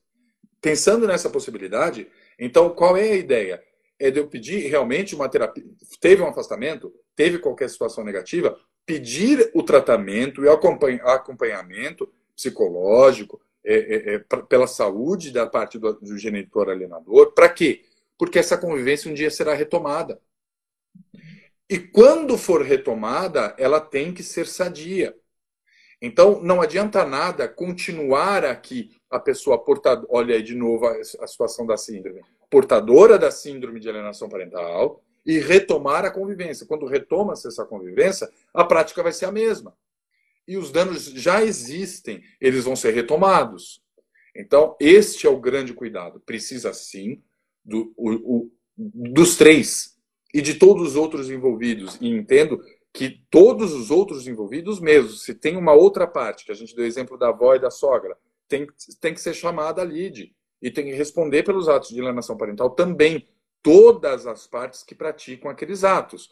Pensando 0.61 1.07
nessa 1.07 1.29
possibilidade, 1.29 2.07
então 2.37 2.69
qual 2.69 2.95
é 2.95 3.11
a 3.11 3.15
ideia? 3.15 3.63
É 3.99 4.11
de 4.11 4.19
eu 4.19 4.27
pedir 4.27 4.67
realmente 4.67 5.15
uma 5.15 5.27
terapia. 5.27 5.63
Teve 5.99 6.21
um 6.21 6.27
afastamento, 6.27 6.93
teve 7.15 7.39
qualquer 7.39 7.69
situação 7.69 8.03
negativa, 8.03 8.57
pedir 8.85 9.51
o 9.53 9.63
tratamento 9.63 10.43
e 10.43 10.49
acompanhamento 10.49 12.11
psicológico 12.35 13.41
é, 13.63 13.75
é, 13.75 14.13
é, 14.13 14.19
pra, 14.19 14.41
pela 14.41 14.67
saúde 14.67 15.31
da 15.31 15.45
parte 15.45 15.77
do, 15.77 15.93
do 15.93 16.17
genitor 16.17 16.69
alienador. 16.69 17.31
Para 17.33 17.49
quê? 17.49 17.83
Porque 18.17 18.39
essa 18.39 18.57
convivência 18.57 19.09
um 19.09 19.13
dia 19.13 19.29
será 19.29 19.53
retomada. 19.53 20.19
E 21.69 21.79
quando 21.79 22.37
for 22.37 22.63
retomada, 22.63 23.55
ela 23.57 23.79
tem 23.79 24.13
que 24.13 24.23
ser 24.23 24.45
sadia. 24.45 25.15
Então, 26.01 26.41
não 26.41 26.61
adianta 26.61 27.05
nada 27.05 27.47
continuar 27.47 28.43
aqui 28.43 28.95
a 29.11 29.19
pessoa 29.19 29.57
portadora, 29.57 30.07
olha 30.09 30.35
aí 30.35 30.41
de 30.41 30.55
novo 30.55 30.87
a, 30.87 30.93
a 30.93 31.27
situação 31.27 31.65
da 31.65 31.75
síndrome, 31.75 32.21
portadora 32.49 33.19
da 33.19 33.29
síndrome 33.29 33.79
de 33.79 33.89
alienação 33.89 34.29
parental 34.29 35.03
e 35.25 35.37
retomar 35.37 36.05
a 36.05 36.11
convivência. 36.11 36.65
Quando 36.65 36.85
retoma-se 36.85 37.47
essa 37.47 37.65
convivência, 37.65 38.29
a 38.53 38.63
prática 38.63 39.03
vai 39.03 39.11
ser 39.11 39.25
a 39.25 39.31
mesma. 39.31 39.75
E 40.47 40.57
os 40.57 40.71
danos 40.71 41.05
já 41.05 41.43
existem, 41.43 42.23
eles 42.39 42.63
vão 42.63 42.75
ser 42.75 42.93
retomados. 42.93 43.83
Então, 44.35 44.75
este 44.79 45.27
é 45.27 45.29
o 45.29 45.39
grande 45.39 45.73
cuidado. 45.73 46.19
Precisa 46.21 46.73
sim 46.73 47.21
do, 47.63 47.93
o, 47.95 48.11
o, 48.11 48.51
dos 48.77 49.35
três 49.35 49.97
e 50.33 50.41
de 50.41 50.55
todos 50.55 50.89
os 50.89 50.95
outros 50.95 51.29
envolvidos. 51.29 51.97
E 52.01 52.07
entendo 52.07 52.63
que 52.93 53.21
todos 53.29 53.73
os 53.73 53.91
outros 53.91 54.27
envolvidos 54.27 54.79
mesmo, 54.79 55.11
se 55.11 55.33
tem 55.33 55.55
uma 55.55 55.73
outra 55.73 56.07
parte, 56.07 56.45
que 56.45 56.51
a 56.51 56.55
gente 56.55 56.75
deu 56.75 56.85
exemplo 56.85 57.17
da 57.17 57.29
avó 57.29 57.55
e 57.55 57.59
da 57.59 57.69
sogra, 57.69 58.17
tem, 58.51 58.67
tem 58.99 59.13
que 59.13 59.21
ser 59.21 59.33
chamada 59.33 59.81
a 59.81 59.85
lide 59.85 60.35
e 60.61 60.69
tem 60.69 60.83
que 60.83 60.91
responder 60.91 61.43
pelos 61.43 61.69
atos 61.69 61.89
de 61.89 62.01
alienação 62.01 62.35
parental 62.35 62.71
também, 62.71 63.27
todas 63.63 64.27
as 64.27 64.45
partes 64.45 64.83
que 64.83 64.93
praticam 64.93 65.49
aqueles 65.49 65.83
atos, 65.85 66.29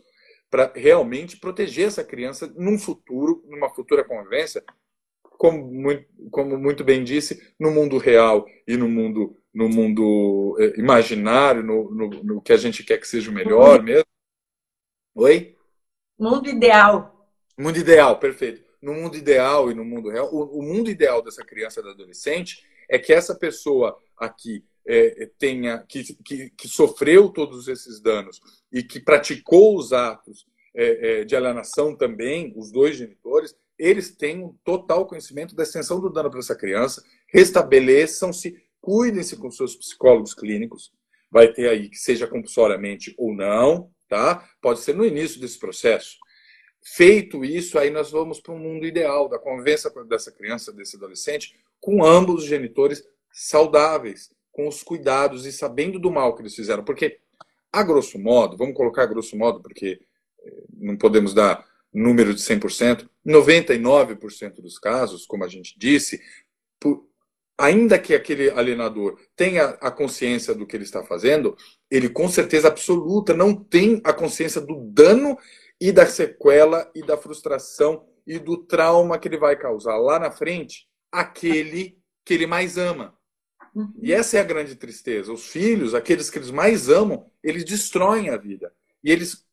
para 0.50 0.72
realmente 0.76 1.38
proteger 1.38 1.88
essa 1.88 2.04
criança 2.04 2.52
num 2.58 2.78
futuro, 2.78 3.44
numa 3.48 3.70
futura 3.70 4.04
convivência, 4.04 4.64
como 5.22 5.64
muito, 5.66 6.06
como 6.30 6.58
muito 6.58 6.84
bem 6.84 7.04
disse, 7.04 7.54
no 7.58 7.72
mundo 7.72 7.98
real 7.98 8.46
e 8.68 8.76
no 8.76 8.90
mundo 8.90 9.36
no 9.52 9.68
mundo 9.68 10.56
é, 10.60 10.80
imaginário, 10.80 11.64
no, 11.64 11.90
no, 11.90 12.10
no, 12.24 12.42
que 12.42 12.54
a 12.54 12.58
gente 12.58 12.84
quer 12.84 13.00
que 13.00 13.08
seja 13.08 13.32
o 13.32 13.34
melhor 13.34 13.82
mesmo. 13.82 14.06
Oi? 15.16 15.58
Mundo 16.20 16.48
ideal. 16.48 17.28
Mundo 17.58 17.78
ideal, 17.78 18.20
perfeito. 18.20 18.69
No 18.82 18.94
mundo 18.94 19.18
ideal 19.18 19.70
e 19.70 19.74
no 19.74 19.84
mundo 19.84 20.10
real, 20.10 20.34
o, 20.34 20.60
o 20.60 20.64
mundo 20.64 20.90
ideal 20.90 21.22
dessa 21.22 21.44
criança 21.44 21.80
e 21.80 21.84
da 21.84 21.92
adolescente 21.92 22.64
é 22.90 22.98
que 22.98 23.14
essa 23.14 23.36
pessoa 23.36 23.98
aqui 24.18 24.64
é, 24.88 25.30
tenha, 25.38 25.80
que, 25.88 26.16
que, 26.24 26.50
que, 26.50 26.68
sofreu 26.68 27.30
todos 27.30 27.68
esses 27.68 28.02
danos 28.02 28.42
e 28.72 28.82
que 28.82 29.00
praticou 29.00 29.78
os 29.78 29.94
atos 29.94 30.48
é, 30.74 31.22
é, 31.22 31.24
de 31.26 31.36
alienação 31.36 31.96
também, 31.96 32.54
os 32.56 32.72
dois 32.72 32.98
genitores, 32.98 33.56
eles 33.78 34.16
um 34.36 34.56
total 34.64 35.06
conhecimento 35.06 35.56
da 35.56 35.64
extensão 35.64 36.00
do 36.00 36.10
dano 36.10 36.30
para 36.30 36.40
essa 36.40 36.56
criança, 36.56 37.04
restabeleçam-se 37.28 38.56
cuidem-se 38.82 39.36
com 39.38 39.52
seus 39.52 39.76
psicólogos 39.76 40.34
clínicos. 40.34 40.92
Vai 41.32 41.52
ter 41.54 41.70
aí 41.70 41.90
que 41.90 41.98
seja 41.98 42.28
compulsoriamente 42.28 43.14
ou 43.18 43.34
não, 43.34 43.92
tá? 44.08 44.48
Pode 44.62 44.80
ser 44.80 44.96
no 44.96 45.06
início 45.06 45.40
desse 45.40 45.60
processo. 45.60 46.18
Feito 46.82 47.44
isso, 47.44 47.78
aí 47.78 47.90
nós 47.90 48.12
vamos 48.12 48.40
para 48.40 48.54
um 48.54 48.60
mundo 48.60 48.86
ideal 48.86 49.28
da 49.28 49.38
convivência 49.38 49.92
dessa 50.08 50.32
criança, 50.32 50.72
desse 50.72 50.96
adolescente, 50.96 51.56
com 51.80 52.04
ambos 52.04 52.44
os 52.44 52.50
genitores 52.50 53.04
saudáveis, 53.32 54.32
com 54.52 54.68
os 54.68 54.82
cuidados 54.82 55.46
e 55.46 55.52
sabendo 55.52 56.00
do 56.00 56.12
mal 56.12 56.36
que 56.36 56.42
eles 56.42 56.56
fizeram. 56.56 56.84
Porque, 56.84 57.20
a 57.72 57.84
grosso 57.84 58.18
modo, 58.18 58.58
vamos 58.58 58.76
colocar 58.76 59.04
a 59.04 59.08
grosso 59.08 59.38
modo, 59.38 59.62
porque 59.62 60.00
eh, 60.44 60.64
não 60.74 60.98
podemos 60.98 61.34
dar 61.34 61.66
número 61.94 62.34
de 62.34 62.42
100%, 62.42 63.08
99% 63.26 64.62
dos 64.62 64.78
casos, 64.78 65.26
como 65.26 65.44
a 65.44 65.48
gente 65.48 65.78
disse, 65.78 66.22
por, 66.80 67.08
ainda 67.58 68.00
que 68.00 68.16
aquele 68.16 68.50
alienador 68.50 69.20
tenha 69.36 69.70
a 69.82 69.92
consciência 69.92 70.56
do 70.56 70.66
que 70.66 70.78
ele 70.78 70.84
está 70.84 71.04
fazendo, 71.04 71.58
ele 71.92 72.10
com 72.10 72.30
certeza 72.30 72.70
absoluta 72.70 73.34
não 73.34 73.54
tem 73.54 74.02
a 74.04 74.14
consciência 74.14 74.62
do 74.62 74.80
dano 74.92 75.38
e 75.80 75.92
da 75.92 76.06
sequela 76.06 76.90
e 76.94 77.02
da 77.02 77.18
frustração 77.18 78.06
e 78.26 78.38
do 78.38 78.58
trauma 78.58 79.18
que 79.18 79.28
ele 79.28 79.38
vai 79.38 79.56
causar 79.56 79.98
lá 79.98 80.20
na 80.20 80.32
frente 80.32 80.88
aquele 81.12 81.98
que 82.26 82.34
ele 82.34 82.46
mais 82.46 82.78
ama. 82.78 83.18
Uhum. 83.74 83.92
E 84.02 84.14
essa 84.14 84.38
é 84.38 84.42
a 84.42 84.44
grande 84.44 84.76
tristeza. 84.76 85.32
Os 85.32 85.48
filhos, 85.48 85.96
aqueles 85.96 86.30
que 86.30 86.38
eles 86.38 86.52
mais 86.52 86.90
amam, 86.90 87.26
eles 87.44 87.64
destroem 87.64 88.30
a 88.30 88.38
vida. 88.38 88.72
E 89.04 89.12
eles, 89.12 89.46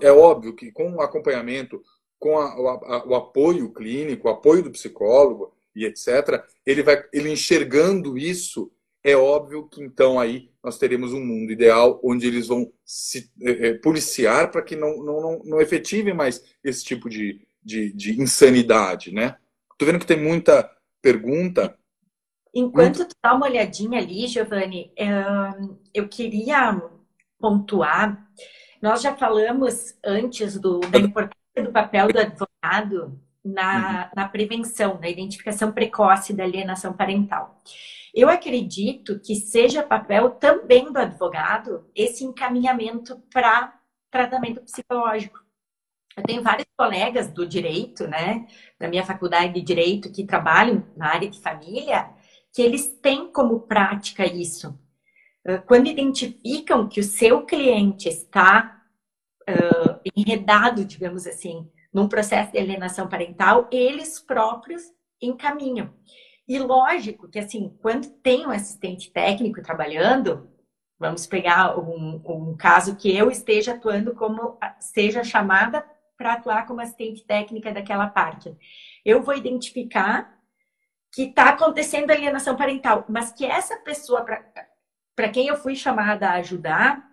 é 0.00 0.12
óbvio 0.12 0.54
que 0.54 0.70
com 0.70 0.94
o 0.94 1.00
acompanhamento, 1.00 1.82
com 2.18 2.38
a, 2.38 2.44
a, 2.46 3.06
o 3.06 3.14
apoio 3.14 3.72
clínico, 3.72 4.28
o 4.28 4.30
apoio 4.30 4.62
do 4.62 4.70
psicólogo, 4.70 5.52
e 5.74 5.84
etc., 5.84 6.44
ele 6.64 6.82
vai 6.82 7.04
ele 7.12 7.30
enxergando 7.30 8.16
isso, 8.16 8.70
é 9.04 9.14
óbvio 9.14 9.68
que 9.68 9.82
então 9.82 10.18
aí 10.18 10.50
nós 10.62 10.78
teremos 10.78 11.12
um 11.12 11.22
mundo 11.22 11.52
ideal 11.52 12.00
onde 12.02 12.26
eles 12.26 12.48
vão 12.48 12.72
se 12.82 13.30
é, 13.42 13.74
policiar 13.74 14.50
para 14.50 14.62
que 14.62 14.74
não, 14.74 14.96
não, 15.04 15.20
não, 15.20 15.42
não 15.44 15.60
efetivem 15.60 16.14
mais 16.14 16.42
esse 16.64 16.82
tipo 16.82 17.10
de, 17.10 17.46
de, 17.62 17.92
de 17.92 18.18
insanidade, 18.18 19.12
né? 19.12 19.36
Tô 19.76 19.84
vendo 19.84 19.98
que 19.98 20.06
tem 20.06 20.18
muita 20.18 20.70
pergunta. 21.02 21.76
Enquanto 22.54 22.98
muito... 22.98 23.10
tu 23.10 23.16
dá 23.22 23.34
uma 23.34 23.46
olhadinha 23.46 24.00
ali, 24.00 24.26
Giovanni, 24.26 24.90
eu 25.92 26.08
queria 26.08 26.80
pontuar. 27.38 28.26
Nós 28.80 29.02
já 29.02 29.14
falamos 29.14 29.94
antes 30.02 30.58
do, 30.58 30.80
da 30.80 30.98
importância 30.98 31.62
do 31.62 31.72
papel 31.72 32.08
do 32.08 32.18
advogado 32.18 33.20
na, 33.44 34.04
uhum. 34.04 34.10
na 34.16 34.28
prevenção, 34.28 34.98
na 34.98 35.08
identificação 35.08 35.72
precoce 35.72 36.32
da 36.32 36.44
alienação 36.44 36.92
parental. 36.92 37.60
Eu 38.14 38.28
acredito 38.28 39.18
que 39.18 39.34
seja 39.34 39.82
papel 39.82 40.30
também 40.30 40.92
do 40.92 40.98
advogado 40.98 41.84
esse 41.94 42.24
encaminhamento 42.24 43.20
para 43.32 43.76
tratamento 44.10 44.60
psicológico. 44.62 45.40
Eu 46.16 46.22
tenho 46.22 46.42
vários 46.42 46.68
colegas 46.76 47.28
do 47.32 47.44
direito, 47.44 48.06
né, 48.06 48.46
da 48.78 48.86
minha 48.86 49.04
faculdade 49.04 49.52
de 49.54 49.60
direito, 49.60 50.12
que 50.12 50.24
trabalham 50.24 50.86
na 50.96 51.08
área 51.08 51.28
de 51.28 51.40
família, 51.40 52.08
que 52.52 52.62
eles 52.62 52.86
têm 53.02 53.32
como 53.32 53.62
prática 53.62 54.24
isso. 54.24 54.78
Quando 55.66 55.88
identificam 55.88 56.88
que 56.88 57.00
o 57.00 57.04
seu 57.04 57.44
cliente 57.44 58.08
está 58.08 58.80
uh, 59.42 60.00
enredado, 60.16 60.84
digamos 60.84 61.26
assim, 61.26 61.70
num 61.92 62.08
processo 62.08 62.52
de 62.52 62.58
alienação 62.58 63.08
parental, 63.08 63.68
eles 63.70 64.18
próprios 64.18 64.82
encaminham. 65.20 65.92
E 66.46 66.58
lógico 66.58 67.28
que, 67.28 67.38
assim, 67.38 67.76
quando 67.80 68.08
tem 68.08 68.46
um 68.46 68.50
assistente 68.50 69.10
técnico 69.10 69.62
trabalhando, 69.62 70.50
vamos 70.98 71.26
pegar 71.26 71.78
um, 71.78 72.20
um 72.24 72.56
caso 72.56 72.96
que 72.96 73.14
eu 73.14 73.30
esteja 73.30 73.74
atuando 73.74 74.14
como 74.14 74.58
seja 74.78 75.24
chamada 75.24 75.84
para 76.16 76.34
atuar 76.34 76.66
como 76.66 76.80
assistente 76.80 77.24
técnica 77.24 77.72
daquela 77.72 78.08
parte. 78.08 78.56
Eu 79.04 79.22
vou 79.22 79.34
identificar 79.34 80.38
que 81.12 81.22
está 81.24 81.50
acontecendo 81.50 82.10
alienação 82.10 82.56
parental, 82.56 83.04
mas 83.08 83.32
que 83.32 83.46
essa 83.46 83.76
pessoa 83.76 84.24
para 85.14 85.28
quem 85.28 85.46
eu 85.46 85.56
fui 85.56 85.76
chamada 85.76 86.28
a 86.28 86.34
ajudar 86.34 87.08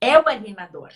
é 0.00 0.18
o 0.18 0.26
alienador. 0.26 0.90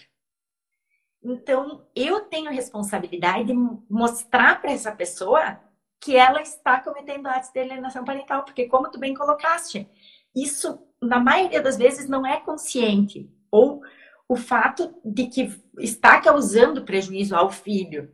Então, 1.22 1.86
eu 1.94 2.22
tenho 2.22 2.50
responsabilidade 2.50 3.46
de 3.46 3.54
mostrar 3.88 4.60
para 4.60 4.72
essa 4.72 4.92
pessoa 4.92 5.58
que 6.04 6.14
ela 6.14 6.42
está 6.42 6.78
cometendo 6.80 7.26
atos 7.26 7.50
de 7.50 7.60
alienação 7.60 8.04
parental, 8.04 8.44
porque 8.44 8.68
como 8.68 8.90
tu 8.90 8.98
bem 8.98 9.14
colocaste, 9.14 9.88
isso 10.36 10.78
na 11.00 11.18
maioria 11.18 11.62
das 11.62 11.78
vezes 11.78 12.06
não 12.06 12.26
é 12.26 12.38
consciente 12.40 13.30
ou 13.50 13.80
o 14.28 14.36
fato 14.36 14.94
de 15.02 15.26
que 15.28 15.50
está 15.78 16.20
causando 16.20 16.84
prejuízo 16.84 17.34
ao 17.34 17.50
filho 17.50 18.12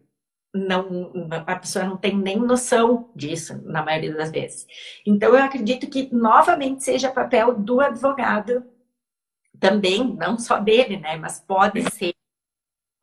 não 0.54 1.12
a 1.46 1.56
pessoa 1.56 1.84
não 1.84 1.96
tem 1.96 2.16
nem 2.16 2.36
noção 2.36 3.10
disso 3.14 3.60
na 3.64 3.84
maioria 3.84 4.14
das 4.14 4.30
vezes. 4.30 4.66
Então 5.06 5.30
eu 5.30 5.42
acredito 5.42 5.88
que 5.88 6.12
novamente 6.14 6.84
seja 6.84 7.10
papel 7.10 7.54
do 7.54 7.80
advogado 7.80 8.64
também, 9.58 10.16
não 10.16 10.38
só 10.38 10.58
dele, 10.58 10.96
né, 10.96 11.16
mas 11.16 11.40
pode 11.40 11.82
ser. 11.92 12.14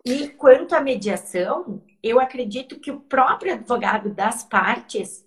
E 0.06 0.30
quanto 0.30 0.76
à 0.76 0.82
mediação, 0.82 1.84
eu 2.08 2.20
acredito 2.20 2.80
que 2.80 2.92
o 2.92 3.00
próprio 3.00 3.54
advogado 3.54 4.14
das 4.14 4.44
partes 4.44 5.26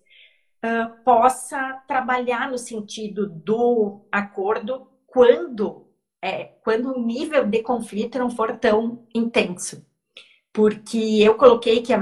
uh, 0.65 1.03
possa 1.05 1.83
trabalhar 1.87 2.51
no 2.51 2.59
sentido 2.59 3.29
do 3.29 4.07
acordo 4.11 4.89
quando 5.07 5.87
é, 6.23 6.45
quando 6.63 6.93
o 6.93 7.01
nível 7.03 7.47
de 7.47 7.63
conflito 7.63 8.19
não 8.19 8.31
for 8.31 8.59
tão 8.59 9.07
intenso 9.15 9.85
porque 10.53 10.99
eu 11.21 11.37
coloquei 11.37 11.83
que 11.83 11.93
a, 11.93 12.01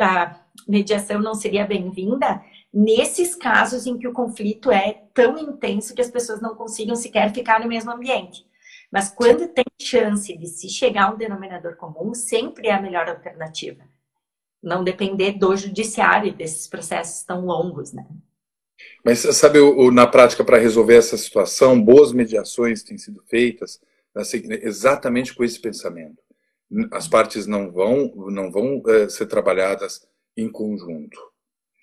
a 0.00 0.40
mediação 0.66 1.20
não 1.20 1.34
seria 1.34 1.66
bem-vinda 1.66 2.42
nesses 2.72 3.34
casos 3.34 3.86
em 3.86 3.96
que 3.96 4.08
o 4.08 4.12
conflito 4.12 4.70
é 4.70 5.04
tão 5.14 5.38
intenso 5.38 5.94
que 5.94 6.02
as 6.02 6.10
pessoas 6.10 6.40
não 6.40 6.56
consigam 6.56 6.96
sequer 6.96 7.32
ficar 7.32 7.60
no 7.60 7.68
mesmo 7.68 7.92
ambiente. 7.92 8.44
Mas 8.90 9.10
quando 9.10 9.48
tem 9.48 9.64
chance 9.80 10.36
de 10.36 10.46
se 10.46 10.68
chegar 10.68 11.04
a 11.08 11.14
um 11.14 11.16
denominador 11.16 11.76
comum, 11.76 12.14
sempre 12.14 12.68
é 12.68 12.72
a 12.72 12.82
melhor 12.82 13.08
alternativa. 13.08 13.84
Não 14.64 14.82
depender 14.82 15.32
do 15.32 15.54
judiciário 15.56 16.32
desses 16.32 16.66
processos 16.66 17.22
tão 17.22 17.44
longos, 17.44 17.92
né? 17.92 18.06
Mas 19.04 19.20
sabe, 19.20 19.58
na 19.92 20.06
prática, 20.06 20.44
para 20.44 20.58
resolver 20.58 20.96
essa 20.96 21.16
situação, 21.16 21.80
boas 21.80 22.12
mediações 22.12 22.82
têm 22.82 22.98
sido 22.98 23.22
feitas 23.28 23.80
assim, 24.14 24.42
exatamente 24.62 25.34
com 25.34 25.44
esse 25.44 25.60
pensamento 25.60 26.24
as 26.90 27.08
partes 27.08 27.46
não 27.46 27.70
vão, 27.70 28.12
não 28.30 28.50
vão 28.50 28.82
é, 28.86 29.08
ser 29.08 29.26
trabalhadas 29.26 30.06
em 30.36 30.48
conjunto. 30.48 31.18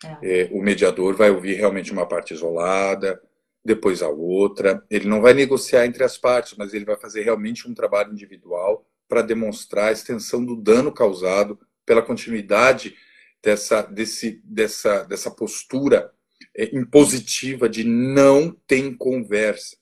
É. 0.04 0.42
É, 0.42 0.50
o 0.52 0.62
mediador 0.62 1.16
vai 1.16 1.30
ouvir 1.30 1.54
realmente 1.54 1.92
uma 1.92 2.06
parte 2.06 2.34
isolada, 2.34 3.22
depois 3.64 4.02
a 4.02 4.10
outra. 4.10 4.84
Ele 4.90 5.08
não 5.08 5.22
vai 5.22 5.34
negociar 5.34 5.86
entre 5.86 6.04
as 6.04 6.18
partes, 6.18 6.56
mas 6.58 6.74
ele 6.74 6.86
vai 6.86 6.98
fazer 6.98 7.24
realmente 7.24 7.70
um 7.70 7.74
trabalho 7.74 8.12
individual 8.12 8.86
para 9.08 9.22
demonstrar 9.22 9.90
a 9.90 9.92
extensão 9.92 10.44
do 10.44 10.56
dano 10.56 10.92
causado 10.92 11.60
pela 11.86 12.02
continuidade 12.02 12.96
dessa, 13.42 13.82
desse, 13.82 14.42
dessa, 14.44 15.04
dessa 15.04 15.32
postura 15.32 16.12
é, 16.56 16.76
impositiva 16.76 17.68
de 17.68 17.84
não 17.84 18.52
tem 18.68 18.96
conversa. 18.96 19.78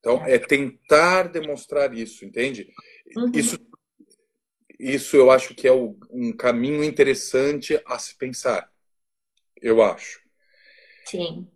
Então, 0.00 0.24
é 0.24 0.38
tentar 0.38 1.24
demonstrar 1.24 1.94
isso, 1.94 2.24
entende? 2.24 2.68
Uhum. 3.16 3.30
Isso 3.32 3.56
isso 4.82 5.16
eu 5.16 5.30
acho 5.30 5.54
que 5.54 5.68
é 5.68 5.72
um 5.72 6.32
caminho 6.36 6.82
interessante 6.82 7.80
a 7.86 8.00
se 8.00 8.16
pensar. 8.16 8.68
Eu 9.60 9.80
acho. 9.80 10.20
Sim. 11.06 11.46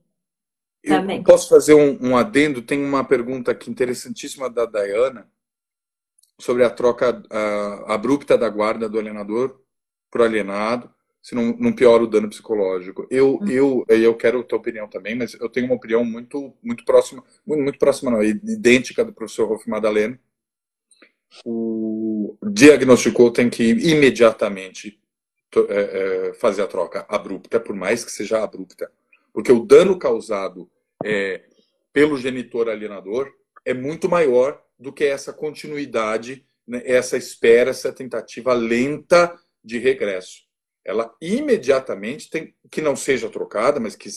Eu 0.81 1.01
Também. 1.01 1.25
posso 1.25 1.49
fazer 1.49 1.75
um, 1.75 1.99
um, 2.01 2.17
adendo? 2.17 2.63
Tem 2.63 2.81
uma 2.81 3.05
pergunta 3.05 3.51
aqui 3.51 3.69
interessantíssima 3.69 4.49
da 4.49 4.65
Dayana 4.65 5.29
sobre 6.39 6.65
a 6.65 6.71
troca 6.71 7.23
abrupta 7.87 8.37
da 8.37 8.49
guarda 8.49 8.89
do 8.89 8.99
alienador 8.99 9.59
para 10.11 10.23
o 10.23 10.25
alienado, 10.25 10.91
se 11.23 11.35
não, 11.35 11.57
não 11.59 11.73
piora 11.73 12.05
o 12.05 12.07
dano 12.07 12.29
psicológico. 12.29 13.07
Eu, 13.11 13.35
uhum. 13.35 13.49
eu, 13.49 13.85
eu 13.89 14.15
quero 14.15 14.41
a 14.41 14.45
tua 14.45 14.59
opinião 14.59 14.87
também, 14.87 15.17
mas 15.17 15.35
eu 15.35 15.49
tenho 15.49 15.67
uma 15.67 15.75
opinião 15.75 16.05
muito, 16.05 16.55
muito 16.63 16.85
próxima, 16.85 17.25
muito, 17.45 17.63
muito 17.63 17.79
próxima 17.79 18.11
não, 18.13 18.23
idêntica 18.23 19.05
do 19.05 19.13
professor 19.13 19.49
Rolf 19.49 19.67
Madalena, 19.67 20.19
o 21.45 22.37
diagnosticou 22.43 23.31
tem 23.31 23.51
que 23.51 23.65
imediatamente 23.65 25.01
é, 25.69 26.29
é, 26.29 26.35
fazer 26.35 26.63
a 26.63 26.67
troca 26.67 27.05
abrupta, 27.09 27.59
por 27.59 27.75
mais 27.75 28.05
que 28.05 28.11
seja 28.11 28.43
abrupta. 28.43 28.91
Porque 29.33 29.51
o 29.51 29.65
dano 29.65 29.99
causado 29.99 30.71
é, 31.05 31.45
pelo 31.93 32.17
genitor 32.17 32.69
alienador 32.69 33.33
é 33.65 33.75
muito 33.75 34.09
maior 34.09 34.63
do 34.79 34.93
que 34.93 35.05
essa 35.05 35.33
continuidade, 35.33 36.47
né, 36.67 36.83
essa 36.85 37.17
espera, 37.17 37.71
essa 37.71 37.93
tentativa 37.93 38.53
lenta 38.53 39.39
de 39.65 39.79
regresso. 39.79 40.45
Ela 40.85 41.13
imediatamente 41.21 42.31
tem 42.31 42.55
que 42.71 42.81
não 42.81 42.95
seja 42.95 43.29
trocada, 43.29 43.81
mas 43.81 43.97
que 43.97 44.09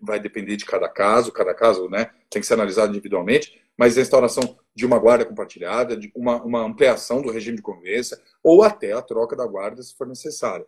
vai 0.00 0.20
depender 0.20 0.56
de 0.56 0.64
cada 0.64 0.88
caso, 0.88 1.32
cada 1.32 1.52
caso 1.52 1.88
né, 1.88 2.10
tem 2.30 2.40
que 2.40 2.46
ser 2.46 2.54
analisado 2.54 2.92
individualmente, 2.92 3.60
mas 3.76 3.98
a 3.98 4.00
instauração 4.00 4.56
de 4.74 4.86
uma 4.86 4.98
guarda 4.98 5.24
compartilhada, 5.24 5.96
de 5.96 6.12
uma, 6.14 6.42
uma 6.42 6.60
ampliação 6.60 7.20
do 7.20 7.30
regime 7.30 7.56
de 7.56 7.62
convivência, 7.62 8.20
ou 8.42 8.62
até 8.62 8.92
a 8.92 9.02
troca 9.02 9.34
da 9.34 9.46
guarda, 9.46 9.82
se 9.82 9.96
for 9.96 10.06
necessário. 10.06 10.66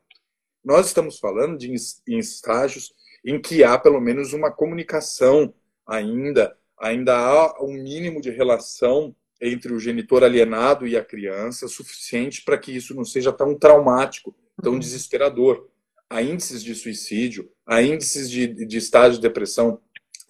Nós 0.64 0.86
estamos 0.86 1.18
falando 1.18 1.58
de 1.58 1.72
em 2.08 2.18
estágios 2.18 2.92
em 3.24 3.40
que 3.40 3.62
há 3.62 3.78
pelo 3.78 4.00
menos 4.00 4.32
uma 4.32 4.50
comunicação 4.50 5.54
ainda, 5.86 6.56
ainda 6.78 7.16
há 7.16 7.62
um 7.62 7.72
mínimo 7.72 8.20
de 8.20 8.30
relação 8.30 9.14
entre 9.40 9.72
o 9.72 9.78
genitor 9.78 10.24
alienado 10.24 10.86
e 10.86 10.96
a 10.96 11.04
criança, 11.04 11.68
suficiente 11.68 12.42
para 12.42 12.58
que 12.58 12.72
isso 12.72 12.94
não 12.94 13.04
seja 13.04 13.32
tão 13.32 13.58
traumático, 13.58 14.34
tão 14.62 14.74
uhum. 14.74 14.78
desesperador. 14.78 15.68
Há 16.08 16.22
índices 16.22 16.62
de 16.62 16.74
suicídio, 16.74 17.50
há 17.66 17.82
índices 17.82 18.30
de, 18.30 18.46
de 18.46 18.76
estágio 18.78 19.16
de 19.16 19.22
depressão 19.22 19.80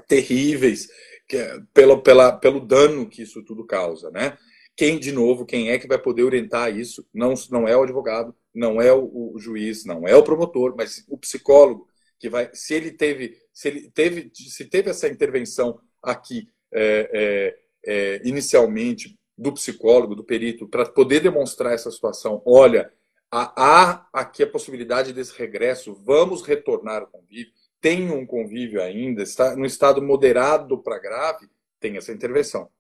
terríveis, 0.09 0.89
que 1.29 1.37
é, 1.37 1.61
pelo, 1.73 2.03
pela, 2.03 2.33
pelo 2.33 2.61
dano 2.61 3.09
que 3.09 3.23
isso 3.23 3.43
tudo 3.43 3.67
causa, 3.67 4.11
né? 4.11 4.37
Quem, 4.77 4.99
de 4.99 5.13
novo, 5.13 5.47
quem 5.47 5.71
é 5.71 5.79
que 5.79 5.87
vai 5.87 5.99
poder 5.99 6.25
orientar 6.25 6.77
isso? 6.77 7.07
Não, 7.15 7.35
não 7.51 7.69
é 7.69 7.77
o 7.77 7.83
advogado, 7.85 8.35
não 8.53 8.83
é 8.83 8.93
o, 8.93 9.33
o 9.35 9.39
juiz, 9.39 9.85
não 9.85 10.07
é 10.07 10.17
o 10.17 10.23
promotor, 10.23 10.75
mas 10.77 11.05
o 11.09 11.17
psicólogo 11.17 11.87
que 12.19 12.29
vai, 12.29 12.51
se 12.53 12.75
ele 12.75 12.91
teve, 12.91 13.37
se 13.53 13.69
ele 13.69 13.91
teve, 13.91 14.31
se 14.35 14.65
teve 14.65 14.91
essa 14.91 15.09
intervenção 15.09 15.79
aqui 16.03 16.49
é, 16.73 17.11
é, 17.13 17.59
é, 17.87 18.21
inicialmente 18.25 19.19
do 19.37 19.53
psicólogo, 19.53 20.15
do 20.15 20.25
perito, 20.25 20.69
para 20.69 20.87
poder 20.87 21.21
demonstrar 21.21 21.73
essa 21.73 21.91
situação, 21.91 22.43
olha, 22.47 22.93
há, 23.31 24.07
aqui 24.13 24.43
a 24.43 24.51
possibilidade 24.51 25.13
desse 25.13 25.37
regresso, 25.37 25.95
vamos 25.95 26.43
retornar 26.43 27.03
ao 27.03 27.09
convívio 27.09 27.53
tem 27.85 28.11
um 28.11 28.25
convívio 28.25 28.81
ainda, 28.81 29.23
está 29.23 29.55
no 29.55 29.67
estado 29.67 30.01
moderado 30.01 30.83
para 30.83 30.99
grave, 30.99 31.51
tem 31.79 31.99
essa 31.99 32.13
intervenção. 32.13 32.71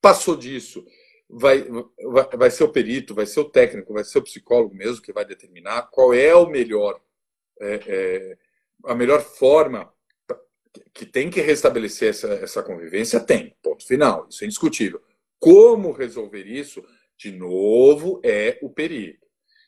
Passou 0.00 0.34
disso, 0.34 0.86
vai, 1.28 1.68
vai, 2.02 2.28
vai 2.34 2.50
ser 2.50 2.64
o 2.64 2.72
perito, 2.72 3.14
vai 3.14 3.26
ser 3.26 3.40
o 3.40 3.50
técnico, 3.50 3.92
vai 3.92 4.04
ser 4.04 4.16
o 4.16 4.22
psicólogo 4.22 4.74
mesmo 4.74 5.02
que 5.02 5.12
vai 5.12 5.26
determinar 5.26 5.90
qual 5.90 6.14
é 6.14 6.34
o 6.34 6.48
melhor, 6.48 6.98
é, 7.60 7.80
é, 7.86 8.38
a 8.86 8.94
melhor 8.94 9.20
forma 9.20 9.92
que 10.92 11.06
tem 11.06 11.30
que 11.30 11.40
restabelecer 11.40 12.10
essa, 12.10 12.28
essa 12.34 12.62
convivência, 12.62 13.20
tem, 13.20 13.56
ponto 13.62 13.86
final, 13.86 14.26
isso 14.28 14.44
é 14.44 14.46
indiscutível. 14.46 15.00
Como 15.38 15.92
resolver 15.92 16.46
isso? 16.46 16.82
De 17.16 17.30
novo, 17.30 18.20
é 18.24 18.58
o 18.62 18.70
perito 18.70 19.24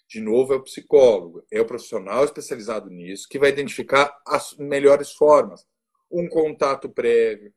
de 0.09 0.21
novo, 0.21 0.53
é 0.53 0.57
o 0.57 0.63
psicólogo, 0.63 1.45
é 1.51 1.61
o 1.61 1.67
profissional 1.67 2.25
especializado 2.25 2.89
nisso 2.89 3.29
que 3.29 3.39
vai 3.39 3.51
identificar 3.51 4.17
as 4.27 4.57
melhores 4.57 5.13
formas. 5.13 5.67
Um 6.11 6.29
contato 6.29 6.89
prévio. 6.89 7.53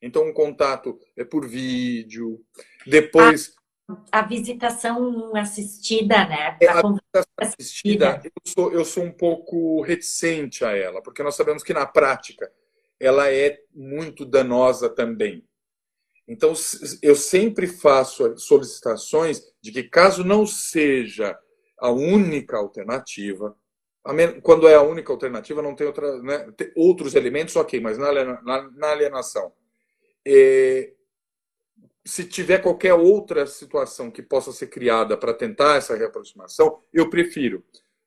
Então, 0.00 0.26
um 0.26 0.32
contato 0.32 0.98
é 1.16 1.24
por 1.24 1.46
vídeo. 1.46 2.42
Depois. 2.86 3.54
A, 4.10 4.20
a 4.20 4.26
visitação 4.26 5.36
assistida, 5.36 6.26
né? 6.26 6.56
É, 6.60 6.68
a 6.68 6.80
visitação 6.80 7.32
assistida, 7.38 8.22
eu 8.24 8.30
sou, 8.44 8.72
eu 8.72 8.84
sou 8.84 9.04
um 9.04 9.12
pouco 9.12 9.82
reticente 9.82 10.64
a 10.64 10.74
ela, 10.74 11.02
porque 11.02 11.22
nós 11.22 11.34
sabemos 11.34 11.62
que 11.62 11.74
na 11.74 11.86
prática 11.86 12.50
ela 13.02 13.30
é 13.30 13.58
muito 13.74 14.24
danosa 14.24 14.88
também. 14.88 15.44
Então, 16.26 16.54
eu 17.02 17.16
sempre 17.16 17.66
faço 17.66 18.38
solicitações 18.38 19.42
de 19.60 19.72
que, 19.72 19.82
caso 19.82 20.22
não 20.22 20.46
seja 20.46 21.36
a 21.76 21.90
única 21.90 22.56
alternativa. 22.56 23.56
Quando 24.42 24.68
é 24.68 24.76
a 24.76 24.82
única 24.82 25.12
alternativa, 25.12 25.60
não 25.60 25.74
tem, 25.74 25.86
outra, 25.86 26.22
né? 26.22 26.50
tem 26.56 26.72
outros 26.76 27.16
elementos, 27.16 27.56
ok, 27.56 27.80
mas 27.80 27.98
na, 27.98 28.08
alienação. 28.88 29.52
É, 30.24 30.92
se 32.04 32.24
tiver 32.24 32.58
qualquer 32.58 32.94
outra 32.94 33.46
situação 33.46 34.10
que 34.10 34.22
possa 34.22 34.52
ser 34.52 34.68
criada 34.68 35.16
para 35.16 35.34
tentar 35.34 35.76
essa 35.76 35.96
reaproximação, 35.96 36.80
eu 36.92 37.10
prefiro. 37.10 37.64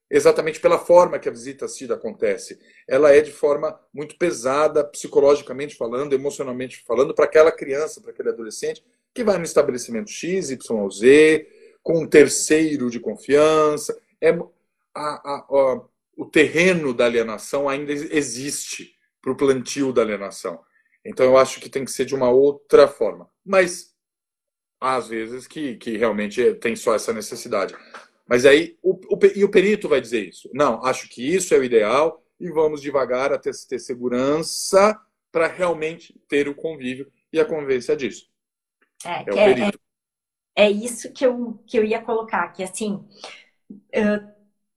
Exatamente 0.09 0.59
pela 0.59 0.77
forma 0.77 1.17
que 1.17 1.27
a 1.27 1.31
visita 1.31 1.65
assistida 1.65 1.95
acontece. 1.95 2.59
Ela 2.87 3.11
é 3.11 3.21
de 3.21 3.31
forma 3.31 3.79
muito 3.93 4.17
pesada, 4.17 4.83
psicologicamente 4.83 5.75
falando, 5.75 6.13
emocionalmente 6.13 6.83
falando, 6.85 7.13
para 7.13 7.25
aquela 7.25 7.51
criança, 7.51 7.99
para 7.99 8.11
aquele 8.11 8.29
adolescente, 8.29 8.83
que 9.13 9.23
vai 9.23 9.37
no 9.37 9.43
estabelecimento 9.43 10.11
X, 10.11 10.51
Y, 10.51 10.89
Z, 10.91 11.47
com 11.81 11.99
um 12.01 12.07
terceiro 12.07 12.89
de 12.89 12.99
confiança. 12.99 13.99
É, 14.21 14.29
a, 14.29 14.41
a, 14.95 15.45
a, 15.49 15.81
o 16.15 16.25
terreno 16.25 16.93
da 16.93 17.05
alienação 17.05 17.67
ainda 17.67 17.91
existe 17.91 18.95
para 19.21 19.31
o 19.31 19.35
plantio 19.35 19.91
da 19.91 20.01
alienação. 20.01 20.59
Então 21.03 21.25
eu 21.25 21.37
acho 21.37 21.59
que 21.59 21.69
tem 21.69 21.83
que 21.83 21.91
ser 21.91 22.05
de 22.05 22.15
uma 22.15 22.29
outra 22.29 22.87
forma. 22.87 23.29
Mas 23.43 23.95
às 24.79 25.07
vezes 25.07 25.47
que, 25.47 25.75
que 25.77 25.97
realmente 25.97 26.53
tem 26.55 26.75
só 26.75 26.93
essa 26.93 27.13
necessidade. 27.13 27.75
Mas 28.27 28.45
aí 28.45 28.77
o, 28.81 28.93
o, 28.93 29.19
e 29.35 29.43
o 29.43 29.51
perito 29.51 29.87
vai 29.87 30.01
dizer 30.01 30.27
isso. 30.27 30.49
Não, 30.53 30.83
acho 30.83 31.07
que 31.09 31.21
isso 31.23 31.53
é 31.53 31.57
o 31.57 31.63
ideal 31.63 32.23
e 32.39 32.49
vamos 32.49 32.81
devagar 32.81 33.31
até 33.31 33.51
ter 33.67 33.79
segurança 33.79 34.99
para 35.31 35.47
realmente 35.47 36.19
ter 36.27 36.47
o 36.47 36.55
convívio 36.55 37.11
e 37.31 37.39
a 37.39 37.45
convivência 37.45 37.95
disso. 37.95 38.27
É, 39.05 39.19
é 39.19 39.31
o 39.31 39.35
perito. 39.35 39.79
É, 40.55 40.65
é, 40.65 40.71
isso 40.71 41.11
que 41.11 41.25
eu, 41.25 41.59
que 41.67 41.77
eu 41.77 41.83
ia 41.83 42.01
colocar, 42.01 42.47
que 42.49 42.63
assim, 42.63 43.05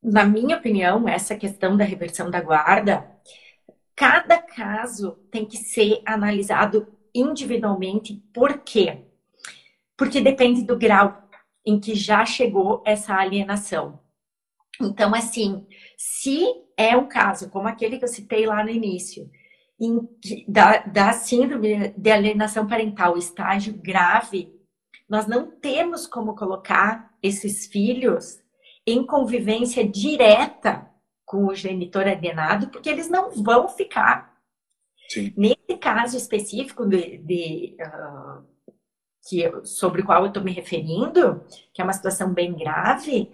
na 0.03 0.25
minha 0.25 0.57
opinião, 0.57 1.09
essa 1.09 1.37
questão 1.37 1.77
da 1.77 1.85
reversão 1.85 2.31
da 2.31 2.41
guarda, 2.41 3.11
cada 3.95 4.39
caso 4.39 5.13
tem 5.31 5.45
que 5.45 5.57
ser 5.57 6.01
analisado 6.05 6.87
individualmente. 7.15 8.23
Por 8.33 8.59
quê? 8.59 9.05
Porque 9.97 10.21
depende 10.21 10.63
do 10.63 10.79
grau 10.79 11.28
em 11.69 11.79
que 11.79 11.95
já 11.95 12.25
chegou 12.25 12.83
essa 12.87 13.15
alienação. 13.15 14.01
Então, 14.81 15.15
assim, 15.15 15.67
se 15.99 16.47
é 16.79 16.97
um 16.97 17.07
caso 17.07 17.51
como 17.51 17.69
aquele 17.69 17.99
que 17.99 18.05
eu 18.05 18.09
citei 18.09 18.47
lá 18.47 18.65
no 18.65 18.71
início, 18.71 19.31
em, 19.79 20.01
da, 20.49 20.79
da 20.79 21.13
síndrome 21.13 21.91
de 21.91 22.11
alienação 22.11 22.67
parental, 22.67 23.19
estágio 23.19 23.75
grave, 23.75 24.51
nós 25.07 25.27
não 25.27 25.51
temos 25.51 26.07
como 26.07 26.35
colocar 26.35 27.15
esses 27.23 27.67
filhos 27.67 28.41
em 28.87 29.05
convivência 29.05 29.87
direta 29.87 30.91
com 31.27 31.49
o 31.49 31.55
genitor 31.55 32.09
alienado, 32.09 32.71
porque 32.71 32.89
eles 32.89 33.11
não 33.11 33.31
vão 33.31 33.69
ficar. 33.69 34.39
Sim. 35.11 35.35
Nesse 35.37 35.79
caso 35.79 36.17
específico 36.17 36.87
de, 36.87 37.19
de 37.19 37.77
uh, 37.79 38.43
que, 39.29 39.53
sobre 39.65 40.01
o 40.01 40.05
qual 40.05 40.23
eu 40.23 40.29
estou 40.29 40.43
me 40.43 40.53
referindo, 40.53 41.45
que 41.73 41.83
é 41.83 41.85
uma 41.85 41.93
situação 41.93 42.33
bem 42.33 42.55
grave, 42.55 43.31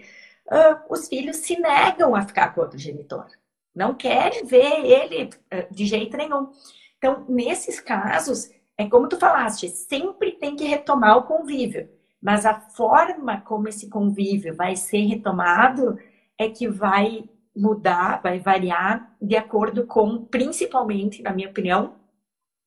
uh, 0.46 0.92
os 0.92 1.08
filhos 1.08 1.36
se 1.36 1.58
negam 1.58 2.16
a 2.16 2.22
ficar 2.22 2.52
com 2.52 2.60
outro 2.60 2.78
genitor. 2.78 3.26
Não 3.74 3.94
querem 3.94 4.44
ver 4.44 4.84
ele 4.84 5.24
uh, 5.24 5.72
de 5.72 5.86
jeito 5.86 6.16
nenhum. 6.16 6.50
Então, 6.98 7.24
nesses 7.28 7.78
casos, 7.78 8.50
é 8.76 8.88
como 8.88 9.08
tu 9.08 9.16
falaste, 9.18 9.68
sempre 9.68 10.32
tem 10.32 10.56
que 10.56 10.64
retomar 10.64 11.16
o 11.16 11.22
convívio. 11.22 11.88
Mas 12.20 12.44
a 12.44 12.58
forma 12.58 13.40
como 13.42 13.68
esse 13.68 13.88
convívio 13.88 14.56
vai 14.56 14.74
ser 14.74 15.06
retomado 15.06 15.98
é 16.38 16.48
que 16.48 16.66
vai 16.66 17.28
mudar, 17.54 18.20
vai 18.20 18.40
variar 18.40 19.14
de 19.20 19.36
acordo 19.36 19.86
com, 19.86 20.24
principalmente, 20.24 21.22
na 21.22 21.32
minha 21.32 21.48
opinião, 21.48 21.94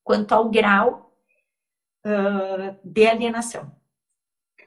quanto 0.03 0.31
ao 0.31 0.49
grau 0.49 1.06
de 2.84 3.05
alienação. 3.05 3.71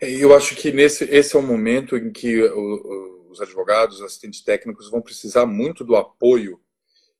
É, 0.00 0.10
eu 0.10 0.34
acho 0.34 0.56
que 0.56 0.72
nesse, 0.72 1.04
esse 1.04 1.36
é 1.36 1.38
o 1.38 1.42
momento 1.42 1.96
em 1.96 2.10
que 2.10 2.42
os 3.30 3.40
advogados, 3.40 3.96
os 3.96 4.02
assistentes 4.02 4.42
técnicos 4.42 4.90
vão 4.90 5.00
precisar 5.00 5.46
muito 5.46 5.84
do 5.84 5.96
apoio 5.96 6.60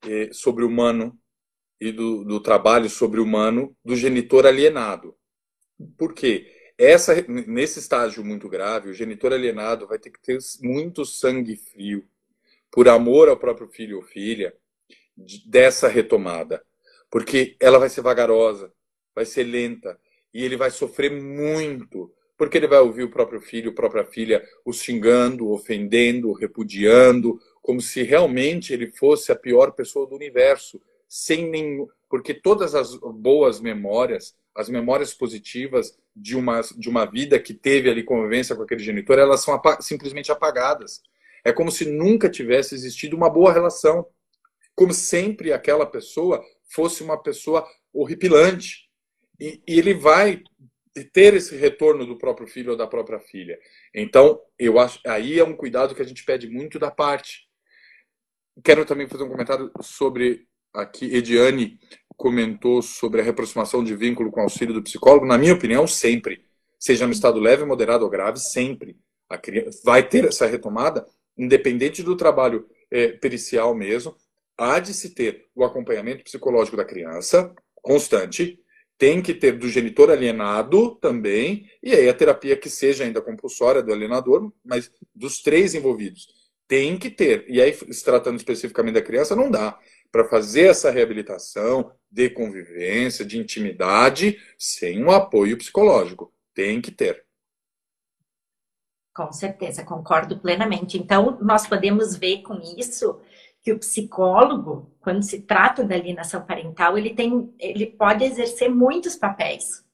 eh, 0.03 0.29
sobre 0.33 0.65
humano 0.65 1.17
e 1.79 1.91
do, 1.91 2.23
do 2.23 2.39
trabalho 2.39 2.89
sobre 2.89 3.19
humano 3.19 3.75
do 3.83 3.95
genitor 3.95 4.45
alienado. 4.45 5.15
Por 5.97 6.13
quê? 6.13 6.73
Essa, 6.77 7.21
nesse 7.27 7.79
estágio 7.79 8.23
muito 8.23 8.49
grave, 8.49 8.89
o 8.89 8.93
genitor 8.93 9.33
alienado 9.33 9.87
vai 9.87 9.99
ter 9.99 10.09
que 10.09 10.21
ter 10.21 10.37
muito 10.61 11.05
sangue 11.05 11.55
frio, 11.55 12.07
por 12.71 12.87
amor 12.87 13.29
ao 13.29 13.37
próprio 13.37 13.67
filho 13.67 13.97
ou 13.97 14.03
filha, 14.03 14.53
dessa 15.45 15.87
retomada. 15.87 16.63
Porque 17.09 17.55
ela 17.59 17.77
vai 17.77 17.89
ser 17.89 18.01
vagarosa, 18.01 18.73
vai 19.13 19.25
ser 19.25 19.43
lenta, 19.43 19.99
e 20.33 20.43
ele 20.43 20.55
vai 20.55 20.71
sofrer 20.71 21.11
muito, 21.11 22.11
porque 22.37 22.57
ele 22.57 22.67
vai 22.67 22.79
ouvir 22.79 23.03
o 23.03 23.11
próprio 23.11 23.39
filho, 23.39 23.71
a 23.71 23.75
própria 23.75 24.05
filha 24.05 24.43
o 24.65 24.73
xingando, 24.73 25.51
ofendendo, 25.51 26.31
repudiando, 26.33 27.39
como 27.61 27.79
se 27.79 28.01
realmente 28.01 28.73
ele 28.73 28.87
fosse 28.87 29.31
a 29.31 29.35
pior 29.35 29.71
pessoa 29.73 30.07
do 30.07 30.15
universo, 30.15 30.81
sem 31.07 31.49
nenhum. 31.49 31.87
Porque 32.09 32.33
todas 32.33 32.73
as 32.73 32.95
boas 32.95 33.59
memórias, 33.59 34.35
as 34.55 34.69
memórias 34.69 35.13
positivas 35.13 35.97
de 36.15 36.35
uma, 36.35 36.61
de 36.75 36.89
uma 36.89 37.05
vida 37.05 37.39
que 37.39 37.53
teve 37.53 37.89
ali 37.89 38.03
convivência 38.03 38.55
com 38.55 38.63
aquele 38.63 38.83
genitor, 38.83 39.19
elas 39.19 39.41
são 39.41 39.53
apa 39.53 39.81
simplesmente 39.81 40.31
apagadas. 40.31 41.01
É 41.43 41.51
como 41.51 41.71
se 41.71 41.85
nunca 41.85 42.29
tivesse 42.29 42.75
existido 42.75 43.15
uma 43.15 43.29
boa 43.29 43.53
relação. 43.53 44.05
Como 44.75 44.93
sempre 44.93 45.53
aquela 45.53 45.85
pessoa 45.85 46.43
fosse 46.65 47.03
uma 47.03 47.21
pessoa 47.21 47.67
horripilante. 47.93 48.89
E, 49.41 49.59
e 49.67 49.79
ele 49.79 49.95
vai 49.95 50.43
ter 51.11 51.33
esse 51.33 51.55
retorno 51.55 52.05
do 52.05 52.15
próprio 52.15 52.47
filho 52.47 52.71
ou 52.71 52.77
da 52.77 52.85
própria 52.85 53.19
filha. 53.19 53.57
Então, 53.93 54.39
eu 54.59 54.77
acho 54.77 54.99
aí 55.07 55.39
é 55.39 55.43
um 55.43 55.55
cuidado 55.55 55.95
que 55.95 56.01
a 56.01 56.05
gente 56.05 56.23
pede 56.23 56.47
muito 56.47 56.77
da 56.77 56.91
parte. 56.91 57.47
Quero 58.63 58.85
também 58.85 59.07
fazer 59.07 59.23
um 59.23 59.29
comentário 59.29 59.71
sobre 59.81 60.45
aqui 60.73 61.05
Ediane 61.15 61.79
comentou 62.15 62.83
sobre 62.83 63.19
a 63.19 63.23
reaproximação 63.23 63.83
de 63.83 63.95
vínculo 63.95 64.29
com 64.29 64.41
auxílio 64.41 64.75
do 64.75 64.83
psicólogo, 64.83 65.25
na 65.25 65.39
minha 65.39 65.53
opinião, 65.53 65.87
sempre. 65.87 66.45
Seja 66.79 67.07
no 67.07 67.13
estado 67.13 67.39
leve, 67.39 67.65
moderado 67.65 68.03
ou 68.03 68.11
grave, 68.11 68.37
sempre. 68.37 68.95
A 69.27 69.39
criança 69.39 69.81
vai 69.83 70.07
ter 70.07 70.25
essa 70.25 70.45
retomada, 70.45 71.03
independente 71.35 72.03
do 72.03 72.15
trabalho 72.15 72.69
é, 72.91 73.07
pericial 73.07 73.73
mesmo, 73.73 74.15
há 74.55 74.79
de 74.79 74.93
se 74.93 75.15
ter 75.15 75.47
o 75.55 75.63
acompanhamento 75.63 76.23
psicológico 76.23 76.77
da 76.77 76.85
criança, 76.85 77.55
constante, 77.81 78.60
tem 79.01 79.19
que 79.19 79.33
ter 79.33 79.57
do 79.57 79.67
genitor 79.67 80.11
alienado 80.11 80.93
também, 80.97 81.67
e 81.81 81.91
aí 81.91 82.07
a 82.07 82.13
terapia 82.13 82.55
que 82.55 82.69
seja 82.69 83.03
ainda 83.03 83.19
compulsória 83.19 83.81
do 83.81 83.91
alienador, 83.91 84.53
mas 84.63 84.91
dos 85.15 85.41
três 85.41 85.73
envolvidos. 85.73 86.27
Tem 86.67 86.95
que 86.99 87.09
ter. 87.09 87.43
E 87.49 87.59
aí, 87.59 87.73
se 87.73 88.05
tratando 88.05 88.37
especificamente 88.37 88.93
da 88.93 89.01
criança, 89.01 89.35
não 89.35 89.49
dá 89.49 89.75
para 90.11 90.29
fazer 90.29 90.67
essa 90.67 90.91
reabilitação 90.91 91.91
de 92.11 92.29
convivência, 92.29 93.25
de 93.25 93.39
intimidade, 93.39 94.37
sem 94.55 95.03
um 95.03 95.09
apoio 95.09 95.57
psicológico. 95.57 96.31
Tem 96.53 96.79
que 96.79 96.91
ter. 96.91 97.25
Com 99.15 99.33
certeza, 99.33 99.83
concordo 99.83 100.37
plenamente. 100.37 100.99
Então, 100.99 101.39
nós 101.41 101.65
podemos 101.65 102.15
ver 102.15 102.43
com 102.43 102.61
isso 102.77 103.19
que 103.61 103.71
o 103.71 103.79
psicólogo, 103.79 104.91
quando 105.01 105.21
se 105.23 105.41
trata 105.41 105.83
da 105.83 105.95
alienação 105.95 106.41
parental, 106.43 106.97
ele 106.97 107.13
tem, 107.13 107.53
ele 107.59 107.85
pode 107.85 108.23
exercer 108.23 108.69
muitos 108.69 109.15
papéis. 109.15 109.85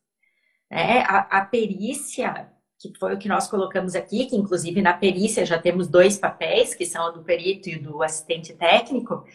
Né? 0.71 1.01
A, 1.01 1.39
a 1.39 1.45
perícia, 1.45 2.49
que 2.79 2.97
foi 2.97 3.13
o 3.13 3.19
que 3.19 3.27
nós 3.27 3.47
colocamos 3.47 3.95
aqui, 3.95 4.25
que 4.25 4.35
inclusive 4.35 4.81
na 4.81 4.93
perícia 4.93 5.45
já 5.45 5.59
temos 5.59 5.87
dois 5.87 6.17
papéis, 6.17 6.73
que 6.73 6.85
são 6.85 7.09
o 7.09 7.11
do 7.11 7.23
perito 7.23 7.69
e 7.69 7.75
o 7.75 7.83
do 7.83 8.03
assistente 8.03 8.53
técnico, 8.53 9.25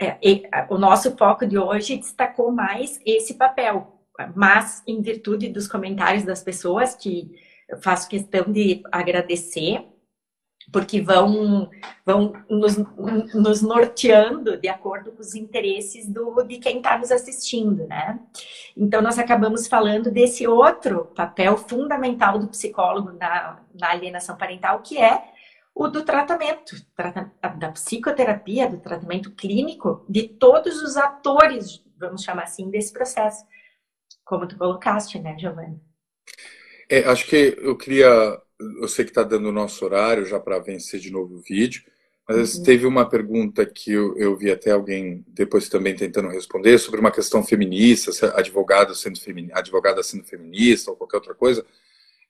é, 0.00 0.18
o 0.68 0.78
nosso 0.78 1.16
foco 1.16 1.46
de 1.46 1.58
hoje 1.58 1.96
destacou 1.96 2.50
mais 2.50 3.00
esse 3.04 3.34
papel, 3.34 4.00
mas 4.34 4.82
em 4.86 5.00
virtude 5.00 5.48
dos 5.48 5.68
comentários 5.68 6.24
das 6.24 6.42
pessoas 6.42 6.94
que 6.94 7.30
eu 7.68 7.80
faço 7.80 8.08
questão 8.08 8.50
de 8.50 8.82
agradecer, 8.90 9.86
porque 10.72 11.00
vão, 11.00 11.70
vão 12.04 12.32
nos, 12.48 12.78
nos 13.34 13.60
norteando 13.60 14.56
de 14.56 14.68
acordo 14.68 15.12
com 15.12 15.20
os 15.20 15.34
interesses 15.34 16.08
do, 16.08 16.42
de 16.42 16.58
quem 16.58 16.78
está 16.78 16.98
nos 16.98 17.12
assistindo, 17.12 17.86
né? 17.86 18.18
Então, 18.76 19.02
nós 19.02 19.18
acabamos 19.18 19.68
falando 19.68 20.10
desse 20.10 20.46
outro 20.46 21.04
papel 21.14 21.58
fundamental 21.58 22.38
do 22.38 22.48
psicólogo 22.48 23.12
na, 23.12 23.60
na 23.78 23.90
alienação 23.90 24.36
parental, 24.36 24.80
que 24.80 24.96
é 24.96 25.22
o 25.74 25.88
do 25.88 26.04
tratamento, 26.04 26.76
da 27.58 27.70
psicoterapia, 27.70 28.68
do 28.68 28.78
tratamento 28.78 29.30
clínico 29.32 30.04
de 30.08 30.28
todos 30.28 30.82
os 30.82 30.96
atores, 30.96 31.82
vamos 31.98 32.22
chamar 32.22 32.44
assim, 32.44 32.70
desse 32.70 32.92
processo. 32.92 33.44
Como 34.24 34.46
tu 34.46 34.56
colocaste, 34.56 35.18
né, 35.18 35.36
Giovanni? 35.38 35.80
É, 36.90 37.04
acho 37.04 37.26
que 37.26 37.56
eu 37.58 37.76
queria, 37.76 38.38
eu 38.80 38.88
sei 38.88 39.04
que 39.04 39.10
está 39.10 39.22
dando 39.22 39.48
o 39.48 39.52
nosso 39.52 39.84
horário 39.84 40.24
já 40.24 40.38
para 40.38 40.58
vencer 40.58 41.00
de 41.00 41.10
novo 41.10 41.36
o 41.36 41.40
vídeo, 41.40 41.82
Mas 42.28 42.56
uhum. 42.56 42.62
teve 42.62 42.86
uma 42.86 43.08
pergunta 43.08 43.66
que 43.66 43.92
eu, 43.92 44.16
eu, 44.16 44.36
vi 44.36 44.50
até 44.50 44.70
alguém 44.70 45.24
depois 45.28 45.68
também 45.68 45.94
tentando 45.94 46.28
responder 46.28 46.78
sobre 46.78 47.00
uma 47.00 47.10
questão 47.10 47.44
feminista, 47.44 48.10
advogada 48.36 48.94
sendo, 48.94 49.20
femini, 49.20 49.50
advogada 49.52 50.02
sendo 50.02 50.24
feminista 50.24 50.90
ou 50.90 50.96
qualquer 50.96 51.16
outra 51.16 51.34
coisa. 51.34 51.64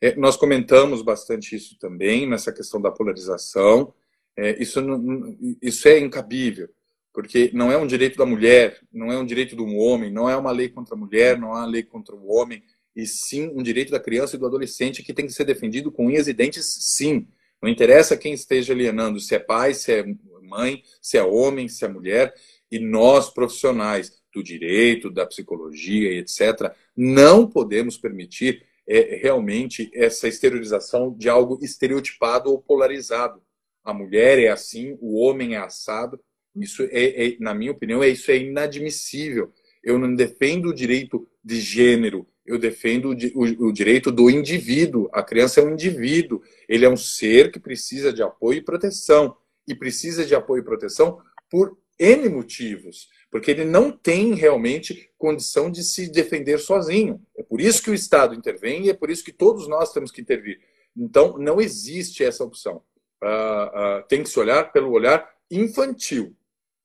É, 0.01 0.17
nós 0.17 0.37
comentamos 0.37 1.03
bastante 1.03 1.55
isso 1.55 1.79
também, 1.79 2.29
nessa 2.29 2.53
questão 2.53 2.81
da 2.81 2.91
polarização. 2.91 3.95
É, 4.37 4.61
isso, 4.61 4.81
não, 4.81 5.37
isso 5.61 5.87
é 5.87 5.99
incabível, 5.99 6.69
porque 7.13 7.51
não 7.53 7.71
é 7.71 7.77
um 7.77 7.87
direito 7.87 8.17
da 8.17 8.27
mulher, 8.27 8.81
não 8.93 9.13
é 9.13 9.19
um 9.19 9.27
direito 9.27 9.55
do 9.55 9.67
homem, 9.67 10.11
não 10.11 10.29
é 10.29 10.37
uma 10.37 10.51
lei 10.51 10.69
contra 10.69 10.95
a 10.95 10.99
mulher, 10.99 11.39
não 11.39 11.49
é 11.49 11.61
uma 11.61 11.67
lei 11.67 11.83
contra 11.83 12.17
o 12.17 12.33
homem, 12.33 12.63
e 12.95 13.07
sim 13.07 13.51
um 13.55 13.63
direito 13.63 13.91
da 13.91 14.01
criança 14.01 14.37
e 14.37 14.39
do 14.39 14.47
adolescente 14.47 15.03
que 15.03 15.15
tem 15.15 15.27
que 15.27 15.33
ser 15.33 15.45
defendido 15.45 15.91
com 15.91 16.07
unhas 16.07 16.29
e 16.29 16.33
dentes, 16.33 16.67
sim. 16.81 17.27
Não 17.63 17.69
interessa 17.69 18.17
quem 18.17 18.33
esteja 18.33 18.73
alienando, 18.73 19.21
se 19.21 19.35
é 19.35 19.39
pai, 19.39 19.73
se 19.73 19.93
é 19.93 20.05
mãe, 20.43 20.83
se 21.01 21.17
é 21.17 21.23
homem, 21.23 21.69
se 21.69 21.85
é 21.85 21.89
mulher, 21.89 22.35
e 22.71 22.79
nós, 22.79 23.31
profissionais 23.31 24.21
do 24.35 24.43
direito, 24.43 25.11
da 25.11 25.27
psicologia 25.27 26.13
e 26.13 26.19
etc., 26.19 26.75
não 26.97 27.47
podemos 27.47 27.97
permitir 27.97 28.65
é, 28.87 29.17
realmente 29.17 29.91
essa 29.95 30.27
exteriorização 30.27 31.15
de 31.17 31.29
algo 31.29 31.59
estereotipado 31.63 32.51
ou 32.51 32.61
polarizado. 32.61 33.43
A 33.85 33.93
mulher 33.93 34.39
é 34.39 34.49
assim, 34.49 34.97
o 35.01 35.19
homem 35.19 35.55
é 35.55 35.59
assado. 35.59 36.21
Isso 36.55 36.83
é, 36.91 37.27
é 37.27 37.37
na 37.39 37.55
minha 37.55 37.73
opinião, 37.73 38.03
é 38.03 38.09
isso 38.09 38.31
é 38.31 38.37
inadmissível. 38.37 39.53
Eu 39.83 39.99
não 39.99 40.15
defendo 40.15 40.71
o 40.71 40.75
direito 40.75 41.29
de 41.45 41.61
gênero, 41.61 42.27
eu 42.55 42.59
defendo 42.59 43.11
o, 43.35 43.67
o, 43.67 43.73
direito 43.73 44.11
do 44.11 44.31
indivíduo. 44.31 45.09
A 45.13 45.23
criança 45.23 45.61
é 45.61 45.65
um 45.65 45.73
indivíduo, 45.73 46.43
ele 46.69 46.85
é 46.85 46.89
um 46.89 46.97
ser 46.97 47.51
que 47.51 47.59
precisa 47.59 48.13
de 48.13 48.23
apoio 48.23 48.59
e 48.59 48.63
proteção. 48.63 49.37
E 49.67 49.75
precisa 49.75 50.25
de 50.25 50.35
apoio 50.35 50.61
e 50.61 50.65
proteção 50.65 51.21
por 51.51 51.77
N 51.99 52.29
motivos, 52.29 53.09
porque 53.31 53.51
ele 53.51 53.65
não 53.65 53.93
tem 53.93 54.35
realmente 54.35 55.11
condição 55.17 55.71
de 55.71 55.85
se 55.85 56.11
defender 56.11 56.59
sozinho. 56.59 57.21
É 57.37 57.43
por 57.43 57.61
isso 57.61 57.83
que 57.83 57.91
o 57.91 57.95
Estado 57.95 58.35
intervém 58.35 58.87
e 58.87 58.91
é 58.91 58.95
por 58.95 59.09
isso 59.09 59.25
que 59.25 59.33
todos 59.33 59.69
nós 59.69 59.93
temos 59.93 60.11
que 60.11 60.21
intervir. 60.21 60.61
Então, 60.97 61.39
não 61.39 61.61
existe 61.61 62.25
essa 62.25 62.43
opção. 62.43 62.83
Uh, 63.23 64.01
uh, 64.01 64.03
tem 64.09 64.23
que 64.23 64.29
se 64.29 64.39
olhar 64.39 64.73
pelo 64.73 64.91
olhar 64.91 65.31
infantil. 65.51 66.37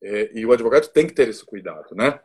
É, 0.01 0.29
e 0.33 0.45
o 0.45 0.51
advogado 0.51 0.87
tem 0.89 1.07
que 1.07 1.13
ter 1.13 1.27
esse 1.27 1.43
cuidado, 1.43 1.95
né? 1.95 2.19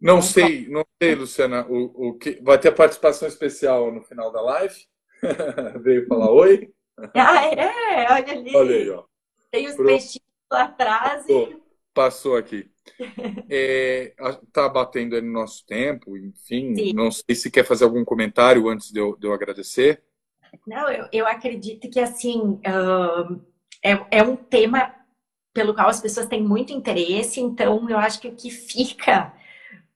Não 0.00 0.22
sei, 0.22 0.68
não 0.68 0.86
sei, 1.02 1.14
Luciana, 1.14 1.66
o, 1.68 2.10
o 2.10 2.18
que 2.18 2.40
vai 2.42 2.58
ter 2.58 2.72
participação 2.72 3.26
especial 3.26 3.92
no 3.92 4.02
final 4.02 4.30
da 4.30 4.40
live. 4.40 4.74
Veio 5.82 6.06
falar 6.06 6.30
oi. 6.30 6.70
Ah, 7.14 7.46
é, 7.46 8.12
olha 8.12 8.32
ali. 8.32 8.56
Olha 8.56 8.74
aí, 8.74 8.90
ó. 8.90 9.04
Tem 9.52 9.68
os 9.68 9.76
Pro... 9.76 9.86
peixinhos 9.86 10.26
lá 10.50 10.64
atrás. 10.64 11.22
Passou, 11.22 11.48
e... 11.48 11.62
passou 11.94 12.36
aqui. 12.36 12.70
É, 13.50 14.14
tá 14.52 14.68
batendo 14.68 15.14
aí 15.14 15.22
no 15.22 15.30
nosso 15.30 15.64
tempo, 15.64 16.16
enfim. 16.16 16.74
Sim. 16.74 16.92
Não 16.92 17.10
sei 17.10 17.34
se 17.34 17.50
quer 17.50 17.64
fazer 17.64 17.84
algum 17.84 18.04
comentário 18.04 18.68
antes 18.68 18.90
de 18.90 18.98
eu, 18.98 19.16
de 19.16 19.26
eu 19.26 19.32
agradecer. 19.32 20.02
Não, 20.66 20.90
eu, 20.90 21.06
eu 21.12 21.26
acredito 21.26 21.88
que 21.88 22.00
assim 22.00 22.60
uh, 22.66 23.40
é, 23.84 24.18
é 24.18 24.22
um 24.22 24.36
tema 24.36 24.94
pelo 25.52 25.74
qual 25.74 25.88
as 25.88 26.00
pessoas 26.00 26.26
têm 26.26 26.42
muito 26.42 26.72
interesse, 26.72 27.40
então 27.40 27.88
eu 27.88 27.98
acho 27.98 28.20
que 28.20 28.28
o 28.28 28.34
que 28.34 28.50
fica 28.50 29.32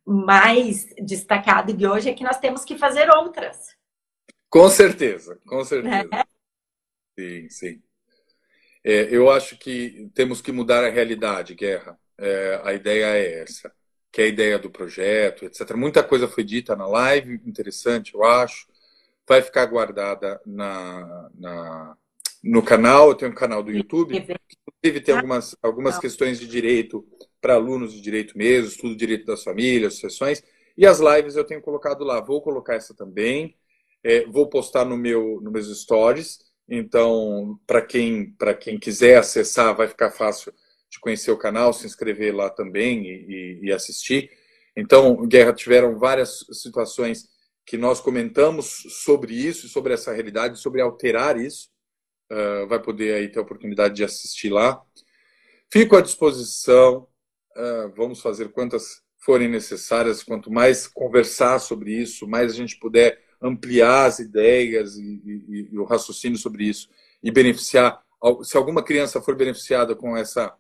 mais 0.06 0.86
destacado 0.98 1.72
de 1.72 1.86
hoje 1.86 2.08
é 2.08 2.14
que 2.14 2.24
nós 2.24 2.38
temos 2.38 2.64
que 2.64 2.76
fazer 2.76 3.08
outras. 3.10 3.76
Com 4.48 4.68
certeza, 4.68 5.40
com 5.46 5.64
certeza. 5.64 6.08
É. 6.12 6.24
Sim, 7.18 7.48
sim. 7.48 7.82
É, 8.84 9.14
eu 9.14 9.30
acho 9.30 9.56
que 9.56 10.10
temos 10.14 10.40
que 10.40 10.50
mudar 10.50 10.84
a 10.84 10.90
realidade, 10.90 11.54
Guerra. 11.54 11.98
É, 12.18 12.60
a 12.64 12.72
ideia 12.74 13.06
é 13.16 13.42
essa, 13.42 13.72
que 14.10 14.20
é 14.20 14.24
a 14.24 14.28
ideia 14.28 14.58
do 14.58 14.70
projeto, 14.70 15.44
etc. 15.44 15.74
Muita 15.74 16.02
coisa 16.02 16.28
foi 16.28 16.44
dita 16.44 16.74
na 16.74 16.86
live, 16.86 17.40
interessante, 17.46 18.14
eu 18.14 18.24
acho. 18.24 18.66
Vai 19.26 19.40
ficar 19.40 19.66
guardada 19.66 20.40
na, 20.44 21.30
na 21.34 21.96
no 22.42 22.62
canal, 22.62 23.10
eu 23.10 23.14
tenho 23.14 23.30
um 23.30 23.34
canal 23.34 23.62
do 23.62 23.70
YouTube. 23.70 24.16
Inclusive, 24.16 25.00
tem 25.00 25.14
algumas, 25.14 25.56
algumas 25.62 25.98
questões 25.98 26.40
de 26.40 26.46
direito 26.48 27.06
para 27.43 27.55
alunos 27.55 27.93
de 27.93 28.01
direito 28.01 28.39
mesmo, 28.39 28.69
estudo 28.69 28.97
direito 28.97 29.27
das 29.27 29.43
famílias, 29.43 29.98
sessões. 29.98 30.43
E 30.78 30.86
as 30.86 31.01
lives 31.01 31.36
eu 31.36 31.44
tenho 31.44 31.60
colocado 31.60 32.05
lá. 32.05 32.20
Vou 32.20 32.40
colocar 32.40 32.77
essa 32.77 32.94
também. 32.94 33.56
É, 34.02 34.24
vou 34.27 34.48
postar 34.48 34.85
no 34.85 34.97
meu 34.97 35.40
nos 35.43 35.52
meus 35.52 35.81
stories. 35.82 36.39
Então, 36.69 37.59
para 37.66 37.82
quem 37.82 38.32
para 38.39 38.55
quem 38.55 38.78
quiser 38.78 39.19
acessar, 39.19 39.77
vai 39.77 39.89
ficar 39.89 40.12
fácil 40.12 40.52
de 40.89 41.01
conhecer 41.01 41.31
o 41.32 41.36
canal, 41.36 41.73
se 41.73 41.85
inscrever 41.85 42.35
lá 42.35 42.48
também 42.48 43.02
e, 43.06 43.60
e, 43.62 43.66
e 43.66 43.73
assistir. 43.73 44.31
Então, 44.77 45.27
Guerra, 45.27 45.52
tiveram 45.52 45.98
várias 45.98 46.47
situações 46.52 47.28
que 47.66 47.77
nós 47.77 48.01
comentamos 48.01 48.85
sobre 49.05 49.35
isso, 49.35 49.69
sobre 49.69 49.94
essa 49.94 50.12
realidade, 50.12 50.59
sobre 50.59 50.81
alterar 50.81 51.39
isso. 51.39 51.70
Uh, 52.31 52.66
vai 52.66 52.81
poder 52.81 53.14
aí 53.14 53.28
ter 53.28 53.39
a 53.39 53.43
oportunidade 53.43 53.94
de 53.94 54.05
assistir 54.05 54.51
lá. 54.51 54.82
Fico 55.70 55.97
à 55.97 56.01
disposição 56.01 57.06
vamos 57.96 58.20
fazer 58.20 58.50
quantas 58.50 59.02
forem 59.18 59.48
necessárias, 59.48 60.22
quanto 60.22 60.50
mais 60.50 60.86
conversar 60.86 61.58
sobre 61.58 61.92
isso, 61.92 62.26
mais 62.26 62.52
a 62.52 62.54
gente 62.54 62.78
puder 62.78 63.20
ampliar 63.40 64.06
as 64.06 64.18
ideias 64.18 64.96
e, 64.96 65.02
e, 65.24 65.68
e 65.72 65.78
o 65.78 65.84
raciocínio 65.84 66.38
sobre 66.38 66.64
isso 66.64 66.88
e 67.22 67.30
beneficiar. 67.30 68.02
Se 68.42 68.56
alguma 68.56 68.82
criança 68.82 69.20
for 69.20 69.36
beneficiada 69.36 69.94
com 69.94 70.16
essa 70.16 70.56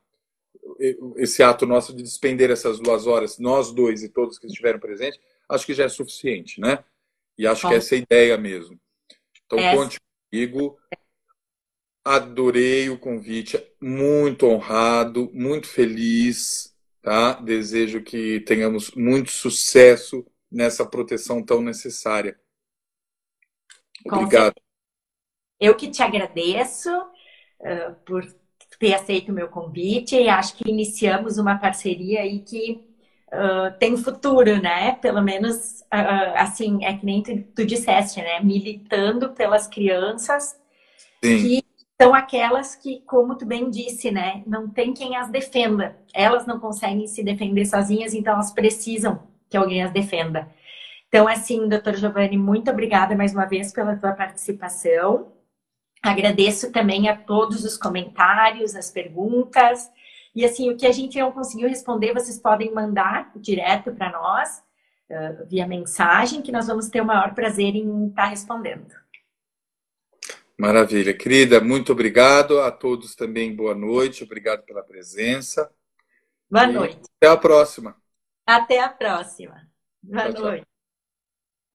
esse 1.16 1.42
ato 1.42 1.66
nosso 1.66 1.94
de 1.94 2.02
despender 2.02 2.50
essas 2.50 2.78
duas 2.78 3.06
horas, 3.06 3.38
nós 3.38 3.72
dois 3.72 4.02
e 4.02 4.08
todos 4.08 4.38
que 4.38 4.46
estiveram 4.46 4.78
presentes, 4.78 5.18
acho 5.48 5.66
que 5.66 5.74
já 5.74 5.84
é 5.84 5.88
suficiente, 5.88 6.60
né? 6.60 6.84
E 7.36 7.46
acho 7.46 7.68
que 7.68 7.74
essa 7.74 7.94
é 7.94 7.98
a 7.98 8.02
ideia 8.02 8.38
mesmo. 8.38 8.78
Então, 9.44 9.58
é. 9.58 9.74
conte 9.74 9.98
comigo. 10.30 10.78
Adorei 12.04 12.90
o 12.90 12.98
convite, 12.98 13.62
muito 13.80 14.46
honrado, 14.46 15.30
muito 15.32 15.68
feliz. 15.68 16.71
Tá? 17.02 17.32
Desejo 17.34 18.02
que 18.02 18.40
tenhamos 18.40 18.92
muito 18.92 19.32
sucesso 19.32 20.24
nessa 20.50 20.86
proteção 20.86 21.44
tão 21.44 21.60
necessária. 21.60 22.38
Obrigado. 24.06 24.54
Eu 25.58 25.74
que 25.74 25.90
te 25.90 26.02
agradeço 26.02 26.90
uh, 26.90 27.94
por 28.04 28.24
ter 28.78 28.94
aceito 28.94 29.30
o 29.30 29.34
meu 29.34 29.48
convite 29.48 30.16
e 30.16 30.28
acho 30.28 30.56
que 30.56 30.68
iniciamos 30.68 31.38
uma 31.38 31.56
parceria 31.58 32.20
aí 32.20 32.40
que 32.40 32.84
uh, 33.28 33.76
tem 33.78 33.96
futuro, 33.96 34.60
né? 34.60 34.92
Pelo 34.96 35.22
menos, 35.22 35.80
uh, 35.82 36.34
assim, 36.36 36.84
é 36.84 36.96
que 36.96 37.06
nem 37.06 37.22
tu, 37.22 37.42
tu 37.54 37.64
disseste, 37.64 38.20
né? 38.20 38.40
Militando 38.40 39.30
pelas 39.32 39.66
crianças 39.66 40.60
Sim. 41.22 41.42
que 41.42 41.71
são 42.02 42.14
aquelas 42.14 42.74
que, 42.74 43.00
como 43.06 43.36
tu 43.36 43.46
bem 43.46 43.70
disse, 43.70 44.10
né, 44.10 44.42
não 44.44 44.68
tem 44.68 44.92
quem 44.92 45.16
as 45.16 45.30
defenda. 45.30 45.96
Elas 46.12 46.46
não 46.46 46.58
conseguem 46.58 47.06
se 47.06 47.22
defender 47.22 47.64
sozinhas, 47.64 48.12
então 48.12 48.34
elas 48.34 48.50
precisam 48.50 49.22
que 49.48 49.56
alguém 49.56 49.84
as 49.84 49.92
defenda. 49.92 50.48
Então, 51.06 51.28
assim, 51.28 51.68
doutor 51.68 51.94
Giovanni, 51.94 52.36
muito 52.36 52.70
obrigada 52.72 53.14
mais 53.14 53.32
uma 53.32 53.44
vez 53.44 53.72
pela 53.72 53.94
tua 53.96 54.12
participação. 54.14 55.32
Agradeço 56.02 56.72
também 56.72 57.08
a 57.08 57.16
todos 57.16 57.64
os 57.64 57.76
comentários, 57.76 58.74
as 58.74 58.90
perguntas. 58.90 59.88
E 60.34 60.44
assim, 60.44 60.70
o 60.70 60.76
que 60.76 60.86
a 60.86 60.92
gente 60.92 61.20
não 61.20 61.30
conseguiu 61.30 61.68
responder, 61.68 62.14
vocês 62.14 62.38
podem 62.38 62.74
mandar 62.74 63.30
direto 63.36 63.92
para 63.92 64.10
nós, 64.10 64.60
uh, 65.08 65.46
via 65.46 65.68
mensagem, 65.68 66.42
que 66.42 66.50
nós 66.50 66.66
vamos 66.66 66.88
ter 66.88 67.00
o 67.00 67.06
maior 67.06 67.32
prazer 67.32 67.76
em 67.76 68.08
estar 68.08 68.22
tá 68.22 68.28
respondendo. 68.28 69.01
Maravilha. 70.62 71.12
Querida, 71.12 71.60
muito 71.60 71.90
obrigado. 71.90 72.60
A 72.60 72.70
todos 72.70 73.16
também, 73.16 73.52
boa 73.52 73.74
noite. 73.74 74.22
Obrigado 74.22 74.62
pela 74.62 74.80
presença. 74.80 75.68
Boa 76.48 76.68
e 76.68 76.72
noite. 76.72 77.00
Até 77.16 77.26
a 77.26 77.36
próxima. 77.36 77.96
Até 78.46 78.80
a 78.80 78.88
próxima. 78.88 79.68
Boa 80.00 80.32
tchau, 80.32 80.40
noite. 80.40 80.62
Tchau. 80.62 80.71